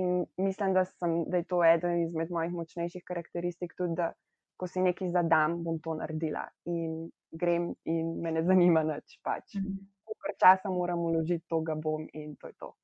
in 0.01 0.25
mislim, 0.41 0.73
da, 0.75 0.85
sem, 0.85 1.25
da 1.31 1.37
je 1.37 1.49
to 1.49 1.65
eden 1.65 2.03
izmed 2.07 2.31
mojih 2.31 2.53
močnejših 2.53 3.05
karakteristik, 3.07 3.75
tudi 3.77 3.95
da 4.01 4.13
ko 4.57 4.67
si 4.71 4.83
nekaj 4.83 5.11
zadam, 5.13 5.59
bom 5.65 5.81
to 5.83 5.97
naredila 5.99 6.45
in 6.71 7.11
grem 7.35 7.73
in 7.91 8.15
me 8.23 8.33
ne 8.33 8.43
zanima 8.47 8.83
nič. 8.87 9.19
Pač. 9.23 9.59
Mhm. 9.59 9.77
Kolikor 10.05 10.35
časa 10.41 10.71
moram 10.71 11.05
uložiti, 11.05 11.45
to 11.49 11.61
ga 11.61 11.75
bom 11.75 12.07
in 12.13 12.37
to 12.37 12.49
je 12.49 12.55
to. 12.59 12.75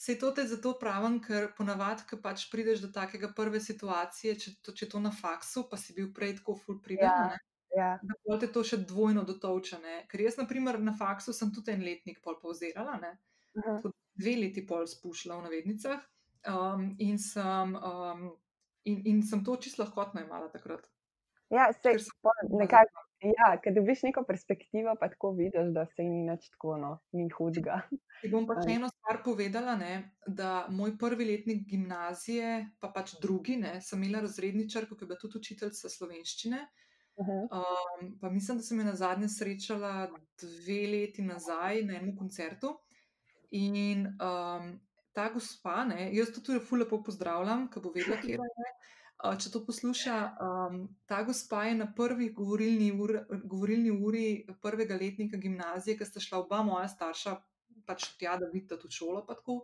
Se 0.00 0.14
to 0.18 0.30
te 0.32 0.46
zato 0.48 0.72
pravim, 0.80 1.18
ker 1.20 1.50
ponavadi, 1.56 2.06
ko 2.08 2.16
pač 2.24 2.46
prideš 2.48 2.80
do 2.86 2.88
takega 2.94 3.28
prve 3.36 3.60
situacije, 3.60 4.32
če 4.42 4.52
to, 4.64 4.72
če 4.72 4.88
to 4.94 5.00
na 5.04 5.10
faksu, 5.12 5.66
pa 5.68 5.76
si 5.76 5.92
bil 5.92 6.08
prej 6.16 6.38
tako 6.40 6.56
full 6.56 6.80
priden, 6.80 7.06
Ja. 7.06 7.38
Ja, 7.70 7.90
da 8.02 8.16
pol 8.26 8.38
te 8.42 8.48
to 8.50 8.64
še 8.66 8.80
dvojno 8.82 9.22
dotovče. 9.22 9.76
Ne? 9.78 9.96
Ker 10.10 10.24
jaz, 10.24 10.34
na 10.40 10.46
primer, 10.50 10.80
na 10.82 10.90
faksu 10.90 11.30
sem 11.36 11.52
tudi 11.54 11.70
en 11.70 11.84
letnik 11.86 12.16
pol 12.24 12.34
povzirala, 12.42 12.96
ne? 12.98 13.12
uh-huh. 13.54 13.76
tako 13.76 13.92
dve 14.18 14.34
leti 14.40 14.64
pol 14.66 14.88
spuščala 14.90 15.36
v 15.38 15.44
navednicah 15.46 16.00
um, 16.50 16.88
in, 16.98 17.18
sem, 17.22 17.76
um, 17.76 18.24
in, 18.90 19.04
in 19.12 19.22
sem 19.26 19.44
to 19.46 19.54
čisto 19.62 19.84
lahkotno 19.84 20.24
imala 20.24 20.50
takrat. 20.50 20.88
Ja, 21.50 21.72
se 21.72 21.96
nekako. 22.50 23.06
Ja, 23.20 23.50
ker 23.60 23.74
dobiš 23.76 24.00
neko 24.06 24.22
perspektivo, 24.24 24.94
pa 25.00 25.10
tako 25.12 25.34
vidiš, 25.36 25.74
da 25.74 25.82
se 25.92 26.04
ni 26.08 26.22
nič 26.24 26.46
tako, 26.54 26.78
no, 26.80 26.94
ni 27.12 27.26
hudega. 27.28 27.82
Ti 28.22 28.30
bom 28.32 28.46
pa 28.48 28.56
še 28.62 28.78
eno 28.78 28.88
stvar 28.88 29.18
povedala, 29.26 29.74
ne, 29.76 30.14
da 30.24 30.64
moj 30.72 30.94
prvi 30.96 31.26
letnik 31.28 31.66
gimnazije, 31.68 32.54
pa 32.80 32.88
pač 32.94 33.18
drugi, 33.20 33.58
ne, 33.60 33.74
sem 33.84 34.00
imela 34.00 34.22
razredničarko, 34.24 34.96
ki 34.96 35.04
je 35.04 35.10
bila 35.10 35.20
tudi 35.20 35.36
učiteljica 35.42 35.92
slovenščine. 35.92 36.62
Mhm. 37.20 37.42
Um, 37.52 38.14
pa 38.22 38.30
mislim, 38.32 38.62
da 38.62 38.64
sem 38.64 38.80
jo 38.80 38.88
na 38.88 38.96
zadnje 38.96 39.28
srečala 39.28 39.92
dve 40.40 40.80
leti 40.94 41.22
nazaj 41.22 41.82
na 41.84 41.98
enem 42.00 42.14
koncertu. 42.16 42.72
In 43.52 44.06
um, 44.16 44.72
ta 45.12 45.28
gospa, 45.34 45.82
ne, 45.84 46.08
jaz 46.16 46.32
to 46.32 46.40
tudi 46.40 46.64
ful 46.64 46.80
lepo 46.80 47.02
pozdravljam, 47.04 47.68
ki 47.68 47.84
bo 47.84 47.92
vedela, 47.92 48.16
kje 48.22 48.38
je. 48.38 48.72
Uh, 49.20 49.34
če 49.36 49.50
to 49.52 49.60
posluša, 49.66 50.14
um, 50.40 50.76
ta 51.04 51.20
gospa 51.28 51.66
je 51.68 51.74
na 51.76 51.86
prvi 51.96 52.30
govorilni, 52.32 52.88
ur, 52.92 53.18
govorilni 53.44 53.90
uri 53.92 54.24
prvega 54.62 54.96
letnika 54.96 55.36
gimnazije, 55.36 55.98
ki 55.98 56.08
sta 56.08 56.22
šla 56.24 56.40
oba 56.40 56.62
moja 56.64 56.86
starša 56.88 57.34
pač 57.86 58.06
tja, 58.16 58.38
da 58.40 58.48
vidita 58.52 58.78
to 58.80 58.88
šolo. 58.90 59.20
tako, 59.28 59.60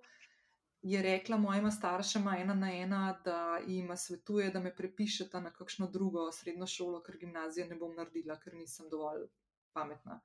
Je 0.87 1.01
rekla 1.03 1.37
mojima 1.37 1.71
staršema 1.71 2.37
ena 2.39 2.55
na 2.55 2.69
ena, 2.71 3.21
da 3.25 3.59
jim 3.67 3.89
svetuje, 3.97 4.51
da 4.55 4.61
me 4.61 4.75
prepišeta 4.77 5.41
na 5.41 5.51
kakšno 5.51 5.89
drugo 5.91 6.29
srednjo 6.33 6.67
šolo, 6.67 7.01
ker 7.03 7.17
gimnazije 7.19 7.67
ne 7.67 7.79
bom 7.81 7.97
naredila, 7.97 8.37
ker 8.39 8.55
nisem 8.55 8.91
dovolj 8.93 9.25
pametna. 9.73 10.21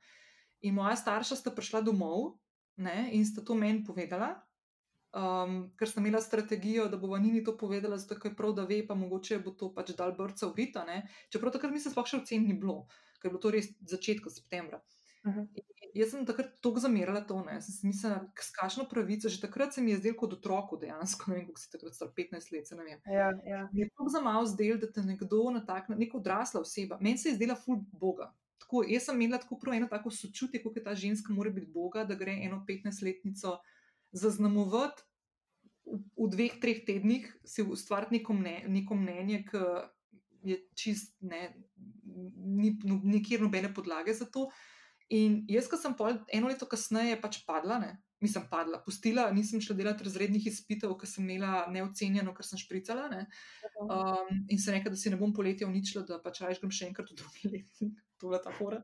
In 0.62 0.76
moja 0.76 0.96
starša 0.96 1.40
sta 1.40 1.56
prišla 1.56 1.82
domov 1.82 2.36
ne, 2.76 3.10
in 3.16 3.26
sta 3.26 3.42
to 3.42 3.56
meni 3.56 3.82
povedala, 3.88 4.36
um, 5.16 5.58
ker 5.78 5.90
sem 5.90 6.06
imela 6.06 6.22
strategijo, 6.22 6.88
da 6.90 6.98
bova 6.98 7.20
Nini 7.20 7.44
to 7.44 7.58
povedala, 7.58 7.98
zato 7.98 8.20
je 8.24 8.36
prav, 8.36 8.54
da 8.54 8.66
ve, 8.66 8.82
pa 8.88 8.96
mogoče 8.96 9.40
bo 9.40 9.52
to 9.52 9.74
pač 9.74 9.94
dal 9.98 10.16
brca 10.18 10.48
v 10.48 10.54
vita. 10.58 10.86
Ne. 10.88 11.04
Čeprav 11.30 11.54
takrat 11.56 11.74
mislim, 11.74 11.94
sploh 11.94 12.08
še 12.08 12.22
ocen 12.24 12.48
ni 12.48 12.58
bilo, 12.58 12.86
ker 13.20 13.30
je 13.30 13.36
bilo 13.36 13.44
to 13.44 13.54
res 13.54 13.72
začetka 13.88 14.34
septembra. 14.34 14.82
Mhm. 15.28 15.46
In 15.92 16.00
jaz 16.02 16.14
sem 16.14 16.26
takrat 16.26 16.54
tako 16.64 16.80
zamerala 16.80 17.22
to, 17.28 17.36
ne. 17.46 17.60
sem 17.62 17.90
mislila, 17.92 18.22
s 18.40 18.54
kakšno 18.56 18.88
pravico, 18.90 19.30
že 19.30 19.42
takrat 19.42 19.76
se 19.76 19.82
mi 19.82 19.92
je 19.92 20.00
zdelo 20.00 20.18
kot 20.18 20.34
otroku 20.34 20.80
dejansko, 20.80 21.28
ne 21.30 21.36
vem, 21.36 21.46
koliko 21.50 21.62
si 21.62 21.72
takrat 21.74 21.98
star, 21.98 22.14
15 22.16 22.54
let, 22.56 22.68
se 22.68 22.78
ne 22.80 22.86
vem. 22.88 23.02
Ja, 23.06 23.28
ja. 23.46 23.66
Mi 23.74 23.84
je 23.84 23.90
tako 23.92 24.10
za 24.10 24.22
malo 24.24 24.48
zdel, 24.48 24.80
da 24.80 24.88
te 24.88 25.04
nekdo 25.04 25.50
na 25.52 25.66
tak, 25.66 25.92
neka 25.92 26.18
odrasla 26.18 26.64
oseba, 26.64 26.98
meni 27.02 27.20
se 27.20 27.30
je 27.30 27.36
zdela 27.36 27.60
ful 27.60 27.84
Boga. 27.92 28.32
Tako, 28.62 28.86
jaz 28.88 29.10
sem 29.10 29.22
imela 29.22 29.42
tako 29.42 29.60
prav 29.60 29.76
eno 29.76 29.88
tako 29.92 30.14
sočutje, 30.16 30.64
kako 30.64 30.80
je 30.80 30.84
ta 30.84 30.96
ženska 30.96 31.34
mora 31.34 31.52
biti 31.52 31.68
Boga, 31.68 32.06
da 32.08 32.16
gre 32.16 32.40
eno 32.46 32.64
15-letnico 32.68 33.58
zaznamovati 34.12 35.04
v, 35.86 36.00
v 36.18 36.28
dveh, 36.32 36.60
treh 36.62 36.84
tednih, 36.88 37.26
si 37.48 37.64
ustvariti 37.64 38.20
neko, 38.20 38.36
mne, 38.38 38.56
neko 38.72 38.96
mnenje, 38.96 39.44
ki 39.50 39.64
je 40.44 40.58
čist, 40.78 41.16
ne, 41.22 41.52
ni 42.06 42.76
no, 42.84 43.00
nikjer 43.04 43.42
nobene 43.42 43.74
podlage 43.74 44.14
za 44.14 44.26
to. 44.26 44.50
In 45.12 45.42
jaz, 45.52 45.68
ko 45.68 45.78
sem 45.78 45.94
pol, 45.98 46.22
eno 46.32 46.48
leto 46.48 46.66
kasneje 46.70 47.18
pač 47.22 47.42
padla, 47.48 47.78
ne, 47.84 47.92
nisem 48.24 48.46
padla, 48.50 48.80
pustila, 48.86 49.26
nisem 49.36 49.62
šla 49.62 49.76
delati 49.76 50.06
razrednih 50.08 50.46
izpitev, 50.48 50.94
ker 51.00 51.10
sem 51.10 51.26
imela 51.26 51.66
neocenjeno, 51.74 52.34
ker 52.38 52.48
sem 52.48 52.62
špricala. 52.62 53.10
Ne. 53.12 53.26
Um, 53.84 54.46
in 54.48 54.62
se 54.62 54.72
nekaj, 54.72 54.94
da 54.94 55.02
si 55.02 55.12
ne 55.12 55.20
bom 55.20 55.34
poletja 55.36 55.68
uničila, 55.68 56.06
da 56.08 56.22
pač 56.24 56.44
raje 56.46 56.62
grem 56.62 56.74
še 56.78 56.88
enkrat 56.92 57.12
v 57.12 57.20
drugi 57.20 57.52
letnik, 57.52 58.00
to 58.16 58.30
je 58.30 58.32
bila 58.32 58.42
ta 58.44 58.56
fora. 58.56 58.80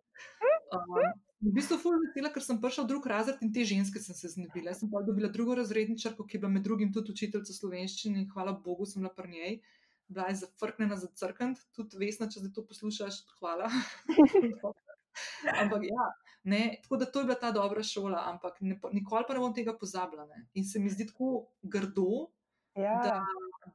Um, 0.75 1.13
v 1.41 1.53
bistvu 1.53 1.77
ful 1.77 1.97
vesela, 2.01 2.31
ker 2.33 2.43
sem 2.43 2.59
prišla 2.61 2.85
v 2.85 2.89
drug 2.91 3.07
razred 3.09 3.41
in 3.45 3.51
te 3.53 3.65
ženske 3.67 4.01
sem 4.01 4.15
se 4.17 4.31
znebila. 4.33 4.71
Jaz 4.73 4.81
sem 4.81 4.91
pa 4.91 5.03
dobila 5.05 5.29
drugo 5.33 5.57
razredničarko, 5.59 6.25
ki 6.25 6.37
je 6.37 6.41
bila 6.41 6.51
med 6.53 6.65
drugim 6.65 6.93
tudi 6.93 7.13
učiteljica 7.13 7.53
slovenščine 7.53 8.23
in 8.23 8.29
hvala 8.33 8.55
Bogu 8.65 8.89
sem 8.89 9.03
bila 9.03 9.13
pri 9.13 9.29
njej. 9.33 9.59
Bila 10.07 10.29
je 10.31 10.39
zafrknjena 10.41 10.97
za 10.97 11.11
crkant, 11.19 11.61
tudi 11.75 11.99
vesna, 11.99 12.29
če 12.31 12.41
zdaj 12.41 12.53
to 12.55 12.63
poslušaš, 12.65 13.21
hvala. 13.39 13.67
ampak 15.61 15.83
ja, 15.83 16.07
ne, 16.47 16.79
tako 16.83 16.97
da 16.97 17.09
to 17.11 17.19
je 17.19 17.29
bila 17.29 17.37
ta 17.41 17.51
dobra 17.51 17.83
šola, 17.83 18.23
ampak 18.31 18.61
ne, 18.61 18.79
nikoli 18.93 19.27
pa 19.27 19.35
ne 19.35 19.43
bom 19.43 19.53
tega 19.53 19.75
pozabila. 19.77 20.25
Ne. 20.31 20.47
In 20.55 20.65
se 20.65 20.79
mi 20.79 20.89
zdi 20.89 21.09
tako 21.11 21.49
grdo, 21.61 22.29
Ja. 22.77 23.01
da, 23.03 23.25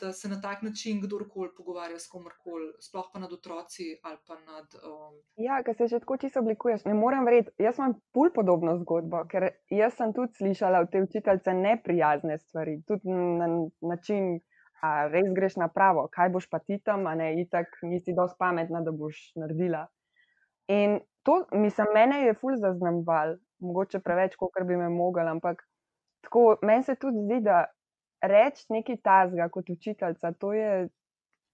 da 0.00 0.12
se 0.12 0.28
na 0.28 0.40
tak 0.40 0.62
način 0.62 1.00
kdorkoli 1.02 1.50
pogovarja 1.56 1.98
s 1.98 2.08
komorkoli, 2.08 2.72
sploh 2.80 3.08
pa 3.12 3.18
nad 3.18 3.32
otroci 3.32 3.98
ali 4.02 4.18
pa 4.26 4.34
nad. 4.34 4.66
Um, 4.74 5.16
Ja, 5.36 5.62
ker 5.62 5.76
se 5.76 5.86
že 5.86 6.00
tako 6.00 6.16
čisto 6.16 6.40
oblikuješ. 6.40 6.84
Ne 6.84 6.94
morem 6.94 7.24
verjeti, 7.24 7.50
jaz 7.58 7.78
imam 7.78 7.98
pol 8.14 8.30
podobno 8.34 8.76
zgodbo, 8.78 9.24
ker 9.30 9.48
jaz 9.70 9.96
sem 9.98 10.12
tudi 10.12 10.38
slišala 10.38 10.84
od 10.86 10.90
te 10.92 11.02
učiteljice 11.02 11.54
neprijazne 11.54 12.38
stvari, 12.38 12.82
tudi 12.86 13.10
na 13.10 13.48
način, 13.80 14.38
a 14.82 15.06
res 15.08 15.28
greš 15.34 15.56
na 15.56 15.68
pravo, 15.68 16.08
kaj 16.12 16.30
boš 16.34 16.48
pa 16.50 16.58
ti 16.58 16.78
tam, 16.84 17.06
a 17.06 17.14
ne 17.14 17.34
itak, 17.42 17.66
nisi 17.82 18.14
dosti 18.14 18.38
pametna, 18.38 18.80
da 18.80 18.90
boš 18.90 19.18
naredila. 19.36 19.86
In 20.68 21.00
to, 21.22 21.44
mislim, 21.52 21.86
mene 21.94 22.24
je 22.26 22.34
ful 22.34 22.56
zaznamoval, 22.58 23.36
mogoče 23.58 24.00
preveč, 24.00 24.34
kot 24.38 24.66
bi 24.66 24.76
me 24.76 24.88
mogel, 24.88 25.28
ampak 25.28 25.62
tako, 26.22 26.56
meni 26.62 26.82
se 26.82 26.94
tudi 26.94 27.22
zdi, 27.26 27.40
da 27.46 27.64
reči 28.22 28.66
nekaj 28.70 28.98
tazga 29.04 29.48
kot 29.52 29.70
učiteljica, 29.70 30.32
to 30.38 30.52
je. 30.52 30.88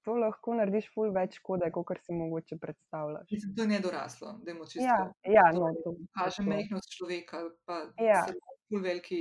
To 0.07 0.15
lahko 0.17 0.55
narediš 0.57 0.87
ful 0.95 1.11
več 1.13 1.35
škode, 1.37 1.67
kot 1.75 1.99
si 2.01 2.15
mogoče 2.17 2.57
predstavljaš. 2.63 3.27
Mislim, 3.35 3.51
to 3.57 3.65
je 3.67 3.69
nedoraslo, 3.69 4.31
da 4.41 4.51
imamo 4.55 4.65
čisto. 4.65 4.85
Ja, 4.87 4.99
ja, 5.27 5.43
no, 5.53 5.69
to, 5.85 5.93
kaže 6.17 6.45
mehkost 6.47 6.95
človeka, 6.95 7.43
pa 7.69 7.81
Ja. 8.01 8.23
ful 8.71 8.81
veliki 8.81 9.19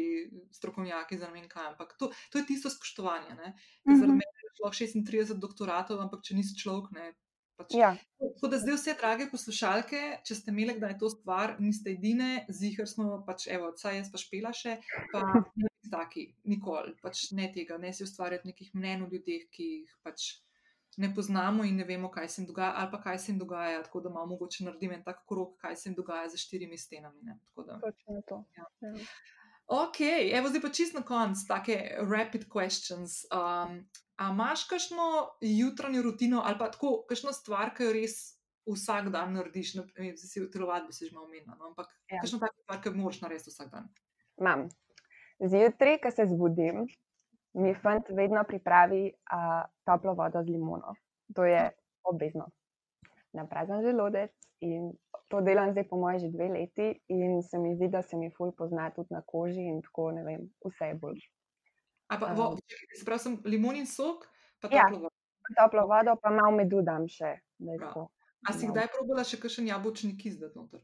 strokovnjaki 0.54 1.18
za 1.18 1.28
vem 1.34 1.50
kaj. 1.50 1.74
Ampak 1.74 1.98
to, 2.00 2.12
to 2.32 2.40
je 2.40 2.46
tisto 2.46 2.70
spoštovanje. 2.72 3.36
Ne? 3.36 3.50
Mhm. 3.52 3.84
Ker 3.84 4.00
Zaradi 4.00 4.20
mene 4.22 4.46
je 4.46 4.54
šlo 4.62 4.72
36 4.72 5.42
doktoratov, 5.44 6.00
ampak 6.06 6.24
če 6.24 6.38
nisi 6.40 6.56
človek, 6.56 6.94
ne. 6.96 7.10
Pač, 7.58 7.74
Ja, 7.74 7.92
Tako 8.22 8.48
da 8.54 8.58
zdaj 8.62 8.76
vse, 8.78 8.94
drage 9.02 9.26
poslušalke, 9.32 10.02
če 10.24 10.36
ste 10.36 10.54
imeli 10.54 10.78
kdaj 10.78 11.00
to 11.02 11.10
stvar, 11.10 11.56
niste 11.60 11.90
edine, 11.98 12.46
zihar 12.54 12.86
smo, 12.88 13.24
pač, 13.26 13.48
evo, 13.50 13.74
saj 13.76 13.98
jaz 13.98 14.12
pa 14.14 14.22
špela 14.22 14.54
še, 14.54 14.78
pa 15.12 15.26
taki, 15.92 16.28
nikoli, 16.44 16.96
pač 17.02 17.32
ne 17.38 17.48
tega, 17.54 17.78
ne 17.82 17.94
si 17.94 18.06
ustvarjati 18.06 18.48
nekih 18.52 18.76
mnen 18.76 19.06
o 19.06 19.10
ljudeh, 19.12 19.48
ki 19.52 19.70
jih 19.72 19.96
pač 20.04 20.34
ne 20.98 21.10
poznamo 21.16 21.64
in 21.64 21.76
ne 21.78 21.86
vemo, 21.86 22.10
kaj 22.12 22.30
se 22.30 22.42
jim 22.42 22.48
dogaja, 22.48 22.74
ali 22.78 22.92
pa 22.92 23.02
kaj 23.02 23.20
se 23.20 23.32
jim 23.32 23.40
dogaja, 23.40 23.84
tako 23.84 24.02
da 24.02 24.10
malo 24.10 24.26
mogoče 24.34 24.64
naredim 24.66 24.96
en 24.96 25.04
tak 25.04 25.26
krok, 25.30 25.58
kaj 25.62 25.76
se 25.76 25.90
jim 25.90 25.96
dogaja 25.96 26.30
za 26.30 26.38
štirimi 26.38 26.78
stenami. 26.78 27.22
Ne, 27.22 27.40
tako 27.46 27.64
da. 27.64 27.80
točno 27.80 28.22
to. 28.30 28.44
Ja. 28.58 28.66
Ja. 28.82 28.94
Ok, 29.68 30.00
evo 30.34 30.50
zdaj 30.50 30.62
pa 30.62 30.70
čist 30.72 30.96
na 30.96 31.04
konc, 31.04 31.44
take 31.48 31.76
rapid 32.00 32.48
questions. 32.50 33.26
Um, 33.36 33.82
a 34.16 34.32
imaš 34.32 34.64
kakšno 34.64 35.38
jutranjo 35.42 36.02
rutino 36.02 36.42
ali 36.46 36.58
pa 36.58 36.72
tako, 36.72 37.04
kakšno 37.10 37.34
stvar, 37.34 37.76
ki 37.76 37.84
jo 37.84 37.94
res 37.94 38.18
vsak 38.66 39.12
dan 39.14 39.36
narediš? 39.36 39.76
Ne 39.78 39.86
vem, 39.98 40.16
zdaj 40.18 40.32
si 40.32 40.46
telovadbi 40.52 40.96
si 40.96 41.06
že 41.06 41.14
malo 41.14 41.28
omenila, 41.28 41.60
no, 41.60 41.74
ampak 41.74 41.92
ja. 42.10 42.24
kakšno 42.24 42.40
tako 42.40 42.64
stvar, 42.64 42.82
ki 42.82 42.90
jo 42.90 42.96
moraš 43.04 43.22
narediti 43.22 43.54
vsak 43.54 43.74
dan? 43.76 43.92
Imam. 44.40 44.70
Zjutraj, 45.40 45.98
ko 45.98 46.12
se 46.12 46.26
zbudim, 46.26 46.86
mi 47.54 47.74
fant 47.76 48.10
vedno 48.10 48.44
pripravi 48.44 49.04
a, 49.32 49.42
toplo 49.84 50.14
vodo 50.14 50.44
z 50.44 50.50
limono. 50.50 50.96
To 51.36 51.46
je 51.46 51.70
obvezno. 52.04 52.48
Na 53.34 53.46
prazen 53.46 53.82
želodec 53.82 54.32
in 54.60 54.92
to 55.28 55.42
delam 55.42 55.72
zdaj 55.72 55.88
po 55.88 55.98
moje 55.98 56.20
že 56.20 56.30
dve 56.30 56.48
leti 56.48 56.88
in 57.08 57.44
se 57.44 57.60
mi 57.60 57.76
zdi, 57.76 57.88
da 57.88 58.02
se 58.02 58.18
mi 58.18 58.32
ful 58.32 58.52
pozna 58.52 58.90
tudi 58.92 59.08
na 59.12 59.22
koži 59.22 59.62
in 59.62 59.82
tako, 59.82 60.12
ne 60.12 60.24
vem, 60.24 60.46
vse 60.66 60.86
je 60.86 60.96
boljše. 60.96 61.30
A 62.08 62.18
pa, 62.20 62.26
Um. 62.28 62.58
pravi, 63.06 63.20
sem 63.20 63.42
limonin 63.46 63.86
sok, 63.86 64.26
pa 64.62 64.70
Ja. 64.72 64.82
toplo 64.84 64.98
vodo. 65.00 65.16
Toplo 65.56 65.88
vodo 65.88 66.16
pa 66.16 66.30
malo 66.30 66.52
medu 66.52 66.82
dam 66.82 67.08
še, 67.08 67.34
da 67.58 67.72
Prav. 67.74 67.90
tako. 67.90 68.10
A 68.50 68.54
si 68.54 68.68
kdaj 68.68 68.88
probala 68.88 69.24
še 69.24 69.38
kakšen 69.38 69.68
jabolčni 69.68 70.18
kis 70.18 70.40
dati 70.40 70.58
noter? 70.58 70.80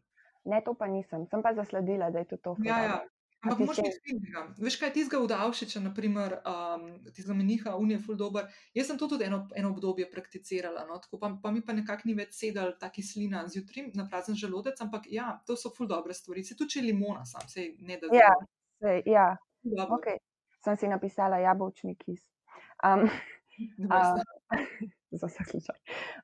Ne, 0.46 0.62
to 0.62 0.74
pa 0.74 0.88
nisem, 0.88 1.26
sem 1.28 1.42
pa 1.42 1.54
zasledila, 1.54 2.12
da 2.12 2.20
je 2.20 2.26
to 2.28 2.56
ful 2.56 2.66
Ja, 2.66 2.80
ja. 2.80 3.00
Ampak 3.44 3.76
še- 3.76 3.82
biti 3.84 4.00
filmega. 4.04 4.42
Veš 4.58 4.76
kaj, 4.80 4.94
tizga 4.94 5.20
v 5.20 5.28
Davšiča, 5.28 5.80
naprimer, 5.84 6.38
um, 6.48 6.86
tizga 7.12 7.34
meniha, 7.34 7.76
unije 7.76 8.00
ful 8.00 8.16
dober. 8.16 8.48
Jaz 8.74 8.88
sem 8.88 8.98
to 8.98 9.08
tudi 9.08 9.26
eno, 9.26 9.48
eno 9.56 9.70
obdobje 9.70 10.08
prakticirala, 10.12 10.86
no, 10.88 10.98
tako 10.98 11.20
pa, 11.20 11.32
pa 11.44 11.52
mi 11.52 11.62
pa 11.62 11.74
nekako 11.74 12.02
ni 12.06 12.14
več 12.14 12.34
sedel 12.34 12.74
ta 12.80 12.90
kislina 12.90 13.44
zjutraj 13.48 13.92
na 13.94 14.08
prazen 14.08 14.36
želodec, 14.36 14.80
ampak 14.82 15.12
ja, 15.12 15.42
to 15.46 15.56
so 15.56 15.70
ful 15.70 15.88
dobre 15.88 16.14
stvari. 16.14 16.44
Se 16.44 16.56
tudi 16.56 16.82
limona 16.82 17.26
sam, 17.26 17.42
se 17.48 17.76
ne 17.80 17.98
da 17.98 18.08
Ja. 18.12 18.32
Sej, 18.80 19.04
ja, 19.06 19.36
dobro. 19.64 19.96
ok. 19.96 20.08
Sem 20.64 20.78
si 20.78 20.88
napisala 20.88 21.38
jabolčni 21.38 21.96
kis. 21.96 22.24
Um, 22.80 23.10
stvar. 23.76 24.24
za 25.12 25.28
vsak 25.28 25.48
slučaj. 25.50 25.76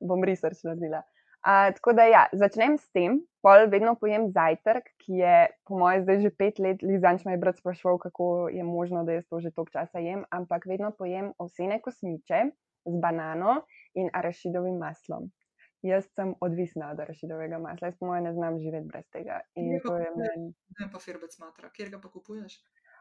Bom 0.01 0.23
research 0.23 0.63
naredila. 0.63 1.03
Uh, 1.39 1.71
tako 1.75 1.93
da 1.95 2.03
ja, 2.03 2.25
začnem 2.35 2.75
s 2.75 2.89
tem, 2.91 3.21
pol 3.39 3.69
vedno 3.71 3.93
pojem 3.95 4.27
zajtrk, 4.35 4.89
ki 4.99 5.21
je 5.21 5.35
po 5.63 5.79
mojem 5.79 6.03
zdaj 6.03 6.17
že 6.25 6.31
pet 6.35 6.59
let, 6.59 6.83
Lizanč 6.83 7.23
me 7.23 7.37
je 7.37 7.39
brat 7.39 7.61
sprašval, 7.61 7.95
kako 7.97 8.49
je 8.51 8.63
možno, 8.67 9.05
da 9.07 9.15
jaz 9.15 9.27
to 9.31 9.39
že 9.39 9.53
toliko 9.55 9.71
časa 9.71 10.03
jem, 10.03 10.25
ampak 10.35 10.67
vedno 10.67 10.91
pojem 10.91 11.31
ovsene 11.39 11.79
kosmiče 11.79 12.51
z 12.85 12.95
banano 12.99 13.61
in 13.95 14.11
arašidovim 14.13 14.75
maslom. 14.83 15.31
Jaz 15.79 16.09
sem 16.11 16.33
odvisna 16.43 16.91
od 16.91 16.99
arašidovega 16.99 17.59
masla, 17.63 17.87
jaz 17.87 17.95
po 17.95 18.11
mojem 18.11 18.27
ne 18.27 18.33
znam 18.35 18.59
živeti 18.59 18.87
brez 18.91 19.07
tega. 19.07 19.39
In 19.55 19.71
Kje 19.71 19.79
ga 19.79 19.87
to 19.87 19.95
je 19.95 20.09
meni. 20.19 20.51
Ne 20.79 20.91
pa 20.91 20.99
firbec 20.99 21.39
matra, 21.39 21.71
kjer 21.71 21.95
ga 21.95 22.01
pa 22.03 22.11
kupuješ? 22.11 22.59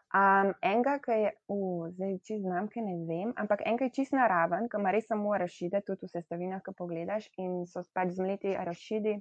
Um, 0.09 0.55
enega, 0.65 0.95
ki 1.05 1.17
je, 1.21 1.31
uh, 1.53 1.89
zdaj 1.93 2.15
čez 2.25 2.41
znamke 2.41 2.81
ne 2.81 2.95
vem, 3.05 3.33
ampak 3.37 3.61
enega 3.69 3.85
je 3.91 3.97
čist 3.99 4.15
naraven, 4.17 4.69
ki 4.73 4.81
ima 4.81 4.93
res 4.95 5.05
samo 5.11 5.35
arašide, 5.37 5.83
tudi 5.85 6.07
v 6.09 6.13
sestavinah, 6.15 6.63
ki 6.65 6.73
pogledaš 6.79 7.27
in 7.37 7.67
so 7.69 7.83
pač 7.93 8.15
zmleti 8.17 8.55
arašidi, 8.57 9.19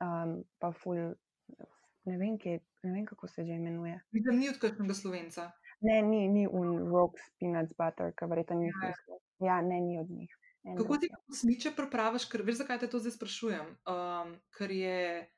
um, 0.00 0.38
pa 0.58 0.70
ful, 0.72 1.02
ne 2.08 2.16
vem, 2.16 2.38
kje, 2.40 2.56
ne 2.88 2.92
vem, 2.94 3.04
kako 3.04 3.28
se 3.28 3.44
že 3.44 3.58
imenuje. 3.60 3.98
Vidim, 4.16 4.38
ni 4.40 4.48
od 4.48 4.56
kakšnega 4.62 4.96
slovenca. 4.96 5.50
Ne, 5.84 6.00
ni, 6.02 6.24
ni 6.28 6.46
un 6.48 6.88
Rogues 6.88 7.22
Peanuts 7.38 7.76
Butter, 7.76 8.14
ki 8.16 8.26
verjetno 8.32 8.56
ni 8.58 8.70
Ja, 8.72 8.88
ja. 8.88 9.18
ja. 9.46 9.58
ne, 9.62 9.80
ni 9.80 9.98
od 10.00 10.08
njih. 10.10 10.32
En 10.64 10.76
Kako 10.76 10.96
ti 10.98 11.06
je. 11.06 11.20
kosmiče 11.28 11.70
pripraviš, 11.76 12.24
ker 12.32 12.42
veš, 12.42 12.62
zakaj 12.64 12.80
te 12.80 12.88
to 12.90 12.98
zdaj 12.98 13.12
sprašujem? 13.14 13.68
Um, 13.86 14.32
ker 14.56 14.72
je, 14.74 15.28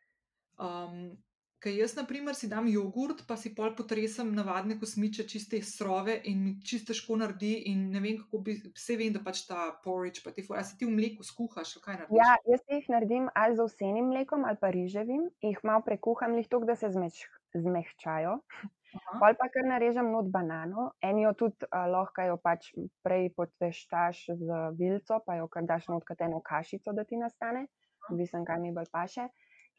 um, 0.63 1.11
ker 1.61 1.75
jaz, 1.77 1.95
na 1.97 2.05
primer, 2.09 2.35
si 2.35 2.49
dam 2.49 2.69
jogurt, 2.69 3.23
pa 3.29 3.37
si 3.37 3.53
pol 3.55 3.75
potresem 3.77 4.33
navadne 4.35 4.79
kosmiče, 4.81 5.27
čiste 5.29 5.61
srove 5.67 6.17
in 6.31 6.41
mi 6.45 6.55
čisto 6.65 6.93
težko 6.93 7.19
naredi. 7.21 7.53
In 7.71 7.91
ne 7.93 8.01
vem, 8.03 8.19
kako 8.23 8.41
bi, 8.47 8.57
vse 8.77 8.97
vem, 9.01 9.13
da 9.15 9.23
pač 9.25 9.45
ta 9.49 9.69
porridge, 9.85 10.25
pa 10.25 10.33
ti, 10.35 10.47
a 10.57 10.65
si 10.67 10.79
ti 10.81 10.89
v 10.89 10.97
mleku 10.97 11.27
skuhaš, 11.27 11.77
kaj 11.85 12.01
narediš? 12.01 12.17
Ja, 12.17 12.35
jaz 12.49 12.65
jih 12.73 12.89
naredim 12.93 13.29
ali 13.37 13.59
z 13.59 13.65
ovsenim 13.67 14.11
mlekom 14.15 14.49
ali 14.49 14.61
pa 14.61 14.73
riževim, 14.75 15.29
jih 15.45 15.61
malo 15.67 15.85
prekuham, 15.87 16.39
jih 16.41 16.49
tako, 16.49 16.69
da 16.71 16.77
se 16.81 16.91
zmeč, 16.93 17.25
zmehčajo. 17.55 18.41
Aha. 18.91 19.19
Pol 19.21 19.37
pa 19.39 19.47
kar 19.55 19.69
narežem 19.69 20.09
not 20.11 20.27
banano, 20.35 20.89
eni 21.07 21.23
jo 21.23 21.35
tudi 21.45 21.69
uh, 21.69 21.85
lahko 21.93 22.25
jo 22.27 22.41
pač 22.43 22.73
prej 23.07 23.29
poteštaš 23.37 24.25
z 24.41 24.63
vilco, 24.81 25.21
pa 25.27 25.39
jo 25.39 25.47
kar 25.53 25.69
daš 25.69 25.87
not 25.93 26.03
kot 26.09 26.25
eno 26.27 26.41
kašico, 26.43 26.97
da 26.97 27.05
ti 27.07 27.21
nastane, 27.21 27.69
odvisen, 28.11 28.43
kaj 28.49 28.59
mi 28.65 28.75
bolj 28.75 28.91
paše. 28.91 29.29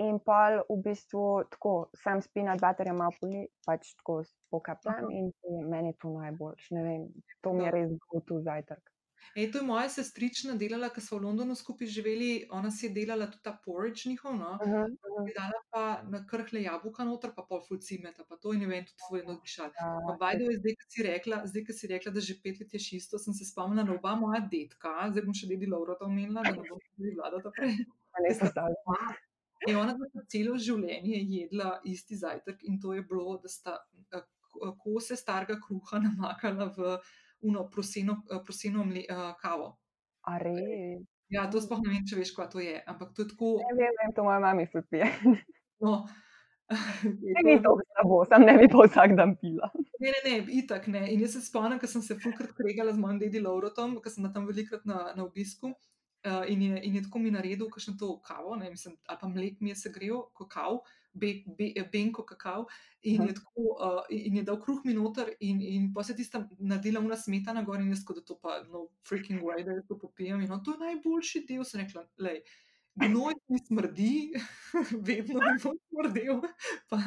In 0.01 0.19
pol 0.25 0.61
v 0.69 0.77
bistvu 0.85 1.25
tako, 1.53 1.73
sam 2.03 2.21
spina 2.25 2.55
baterja 2.61 2.93
malo 2.97 3.13
poli, 3.19 3.43
pač 3.67 3.93
tako 3.99 4.21
pokapljam 4.53 5.03
Aha. 5.03 5.11
in 5.19 5.29
to 5.41 5.59
meni 5.73 5.91
je 5.93 5.99
to 6.01 6.13
najboljš, 6.15 6.71
ne 6.77 6.83
vem, 6.87 7.03
to 7.41 7.53
mi 7.53 7.67
je 7.67 7.71
Dobro. 7.71 7.77
res 7.77 7.99
go-to 8.07 8.39
zajtrk. 8.47 8.91
Ej, 9.35 9.51
to 9.51 9.61
je 9.61 9.63
moja 9.63 9.89
sestrična 9.89 10.57
delala, 10.59 10.89
ki 10.91 11.01
smo 11.01 11.19
v 11.19 11.23
Londonu 11.25 11.55
skupaj 11.55 11.87
živeli. 11.87 12.47
Ona 12.51 12.71
si 12.71 12.87
je 12.87 12.91
delala 12.95 13.29
tudi 13.31 13.43
ta 13.45 13.53
porridge 13.65 14.09
njihov, 14.09 14.35
no. 14.35 14.57
Uh 14.59 14.67
-huh, 14.67 14.83
uh 14.83 15.13
-huh. 15.13 15.29
Dala 15.37 15.59
pa 15.71 15.83
na 16.09 16.25
krhle 16.27 16.63
jabolka 16.63 17.03
noter, 17.03 17.31
pa 17.35 17.45
pol 17.49 17.61
fulcimeta, 17.67 18.23
pa 18.29 18.35
to 18.35 18.53
in 18.53 18.59
ne 18.59 18.67
vem, 18.67 18.85
tudi 18.85 18.99
tvoj 19.07 19.23
nadišal. 19.27 19.71
Pa 19.79 19.85
Ja, 19.85 20.17
bajdo 20.19 20.43
je 20.51 20.57
zdaj, 20.59 20.75
ko 20.75 20.85
si 20.89 21.03
rekla, 21.03 21.41
zdaj, 21.45 21.63
ko 21.65 21.73
si 21.73 21.87
rekla, 21.87 22.11
da 22.11 22.19
že 22.19 22.33
pet 22.43 22.59
let 22.59 22.73
je 22.73 22.79
šisto, 22.79 23.17
sem 23.17 23.33
se 23.33 23.45
spomnila 23.45 23.83
na 23.83 23.93
oba 23.93 24.15
moja 24.15 24.41
detka, 24.51 25.09
zdaj 25.11 25.23
bom 25.23 25.33
še 25.33 25.47
dedi 25.47 25.65
Laurota 25.65 26.05
omenila, 26.05 26.41
da 26.43 26.51
ne 26.51 26.69
bom 26.69 26.79
tudi 26.95 27.15
vladata 27.15 27.51
prej. 27.55 27.75
pa 28.11 28.17
ne 28.23 28.29
Ker 28.39 29.30
In 29.69 29.77
ona 29.77 29.93
je 30.13 30.23
celo 30.27 30.57
življenje 30.57 31.19
jedla 31.21 31.75
isti 31.85 32.17
zajtrk 32.17 32.63
in 32.63 32.79
to 32.81 32.93
je 32.97 33.03
bilo, 33.05 33.37
da 33.43 33.49
sta 33.49 33.75
eh, 34.13 34.21
k- 34.21 34.71
kose 34.81 35.15
starega 35.15 35.59
kruha 35.61 35.99
namakala 36.07 36.71
v 36.77 36.95
uno 37.41 37.67
proseno, 37.69 38.21
eh, 38.31 38.41
proseno 38.45 38.85
mle, 38.85 39.05
eh, 39.09 39.33
kavo. 39.41 39.75
A 40.25 40.37
res? 40.41 41.05
Ja, 41.31 41.45
to 41.49 41.61
sploh 41.63 41.79
ne 41.85 41.93
vem, 41.93 42.03
če 42.05 42.17
veš, 42.19 42.33
kaj 42.35 42.49
to 42.51 42.59
je, 42.59 42.75
ampak 42.87 43.13
to 43.15 43.23
je 43.23 43.29
tako, 43.31 43.53
Ne 43.69 43.77
vem, 43.79 43.93
vem, 44.01 44.11
to 44.17 44.25
moja 44.25 44.39
mami 44.43 44.65
ful 44.67 44.83
pije. 44.91 45.07
no, 45.79 46.01
Ne 46.71 47.41
ni 47.47 47.55
to 47.63 47.75
slabo, 47.79 48.25
sam 48.29 48.45
ne 48.47 48.57
bi 48.57 48.67
pa 48.71 48.83
vsak 48.87 49.15
dan 49.19 49.35
pila. 49.39 49.69
Ne, 49.99 50.11
ne, 50.11 50.19
ne, 50.25 50.35
itak 50.61 50.87
ne. 50.87 51.05
In 51.13 51.21
jaz 51.21 51.33
se 51.37 51.41
spomnim, 51.45 51.79
ko 51.79 51.87
sem 51.87 52.01
se 52.01 52.15
fulkrat 52.19 52.51
kregala 52.57 52.93
z 52.95 52.99
mojim 53.01 53.19
dedi 53.19 53.41
Laurotom, 53.43 53.97
ko 54.03 54.09
sem 54.09 54.27
tam 54.33 54.47
velikrat 54.49 54.85
na, 54.87 55.11
na 55.15 55.25
obisku. 55.25 55.73
Uh, 56.21 56.43
in, 56.47 56.61
je, 56.61 56.81
in 56.85 56.95
je 56.95 57.01
tako 57.01 57.19
mi 57.19 57.31
naredil, 57.33 57.65
kakšno 57.69 57.95
to 57.97 58.19
kavo, 58.21 58.55
ne, 58.55 58.69
mislim, 58.69 58.93
ali 59.09 59.17
pa 59.21 59.27
mlek 59.27 59.55
mi 59.59 59.71
je 59.71 59.75
segrel, 59.75 60.19
kakav, 60.37 60.83
be, 61.13 61.31
be, 61.57 61.71
benko 61.91 62.21
kakav, 62.29 62.67
in 63.01 63.23
je, 63.25 63.33
tako, 63.39 63.63
uh, 63.73 64.03
in 64.09 64.37
je 64.37 64.43
dal 64.45 64.59
kruh 64.61 64.83
mi 64.85 64.93
noter, 64.93 65.31
in, 65.39 65.61
in 65.65 65.87
pa 65.93 66.03
se 66.05 66.13
tista 66.15 66.43
naredila 66.59 67.01
una 67.01 67.17
smetana 67.17 67.63
gor, 67.65 67.81
in 67.81 67.89
jaz 67.89 68.03
da 68.05 68.21
to 68.21 68.37
pa 68.37 68.59
no 68.69 68.87
freaking 69.09 69.41
way, 69.41 69.65
da 69.65 69.79
jaz 69.79 69.87
to 69.87 69.97
popijem. 69.97 70.41
In 70.45 70.51
on, 70.51 70.61
to 70.63 70.75
je 70.75 70.83
najboljši 70.83 71.45
del, 71.49 71.65
sem 71.65 71.81
rekla, 71.81 72.05
lej. 72.21 72.43
Gnoj 72.95 73.33
mi 73.47 73.59
smrdi, 73.59 74.31
vedno 75.07 75.39
mi 75.39 75.53
bo 75.63 75.71
smrdel, 75.79 76.41
pa 76.89 76.97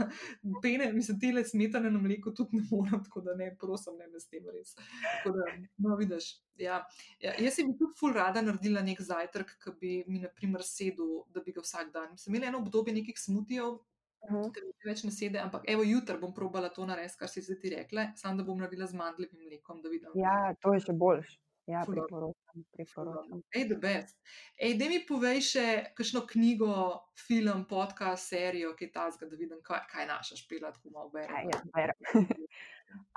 pene, 0.63 0.93
mislim, 0.93 1.19
tele 1.21 1.45
smetane 1.45 1.91
na 1.91 2.01
mleku 2.01 2.33
tudi 2.35 2.57
ne 2.57 2.63
morem, 2.71 3.03
tako 3.05 3.21
da 3.21 3.35
ne, 3.37 3.51
prosim, 3.61 3.99
ne 4.01 4.09
me 4.09 4.21
s 4.21 4.29
tem 4.33 4.49
res. 4.49 4.73
Tako 4.77 5.35
da, 5.37 5.45
no, 5.85 5.97
vidiš, 6.01 6.31
ja. 6.57 6.81
ja. 7.21 7.35
Jaz 7.39 7.59
si 7.59 7.67
bi 7.69 7.77
tudi 7.79 7.99
ful 8.01 8.17
rada 8.17 8.43
naredila 8.43 8.81
nek 8.87 9.03
zajtrk, 9.05 9.59
ki 9.61 9.75
bi 9.81 9.97
mi, 10.09 10.23
na 10.25 10.33
primer, 10.33 10.65
sedel, 10.65 11.21
da 11.35 11.45
bi 11.45 11.53
ga 11.53 11.65
vsak 11.65 11.93
dan. 11.93 12.17
Sem 12.17 12.33
imela 12.33 12.49
eno 12.49 12.65
obdobje 12.65 12.97
nekih 13.03 13.21
smutijev, 13.21 13.77
Uh 14.25 14.31
-huh. 14.31 14.53
mi 14.65 14.91
več 14.91 15.03
ne 15.05 15.11
sede, 15.11 15.39
ampak 15.39 15.65
evo, 15.69 15.83
jutri 15.85 16.17
bom 16.19 16.35
probala 16.35 16.69
to 16.69 16.87
narediti, 16.87 17.19
kar 17.19 17.29
si 17.29 17.43
zdaj 17.43 17.59
ti 17.61 17.71
rekla, 17.71 18.07
samo 18.17 18.39
da 18.39 18.45
bom 18.45 18.59
naredila 18.59 18.87
z 18.87 18.97
mandljevim 18.97 19.41
mlekom, 19.47 19.83
da 19.83 19.89
vidim. 19.89 20.09
Ja, 20.15 20.55
to 20.61 20.73
je 20.75 20.81
še 20.81 20.93
boljš. 20.93 21.35
Ja, 21.67 21.85
priporočam, 21.89 22.65
priporočam. 22.73 23.41
Ej, 23.57 23.69
the 23.69 23.77
best. 23.81 24.19
Ej, 24.61 24.77
da 24.77 24.89
mi 24.91 24.99
povej 25.09 25.41
še 25.41 25.67
kakšno 25.97 26.27
knjigo, 26.29 26.75
film, 27.17 27.65
podcast, 27.71 28.29
serijo, 28.29 28.75
kaj 28.77 28.91
tasga, 28.93 29.29
da 29.31 29.39
vidim, 29.41 29.63
kaj, 29.65 29.87
kaj 29.89 30.09
naša 30.11 30.37
špela, 30.43 30.75
tako 30.77 30.93
malo 30.93 31.09
berem. 31.15 31.33
Kaj 31.33 31.49
jaz 31.53 31.71
berem? 31.73 31.99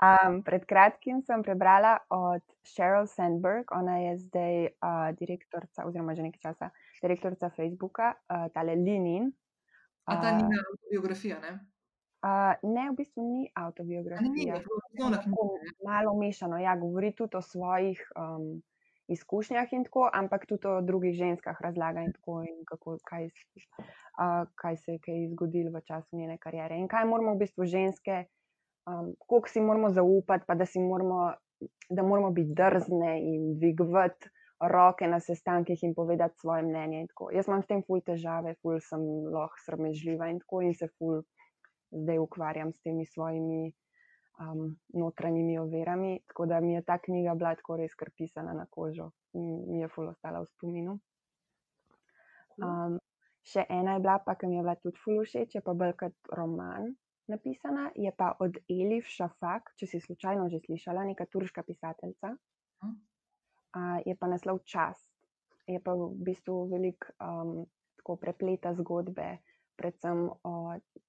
Um, 0.02 0.40
pred 0.42 0.64
kratkim 0.66 1.20
sem 1.22 1.42
prebrala 1.46 2.00
od 2.10 2.42
Sheryl 2.66 3.06
Sandberg, 3.06 3.70
ona 3.70 3.98
je 3.98 4.16
zdaj 4.24 4.56
uh, 4.74 5.10
direktorica, 5.14 5.86
oziroma 5.86 6.18
že 6.18 6.26
nekaj 6.26 6.42
časa 6.42 6.70
direktorica 6.98 7.46
Facebooka, 7.54 8.14
uh, 8.26 8.50
tale 8.50 8.74
Linin. 8.74 9.30
A 10.10 10.18
ta 10.18 10.34
Uh, 10.34 10.50
na 10.50 10.62
biografija, 10.90 11.38
ne? 11.38 11.62
Uh, 12.22 12.54
ne, 12.62 12.90
v 12.90 12.96
bistvu 12.96 13.22
ni 13.22 13.50
A 13.54 13.70
ne, 14.22 14.28
ni, 14.28 14.50
malo 15.84 16.14
mešano, 16.18 16.58
ja, 16.58 16.76
govori 16.76 17.12
tudi 17.12 17.36
o 17.36 17.42
svojih 17.42 18.00
um, 18.16 18.62
izkušnjah 19.08 19.72
in 19.72 19.84
tako, 19.84 20.08
ampak 20.12 20.46
tudi 20.46 20.68
o 20.68 20.80
drugih 20.80 21.14
ženskah 21.16 21.60
razlaga 21.60 22.04
in 22.04 22.12
tako, 22.12 22.42
in 22.42 22.64
kako, 22.68 22.98
kaj, 23.04 23.28
uh, 23.28 24.48
kaj 24.54 24.76
se 24.76 24.96
je 24.96 25.02
kaj 25.04 25.28
zgodilo 25.32 25.72
v 25.74 25.82
času 25.86 26.16
njene 26.16 26.38
kariere 26.38 26.76
in 26.76 26.88
kaj 26.88 27.06
moramo 27.08 27.34
v 27.34 27.44
bistvu 27.44 27.64
ženske, 27.64 28.24
um, 28.86 29.14
koliko 29.26 29.48
si 29.48 29.60
moramo 29.60 29.90
zaupati, 29.90 30.44
pa 30.46 30.54
da 30.54 30.66
si 30.66 30.80
moramo, 30.80 31.32
da 31.90 32.02
moramo 32.02 32.30
biti 32.30 32.54
drzne 32.54 33.14
in 33.22 33.54
dvigovati 33.58 34.30
roke 34.60 35.06
na 35.06 35.20
sestankih 35.20 35.78
in 35.82 35.94
povedati 35.94 36.38
svoje 36.38 36.62
mnenje. 36.62 37.00
in 37.00 37.06
tako. 37.06 37.30
Jaz 37.32 37.46
imam 37.48 37.62
s 37.62 37.66
tem 37.66 37.82
ful 37.86 38.00
težave, 38.00 38.54
ful 38.62 38.80
sem 38.82 39.00
lahko 39.32 39.56
sramežljiva 39.64 40.28
in 40.28 40.40
tako 40.42 40.62
in 40.66 40.74
se 40.74 40.88
ful 40.98 41.22
zdaj 41.90 42.18
ukvarjam 42.18 42.72
s 42.72 42.80
temi 42.80 43.06
svojimi 43.06 43.72
um, 44.40 44.76
notranjimi 44.94 45.58
ovirami. 45.58 46.20
Tako 46.26 46.46
da 46.46 46.60
mi 46.60 46.72
je 46.72 46.82
ta 46.82 46.98
knjiga 46.98 47.34
bila 47.34 47.54
tako 47.54 47.76
res 47.76 47.94
kar 47.94 48.10
pisana 48.16 48.52
na 48.52 48.66
kožo 48.70 49.10
in 49.32 49.64
mi 49.72 49.80
je 49.80 49.88
ful 49.88 50.08
ostala 50.08 50.40
v 50.40 50.50
spominu. 50.52 50.98
Um, 52.58 52.98
še 53.46 53.64
ena 53.70 53.94
je 53.96 54.04
bila, 54.04 54.18
pa 54.24 54.34
ki 54.34 54.48
mi 54.50 54.56
je 54.58 54.62
bila 54.62 54.74
tudi 54.82 54.98
ful 54.98 55.22
všeč, 55.22 55.54
je 55.54 55.62
pa 55.62 55.74
bolj 55.74 55.94
kot 56.00 56.32
roman 56.34 56.90
napisana, 57.28 57.90
je 57.94 58.10
pa 58.16 58.32
od 58.40 58.56
Elif 58.72 59.06
Šafak, 59.12 59.74
če 59.76 59.86
si 59.86 60.00
slučajno 60.00 60.48
že 60.48 60.62
slišala, 60.64 61.04
neka 61.12 61.28
turška 61.28 61.62
pisateljica. 61.62 62.34
Uh, 62.82 64.00
je 64.08 64.16
pa 64.16 64.26
naslov 64.32 64.64
Čas. 64.64 64.96
Je 65.68 65.76
pa 65.84 65.92
v 65.92 66.08
bistvu 66.24 66.72
velik 66.72 67.04
um, 67.20 67.68
tako 68.00 68.16
prepleta 68.16 68.72
zgodbe, 68.72 69.36
predvsem 69.78 70.26
o 70.28 70.54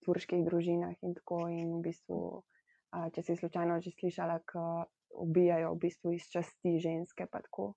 turških 0.06 0.46
družinah 0.46 0.96
in 1.02 1.18
tako. 1.18 1.48
In 1.50 1.74
v 1.80 1.84
bistvu, 1.90 2.22
uh, 2.40 3.10
če 3.16 3.26
si 3.26 3.38
slučajno 3.42 3.82
že 3.84 3.96
slišala, 3.98 4.40
ko 4.46 4.86
ubijajo 5.10 5.74
v 5.74 5.82
bistvu 5.82 6.14
iz 6.14 6.30
časti 6.32 6.78
ženske, 6.80 7.28
pa 7.32 7.42
tako. 7.42 7.74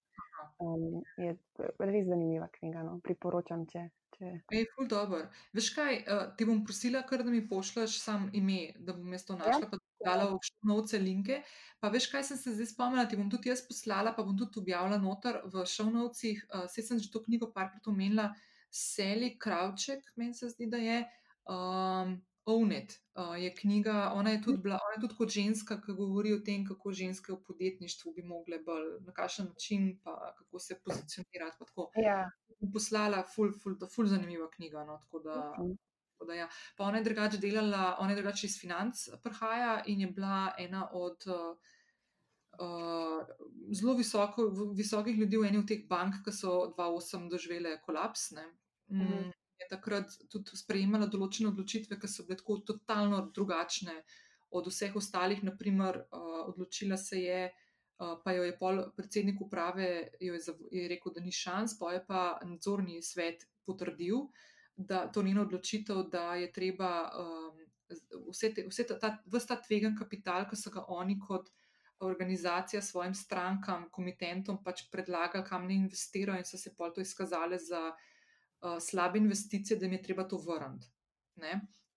Um, 0.61 1.03
je 1.19 1.35
res 1.59 2.07
zanimiva 2.07 2.49
knjiga, 2.59 2.85
no. 2.87 2.99
priporočam, 3.05 3.65
če. 3.71 3.87
če... 4.17 4.31
Ej, 4.53 4.67
ful 4.75 4.89
dobro. 4.91 5.23
Veš 5.57 5.73
kaj, 5.77 5.99
uh, 6.03 6.23
ti 6.37 6.47
bom 6.49 6.63
prosila, 6.67 7.03
kar 7.09 7.25
da 7.25 7.33
mi 7.33 7.43
pošljaš 7.49 7.99
sam 8.03 8.29
ime, 8.37 8.75
da 8.79 8.95
bom 8.97 9.11
jaz 9.15 9.27
to 9.29 9.39
našla, 9.39 9.71
pa 9.71 9.81
ti 9.81 10.07
dala 10.07 10.29
v 10.31 10.39
šovnovce 10.49 11.03
linke. 11.03 11.43
Pa 11.83 11.91
veš 11.95 12.09
kaj 12.13 12.27
sem 12.31 12.39
se 12.39 12.55
zdaj 12.59 12.73
spomnila, 12.75 13.09
ti 13.11 13.19
bom 13.19 13.31
tudi 13.33 13.51
jaz 13.51 13.65
poslala, 13.67 14.15
pa 14.17 14.27
bom 14.27 14.39
tudi 14.39 14.63
objavila 14.63 15.01
noter 15.03 15.41
v 15.51 15.67
šovnovcih. 15.67 16.47
Uh, 16.51 16.67
Sej 16.71 16.91
sem 16.91 17.03
že 17.03 17.11
to 17.11 17.25
knjigo 17.25 17.51
parkrat 17.55 17.89
omenila, 17.91 18.31
Sally 18.73 19.37
Kravček, 19.39 20.05
meni 20.17 20.35
se 20.35 20.49
zdi, 20.49 20.67
da 20.67 20.77
je. 20.81 21.01
Um, 21.45 22.21
Own 22.45 22.73
It 22.75 22.97
uh, 23.15 23.37
je 23.39 23.55
knjiga, 23.55 24.11
ona 24.15 24.31
je 24.31 24.41
tudi, 24.43 24.59
bila, 24.59 24.75
ona 24.75 24.95
je 24.97 25.01
tudi 25.01 25.15
kot 25.15 25.31
ženska, 25.31 25.77
ki 25.81 25.93
govori 25.95 26.33
o 26.35 26.41
tem, 26.43 26.65
kako 26.67 26.91
ženske 26.93 27.33
v 27.33 27.39
podjetništvu 27.47 28.13
bi 28.17 28.23
mogle 28.27 28.59
bolj, 28.67 28.89
na 29.07 29.13
kakšen 29.15 29.47
način, 29.47 29.85
pa 30.03 30.35
kako 30.39 30.59
se 30.59 30.79
pozicionirati. 30.85 31.65
Ja, 32.03 32.31
poslala, 32.75 33.23
ful, 33.35 33.53
ful, 33.63 33.77
ful 33.95 34.07
zanimiva 34.11 34.49
knjiga. 34.51 34.85
No, 34.85 34.99
tako 35.05 35.19
da, 35.19 35.37
Mhm. 35.59 35.77
tako 36.13 36.27
da 36.27 36.35
ja. 36.35 36.49
Pa 36.77 36.85
ona 36.85 36.99
je 36.99 37.05
drugače 37.05 37.39
delala, 37.39 37.97
ona 38.01 38.11
je 38.11 38.17
drugače 38.17 38.47
iz 38.47 38.59
financ 38.61 39.07
prihaja 39.23 39.83
in 39.87 40.01
je 40.01 40.07
bila 40.07 40.53
ena 40.59 40.89
od 40.93 41.27
uh, 41.27 41.57
uh, 42.59 43.27
zelo 43.73 43.95
visoko, 43.95 44.49
visokih 44.77 45.17
ljudi 45.19 45.37
v 45.37 45.47
eni 45.47 45.59
od 45.59 45.69
teh 45.69 45.87
bank, 45.89 46.25
ki 46.25 46.33
so 46.33 46.75
2008 46.79 47.31
doživele 47.31 47.79
kolaps. 47.87 48.31
Ne. 48.31 48.49
Mhm. 48.91 49.03
Mm, 49.03 49.33
je 49.63 49.69
takrat 49.71 50.15
tudi 50.31 50.57
sprejemala 50.59 51.07
določene 51.07 51.51
odločitve, 51.53 51.99
ki 52.01 52.09
so 52.11 52.27
bile 52.27 52.41
tako 52.41 52.59
totalno 52.67 53.21
drugačne 53.35 54.03
od 54.53 54.69
vseh 54.69 54.97
ostalih, 54.97 55.43
naprimer, 55.47 56.03
uh, 56.11 56.49
odločila 56.51 56.99
se 57.01 57.23
je, 57.23 57.43
uh, 57.49 58.17
pa 58.25 58.35
jo 58.37 58.43
je 58.45 58.57
pol 58.59 58.83
predsednik 58.97 59.41
uprave 59.41 59.89
je, 60.21 60.41
je 60.71 60.89
rekel, 60.89 61.15
da 61.15 61.23
ni 61.25 61.33
šans, 61.33 61.79
pa 61.79 61.95
je 61.95 62.03
pa 62.07 62.23
nadzorni 62.45 63.01
svet 63.03 63.47
potrdil, 63.65 64.27
da 64.77 65.07
to 65.13 65.23
njeno 65.23 65.47
odločitev, 65.47 66.05
da 66.13 66.35
je 66.35 66.53
treba 66.53 66.93
um, 67.17 67.63
vse, 68.29 68.53
te, 68.55 68.67
vse 68.69 68.87
ta, 68.89 68.99
ta, 68.99 69.17
ta 69.49 69.61
tvegan 69.63 69.97
kapital, 69.97 70.47
ki 70.51 70.59
so 70.59 70.73
ga 70.75 70.85
oni 70.89 71.19
kot 71.21 71.49
organizacija 72.03 72.83
svojim 72.83 73.15
strankam, 73.15 73.87
komitentom 73.95 74.59
pač 74.65 74.89
predlagali, 74.91 75.47
kam 75.47 75.69
ne 75.69 75.77
investirajo, 75.85 76.43
in 76.43 76.49
so 76.49 76.59
se 76.59 76.75
pol 76.77 76.91
to 76.95 77.01
izkazali 77.01 77.59
za 77.63 77.93
uh, 78.63 78.79
slabe 78.81 79.19
investicije, 79.19 79.79
da 79.79 79.87
jim 79.87 79.93
je 79.99 80.03
treba 80.03 80.25
to 80.29 80.39
vrniti. 80.39 80.89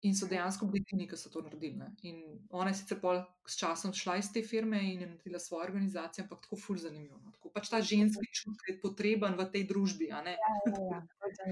In 0.03 0.15
so 0.15 0.27
dejansko 0.27 0.67
bili 0.67 0.83
ti, 0.83 1.05
ki 1.07 1.17
so 1.17 1.29
to 1.31 1.41
naredili. 1.41 1.77
Ne? 1.79 1.85
In 2.09 2.17
ona 2.51 2.73
je 2.73 2.81
sicer 2.81 2.99
pol 2.99 3.21
s 3.47 3.55
časom 3.59 3.93
šla 3.95 4.17
iz 4.19 4.33
te 4.35 4.41
firme 4.43 4.81
in 4.83 5.05
je 5.05 5.07
naredila 5.07 5.39
svojo 5.39 5.63
organizacijo, 5.63 6.25
ampak 6.25 6.41
tako 6.43 6.59
ful 6.59 6.77
zanimivo. 6.77 7.21
No? 7.23 7.31
Tako 7.31 7.51
pač 7.55 7.69
ta 7.71 7.79
ženski 7.81 8.27
čut, 8.35 8.57
ki 8.65 8.73
je 8.73 8.81
potreben 8.81 9.37
v 9.39 9.45
tej 9.53 9.63
družbi. 9.69 10.09
Ja, 10.11 10.19
ja, 10.27 10.35
ja, 10.35 10.99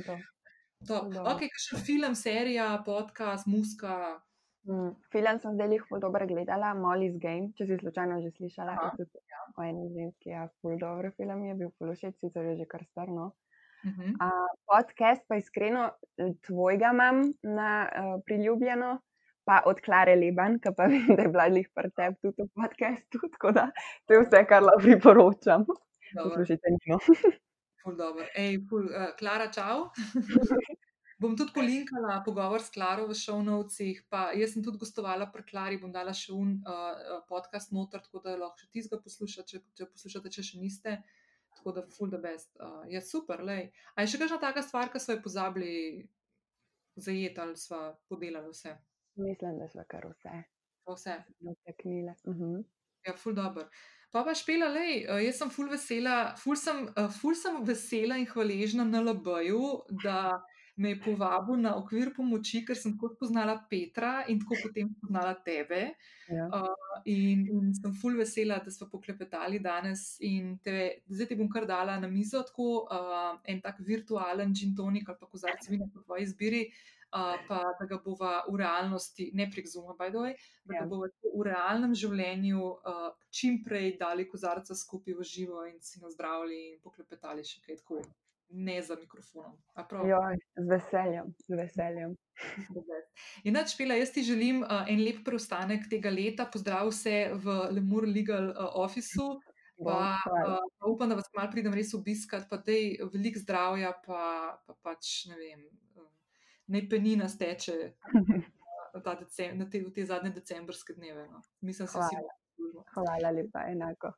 ja, 0.10 0.20
to. 0.88 0.98
Ok, 1.22 1.46
kakšen 1.46 1.86
film, 1.86 2.18
serija, 2.18 2.68
podcast, 2.86 3.48
muska. 3.48 4.20
Mm, 4.68 4.92
film 5.14 5.40
sem 5.42 5.56
zdaj 5.56 5.72
jih 5.74 5.86
zelo 5.88 6.00
dobro 6.04 6.28
gledala, 6.28 6.74
Molly's 6.78 7.16
Game, 7.22 7.54
če 7.58 7.66
si 7.70 7.78
slučajno 7.82 8.20
že 8.22 8.34
slišala. 8.36 8.76
Aha, 8.78 9.06
ja. 9.32 9.46
O 9.58 9.64
eni 9.66 9.88
ženski, 9.96 10.34
ja, 10.34 10.48
ful 10.62 10.76
dobro 10.82 11.10
film 11.18 11.46
je 11.48 11.56
bil, 11.62 11.72
ful 11.78 11.96
všeč, 11.96 12.20
sicer 12.20 12.52
je 12.52 12.60
že 12.62 12.68
kar 12.70 12.84
strno. 12.92 13.32
Uh 13.84 13.92
-huh. 13.92 14.12
uh, 14.26 14.50
podcast 14.70 15.22
pa 15.28 15.36
iskreno 15.36 15.92
tvojega 16.46 16.90
imam 16.94 17.34
na 17.44 17.90
uh, 17.90 18.22
priljubljeno, 18.26 19.02
pa 19.44 19.62
od 19.66 19.78
Klare 19.86 20.16
Leban, 20.16 20.60
ki 20.60 20.70
pa 20.78 20.86
vem, 20.92 21.16
da 21.16 21.22
je 21.22 21.30
bila 21.30 21.46
jih 21.46 21.70
prtep 21.74 22.14
tudi 22.22 22.44
v 22.44 22.50
podkastu, 22.62 23.20
tako 23.32 23.52
da 23.52 23.72
to 24.06 24.14
je 24.14 24.20
vse, 24.26 24.46
kar 24.50 24.64
lahko 24.64 24.82
priporočam. 24.82 25.66
Poslušajte 26.24 26.68
njeno. 26.78 27.00
Ful 27.84 27.96
dobro. 27.96 28.26
Ej, 28.36 28.60
ful, 28.70 28.86
uh, 28.86 29.10
Klara, 29.20 29.48
čau. 29.52 29.90
bom 31.22 31.38
tudi 31.38 31.54
polinkala 31.54 32.22
pogovor 32.26 32.62
s 32.62 32.70
Klaro 32.70 33.08
v 33.08 33.14
šovnovcih, 33.14 34.06
pa 34.10 34.30
jaz 34.34 34.54
sem 34.54 34.64
tudi 34.64 34.78
gostovala 34.78 35.26
pri 35.34 35.44
Klari, 35.50 35.82
bom 35.82 35.92
dala 35.92 36.14
še 36.14 36.34
un 36.34 36.54
uh, 36.62 37.26
podcast 37.30 37.72
noter, 37.72 38.02
tako 38.02 38.22
da 38.26 38.38
lahko 38.38 38.62
še 38.62 38.70
tizga 38.74 39.02
poslušate, 39.02 39.50
če, 39.50 39.60
če 39.78 39.90
poslušate, 39.90 40.30
če 40.30 40.44
še 40.44 40.62
niste. 40.62 40.92
Uh, 41.02 41.21
Tako 41.56 41.72
da, 41.72 41.84
full 41.98 42.12
the 42.12 42.18
best. 42.18 42.58
Uh, 42.60 42.84
je 42.90 43.02
super, 43.02 43.44
le. 43.44 43.72
A 43.96 44.02
je 44.02 44.14
še 44.14 44.22
kakšna 44.22 44.40
taka 44.42 44.64
stvar, 44.66 44.92
ki 44.92 45.00
smo 45.00 45.18
jo 45.18 45.24
pozabili 45.26 45.74
zajeti 46.96 47.42
ali 47.42 47.58
smo 47.58 47.82
podelali 48.10 48.50
vse? 48.50 48.76
Mislim, 49.16 49.60
da 49.60 49.68
smo 49.70 49.86
kar 49.88 50.08
vse. 50.10 50.44
Vse. 50.90 51.18
Dotaknile. 51.40 52.16
Uh 52.24 52.36
mhm. 52.36 52.44
-huh. 52.44 52.64
Ja, 53.08 53.18
full 53.18 53.36
dobro. 53.36 53.70
Pa 54.12 54.24
pa 54.24 54.34
špela, 54.36 54.68
le, 54.68 55.06
jaz 55.24 55.38
sem 55.40 55.50
full 55.50 55.70
vesela, 55.72 56.36
full 56.36 56.56
sem, 56.60 56.88
full 57.22 57.36
sem 57.36 57.62
vesela 57.64 58.18
in 58.20 58.26
hvaležna 58.28 58.84
na 58.84 59.00
LB-ju, 59.02 59.62
da 60.04 60.44
me 60.82 60.90
je 60.90 61.02
povabil 61.04 61.60
na 61.62 61.76
okvir 61.78 62.10
pomoči, 62.16 62.64
ker 62.66 62.78
sem 62.78 62.96
kot 62.98 63.18
poznala 63.20 63.56
Petra 63.70 64.26
in 64.32 64.40
tako 64.42 64.58
potem 64.64 64.90
poznala 65.02 65.34
tebe. 65.46 65.82
Ja. 66.32 66.48
Uh, 66.48 67.02
in, 67.06 67.44
in 67.52 67.74
sem 67.78 67.94
full 68.02 68.18
vesela, 68.18 68.58
da 68.64 68.72
smo 68.74 68.88
poklepetali 68.90 69.60
danes. 69.62 70.16
Te, 70.66 70.78
zdaj 71.12 71.30
ti 71.30 71.38
bom 71.38 71.52
kar 71.52 71.68
dala 71.70 72.00
na 72.02 72.10
mizo 72.10 72.42
tako, 72.48 72.88
uh, 72.88 73.36
en 73.46 73.62
tak 73.62 73.84
virtualen 73.86 74.56
gin 74.58 74.74
tonik 74.78 75.10
ali 75.10 75.22
pa 75.22 75.30
kozarc 75.30 75.70
vina 75.70 75.90
po 75.94 76.02
tvoji 76.02 76.26
izbiri. 76.30 76.66
Uh, 77.12 77.36
pa 77.44 77.58
da 77.76 77.86
ga 77.90 77.98
bova 78.00 78.38
v 78.48 78.56
realnosti, 78.62 79.26
ne 79.36 79.50
prek 79.52 79.66
zuma, 79.68 79.92
by 80.00 80.08
the 80.14 80.22
way, 80.24 80.36
da 80.64 80.78
ja. 80.78 80.84
ga 80.84 80.88
bova 80.88 81.10
v 81.12 81.44
realnem 81.44 81.92
življenju 81.92 82.62
uh, 82.64 83.10
čim 83.28 83.58
prej 83.66 83.98
dali 84.00 84.30
kozarca 84.32 84.78
skupaj 84.80 85.18
v 85.20 85.28
živo 85.28 85.66
in 85.68 85.76
si 85.84 86.00
nazdravili 86.00 86.62
in 86.70 86.80
poklepetali 86.80 87.44
še 87.44 87.60
kaj 87.68 87.82
tako 87.84 88.00
ne 88.52 88.82
za 88.82 88.96
mikrofonom. 88.96 89.58
Joj, 89.92 90.38
z 90.56 90.70
veseljem, 90.70 91.34
z 91.48 91.58
veseljem. 91.58 92.16
Inač, 93.50 93.76
Pela, 93.78 93.96
jaz 93.96 94.12
ti 94.12 94.24
želim 94.24 94.64
uh, 94.64 94.84
en 94.90 95.04
lep 95.04 95.24
preostanek 95.26 95.88
tega 95.90 96.10
leta, 96.10 96.46
pozdrav 96.52 96.90
vse 96.90 97.32
v 97.34 97.58
Lemur 97.78 98.08
Legal 98.08 98.52
uh, 98.52 98.76
Officeu. 98.84 99.40
Pa, 99.82 100.14
uh, 100.30 100.60
pa 100.78 100.90
upam, 100.90 101.10
da 101.10 101.16
vas 101.18 101.30
malo 101.34 101.50
pridem 101.52 101.74
res 101.74 101.94
obiskat, 101.98 102.46
pa 102.50 102.60
da 102.62 102.76
je 102.76 103.08
veliko 103.14 103.40
zdravja, 103.42 103.96
pa, 104.06 104.26
pa 104.68 104.76
pač 104.86 105.24
ne 105.32 105.40
vem, 105.40 105.64
ne 106.70 106.84
penina 106.90 107.30
steče 107.30 107.78
uh, 108.14 109.16
decem, 109.20 109.58
na 109.58 109.66
te, 109.66 109.82
te 109.96 110.06
zadnje 110.06 110.36
decembrske 110.38 110.94
dneve. 110.94 111.26
No. 111.32 111.42
Mislim, 111.62 111.90
da 111.90 111.92
se 111.92 112.00
vsi. 112.00 112.22
Hvala 112.94 113.32
lepa, 113.34 113.66
enako. 113.72 114.14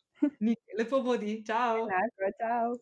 Lepo 0.78 1.00
bodi, 1.06 1.38
čau. 1.48 1.86
Enako, 1.86 2.34
čau. 2.40 2.76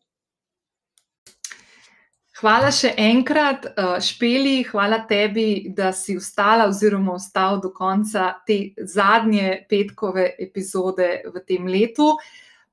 Hvala 2.41 2.71
še 2.73 2.95
enkrat, 2.97 3.67
uh, 3.77 3.99
Špeli, 4.01 4.63
hvala 4.65 5.03
tebi, 5.05 5.69
da 5.77 5.91
si 5.93 6.15
ostala 6.17 6.65
oziroma 6.65 7.13
ostal 7.13 7.59
do 7.61 7.69
konca 7.69 8.31
te 8.49 8.73
zadnje 8.81 9.59
petkove 9.69 10.23
epizode 10.41 11.21
v 11.27 11.43
tem 11.45 11.67
letu. 11.69 12.17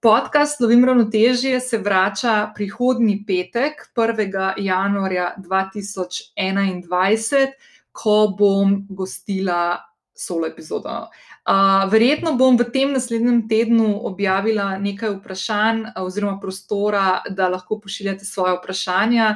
Podcast 0.01 0.62
Lovim 0.65 0.86
ravnotežje 0.89 1.61
se 1.61 1.77
vrača 1.85 2.49
prihodnji 2.57 3.19
petek, 3.28 3.93
1. 3.93 4.57
januarja 4.65 5.35
2021, 5.45 7.53
ko 7.93 8.16
bom 8.39 8.86
gostila 8.89 9.85
solo 10.16 10.49
epizodo. 10.49 11.12
Uh, 11.45 11.85
verjetno 11.93 12.32
bom 12.40 12.57
v 12.57 12.70
tem 12.73 12.97
naslednjem 12.97 13.45
tednu 13.53 14.01
objavila 14.09 14.81
nekaj 14.81 15.20
vprašanj 15.20 15.93
oziroma 16.01 16.40
prostora, 16.40 17.20
da 17.28 17.53
lahko 17.53 17.77
pošiljate 17.85 18.24
svoje 18.24 18.57
vprašanja 18.57 19.28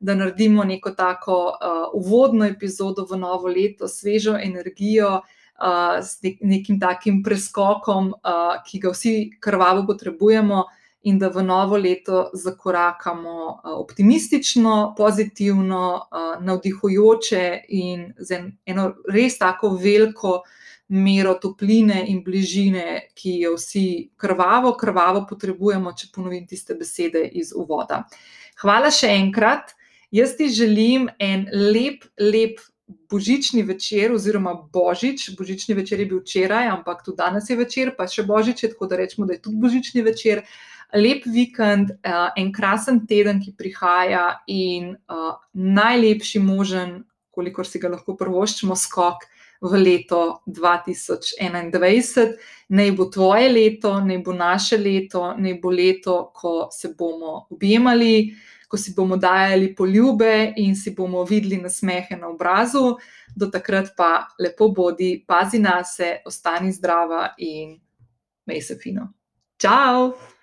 da 0.00 0.14
naredimo 0.14 0.64
neko 0.64 0.90
tako 0.90 1.36
uh, 1.46 1.90
uvodno 1.92 2.46
epizodo 2.46 3.06
v 3.10 3.18
novo 3.18 3.48
leto, 3.48 3.88
svežo 3.88 4.36
energijo, 4.42 5.20
uh, 5.20 5.98
s 6.02 6.22
nek, 6.22 6.38
nekim 6.40 6.80
takim 6.80 7.22
preskokom, 7.22 8.12
uh, 8.12 8.60
ki 8.66 8.78
ga 8.78 8.92
vsi 8.94 9.14
krvavo 9.40 9.86
potrebujemo, 9.86 10.64
in 11.02 11.18
da 11.18 11.28
v 11.28 11.42
novo 11.42 11.76
leto 11.76 12.30
zakorakamo 12.34 13.46
uh, 13.48 13.80
optimistično, 13.80 14.94
pozitivno, 14.96 16.08
uh, 16.10 16.44
navdihujoče 16.44 17.64
in 17.68 18.12
z 18.18 18.34
en, 18.34 18.52
eno 18.66 18.92
res 19.08 19.38
tako 19.38 19.74
veliko. 19.76 20.42
Mero 20.88 21.34
topline 21.36 21.98
in 22.08 22.22
bližine, 22.24 23.10
ki 23.12 23.34
jo 23.42 23.50
vsi 23.58 24.08
krvavo, 24.16 24.70
krvavo 24.72 25.26
potrebujemo, 25.28 25.92
če 25.92 26.06
ponovim 26.14 26.46
tiste 26.48 26.72
besede 26.80 27.26
iz 27.36 27.50
uvoda. 27.52 28.06
Hvala 28.62 28.88
še 28.88 29.10
enkrat. 29.12 29.74
Jaz 30.10 30.36
ti 30.36 30.48
želim 30.48 31.08
en 31.18 31.46
lep, 31.52 32.04
lep 32.20 32.60
božični 33.10 33.62
večer, 33.62 34.12
oziroma 34.12 34.54
božič. 34.72 35.30
Božični 35.36 35.74
večer 35.76 36.00
je 36.00 36.06
bil 36.06 36.22
včeraj, 36.22 36.68
ampak 36.72 37.04
tudi 37.04 37.16
danes 37.20 37.50
je 37.50 37.56
večer, 37.56 37.92
pa 37.96 38.08
še 38.08 38.24
božič, 38.24 38.64
tako 38.72 38.88
da 38.88 38.96
rečemo, 38.96 39.26
da 39.28 39.36
je 39.36 39.42
tudi 39.44 39.60
božični 39.60 40.02
večer. 40.02 40.42
Lep 40.96 41.26
vikend, 41.28 41.92
uh, 42.00 42.30
en 42.36 42.52
krasen 42.52 43.02
teden, 43.06 43.42
ki 43.44 43.52
prihaja, 43.58 44.40
in 44.48 44.94
uh, 45.12 45.34
najlepši 45.52 46.40
možen, 46.40 47.02
kolikor 47.28 47.68
si 47.68 47.78
ga 47.78 47.92
lahko 47.92 48.16
prvoščimo, 48.16 48.72
skok 48.72 49.28
v 49.60 49.80
leto 49.82 50.40
2021. 50.48 52.32
Naj 52.72 52.92
bo 52.96 53.10
tvoje 53.12 53.52
leto, 53.52 53.98
naj 54.00 54.22
bo 54.24 54.32
naše 54.32 54.78
leto, 54.80 55.34
naj 55.36 55.60
bo 55.60 55.68
leto, 55.68 56.30
ko 56.32 56.68
se 56.72 56.94
bomo 56.96 57.44
objemali 57.52 58.32
ko 58.68 58.76
si 58.76 58.92
bomo 58.96 59.16
dajali 59.16 59.74
poljube 59.74 60.52
in 60.56 60.76
si 60.76 60.94
bomo 60.94 61.24
videli 61.24 61.56
nasmehe 61.56 62.16
na 62.16 62.28
obrazu. 62.28 62.96
Do 63.36 63.50
takrat 63.50 63.94
pa 63.96 64.28
lepo 64.38 64.68
bodi, 64.68 65.24
pazi 65.26 65.58
na 65.58 65.82
se, 65.84 66.18
ostani 66.26 66.72
zdrava 66.72 67.34
in 67.38 67.78
mej 68.46 68.62
se 68.62 68.76
fino. 68.76 69.12
Ciao! 69.58 70.37